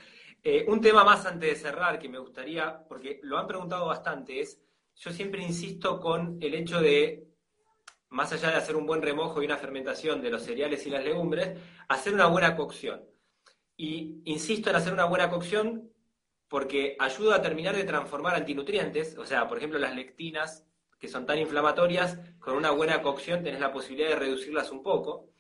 Eh, 0.46 0.66
un 0.68 0.78
tema 0.82 1.04
más 1.04 1.24
antes 1.24 1.48
de 1.48 1.56
cerrar 1.56 1.98
que 1.98 2.06
me 2.06 2.18
gustaría, 2.18 2.84
porque 2.86 3.18
lo 3.22 3.38
han 3.38 3.46
preguntado 3.46 3.86
bastante, 3.86 4.40
es, 4.40 4.60
yo 4.94 5.10
siempre 5.10 5.42
insisto 5.42 5.98
con 5.98 6.36
el 6.42 6.54
hecho 6.54 6.82
de, 6.82 7.26
más 8.10 8.30
allá 8.30 8.50
de 8.50 8.56
hacer 8.56 8.76
un 8.76 8.84
buen 8.84 9.00
remojo 9.00 9.40
y 9.40 9.46
una 9.46 9.56
fermentación 9.56 10.20
de 10.20 10.28
los 10.28 10.42
cereales 10.42 10.86
y 10.86 10.90
las 10.90 11.02
legumbres, 11.02 11.58
hacer 11.88 12.12
una 12.12 12.26
buena 12.26 12.56
cocción. 12.56 13.02
Y 13.78 14.20
insisto 14.26 14.68
en 14.68 14.76
hacer 14.76 14.92
una 14.92 15.06
buena 15.06 15.30
cocción 15.30 15.90
porque 16.46 16.94
ayuda 17.00 17.36
a 17.36 17.42
terminar 17.42 17.74
de 17.74 17.84
transformar 17.84 18.34
antinutrientes, 18.34 19.16
o 19.16 19.24
sea, 19.24 19.48
por 19.48 19.56
ejemplo, 19.56 19.78
las 19.78 19.94
lectinas, 19.94 20.66
que 20.98 21.08
son 21.08 21.24
tan 21.24 21.38
inflamatorias, 21.38 22.18
con 22.38 22.54
una 22.54 22.70
buena 22.70 23.00
cocción 23.00 23.42
tenés 23.42 23.60
la 23.60 23.72
posibilidad 23.72 24.10
de 24.10 24.16
reducirlas 24.16 24.70
un 24.70 24.82
poco. 24.82 25.30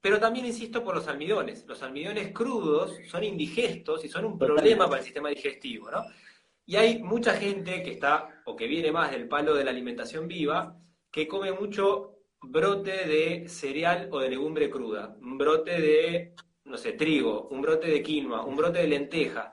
Pero 0.00 0.20
también 0.20 0.46
insisto 0.46 0.84
por 0.84 0.94
los 0.94 1.08
almidones. 1.08 1.64
Los 1.66 1.82
almidones 1.82 2.32
crudos 2.32 2.96
son 3.08 3.24
indigestos 3.24 4.04
y 4.04 4.08
son 4.08 4.24
un 4.24 4.38
problema 4.38 4.86
para 4.86 4.98
el 4.98 5.04
sistema 5.04 5.28
digestivo, 5.28 5.90
¿no? 5.90 6.04
Y 6.64 6.76
hay 6.76 7.02
mucha 7.02 7.34
gente 7.34 7.82
que 7.82 7.92
está, 7.92 8.42
o 8.44 8.54
que 8.54 8.66
viene 8.66 8.92
más 8.92 9.10
del 9.10 9.26
palo 9.26 9.54
de 9.54 9.64
la 9.64 9.70
alimentación 9.70 10.28
viva, 10.28 10.76
que 11.10 11.26
come 11.26 11.50
mucho 11.52 12.18
brote 12.42 13.06
de 13.06 13.48
cereal 13.48 14.08
o 14.12 14.20
de 14.20 14.28
legumbre 14.28 14.70
cruda, 14.70 15.16
un 15.20 15.38
brote 15.38 15.80
de, 15.80 16.34
no 16.64 16.76
sé, 16.76 16.92
trigo, 16.92 17.48
un 17.48 17.62
brote 17.62 17.88
de 17.88 18.02
quinoa, 18.02 18.44
un 18.44 18.54
brote 18.54 18.80
de 18.80 18.88
lenteja. 18.88 19.52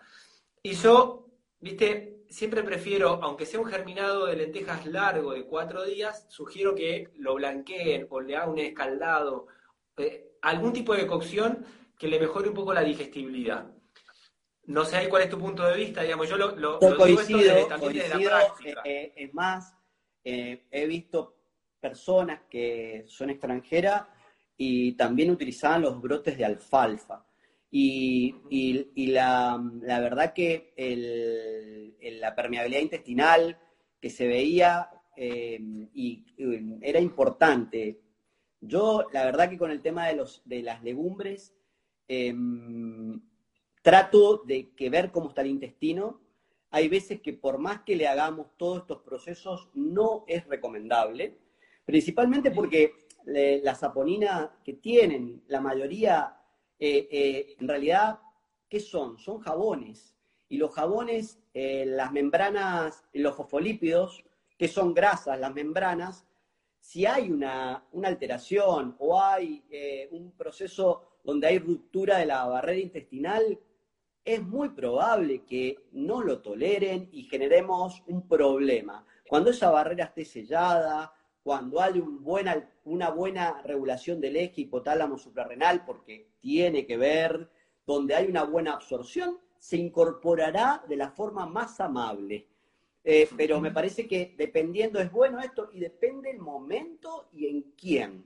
Y 0.61 0.73
yo, 0.73 1.27
viste, 1.59 2.25
siempre 2.29 2.63
prefiero, 2.63 3.19
aunque 3.23 3.45
sea 3.45 3.59
un 3.61 3.67
germinado 3.67 4.25
de 4.25 4.35
lentejas 4.35 4.85
largo 4.85 5.33
de 5.33 5.45
cuatro 5.45 5.85
días, 5.85 6.25
sugiero 6.29 6.75
que 6.75 7.11
lo 7.15 7.35
blanqueen 7.35 8.07
o 8.09 8.19
le 8.19 8.35
hagan 8.35 8.49
un 8.49 8.59
escaldado, 8.59 9.47
eh, 9.97 10.34
algún 10.45 10.73
tipo 10.73 10.95
de 10.95 11.07
cocción 11.07 11.65
que 11.97 12.07
le 12.07 12.19
mejore 12.19 12.49
un 12.49 12.55
poco 12.55 12.73
la 12.73 12.81
digestibilidad. 12.81 13.65
No 14.67 14.85
sé 14.85 14.97
ahí 14.97 15.07
cuál 15.07 15.23
es 15.23 15.29
tu 15.29 15.37
punto 15.37 15.63
de 15.65 15.75
vista, 15.75 16.01
digamos, 16.01 16.29
yo 16.29 16.37
lo, 16.37 16.55
lo, 16.55 16.79
yo 16.79 16.97
coincido, 16.97 17.67
también 17.67 17.93
coincido, 17.93 18.31
la 18.31 18.37
práctica. 18.37 18.81
Eh, 18.83 19.13
es 19.15 19.33
más, 19.33 19.75
eh, 20.23 20.65
he 20.71 20.87
visto 20.87 21.35
personas 21.79 22.41
que 22.49 23.05
son 23.07 23.29
extranjeras 23.29 24.05
y 24.57 24.93
también 24.93 25.31
utilizaban 25.31 25.81
los 25.81 26.01
brotes 26.01 26.37
de 26.37 26.45
alfalfa. 26.45 27.25
Y, 27.69 28.35
y, 28.49 28.91
y 28.95 29.07
la, 29.07 29.61
la, 29.81 29.99
verdad 29.99 30.33
que 30.33 30.73
el, 30.77 31.95
el, 31.99 32.21
la 32.21 32.33
permeabilidad 32.33 32.81
intestinal 32.81 33.59
que 33.99 34.09
se 34.09 34.27
veía 34.27 34.89
eh, 35.15 35.59
y, 35.93 36.25
era 36.81 36.99
importante. 36.99 38.01
Yo, 38.67 39.05
la 39.13 39.25
verdad 39.25 39.49
que 39.49 39.57
con 39.57 39.71
el 39.71 39.81
tema 39.81 40.07
de, 40.07 40.15
los, 40.15 40.41
de 40.45 40.61
las 40.61 40.83
legumbres, 40.83 41.53
em, 42.07 43.21
trato 43.81 44.37
de 44.45 44.73
que 44.75 44.89
ver 44.89 45.11
cómo 45.11 45.29
está 45.29 45.41
el 45.41 45.49
intestino. 45.49 46.19
Hay 46.71 46.87
veces 46.89 47.21
que 47.21 47.33
por 47.33 47.59
más 47.59 47.81
que 47.81 47.95
le 47.95 48.07
hagamos 48.07 48.47
todos 48.57 48.79
estos 48.79 49.01
procesos, 49.03 49.69
no 49.73 50.25
es 50.27 50.45
recomendable, 50.47 51.37
principalmente 51.85 52.51
porque 52.51 52.93
la 53.25 53.75
saponina 53.75 54.57
que 54.63 54.73
tienen, 54.73 55.43
la 55.47 55.61
mayoría, 55.61 56.37
eh, 56.79 57.07
eh, 57.11 57.55
en 57.59 57.67
realidad, 57.67 58.19
¿qué 58.69 58.79
son? 58.79 59.17
Son 59.17 59.39
jabones. 59.39 60.15
Y 60.49 60.57
los 60.57 60.73
jabones, 60.73 61.39
eh, 61.53 61.85
las 61.87 62.11
membranas, 62.11 63.03
los 63.13 63.35
fosfolípidos, 63.35 64.23
que 64.57 64.67
son 64.67 64.93
grasas, 64.93 65.39
las 65.39 65.53
membranas, 65.53 66.25
si 66.85 67.03
hay 67.07 67.31
una, 67.31 67.83
alteración 68.03 68.95
o 68.99 69.19
hay 69.19 69.65
un 70.11 70.33
proceso 70.33 71.17
donde 71.23 71.47
hay 71.47 71.57
ruptura 71.57 72.19
de 72.19 72.27
la 72.27 72.45
barrera 72.45 72.79
intestinal, 72.79 73.59
es 74.23 74.43
muy 74.43 74.69
probable 74.69 75.45
que 75.45 75.87
no 75.93 76.21
lo 76.21 76.43
toleren 76.43 77.09
y 77.11 77.23
generemos 77.23 78.03
un 78.05 78.27
problema. 78.27 79.03
Cuando 79.27 79.49
esa 79.49 79.71
barrera 79.71 80.05
esté 80.05 80.25
sellada, 80.25 81.11
cuando 81.41 81.81
hay 81.81 82.03
una 82.83 83.09
buena 83.09 83.63
regulación 83.63 84.21
del 84.21 84.35
eje 84.35 84.61
hipotálamo 84.61 85.17
suprarrenal, 85.17 85.85
porque 85.85 86.33
tiene 86.39 86.85
que 86.85 86.97
ver, 86.97 87.49
donde 87.87 88.13
hay 88.13 88.27
una 88.27 88.43
buena 88.43 88.73
absorción, 88.73 89.39
se 89.57 89.77
incorporará 89.77 90.85
de 90.87 90.97
la 90.97 91.09
forma 91.09 91.47
más 91.47 91.79
amable. 91.79 92.47
Eh, 93.07 93.29
pero 93.37 93.61
me 93.61 93.71
parece 93.71 94.07
que 94.07 94.33
dependiendo 94.35 94.99
es 94.99 95.11
bueno 95.11 95.39
esto 95.39 95.69
y 95.71 95.79
depende 95.79 96.31
el 96.31 96.39
momento 96.39 97.29
y 97.31 97.45
en 97.45 97.61
quién. 97.79 98.25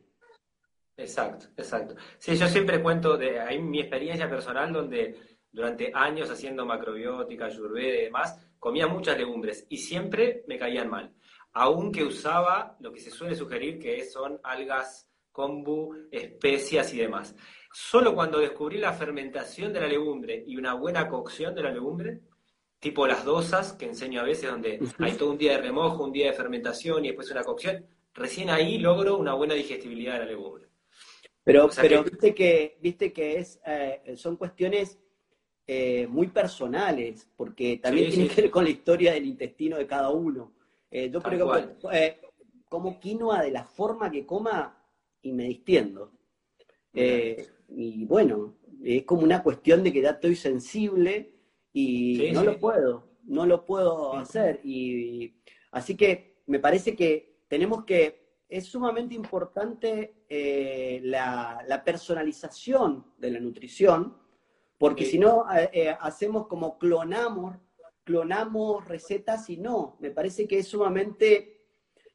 Exacto, 0.96 1.48
exacto. 1.58 1.96
Sí, 2.18 2.36
yo 2.36 2.48
siempre 2.48 2.82
cuento 2.82 3.18
de 3.18 3.40
ahí 3.40 3.60
mi 3.60 3.82
experiencia 3.82 4.30
personal 4.30 4.72
donde 4.72 5.16
durante 5.52 5.92
años 5.94 6.30
haciendo 6.32 6.66
macrobiótica, 6.66 7.46
ayurveda 7.46 7.98
y 7.98 8.04
demás, 8.06 8.40
comía 8.58 8.88
muchas 8.88 9.18
legumbres 9.18 9.66
y 9.70 9.78
siempre 9.78 10.44
me 10.48 10.58
caían 10.58 10.90
mal 10.90 11.14
aunque 11.54 12.04
usaba 12.04 12.78
lo 12.80 12.92
que 12.92 13.00
se 13.00 13.12
suele 13.12 13.36
sugerir 13.36 13.80
que 13.80 14.04
son 14.06 14.40
algas 14.44 15.10
kombu, 15.32 16.08
especias 16.12 16.94
y 16.94 16.98
demás. 16.98 17.36
Solo 17.72 18.14
cuando 18.14 18.40
descubrí 18.40 18.78
la 18.78 18.94
fermentación 18.94 19.72
de 19.72 19.82
la 19.82 19.88
legumbre 19.88 20.44
y 20.46 20.58
una 20.58 20.74
buena 20.74 21.08
cocción 21.08 21.54
de 21.56 21.64
la 21.64 21.72
legumbre, 21.72 22.22
tipo 22.80 23.08
las 23.08 23.26
dosas 23.26 23.74
que 23.74 23.86
enseño 23.86 24.22
a 24.22 24.24
veces, 24.24 24.50
donde 24.50 24.80
hay 25.00 25.14
todo 25.14 25.32
un 25.32 25.38
día 25.38 25.54
de 25.54 25.62
remojo, 25.64 26.04
un 26.04 26.12
día 26.12 26.28
de 26.28 26.34
fermentación 26.34 27.04
y 27.04 27.10
después 27.10 27.30
una 27.32 27.44
cocción, 27.44 27.86
recién 28.14 28.50
ahí 28.50 28.78
logro 28.78 29.18
una 29.18 29.34
buena 29.34 29.54
digestibilidad 29.54 30.14
de 30.14 30.20
la 30.20 30.26
legumbre. 30.26 30.68
Pero, 31.44 31.70
pero 31.76 32.04
viste 32.04 32.36
que 32.36 32.78
viste 32.82 33.12
que 33.12 33.40
es 33.40 33.60
eh, 33.66 34.14
son 34.16 34.36
cuestiones 34.38 35.00
eh, 35.72 36.08
muy 36.08 36.30
personales, 36.30 37.30
porque 37.38 37.78
también 37.78 38.10
tiene 38.10 38.28
que 38.28 38.42
ver 38.42 38.50
con 38.50 38.64
la 38.64 38.72
historia 38.72 39.14
del 39.14 39.28
intestino 39.28 39.78
de 39.78 39.86
cada 39.86 40.10
uno. 40.10 40.56
Eh, 40.90 41.12
yo 41.14 41.22
creo 41.22 41.52
que 41.52 41.88
eh, 41.94 42.22
como 42.68 43.00
quinoa 43.00 43.44
de 43.44 43.52
la 43.52 43.64
forma 43.64 44.10
que 44.10 44.26
coma 44.26 44.84
y 45.22 45.32
me 45.32 45.44
distiendo. 45.44 46.12
Y 46.92 48.04
bueno, 48.06 48.56
es 48.84 49.04
como 49.04 49.22
una 49.22 49.44
cuestión 49.44 49.84
de 49.84 49.94
que 49.94 50.02
ya 50.02 50.10
estoy 50.10 50.36
sensible 50.36 51.36
y 51.74 52.32
no 52.34 52.44
lo 52.44 52.60
puedo, 52.60 53.10
no 53.24 53.46
lo 53.46 53.66
puedo 53.66 54.16
hacer. 54.16 54.62
Y 54.64 55.42
así 55.72 55.96
que 55.96 56.42
me 56.48 56.60
parece 56.60 56.96
que 56.96 57.44
tenemos 57.48 57.86
que, 57.86 58.28
es 58.50 58.66
sumamente 58.66 59.14
importante 59.14 60.26
la, 61.04 61.84
personalización 61.86 63.14
de 63.18 63.32
la 63.32 63.40
nutrición, 63.40 64.18
porque 64.78 65.06
si 65.06 65.20
no 65.20 65.46
hacemos 66.00 66.48
como 66.48 66.78
clonamos 66.80 67.56
clonamos 68.10 68.88
recetas 68.88 69.52
y 69.52 69.58
no, 69.58 69.96
me 70.00 70.10
parece 70.10 70.48
que 70.48 70.58
es 70.58 70.68
sumamente... 70.68 71.58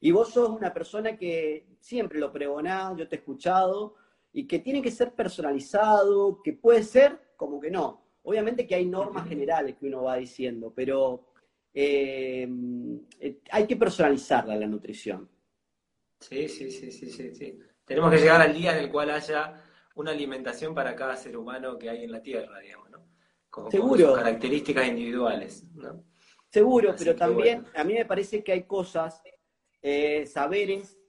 Y 0.01 0.11
vos 0.11 0.27
sos 0.33 0.49
una 0.49 0.73
persona 0.73 1.17
que 1.17 1.77
siempre 1.79 2.19
lo 2.19 2.33
pregonás, 2.33 2.97
yo 2.97 3.07
te 3.07 3.15
he 3.15 3.19
escuchado, 3.19 3.95
y 4.33 4.45
que 4.45 4.59
tiene 4.59 4.81
que 4.81 4.91
ser 4.91 5.13
personalizado, 5.13 6.41
que 6.43 6.51
puede 6.51 6.83
ser 6.83 7.33
como 7.37 7.61
que 7.61 7.71
no. 7.71 8.04
Obviamente 8.25 8.65
que 8.65 8.75
hay 8.75 8.85
normas 8.85 9.27
generales 9.27 9.75
que 9.79 9.85
uno 9.85 10.03
va 10.03 10.17
diciendo, 10.17 10.73
pero 10.75 11.27
eh, 11.73 12.47
eh, 13.19 13.39
hay 13.51 13.67
que 13.67 13.75
personalizarla 13.75 14.55
la 14.55 14.67
nutrición. 14.67 15.29
Sí, 16.19 16.49
sí, 16.49 16.71
sí, 16.71 16.91
sí, 16.91 17.09
sí, 17.09 17.33
sí. 17.33 17.59
Tenemos 17.85 18.11
que 18.11 18.17
llegar 18.17 18.41
al 18.41 18.53
día 18.53 18.75
en 18.75 18.83
el 18.83 18.91
cual 18.91 19.11
haya 19.11 19.61
una 19.95 20.11
alimentación 20.11 20.73
para 20.73 20.95
cada 20.95 21.15
ser 21.15 21.37
humano 21.37 21.77
que 21.77 21.89
hay 21.89 22.03
en 22.03 22.11
la 22.11 22.21
Tierra, 22.21 22.59
digamos. 22.59 22.85
Seguro. 23.69 24.13
características 24.13 24.87
individuales. 24.87 25.63
¿no? 25.75 26.03
Seguro, 26.49 26.95
pero 26.97 27.15
también 27.15 27.65
a 27.73 27.83
mí 27.83 27.93
me 27.93 28.05
parece 28.05 28.43
que 28.43 28.51
hay 28.51 28.63
cosas, 28.63 29.21
eh, 29.81 30.25
saberes 30.25 30.99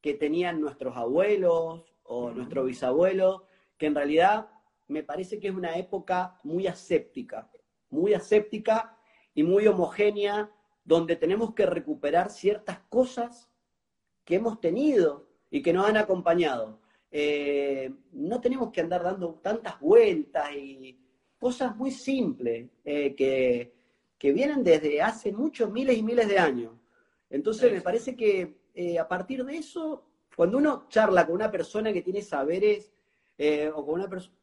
que 0.00 0.14
tenían 0.14 0.60
nuestros 0.60 0.96
abuelos 0.96 1.94
o 2.02 2.30
nuestros 2.30 2.66
bisabuelos, 2.66 3.42
que 3.76 3.86
en 3.86 3.94
realidad 3.94 4.48
me 4.88 5.02
parece 5.02 5.38
que 5.38 5.48
es 5.48 5.54
una 5.54 5.76
época 5.76 6.38
muy 6.42 6.66
aséptica, 6.66 7.48
muy 7.90 8.14
aséptica 8.14 8.98
y 9.34 9.42
muy 9.42 9.66
homogénea, 9.66 10.50
donde 10.84 11.16
tenemos 11.16 11.54
que 11.54 11.66
recuperar 11.66 12.30
ciertas 12.30 12.80
cosas 12.88 13.48
que 14.24 14.36
hemos 14.36 14.60
tenido 14.60 15.28
y 15.50 15.62
que 15.62 15.72
nos 15.72 15.86
han 15.86 15.98
acompañado. 15.98 16.80
Eh, 17.10 17.90
no 18.12 18.40
tenemos 18.40 18.70
que 18.70 18.80
andar 18.80 19.02
dando 19.02 19.34
tantas 19.42 19.78
vueltas 19.80 20.52
y, 20.54 20.98
cosas 21.38 21.76
muy 21.76 21.92
simples 21.92 22.68
eh, 22.84 23.14
que, 23.14 23.72
vienen 24.32 24.64
desde 24.64 25.00
hace 25.00 25.30
muchos 25.30 25.70
miles 25.70 25.96
y 25.96 26.02
miles 26.02 26.26
de 26.26 26.38
años. 26.38 26.72
Entonces 27.30 27.72
me 27.72 27.80
parece 27.80 28.16
que 28.16 28.56
eh, 28.74 28.98
a 28.98 29.06
partir 29.06 29.44
de 29.44 29.56
eso, 29.56 30.04
cuando 30.34 30.58
uno 30.58 30.86
charla 30.88 31.24
con 31.24 31.36
una 31.36 31.50
persona 31.50 31.92
que 31.92 32.02
tiene 32.02 32.22
saberes 32.22 32.90
o 33.72 33.86
con 33.86 33.94
una 33.94 34.08
persona, 34.08 34.34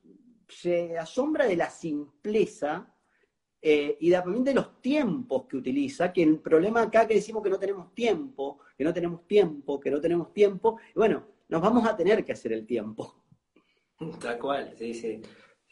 se 0.48 0.98
asombra 0.98 1.46
de 1.46 1.56
la 1.56 1.70
simpleza 1.70 2.92
y 3.62 4.12
también 4.12 4.44
de 4.44 4.54
los 4.54 4.80
tiempos 4.80 5.46
que 5.48 5.58
utiliza, 5.58 6.14
que 6.14 6.22
el 6.22 6.40
problema 6.40 6.84
acá 6.84 7.08
que 7.08 7.16
decimos 7.16 7.42
que 7.42 7.50
no 7.50 7.58
tenemos 7.58 7.96
tiempo, 7.96 8.60
que 8.78 8.84
no 8.84 8.94
tenemos 8.94 9.26
tiempo, 9.26 9.80
que 9.80 9.90
no 9.90 10.00
tenemos 10.00 10.32
tiempo, 10.32 10.78
bueno, 10.94 11.26
nos 11.50 11.62
vamos 11.62 11.88
a 11.88 11.96
tener 11.96 12.24
que 12.24 12.34
hacer 12.34 12.54
el 12.54 12.66
tiempo. 12.66 13.24
Tal 14.22 14.38
cual, 14.38 14.74
sí, 14.78 14.94
sí. 14.94 15.22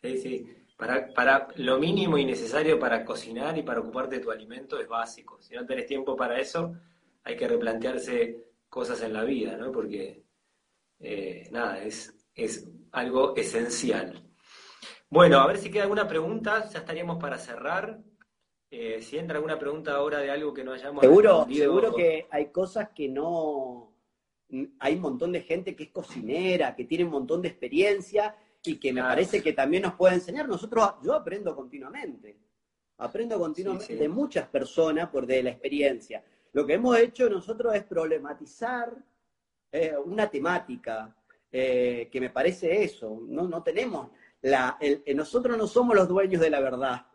Sí, 0.01 0.17
sí. 0.17 0.47
Para, 0.75 1.47
lo 1.55 1.79
mínimo 1.79 2.17
y 2.17 2.25
necesario 2.25 2.77
para 2.77 3.05
cocinar 3.05 3.57
y 3.57 3.63
para 3.63 3.79
ocuparte 3.79 4.17
de 4.17 4.21
tu 4.21 4.31
alimento 4.31 4.79
es 4.79 4.87
básico. 4.87 5.41
Si 5.41 5.55
no 5.55 5.65
tenés 5.65 5.85
tiempo 5.85 6.15
para 6.15 6.39
eso, 6.39 6.75
hay 7.23 7.37
que 7.37 7.47
replantearse 7.47 8.51
cosas 8.67 9.01
en 9.01 9.13
la 9.13 9.23
vida, 9.23 9.55
¿no? 9.55 9.71
Porque, 9.71 10.23
eh, 10.99 11.47
nada, 11.51 11.81
es, 11.81 12.13
es 12.35 12.69
algo 12.91 13.35
esencial. 13.35 14.29
Bueno, 15.13 15.37
a 15.37 15.45
ver 15.45 15.59
si 15.59 15.69
queda 15.69 15.83
alguna 15.83 16.07
pregunta, 16.07 16.67
ya 16.71 16.79
estaríamos 16.79 17.21
para 17.21 17.37
cerrar. 17.37 17.99
Eh, 18.71 18.99
si 19.03 19.19
entra 19.19 19.35
alguna 19.35 19.59
pregunta 19.59 19.93
ahora 19.93 20.17
de 20.17 20.31
algo 20.31 20.55
que 20.55 20.63
no 20.63 20.71
hayamos 20.71 21.01
seguro, 21.01 21.45
Seguro 21.53 21.93
que 21.93 22.25
hay 22.31 22.47
cosas 22.47 22.89
que 22.95 23.07
no... 23.09 23.93
Hay 24.79 24.95
un 24.95 25.01
montón 25.01 25.31
de 25.31 25.41
gente 25.41 25.75
que 25.75 25.83
es 25.83 25.89
cocinera, 25.91 26.75
que 26.75 26.85
tiene 26.85 27.03
un 27.03 27.11
montón 27.11 27.43
de 27.43 27.49
experiencia 27.49 28.35
y 28.63 28.79
que 28.79 28.91
me 28.91 29.01
parece 29.01 29.43
que 29.43 29.53
también 29.53 29.83
nos 29.83 29.93
puede 29.93 30.15
enseñar. 30.15 30.47
Nosotros, 30.47 30.95
yo 31.03 31.13
aprendo 31.13 31.55
continuamente, 31.55 32.35
aprendo 32.97 33.37
continuamente 33.37 33.95
de 33.95 34.09
muchas 34.09 34.47
personas 34.47 35.09
por 35.09 35.27
de 35.27 35.43
la 35.43 35.51
experiencia. 35.51 36.23
Lo 36.53 36.65
que 36.65 36.73
hemos 36.73 36.97
hecho 36.97 37.29
nosotros 37.29 37.75
es 37.75 37.83
problematizar 37.83 38.91
eh, 39.71 39.93
una 40.03 40.27
temática 40.27 41.15
eh, 41.51 42.09
que 42.11 42.19
me 42.19 42.31
parece 42.31 42.83
eso. 42.83 43.21
No, 43.27 43.47
no 43.47 43.61
tenemos 43.61 44.09
la, 44.43 44.77
el, 44.79 45.03
nosotros 45.15 45.57
no 45.57 45.65
somos 45.65 45.95
los 45.95 46.07
dueños 46.07 46.39
de 46.39 46.51
la 46.51 46.59
verdad. 46.59 47.07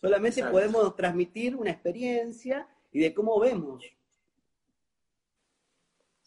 Solamente 0.00 0.42
podemos 0.44 0.96
transmitir 0.96 1.54
una 1.54 1.70
experiencia 1.70 2.66
y 2.90 3.00
de 3.00 3.12
cómo 3.12 3.38
vemos 3.38 3.84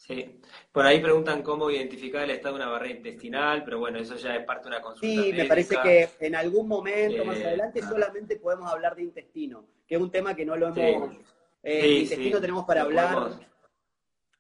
Sí, 0.02 0.42
por 0.72 0.84
ahí 0.84 1.00
preguntan 1.00 1.44
cómo 1.44 1.70
identificar 1.70 2.24
el 2.24 2.32
estado 2.32 2.56
de 2.56 2.64
una 2.64 2.72
barrera 2.72 2.96
intestinal, 2.96 3.64
pero 3.64 3.78
bueno, 3.78 4.00
eso 4.00 4.16
ya 4.16 4.36
es 4.36 4.44
parte 4.46 4.64
de 4.64 4.70
una 4.70 4.82
consulta. 4.82 5.24
Sí, 5.24 5.32
me 5.32 5.46
parece 5.46 5.78
que 5.80 6.10
en 6.20 6.36
algún 6.36 6.68
momento 6.68 7.24
más 7.24 7.38
eh, 7.38 7.46
adelante 7.46 7.84
solamente 7.84 8.38
podemos 8.38 8.72
hablar 8.72 8.96
de 8.96 9.04
intestino, 9.04 9.64
que 9.88 9.94
es 9.94 10.02
un 10.02 10.10
tema 10.10 10.36
que 10.36 10.44
no 10.44 10.56
lo 10.56 10.70
hemos. 10.70 11.16
Eh, 11.62 12.00
intestino 12.02 12.42
tenemos 12.42 12.66
para 12.66 12.82
hablar. 12.82 13.51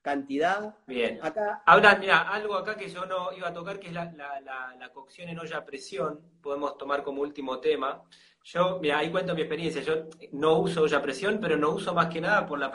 Cantidad. 0.02 0.76
Bien. 0.88 1.20
Acá... 1.22 1.64
Mira, 2.00 2.22
algo 2.30 2.56
acá 2.56 2.76
que 2.76 2.90
yo 2.90 3.06
no 3.06 3.32
iba 3.34 3.50
a 3.50 3.54
tocar, 3.54 3.80
que 3.80 3.88
es 3.88 3.94
la, 3.94 4.12
la, 4.12 4.90
cocción 4.94 5.30
en 5.30 5.40
olla 5.40 5.58
a 5.58 5.66
presión, 5.66 6.20
podemos 6.42 6.78
tomar 6.78 7.04
como 7.04 7.22
último 7.22 7.60
tema. 7.60 8.04
Yo, 8.44 8.80
mira, 8.82 8.98
ahí 8.98 9.12
cuento 9.12 9.36
mi 9.36 9.42
experiencia. 9.42 9.82
Yo 9.82 10.08
no 10.32 10.60
uso 10.60 10.82
olla 10.82 10.98
a 10.98 11.02
presión, 11.02 11.40
pero 11.40 11.58
no 11.58 11.72
uso 11.72 11.94
más 11.94 12.08
que 12.08 12.20
nada 12.20 12.46
por 12.46 12.60
la 12.60 12.72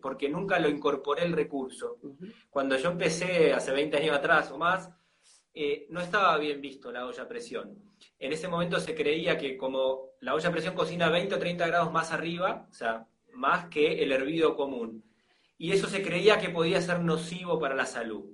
porque 0.00 0.28
nunca 0.28 0.58
lo 0.58 0.68
incorporé 0.68 1.24
el 1.24 1.32
recurso. 1.32 1.98
Cuando 2.48 2.76
yo 2.76 2.90
empecé 2.90 3.52
hace 3.52 3.72
20 3.72 3.98
años 3.98 4.16
atrás 4.16 4.50
o 4.50 4.58
más, 4.58 4.90
eh, 5.52 5.86
no 5.90 6.00
estaba 6.00 6.38
bien 6.38 6.60
visto 6.60 6.90
la 6.90 7.06
olla 7.06 7.22
a 7.22 7.28
presión. 7.28 7.76
En 8.18 8.32
ese 8.32 8.48
momento 8.48 8.80
se 8.80 8.94
creía 8.94 9.36
que 9.36 9.58
como 9.58 10.12
la 10.20 10.34
olla 10.34 10.48
a 10.48 10.52
presión 10.52 10.74
cocina 10.74 11.10
20 11.10 11.34
o 11.34 11.38
30 11.38 11.66
grados 11.66 11.92
más 11.92 12.12
arriba, 12.12 12.66
o 12.70 12.72
sea, 12.72 13.06
más 13.32 13.66
que 13.66 14.02
el 14.02 14.12
hervido 14.12 14.56
común 14.56 15.09
y 15.60 15.72
eso 15.72 15.88
se 15.88 16.02
creía 16.02 16.38
que 16.38 16.48
podía 16.48 16.80
ser 16.80 17.00
nocivo 17.00 17.60
para 17.60 17.74
la 17.74 17.84
salud. 17.84 18.24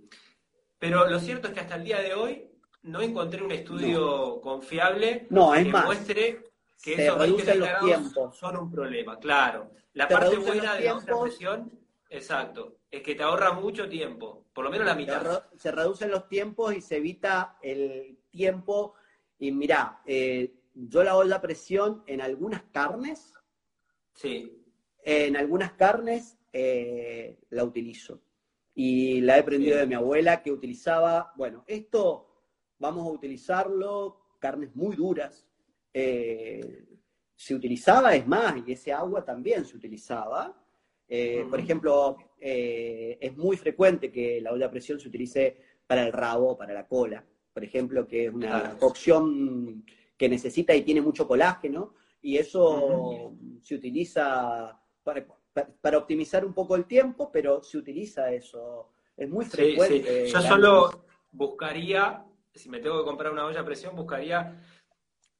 Pero 0.78 1.08
lo 1.10 1.18
cierto 1.18 1.48
es 1.48 1.54
que 1.54 1.58
hasta 1.58 1.74
el 1.74 1.82
día 1.82 2.00
de 2.00 2.14
hoy 2.14 2.48
no 2.82 3.00
encontré 3.00 3.42
un 3.42 3.50
estudio 3.50 4.40
confiable 4.40 5.26
que 5.28 5.64
muestre 5.64 6.44
que 6.80 6.94
esos 6.94 7.18
20 7.18 7.54
los 7.56 7.68
tiempos. 7.84 8.36
son 8.36 8.56
un 8.56 8.70
problema. 8.70 9.18
Claro, 9.18 9.72
la 9.94 10.06
parte 10.06 10.36
buena 10.36 10.76
de 10.76 10.84
la 10.84 11.00
presión, 11.00 11.72
exacto, 12.10 12.76
es 12.92 13.02
que 13.02 13.16
te 13.16 13.24
ahorra 13.24 13.50
mucho 13.50 13.88
tiempo, 13.88 14.46
por 14.52 14.64
lo 14.64 14.70
menos 14.70 14.86
la 14.86 14.94
mitad. 14.94 15.42
Se, 15.56 15.72
reducen 15.72 16.12
los 16.12 16.28
tiempos 16.28 16.76
y 16.76 16.80
se 16.80 16.98
evita 16.98 17.58
el 17.60 18.20
tiempo. 18.30 18.94
Y 19.36 19.50
mira, 19.50 20.00
eh, 20.06 20.54
yo 20.74 21.02
la 21.02 21.16
olla 21.16 21.36
a 21.36 21.40
presión 21.40 22.04
en 22.06 22.20
algunas 22.20 22.62
carnes. 22.70 23.34
Sí. 24.14 24.62
En 25.02 25.36
algunas 25.36 25.72
carnes 25.72 26.36
eh, 26.58 27.36
la 27.50 27.64
utilizo. 27.64 28.22
Y 28.74 29.20
la 29.20 29.36
he 29.36 29.40
aprendido 29.40 29.76
de 29.76 29.86
mi 29.86 29.94
abuela 29.94 30.42
que 30.42 30.50
utilizaba, 30.50 31.34
bueno, 31.36 31.64
esto 31.66 32.28
vamos 32.78 33.06
a 33.06 33.10
utilizarlo, 33.10 34.36
carnes 34.38 34.74
muy 34.74 34.96
duras. 34.96 35.46
Eh, 35.92 36.86
se 37.34 37.54
utilizaba, 37.54 38.14
es 38.14 38.26
más, 38.26 38.54
y 38.66 38.72
ese 38.72 38.90
agua 38.90 39.22
también 39.22 39.66
se 39.66 39.76
utilizaba. 39.76 40.58
Eh, 41.06 41.44
por 41.50 41.60
ejemplo, 41.60 42.16
es 42.40 43.36
muy 43.36 43.58
frecuente 43.58 44.10
que 44.10 44.40
la 44.40 44.52
olla 44.52 44.66
a 44.66 44.70
presión 44.70 44.98
se 44.98 45.08
utilice 45.08 45.58
para 45.86 46.06
el 46.06 46.12
rabo, 46.12 46.56
para 46.56 46.72
la 46.72 46.86
cola, 46.86 47.22
por 47.52 47.64
ejemplo, 47.64 48.08
que 48.08 48.26
es 48.26 48.32
una 48.32 48.78
cocción 48.78 49.84
que 50.16 50.28
necesita 50.30 50.74
y 50.74 50.82
tiene 50.82 51.02
mucho 51.02 51.28
colágeno, 51.28 51.92
y 52.22 52.38
eso 52.38 53.34
se 53.60 53.74
utiliza 53.74 54.80
para, 55.04 55.26
para 55.80 55.98
optimizar 55.98 56.44
un 56.44 56.52
poco 56.52 56.76
el 56.76 56.84
tiempo, 56.84 57.30
pero 57.32 57.62
se 57.62 57.78
utiliza 57.78 58.30
eso. 58.32 58.90
Es 59.16 59.28
muy 59.28 59.44
frecuente. 59.44 60.28
Yo 60.28 60.40
solo 60.40 61.06
buscaría, 61.32 62.24
si 62.54 62.68
me 62.68 62.80
tengo 62.80 62.98
que 62.98 63.04
comprar 63.04 63.32
una 63.32 63.46
olla 63.46 63.60
a 63.60 63.64
presión, 63.64 63.96
buscaría 63.96 64.60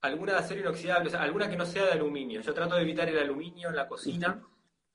alguna 0.01 0.33
de 0.33 0.39
acero 0.39 0.61
inoxidable, 0.61 1.09
o 1.09 1.11
sea, 1.11 1.23
alguna 1.23 1.51
que 1.51 1.57
no 1.57 1.67
sea 1.67 1.85
de 1.87 1.93
aluminio. 1.93 2.41
Yo 2.41 2.55
trato 2.55 2.77
de 2.77 2.83
evitar 2.83 3.09
el 3.09 3.19
aluminio 3.19 3.69
en 3.69 3.77
la 3.77 3.89
cocina 3.89 4.43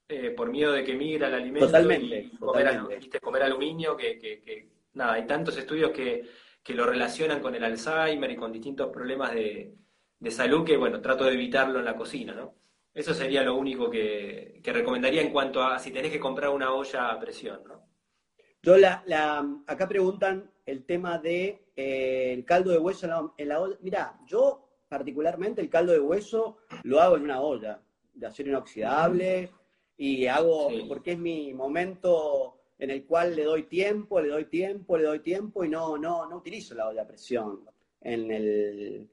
eh, 0.08 0.32
por 0.32 0.50
miedo 0.50 0.72
de 0.72 0.84
que 0.84 0.96
migra 0.96 1.28
el 1.28 1.36
alimento. 1.36 1.68
Totalmente. 1.68 2.32
Comer, 2.40 3.44
aluminio, 3.44 3.96
que, 3.96 4.70
nada, 4.94 5.14
hay 5.14 5.28
tantos 5.28 5.58
estudios 5.58 5.92
que, 5.92 6.28
lo 6.74 6.86
relacionan 6.86 7.42
con 7.42 7.54
el 7.54 7.64
Alzheimer 7.64 8.32
y 8.32 8.36
con 8.38 8.52
distintos 8.52 8.90
problemas 8.92 9.34
de, 9.34 9.76
de 10.20 10.32
salud 10.32 10.66
que, 10.66 10.78
bueno, 10.78 11.02
trato 11.02 11.26
de 11.26 11.34
evitarlo 11.34 11.80
en 11.80 11.86
la 11.86 11.96
cocina, 11.96 12.34
¿no? 12.34 12.56
Eso 12.94 13.14
sería 13.14 13.44
lo 13.44 13.56
único 13.56 13.90
que, 13.90 14.62
recomendaría 14.64 15.22
en 15.22 15.32
cuanto 15.32 15.64
a 15.64 15.80
si 15.80 15.92
tenés 15.92 16.12
que 16.12 16.20
comprar 16.20 16.50
una 16.50 16.74
olla 16.74 17.10
a 17.10 17.20
presión, 17.20 17.64
¿no? 17.66 17.82
Yo 18.64 18.78
la, 18.78 19.04
acá 19.66 19.88
preguntan 19.88 20.52
el 20.66 20.86
tema 20.86 21.18
de 21.18 21.68
eh, 21.76 22.34
el 22.34 22.46
caldo 22.46 22.72
de 22.72 22.78
hueso 22.78 23.34
en 23.38 23.48
la, 23.48 23.60
olla. 23.60 23.78
Mirá, 23.82 24.20
yo 24.28 24.68
particularmente 24.88 25.62
el 25.62 25.70
caldo 25.70 25.94
de 25.94 26.00
hueso 26.00 26.58
lo 26.84 27.02
hago 27.02 27.16
en 27.16 27.24
una 27.24 27.42
olla 27.42 27.82
de 28.14 28.28
acero 28.28 28.50
inoxidable 28.50 29.50
y 29.98 30.28
hago, 30.28 30.70
porque 30.88 31.14
es 31.14 31.18
mi 31.18 31.54
momento 31.54 32.58
en 32.78 32.92
el 32.92 33.06
cual 33.06 33.36
le 33.36 33.46
doy 33.46 33.64
tiempo, 33.64 34.20
le 34.20 34.30
doy 34.30 34.46
tiempo, 34.46 34.98
le 34.98 35.06
doy 35.06 35.20
tiempo 35.20 35.64
y 35.64 35.70
no, 35.70 35.98
no, 35.98 36.28
no 36.28 36.38
utilizo 36.38 36.76
la 36.76 36.88
olla 36.88 37.04
a 37.04 37.08
presión 37.08 37.62
en 38.02 38.32
el, 38.32 39.10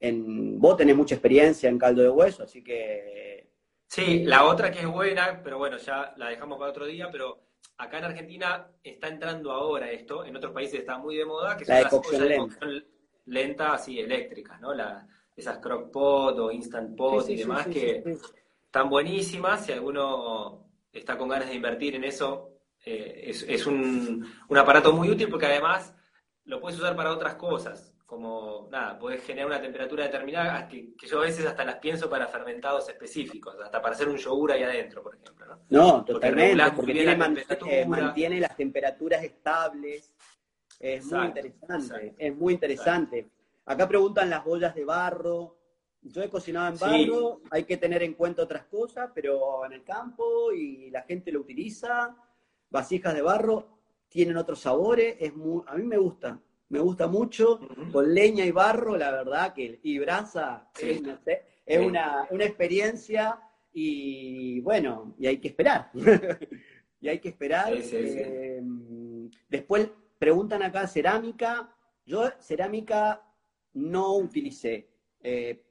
en, 0.00 0.58
vos 0.58 0.76
tenés 0.76 0.96
mucha 0.96 1.14
experiencia 1.14 1.68
en 1.68 1.78
caldo 1.78 2.02
de 2.02 2.08
hueso, 2.08 2.42
así 2.42 2.62
que... 2.62 3.50
Sí, 3.86 4.24
la 4.24 4.44
otra 4.44 4.70
que 4.70 4.80
es 4.80 4.86
buena, 4.86 5.40
pero 5.42 5.58
bueno, 5.58 5.76
ya 5.78 6.12
la 6.16 6.28
dejamos 6.28 6.58
para 6.58 6.70
otro 6.70 6.86
día, 6.86 7.08
pero 7.10 7.46
acá 7.78 7.98
en 7.98 8.04
Argentina 8.04 8.68
está 8.82 9.08
entrando 9.08 9.52
ahora 9.52 9.90
esto, 9.90 10.24
en 10.24 10.36
otros 10.36 10.52
países 10.52 10.80
está 10.80 10.98
muy 10.98 11.16
de 11.16 11.24
moda, 11.24 11.56
que 11.56 11.64
son 11.64 11.74
las 11.76 11.90
cocción 11.90 12.28
lenta. 12.28 12.66
lenta, 13.26 13.72
así, 13.74 14.00
eléctricas, 14.00 14.60
¿no? 14.60 14.74
La, 14.74 15.06
esas 15.36 15.58
crock 15.58 15.92
pot 15.92 16.38
o 16.38 16.50
instant 16.50 16.96
pot 16.96 17.28
y 17.28 17.36
demás 17.36 17.66
que 17.68 18.02
están 18.64 18.90
buenísimas, 18.90 19.64
si 19.64 19.72
alguno 19.72 20.66
está 20.92 21.16
con 21.16 21.28
ganas 21.28 21.48
de 21.48 21.54
invertir 21.54 21.94
en 21.94 22.04
eso, 22.04 22.50
eh, 22.84 23.24
es, 23.28 23.44
es 23.48 23.66
un, 23.66 24.26
un 24.48 24.58
aparato 24.58 24.92
muy 24.92 25.08
útil 25.10 25.28
porque 25.28 25.46
además 25.46 25.94
lo 26.44 26.60
puedes 26.60 26.78
usar 26.78 26.96
para 26.96 27.12
otras 27.12 27.36
cosas 27.36 27.95
como, 28.06 28.68
nada, 28.70 28.96
puedes 28.98 29.22
generar 29.24 29.48
una 29.48 29.60
temperatura 29.60 30.04
determinada, 30.04 30.68
que, 30.68 30.94
yo 31.06 31.18
a 31.18 31.24
veces 31.24 31.44
hasta 31.44 31.64
las 31.64 31.76
pienso 31.76 32.08
para 32.08 32.28
fermentados 32.28 32.88
específicos, 32.88 33.56
hasta 33.60 33.82
para 33.82 33.96
hacer 33.96 34.08
un 34.08 34.16
yogur 34.16 34.52
ahí 34.52 34.62
adentro, 34.62 35.02
por 35.02 35.16
ejemplo. 35.16 35.46
No, 35.68 35.98
no 35.98 36.04
totalmente, 36.04 36.62
porque, 36.74 36.92
tiene, 36.92 37.18
eh, 37.68 37.86
mantiene 37.86 38.40
las 38.40 38.56
temperaturas 38.56 39.24
estables. 39.24 40.12
Es 40.78 41.04
muy 41.06 41.26
interesante, 41.26 42.14
es 42.16 42.36
muy 42.36 42.54
interesante. 42.54 43.28
Acá 43.64 43.88
preguntan 43.88 44.30
las 44.30 44.46
ollas 44.46 44.74
de 44.74 44.84
barro. 44.84 45.56
Yo 46.02 46.22
he 46.22 46.28
cocinado 46.28 46.72
en 46.72 46.78
barro, 46.78 47.40
hay 47.50 47.64
que 47.64 47.76
tener 47.76 48.04
en 48.04 48.14
cuenta 48.14 48.42
otras 48.42 48.66
cosas, 48.66 49.10
pero 49.12 49.66
en 49.66 49.72
el 49.72 49.82
campo 49.82 50.52
y 50.52 50.90
la 50.90 51.02
gente 51.02 51.32
lo 51.32 51.40
utiliza. 51.40 52.14
Vasijas 52.70 53.14
de 53.14 53.22
barro 53.22 53.80
tienen 54.08 54.36
otros 54.36 54.60
sabores, 54.60 55.16
es 55.18 55.34
muy, 55.34 55.64
a 55.66 55.74
mí 55.74 55.82
me 55.82 55.96
gusta, 55.96 56.40
me 56.68 56.80
gusta 56.80 57.06
mucho, 57.06 57.60
con 57.92 58.12
leña 58.12 58.44
y 58.44 58.50
barro, 58.50 58.96
la 58.96 59.10
verdad 59.10 59.54
que, 59.54 59.78
y 59.82 59.98
brasa, 59.98 60.68
es, 60.78 61.00
una, 61.78 62.26
experiencia 62.40 63.40
y 63.72 64.60
bueno, 64.60 65.14
y 65.18 65.26
hay 65.26 65.38
que 65.38 65.48
esperar. 65.48 65.90
y 67.00 67.08
hay 67.08 67.18
que 67.20 67.28
esperar. 67.28 67.72
Eh, 67.72 68.62
después 69.48 69.90
preguntan 70.18 70.62
acá 70.62 70.86
cerámica. 70.86 71.72
Yo 72.04 72.30
cerámica 72.40 73.22
no 73.74 74.16
utilicé. 74.16 74.88
Eh, 75.22 75.62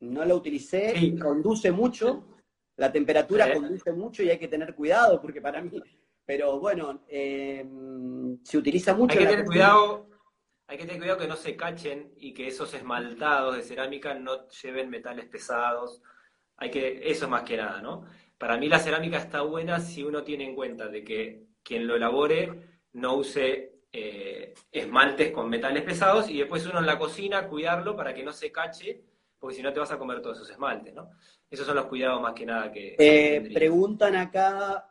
no 0.00 0.24
la 0.24 0.34
utilicé, 0.34 1.16
conduce 1.18 1.72
mucho, 1.72 2.24
la 2.76 2.92
temperatura 2.92 3.52
conduce 3.52 3.92
mucho 3.92 4.22
y 4.22 4.30
hay 4.30 4.38
que 4.38 4.48
tener 4.48 4.74
cuidado 4.74 5.20
porque 5.20 5.40
para 5.40 5.62
mí 5.62 5.70
pero 6.26 6.58
bueno, 6.58 7.04
em, 7.08 8.42
se 8.42 8.58
utiliza 8.58 8.94
mucho. 8.94 9.16
Hay 9.16 9.24
que 9.24 9.30
tener 9.30 9.46
cuidado. 9.46 10.10
Hay 10.66 10.76
que 10.76 10.84
tener 10.84 10.98
cuidado 11.00 11.20
que 11.20 11.28
no 11.28 11.36
se 11.36 11.56
cachen 11.56 12.12
y 12.16 12.34
que 12.34 12.48
esos 12.48 12.74
esmaltados 12.74 13.54
de 13.54 13.62
cerámica 13.62 14.14
no 14.14 14.48
lleven 14.48 14.90
metales 14.90 15.26
pesados. 15.26 16.02
Hay 16.56 16.70
que, 16.70 17.08
eso 17.08 17.28
más 17.28 17.44
que 17.44 17.56
nada, 17.56 17.80
¿no? 17.80 18.04
Para 18.36 18.56
mí 18.56 18.68
la 18.68 18.80
cerámica 18.80 19.18
está 19.18 19.42
buena 19.42 19.78
si 19.78 20.02
uno 20.02 20.24
tiene 20.24 20.44
en 20.44 20.56
cuenta 20.56 20.88
de 20.88 21.04
que 21.04 21.46
quien 21.62 21.86
lo 21.86 21.94
elabore 21.94 22.80
no 22.94 23.14
use 23.14 23.76
eh, 23.92 24.54
esmaltes 24.72 25.30
con 25.30 25.48
metales 25.48 25.84
pesados 25.84 26.28
y 26.28 26.38
después 26.38 26.66
uno 26.66 26.80
en 26.80 26.86
la 26.86 26.98
cocina 26.98 27.46
cuidarlo 27.46 27.94
para 27.94 28.12
que 28.12 28.24
no 28.24 28.32
se 28.32 28.50
cache, 28.50 29.04
porque 29.38 29.54
si 29.54 29.62
no 29.62 29.72
te 29.72 29.78
vas 29.78 29.92
a 29.92 29.98
comer 29.98 30.20
todos 30.20 30.38
esos 30.38 30.50
esmaltes, 30.50 30.92
¿no? 30.92 31.10
Esos 31.48 31.64
son 31.64 31.76
los 31.76 31.86
cuidados 31.86 32.20
más 32.20 32.32
que 32.32 32.44
nada 32.44 32.72
que... 32.72 32.96
Eh, 32.98 33.50
preguntan 33.54 34.16
acá 34.16 34.84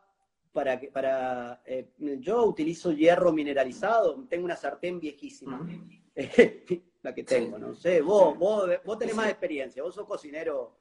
para 0.56 0.80
que 0.80 0.88
para 0.88 1.62
eh, 1.66 1.90
yo 1.98 2.46
utilizo 2.46 2.94
hierro 2.94 3.34
mineralizado, 3.34 4.26
tengo 4.30 4.46
una 4.46 4.56
sartén 4.56 5.02
viejísima. 5.02 5.68
la 7.04 7.14
que 7.14 7.26
tengo, 7.26 7.60
no 7.60 7.76
sé, 7.76 8.02
vos, 8.02 8.38
vos, 8.38 8.70
vos 8.86 8.98
tenés 8.98 9.16
más 9.16 9.28
experiencia, 9.28 9.84
vos 9.84 9.94
sos 9.94 10.08
cocinero. 10.08 10.78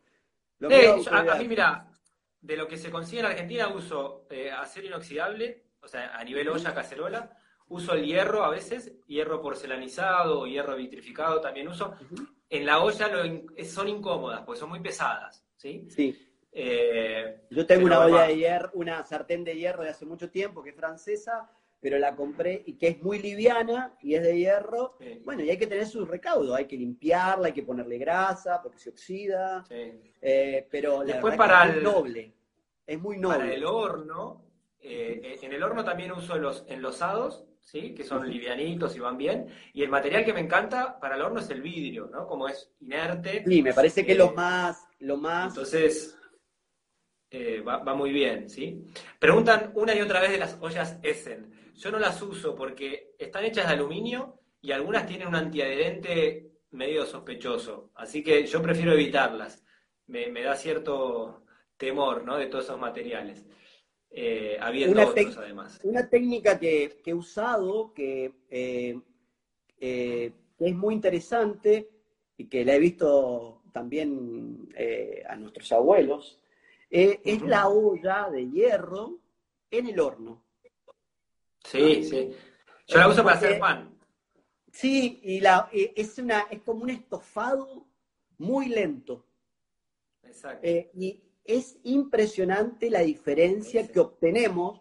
a, 0.61 1.35
mí, 1.35 1.49
mira, 1.49 1.91
de 2.41 2.57
lo 2.57 2.69
que 2.69 2.79
se 2.79 2.89
consigue 2.89 3.19
en 3.19 3.27
Argentina 3.27 3.67
uso 3.67 4.29
eh, 4.31 4.49
acero 4.49 4.87
inoxidable, 4.87 5.65
o 5.83 5.89
sea, 5.89 6.17
a 6.17 6.23
nivel 6.23 6.49
olla, 6.49 6.73
cacerola, 6.73 7.37
uso 7.67 7.95
el 7.95 8.07
hierro 8.07 8.45
a 8.45 8.51
veces, 8.51 8.93
hierro 9.09 9.43
porcelanizado 9.43 10.43
o 10.43 10.47
hierro 10.47 10.77
vitrificado 10.77 11.41
también 11.41 11.67
uso. 11.67 11.97
En 12.49 12.65
la 12.65 12.81
olla 12.81 13.11
son 13.65 13.89
incómodas, 13.89 14.43
porque 14.43 14.61
son 14.61 14.69
muy 14.69 14.79
pesadas, 14.79 15.45
¿sí? 15.57 15.89
Sí. 15.91 16.17
Eh, 16.57 17.41
Yo 17.51 17.67
tengo 17.67 17.87
una 17.87 18.01
olla 18.01 18.23
de 18.29 18.37
hierro, 18.37 18.71
una 18.75 19.05
sartén 19.05 19.43
de 19.43 19.57
hierro 19.57 19.83
de 19.83 19.91
hace 19.91 20.07
mucho 20.07 20.31
tiempo 20.31 20.63
que 20.63 20.71
es 20.71 20.77
francesa, 20.77 21.51
pero 21.81 21.99
la 21.99 22.15
compré 22.15 22.63
y 22.65 22.75
que 22.75 22.89
es 22.89 23.03
muy 23.03 23.19
liviana 23.19 23.97
y 24.01 24.15
es 24.15 24.23
de 24.23 24.39
hierro. 24.39 24.97
Bueno, 25.25 25.43
y 25.43 25.51
hay 25.51 25.59
que 25.59 25.67
tener 25.67 25.87
su 25.87 26.07
recaudo, 26.07 26.55
hay 26.55 26.67
que 26.67 26.77
limpiarla, 26.77 27.49
hay 27.49 27.53
que 27.53 27.65
ponerle 27.65 27.99
grasa 27.99 28.63
porque 28.63 28.79
se 28.79 28.91
oxida. 28.91 29.65
Eh, 29.69 30.67
pero 30.71 31.03
Después 31.03 31.37
para 31.37 31.65
el, 31.65 31.79
es 31.79 31.83
noble, 31.83 32.33
es 32.87 33.01
muy 33.01 33.19
noble. 33.19 33.39
Para 33.39 33.55
el 33.55 33.65
horno, 33.65 34.43
Eh, 34.87 35.39
en 35.41 35.53
el 35.53 35.63
horno 35.63 35.83
también 35.83 36.13
uso 36.13 36.37
los 36.37 36.65
enlosados, 36.69 37.47
¿sí? 37.63 37.95
que 37.95 38.05
son 38.05 38.29
livianitos 38.29 38.95
y 38.97 39.01
van 39.01 39.17
bien. 39.17 39.47
Y 39.73 39.83
el 39.83 39.89
material 39.89 40.27
que 40.27 40.35
me 40.35 40.41
encanta 40.41 41.01
para 41.01 41.17
el 41.17 41.23
horno 41.23 41.41
es 41.41 41.49
el 41.49 41.63
vidrio, 41.63 42.11
¿no? 42.13 42.27
Como 42.27 42.49
es 42.49 42.71
inerte. 42.81 43.43
Sí, 43.47 43.63
me 43.63 43.73
parece 43.73 44.05
que 44.05 44.13
eh, 44.13 44.17
lo 44.17 44.33
más, 44.33 44.87
lo 44.99 45.17
más. 45.17 45.49
Entonces, 45.49 46.19
eh, 47.35 47.61
va, 47.61 47.79
va, 47.79 47.95
muy 47.95 48.13
bien, 48.13 48.49
¿sí? 48.49 48.85
Preguntan 49.19 49.73
una 49.75 49.95
y 49.95 50.01
otra 50.01 50.21
vez 50.21 50.31
de 50.31 50.39
las 50.39 50.57
ollas 50.61 50.99
Essen. 51.03 51.51
Yo 51.75 51.91
no 51.91 51.99
las 51.99 52.23
uso 52.23 52.55
porque 52.55 53.15
están 53.19 53.45
hechas 53.45 53.67
de 53.67 53.75
aluminio 53.75 54.41
y 54.61 54.73
algunas 54.73 55.07
tienen 55.07 55.29
un 55.29 55.35
antiadherente 55.35 56.53
medio 56.71 57.05
sospechoso. 57.05 57.91
Así 57.97 58.23
que 58.23 58.47
yo 58.47 58.63
prefiero 58.63 58.93
evitarlas. 58.93 59.65
Me, 60.07 60.29
me 60.29 60.43
da 60.43 60.55
cierto 60.55 61.45
temor, 61.77 62.25
¿no? 62.25 62.37
De 62.37 62.47
todos 62.47 62.65
esos 62.65 62.79
materiales. 62.79 63.45
Eh, 64.17 64.57
habiendo 64.61 64.93
una 64.93 65.11
otros, 65.11 65.37
además. 65.39 65.81
Una 65.83 66.09
técnica 66.09 66.57
que, 66.59 67.01
que 67.03 67.11
he 67.11 67.15
usado, 67.15 67.93
que, 67.93 68.33
eh, 68.49 69.01
eh, 69.81 70.33
que, 70.57 70.67
es 70.69 70.75
muy 70.75 70.95
interesante 70.95 71.91
y 72.37 72.47
que 72.47 72.65
la 72.65 72.77
he 72.77 72.79
visto 72.79 73.63
también 73.73 74.69
a 75.29 75.35
nuestros 75.35 75.73
abuelos, 75.73 76.41
uh-huh. 76.95 77.21
es 77.25 77.43
la 77.43 77.69
olla 77.69 78.29
de 78.31 78.51
hierro 78.51 79.19
en 79.71 79.89
el 79.89 80.01
horno. 80.01 80.45
Sí, 81.65 82.05
sí. 82.05 82.37
Yo 82.87 82.99
la 82.99 83.09
uso 83.09 83.25
para 83.25 83.37
hacer 83.37 83.59
pan. 83.59 83.99
Sí, 84.71 85.21
y 85.23 85.41
la, 85.41 85.69
es, 85.73 86.19
una, 86.19 86.43
es 86.51 86.63
como 86.63 86.83
un 86.83 86.91
estofado 86.91 87.87
muy 88.39 88.69
lento. 88.69 89.25
Exacto. 90.23 90.67
y, 90.67 91.21
es 91.45 91.79
impresionante 91.85 92.89
la 92.89 93.01
diferencia 93.01 93.87
que 93.87 94.01
obtenemos 94.01 94.81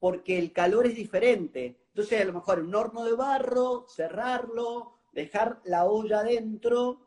porque 0.00 0.38
el 0.38 0.52
calor 0.52 0.86
es 0.86 0.96
diferente. 0.96 1.80
Entonces, 1.88 2.20
a 2.20 2.24
lo 2.24 2.32
mejor 2.32 2.60
un 2.60 2.74
horno 2.74 3.04
de 3.04 3.12
barro, 3.12 3.86
cerrarlo, 3.88 4.98
dejar 5.12 5.60
la 5.64 5.84
olla 5.84 6.20
adentro 6.20 7.06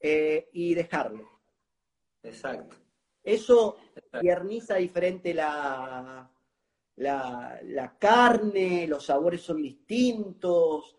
eh, 0.00 0.50
y 0.52 0.74
dejarlo. 0.74 1.30
Exacto. 2.22 2.76
Eso 3.26 3.76
tierniza 4.20 4.76
diferente 4.76 5.34
la, 5.34 6.30
la, 6.94 7.60
la, 7.64 7.98
carne, 7.98 8.86
los 8.86 9.04
sabores 9.04 9.42
son 9.42 9.60
distintos. 9.60 10.96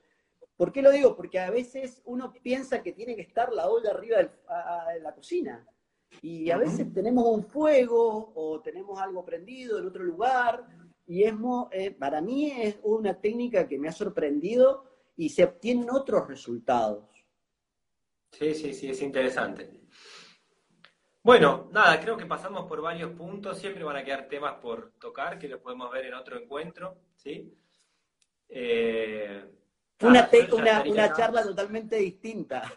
¿Por 0.57 0.73
qué 0.73 0.81
lo 0.81 0.91
digo? 0.91 1.15
Porque 1.15 1.39
a 1.39 1.49
veces 1.49 2.01
uno 2.03 2.33
piensa 2.43 2.83
que 2.83 2.91
tiene 2.91 3.15
que 3.15 3.21
estar 3.21 3.53
la 3.53 3.69
olla 3.69 3.91
arriba 3.91 4.17
de 4.17 4.99
la 4.99 5.15
cocina. 5.15 5.65
Y 6.21 6.51
a 6.51 6.57
veces 6.57 6.93
tenemos 6.93 7.25
un 7.27 7.45
fuego 7.45 8.33
o 8.35 8.59
tenemos 8.59 8.99
algo 8.99 9.23
prendido 9.23 9.79
en 9.79 9.87
otro 9.87 10.03
lugar. 10.03 10.65
Y 11.05 11.23
es, 11.23 11.33
eh, 11.71 11.91
para 11.91 12.19
mí 12.19 12.51
es 12.51 12.77
una 12.83 13.21
técnica 13.21 13.69
que 13.69 13.79
me 13.79 13.87
ha 13.87 13.93
sorprendido 13.93 14.83
y 15.15 15.29
se 15.29 15.45
obtienen 15.45 15.89
otros 15.91 16.27
resultados. 16.27 17.05
Sí, 18.33 18.53
sí, 18.53 18.73
sí, 18.73 18.89
es 18.89 19.01
interesante. 19.01 19.77
Bueno, 21.27 21.67
nada, 21.73 21.99
creo 21.99 22.15
que 22.15 22.25
pasamos 22.25 22.67
por 22.67 22.79
varios 22.79 23.11
puntos. 23.11 23.57
Siempre 23.57 23.83
van 23.83 23.97
a 23.97 24.03
quedar 24.05 24.29
temas 24.29 24.53
por 24.61 24.93
tocar 24.93 25.37
que 25.37 25.49
los 25.49 25.59
podemos 25.59 25.91
ver 25.91 26.05
en 26.05 26.13
otro 26.13 26.41
encuentro. 26.41 26.99
¿sí? 27.17 27.53
Eh, 28.47 29.43
una, 30.03 30.29
una, 30.53 30.83
una 30.83 31.11
charla 31.11 31.43
totalmente 31.43 31.97
distinta. 31.97 32.73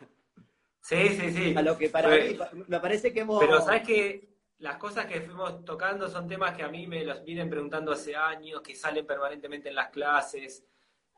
Sí, 0.81 1.11
sí, 1.11 1.31
sí. 1.31 1.55
A 1.57 1.63
lo 1.63 1.79
que 1.79 1.91
para 1.91 2.09
mí, 2.09 2.37
me 2.67 2.81
parece 2.81 3.13
que 3.13 3.21
hemos... 3.21 3.39
Pero 3.39 3.61
sabes 3.61 3.87
que 3.87 4.31
las 4.59 4.79
cosas 4.79 5.07
que 5.07 5.21
fuimos 5.21 5.65
tocando 5.65 6.09
son 6.09 6.27
temas 6.27 6.57
que 6.57 6.65
a 6.65 6.69
mí 6.69 6.89
me 6.89 7.05
los 7.05 7.23
vienen 7.23 7.49
preguntando 7.49 7.93
hace 7.93 8.17
años, 8.17 8.63
que 8.63 8.75
salen 8.75 9.07
permanentemente 9.07 9.69
en 9.69 9.77
las 9.77 9.91
clases. 9.91 10.67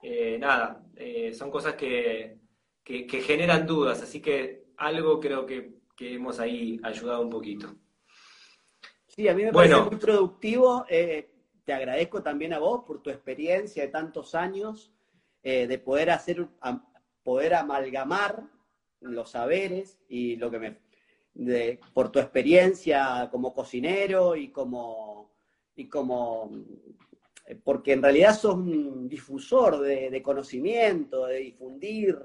Eh, 0.03 0.37
nada, 0.39 0.85
eh, 0.97 1.33
son 1.33 1.51
cosas 1.51 1.77
que, 1.77 2.37
que, 2.85 3.07
que, 3.07 3.23
generan 3.23 3.67
dudas, 3.67 4.03
así 4.03 4.21
que 4.21 4.65
algo 4.77 5.19
creo 5.19 5.47
que, 5.47 5.82
que, 6.03 6.15
hemos 6.15 6.41
ahí 6.41 6.81
ayudado 6.83 7.23
un 7.23 7.31
poquito. 7.31 7.75
Sí, 9.07 9.29
a 9.29 9.35
mí 9.35 9.45
me 9.45 9.53
parece 9.53 9.81
muy 9.81 9.97
productivo. 9.97 10.85
Eh, 10.89 11.31
te 11.65 11.73
agradezco 11.73 12.23
también 12.23 12.53
a 12.53 12.59
vos 12.59 12.85
por 12.85 13.03
tu 13.03 13.11
experiencia 13.11 13.83
de 13.85 13.89
tantos 13.89 14.35
años, 14.35 14.93
eh, 15.43 15.67
de 15.67 15.79
poder 15.79 16.11
hacer, 16.11 16.49
poder 17.23 17.55
amalgamar 17.55 18.43
los 19.01 19.31
saberes 19.31 20.01
y 20.09 20.37
lo 20.37 20.51
que 20.51 20.59
me, 20.59 20.79
de, 21.35 21.81
por 21.93 22.11
tu 22.11 22.19
experiencia 22.19 23.29
como 23.31 23.55
cocinero 23.55 24.35
y 24.37 24.49
como, 24.51 25.31
y 25.77 25.89
como, 25.89 26.51
porque 27.65 27.93
en 27.93 28.03
realidad 28.03 28.37
sos 28.37 28.55
un 28.55 29.09
difusor 29.09 29.81
de, 29.81 30.11
de 30.11 30.23
conocimiento, 30.23 31.27
de 31.27 31.39
difundir. 31.39 32.19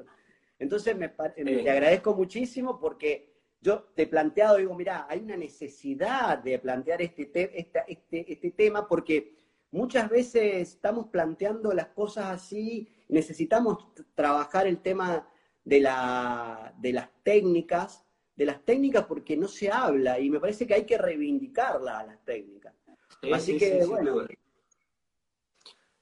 Entonces 0.59 0.97
me, 0.97 1.09
te 1.09 1.69
agradezco 1.69 2.15
muchísimo 2.15 2.79
porque 2.79 3.36
yo 3.61 3.83
te 3.95 4.03
he 4.03 4.07
planteado, 4.07 4.57
digo, 4.57 4.75
mira, 4.75 5.07
hay 5.09 5.19
una 5.19 5.35
necesidad 5.35 6.37
de 6.39 6.59
plantear 6.59 7.01
este, 7.01 7.25
te, 7.25 7.59
esta, 7.59 7.79
este, 7.81 8.31
este 8.31 8.51
tema 8.51 8.87
porque 8.87 9.35
muchas 9.71 10.09
veces 10.09 10.73
estamos 10.73 11.07
planteando 11.07 11.73
las 11.73 11.87
cosas 11.87 12.25
así, 12.25 12.87
necesitamos 13.09 13.87
trabajar 14.15 14.67
el 14.67 14.79
tema 14.81 15.27
de, 15.63 15.79
la, 15.81 16.73
de 16.77 16.93
las 16.93 17.09
técnicas, 17.23 18.05
de 18.35 18.45
las 18.45 18.63
técnicas 18.63 19.05
porque 19.05 19.35
no 19.35 19.47
se 19.47 19.71
habla 19.71 20.19
y 20.19 20.29
me 20.29 20.39
parece 20.39 20.67
que 20.67 20.75
hay 20.75 20.85
que 20.85 20.97
reivindicarlas 20.97 21.95
a 21.95 22.05
las 22.05 22.23
técnicas. 22.23 22.73
Sí, 23.21 23.33
Así 23.33 23.53
sí, 23.53 23.57
que, 23.57 23.81
sí, 23.81 23.89
bueno. 23.89 24.27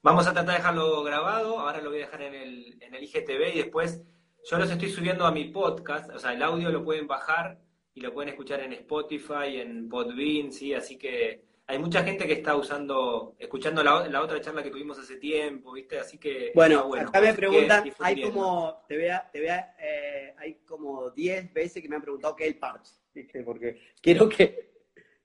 Vamos 0.02 0.26
a 0.26 0.32
tratar 0.32 0.52
de 0.52 0.58
dejarlo 0.58 1.02
grabado, 1.02 1.58
ahora 1.58 1.80
lo 1.80 1.90
voy 1.90 1.98
a 1.98 2.06
dejar 2.06 2.22
en 2.22 2.34
el, 2.34 2.80
en 2.80 2.94
el 2.94 3.02
IGTV 3.02 3.54
y 3.54 3.58
después 3.58 4.04
yo 4.48 4.58
los 4.58 4.70
estoy 4.70 4.88
subiendo 4.90 5.26
a 5.26 5.32
mi 5.32 5.46
podcast, 5.46 6.08
o 6.10 6.18
sea, 6.18 6.32
el 6.32 6.42
audio 6.42 6.70
lo 6.70 6.84
pueden 6.84 7.08
bajar 7.08 7.58
y 7.94 8.00
lo 8.00 8.14
pueden 8.14 8.28
escuchar 8.28 8.60
en 8.60 8.72
Spotify, 8.74 9.60
en 9.60 9.88
Podbean, 9.88 10.52
sí, 10.52 10.72
así 10.72 10.96
que 10.96 11.44
hay 11.66 11.80
mucha 11.80 12.04
gente 12.04 12.28
que 12.28 12.34
está 12.34 12.54
usando, 12.54 13.34
escuchando 13.40 13.82
la, 13.82 14.06
la, 14.06 14.22
otra 14.22 14.40
charla 14.40 14.62
que 14.62 14.70
tuvimos 14.70 15.00
hace 15.00 15.16
tiempo, 15.16 15.72
¿viste? 15.72 15.98
Así 15.98 16.16
que. 16.16 16.52
Bueno, 16.54 16.86
bueno 16.86 17.08
acá 17.08 17.20
me 17.20 17.34
preguntan, 17.34 17.92
hay 17.98 18.22
como, 18.22 18.84
te 18.86 18.96
vea, 18.96 19.28
te 19.32 19.40
vea, 19.40 19.74
eh, 19.80 20.32
hay 20.38 20.54
como 20.64 21.10
10 21.10 21.52
veces 21.52 21.82
que 21.82 21.88
me 21.88 21.96
han 21.96 22.02
preguntado 22.02 22.36
qué 22.36 22.44
es 22.44 22.52
el 22.52 22.58
parche, 22.60 22.92
¿viste? 23.12 23.42
Porque 23.42 23.80
quiero 24.00 24.28
que. 24.28 24.74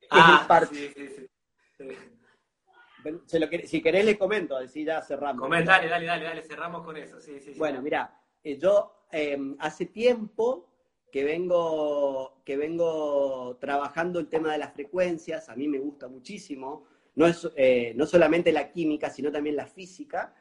Ah, 0.10 0.34
es 0.34 0.42
el 0.42 0.48
parche. 0.48 0.76
Sí, 0.76 0.94
sí, 0.96 1.28
sí. 1.78 1.98
Se 3.26 3.40
lo, 3.40 3.48
si 3.66 3.82
querés 3.82 4.06
le 4.06 4.18
comento, 4.18 4.58
así 4.58 4.84
ya 4.84 5.02
cerramos. 5.02 5.42
Coment, 5.42 5.68
dale, 5.68 5.88
dale, 5.88 6.08
dale, 6.08 6.24
dale, 6.24 6.42
cerramos 6.42 6.84
con 6.84 6.98
eso. 6.98 7.20
Sí, 7.20 7.40
sí, 7.40 7.54
bueno, 7.58 7.82
mira, 7.82 8.21
yo 8.44 9.06
eh, 9.12 9.38
hace 9.60 9.86
tiempo 9.86 10.68
que 11.12 11.24
vengo, 11.24 12.42
que 12.46 12.58
vengo 12.58 13.58
trabajando 13.60 14.20
el 14.20 14.30
tema 14.30 14.52
de 14.52 14.58
las 14.58 14.74
frecuencias, 14.74 15.50
a 15.50 15.56
mí 15.56 15.68
me 15.68 15.80
gusta 15.80 16.08
muchísimo, 16.08 16.86
no, 17.16 17.28
es, 17.28 17.48
eh, 17.56 17.94
no 17.96 18.06
solamente 18.06 18.52
la 18.52 18.72
química, 18.72 19.10
sino 19.10 19.32
también 19.32 19.58
la 19.58 19.68
física. 19.68 20.34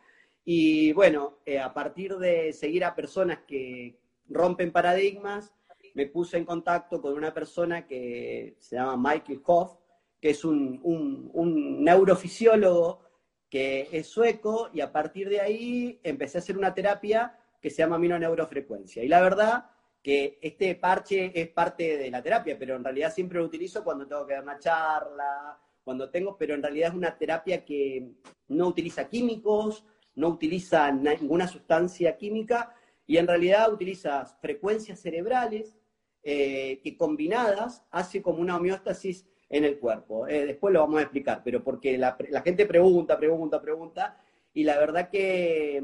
Y 0.44 0.92
bueno, 0.92 1.38
eh, 1.44 1.58
a 1.58 1.74
partir 1.74 2.16
de 2.16 2.52
seguir 2.52 2.84
a 2.84 2.94
personas 2.94 3.40
que 3.46 3.98
rompen 4.28 4.70
paradigmas, 4.70 5.52
me 5.94 6.06
puse 6.06 6.36
en 6.36 6.44
contacto 6.44 7.02
con 7.02 7.14
una 7.14 7.34
persona 7.34 7.86
que 7.86 8.56
se 8.60 8.76
llama 8.76 8.96
Michael 8.96 9.42
Hoff, 9.44 9.76
que 10.20 10.30
es 10.30 10.44
un, 10.44 10.80
un 10.84 11.82
neurofisiólogo 11.82 13.00
que 13.48 13.88
es 13.90 14.06
sueco, 14.06 14.70
y 14.72 14.80
a 14.80 14.92
partir 14.92 15.28
de 15.28 15.40
ahí 15.40 16.00
empecé 16.04 16.38
a 16.38 16.40
hacer 16.40 16.56
una 16.56 16.72
terapia 16.72 17.36
que 17.60 17.70
se 17.70 17.78
llama 17.78 17.98
neurofrecuencia. 17.98 19.02
Y 19.02 19.08
la 19.08 19.20
verdad 19.20 19.66
que 20.02 20.38
este 20.40 20.74
parche 20.74 21.30
es 21.38 21.48
parte 21.48 21.98
de 21.98 22.10
la 22.10 22.22
terapia, 22.22 22.58
pero 22.58 22.76
en 22.76 22.84
realidad 22.84 23.12
siempre 23.12 23.38
lo 23.38 23.44
utilizo 23.44 23.84
cuando 23.84 24.06
tengo 24.06 24.26
que 24.26 24.34
dar 24.34 24.42
una 24.42 24.58
charla, 24.58 25.58
cuando 25.84 26.10
tengo, 26.10 26.36
pero 26.38 26.54
en 26.54 26.62
realidad 26.62 26.88
es 26.90 26.94
una 26.94 27.16
terapia 27.16 27.64
que 27.64 28.12
no 28.48 28.68
utiliza 28.68 29.08
químicos, 29.08 29.84
no 30.14 30.28
utiliza 30.28 30.90
ninguna 30.90 31.46
sustancia 31.46 32.16
química 32.16 32.74
y 33.06 33.18
en 33.18 33.26
realidad 33.26 33.72
utiliza 33.72 34.24
frecuencias 34.40 35.00
cerebrales 35.00 35.76
eh, 36.22 36.80
que 36.82 36.96
combinadas 36.96 37.84
hace 37.90 38.22
como 38.22 38.40
una 38.40 38.56
homeostasis 38.56 39.26
en 39.48 39.64
el 39.64 39.78
cuerpo. 39.78 40.28
Eh, 40.28 40.46
después 40.46 40.72
lo 40.72 40.80
vamos 40.80 41.00
a 41.00 41.02
explicar, 41.02 41.42
pero 41.44 41.62
porque 41.62 41.98
la, 41.98 42.16
la, 42.30 42.42
gente 42.42 42.66
pregunta, 42.66 43.18
pregunta, 43.18 43.60
pregunta 43.60 44.18
y 44.52 44.64
la 44.64 44.78
verdad 44.78 45.10
que 45.10 45.82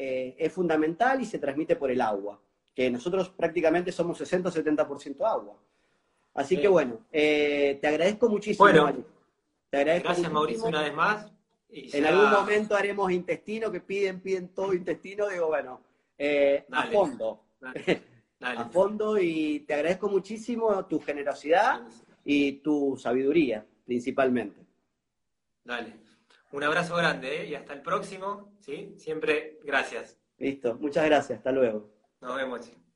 eh, 0.00 0.36
es 0.38 0.52
fundamental 0.52 1.20
y 1.20 1.24
se 1.24 1.40
transmite 1.40 1.74
por 1.74 1.90
el 1.90 2.00
agua 2.00 2.40
que 2.72 2.88
nosotros 2.88 3.30
prácticamente 3.30 3.90
somos 3.90 4.20
60-70% 4.20 5.26
agua. 5.26 5.56
Así 6.34 6.54
sí. 6.54 6.60
que 6.60 6.68
bueno, 6.68 7.00
eh, 7.10 7.76
te 7.80 7.88
agradezco 7.88 8.28
muchísimo. 8.28 8.68
Bueno, 8.70 9.04
te 9.68 9.76
agradezco 9.76 10.10
gracias 10.10 10.30
muchísimo. 10.30 10.34
Mauricio 10.34 10.68
una 10.68 10.82
vez 10.82 10.94
más. 10.94 11.32
en 11.70 12.04
ya... 12.04 12.08
algún 12.10 12.30
momento 12.30 12.76
haremos 12.76 13.10
intestino, 13.10 13.72
que 13.72 13.80
piden, 13.80 14.20
piden 14.20 14.50
todo 14.50 14.72
intestino, 14.72 15.26
digo, 15.26 15.48
bueno, 15.48 15.80
eh, 16.16 16.64
a 16.70 16.86
fondo. 16.86 17.42
Dale, 17.60 18.02
dale. 18.38 18.60
a 18.60 18.64
fondo 18.66 19.18
y 19.18 19.64
te 19.66 19.74
agradezco 19.74 20.08
muchísimo 20.08 20.86
tu 20.86 21.00
generosidad 21.00 21.80
y 22.24 22.52
tu 22.60 22.96
sabiduría, 22.96 23.66
principalmente. 23.84 24.64
Dale. 25.64 26.07
Un 26.50 26.64
abrazo 26.64 26.96
grande 26.96 27.42
¿eh? 27.42 27.46
y 27.46 27.54
hasta 27.54 27.74
el 27.74 27.82
próximo, 27.82 28.54
¿sí? 28.60 28.94
Siempre 28.96 29.58
gracias. 29.64 30.18
Listo, 30.38 30.76
muchas 30.76 31.04
gracias, 31.04 31.38
hasta 31.38 31.52
luego. 31.52 31.90
Nos 32.20 32.36
vemos. 32.36 32.87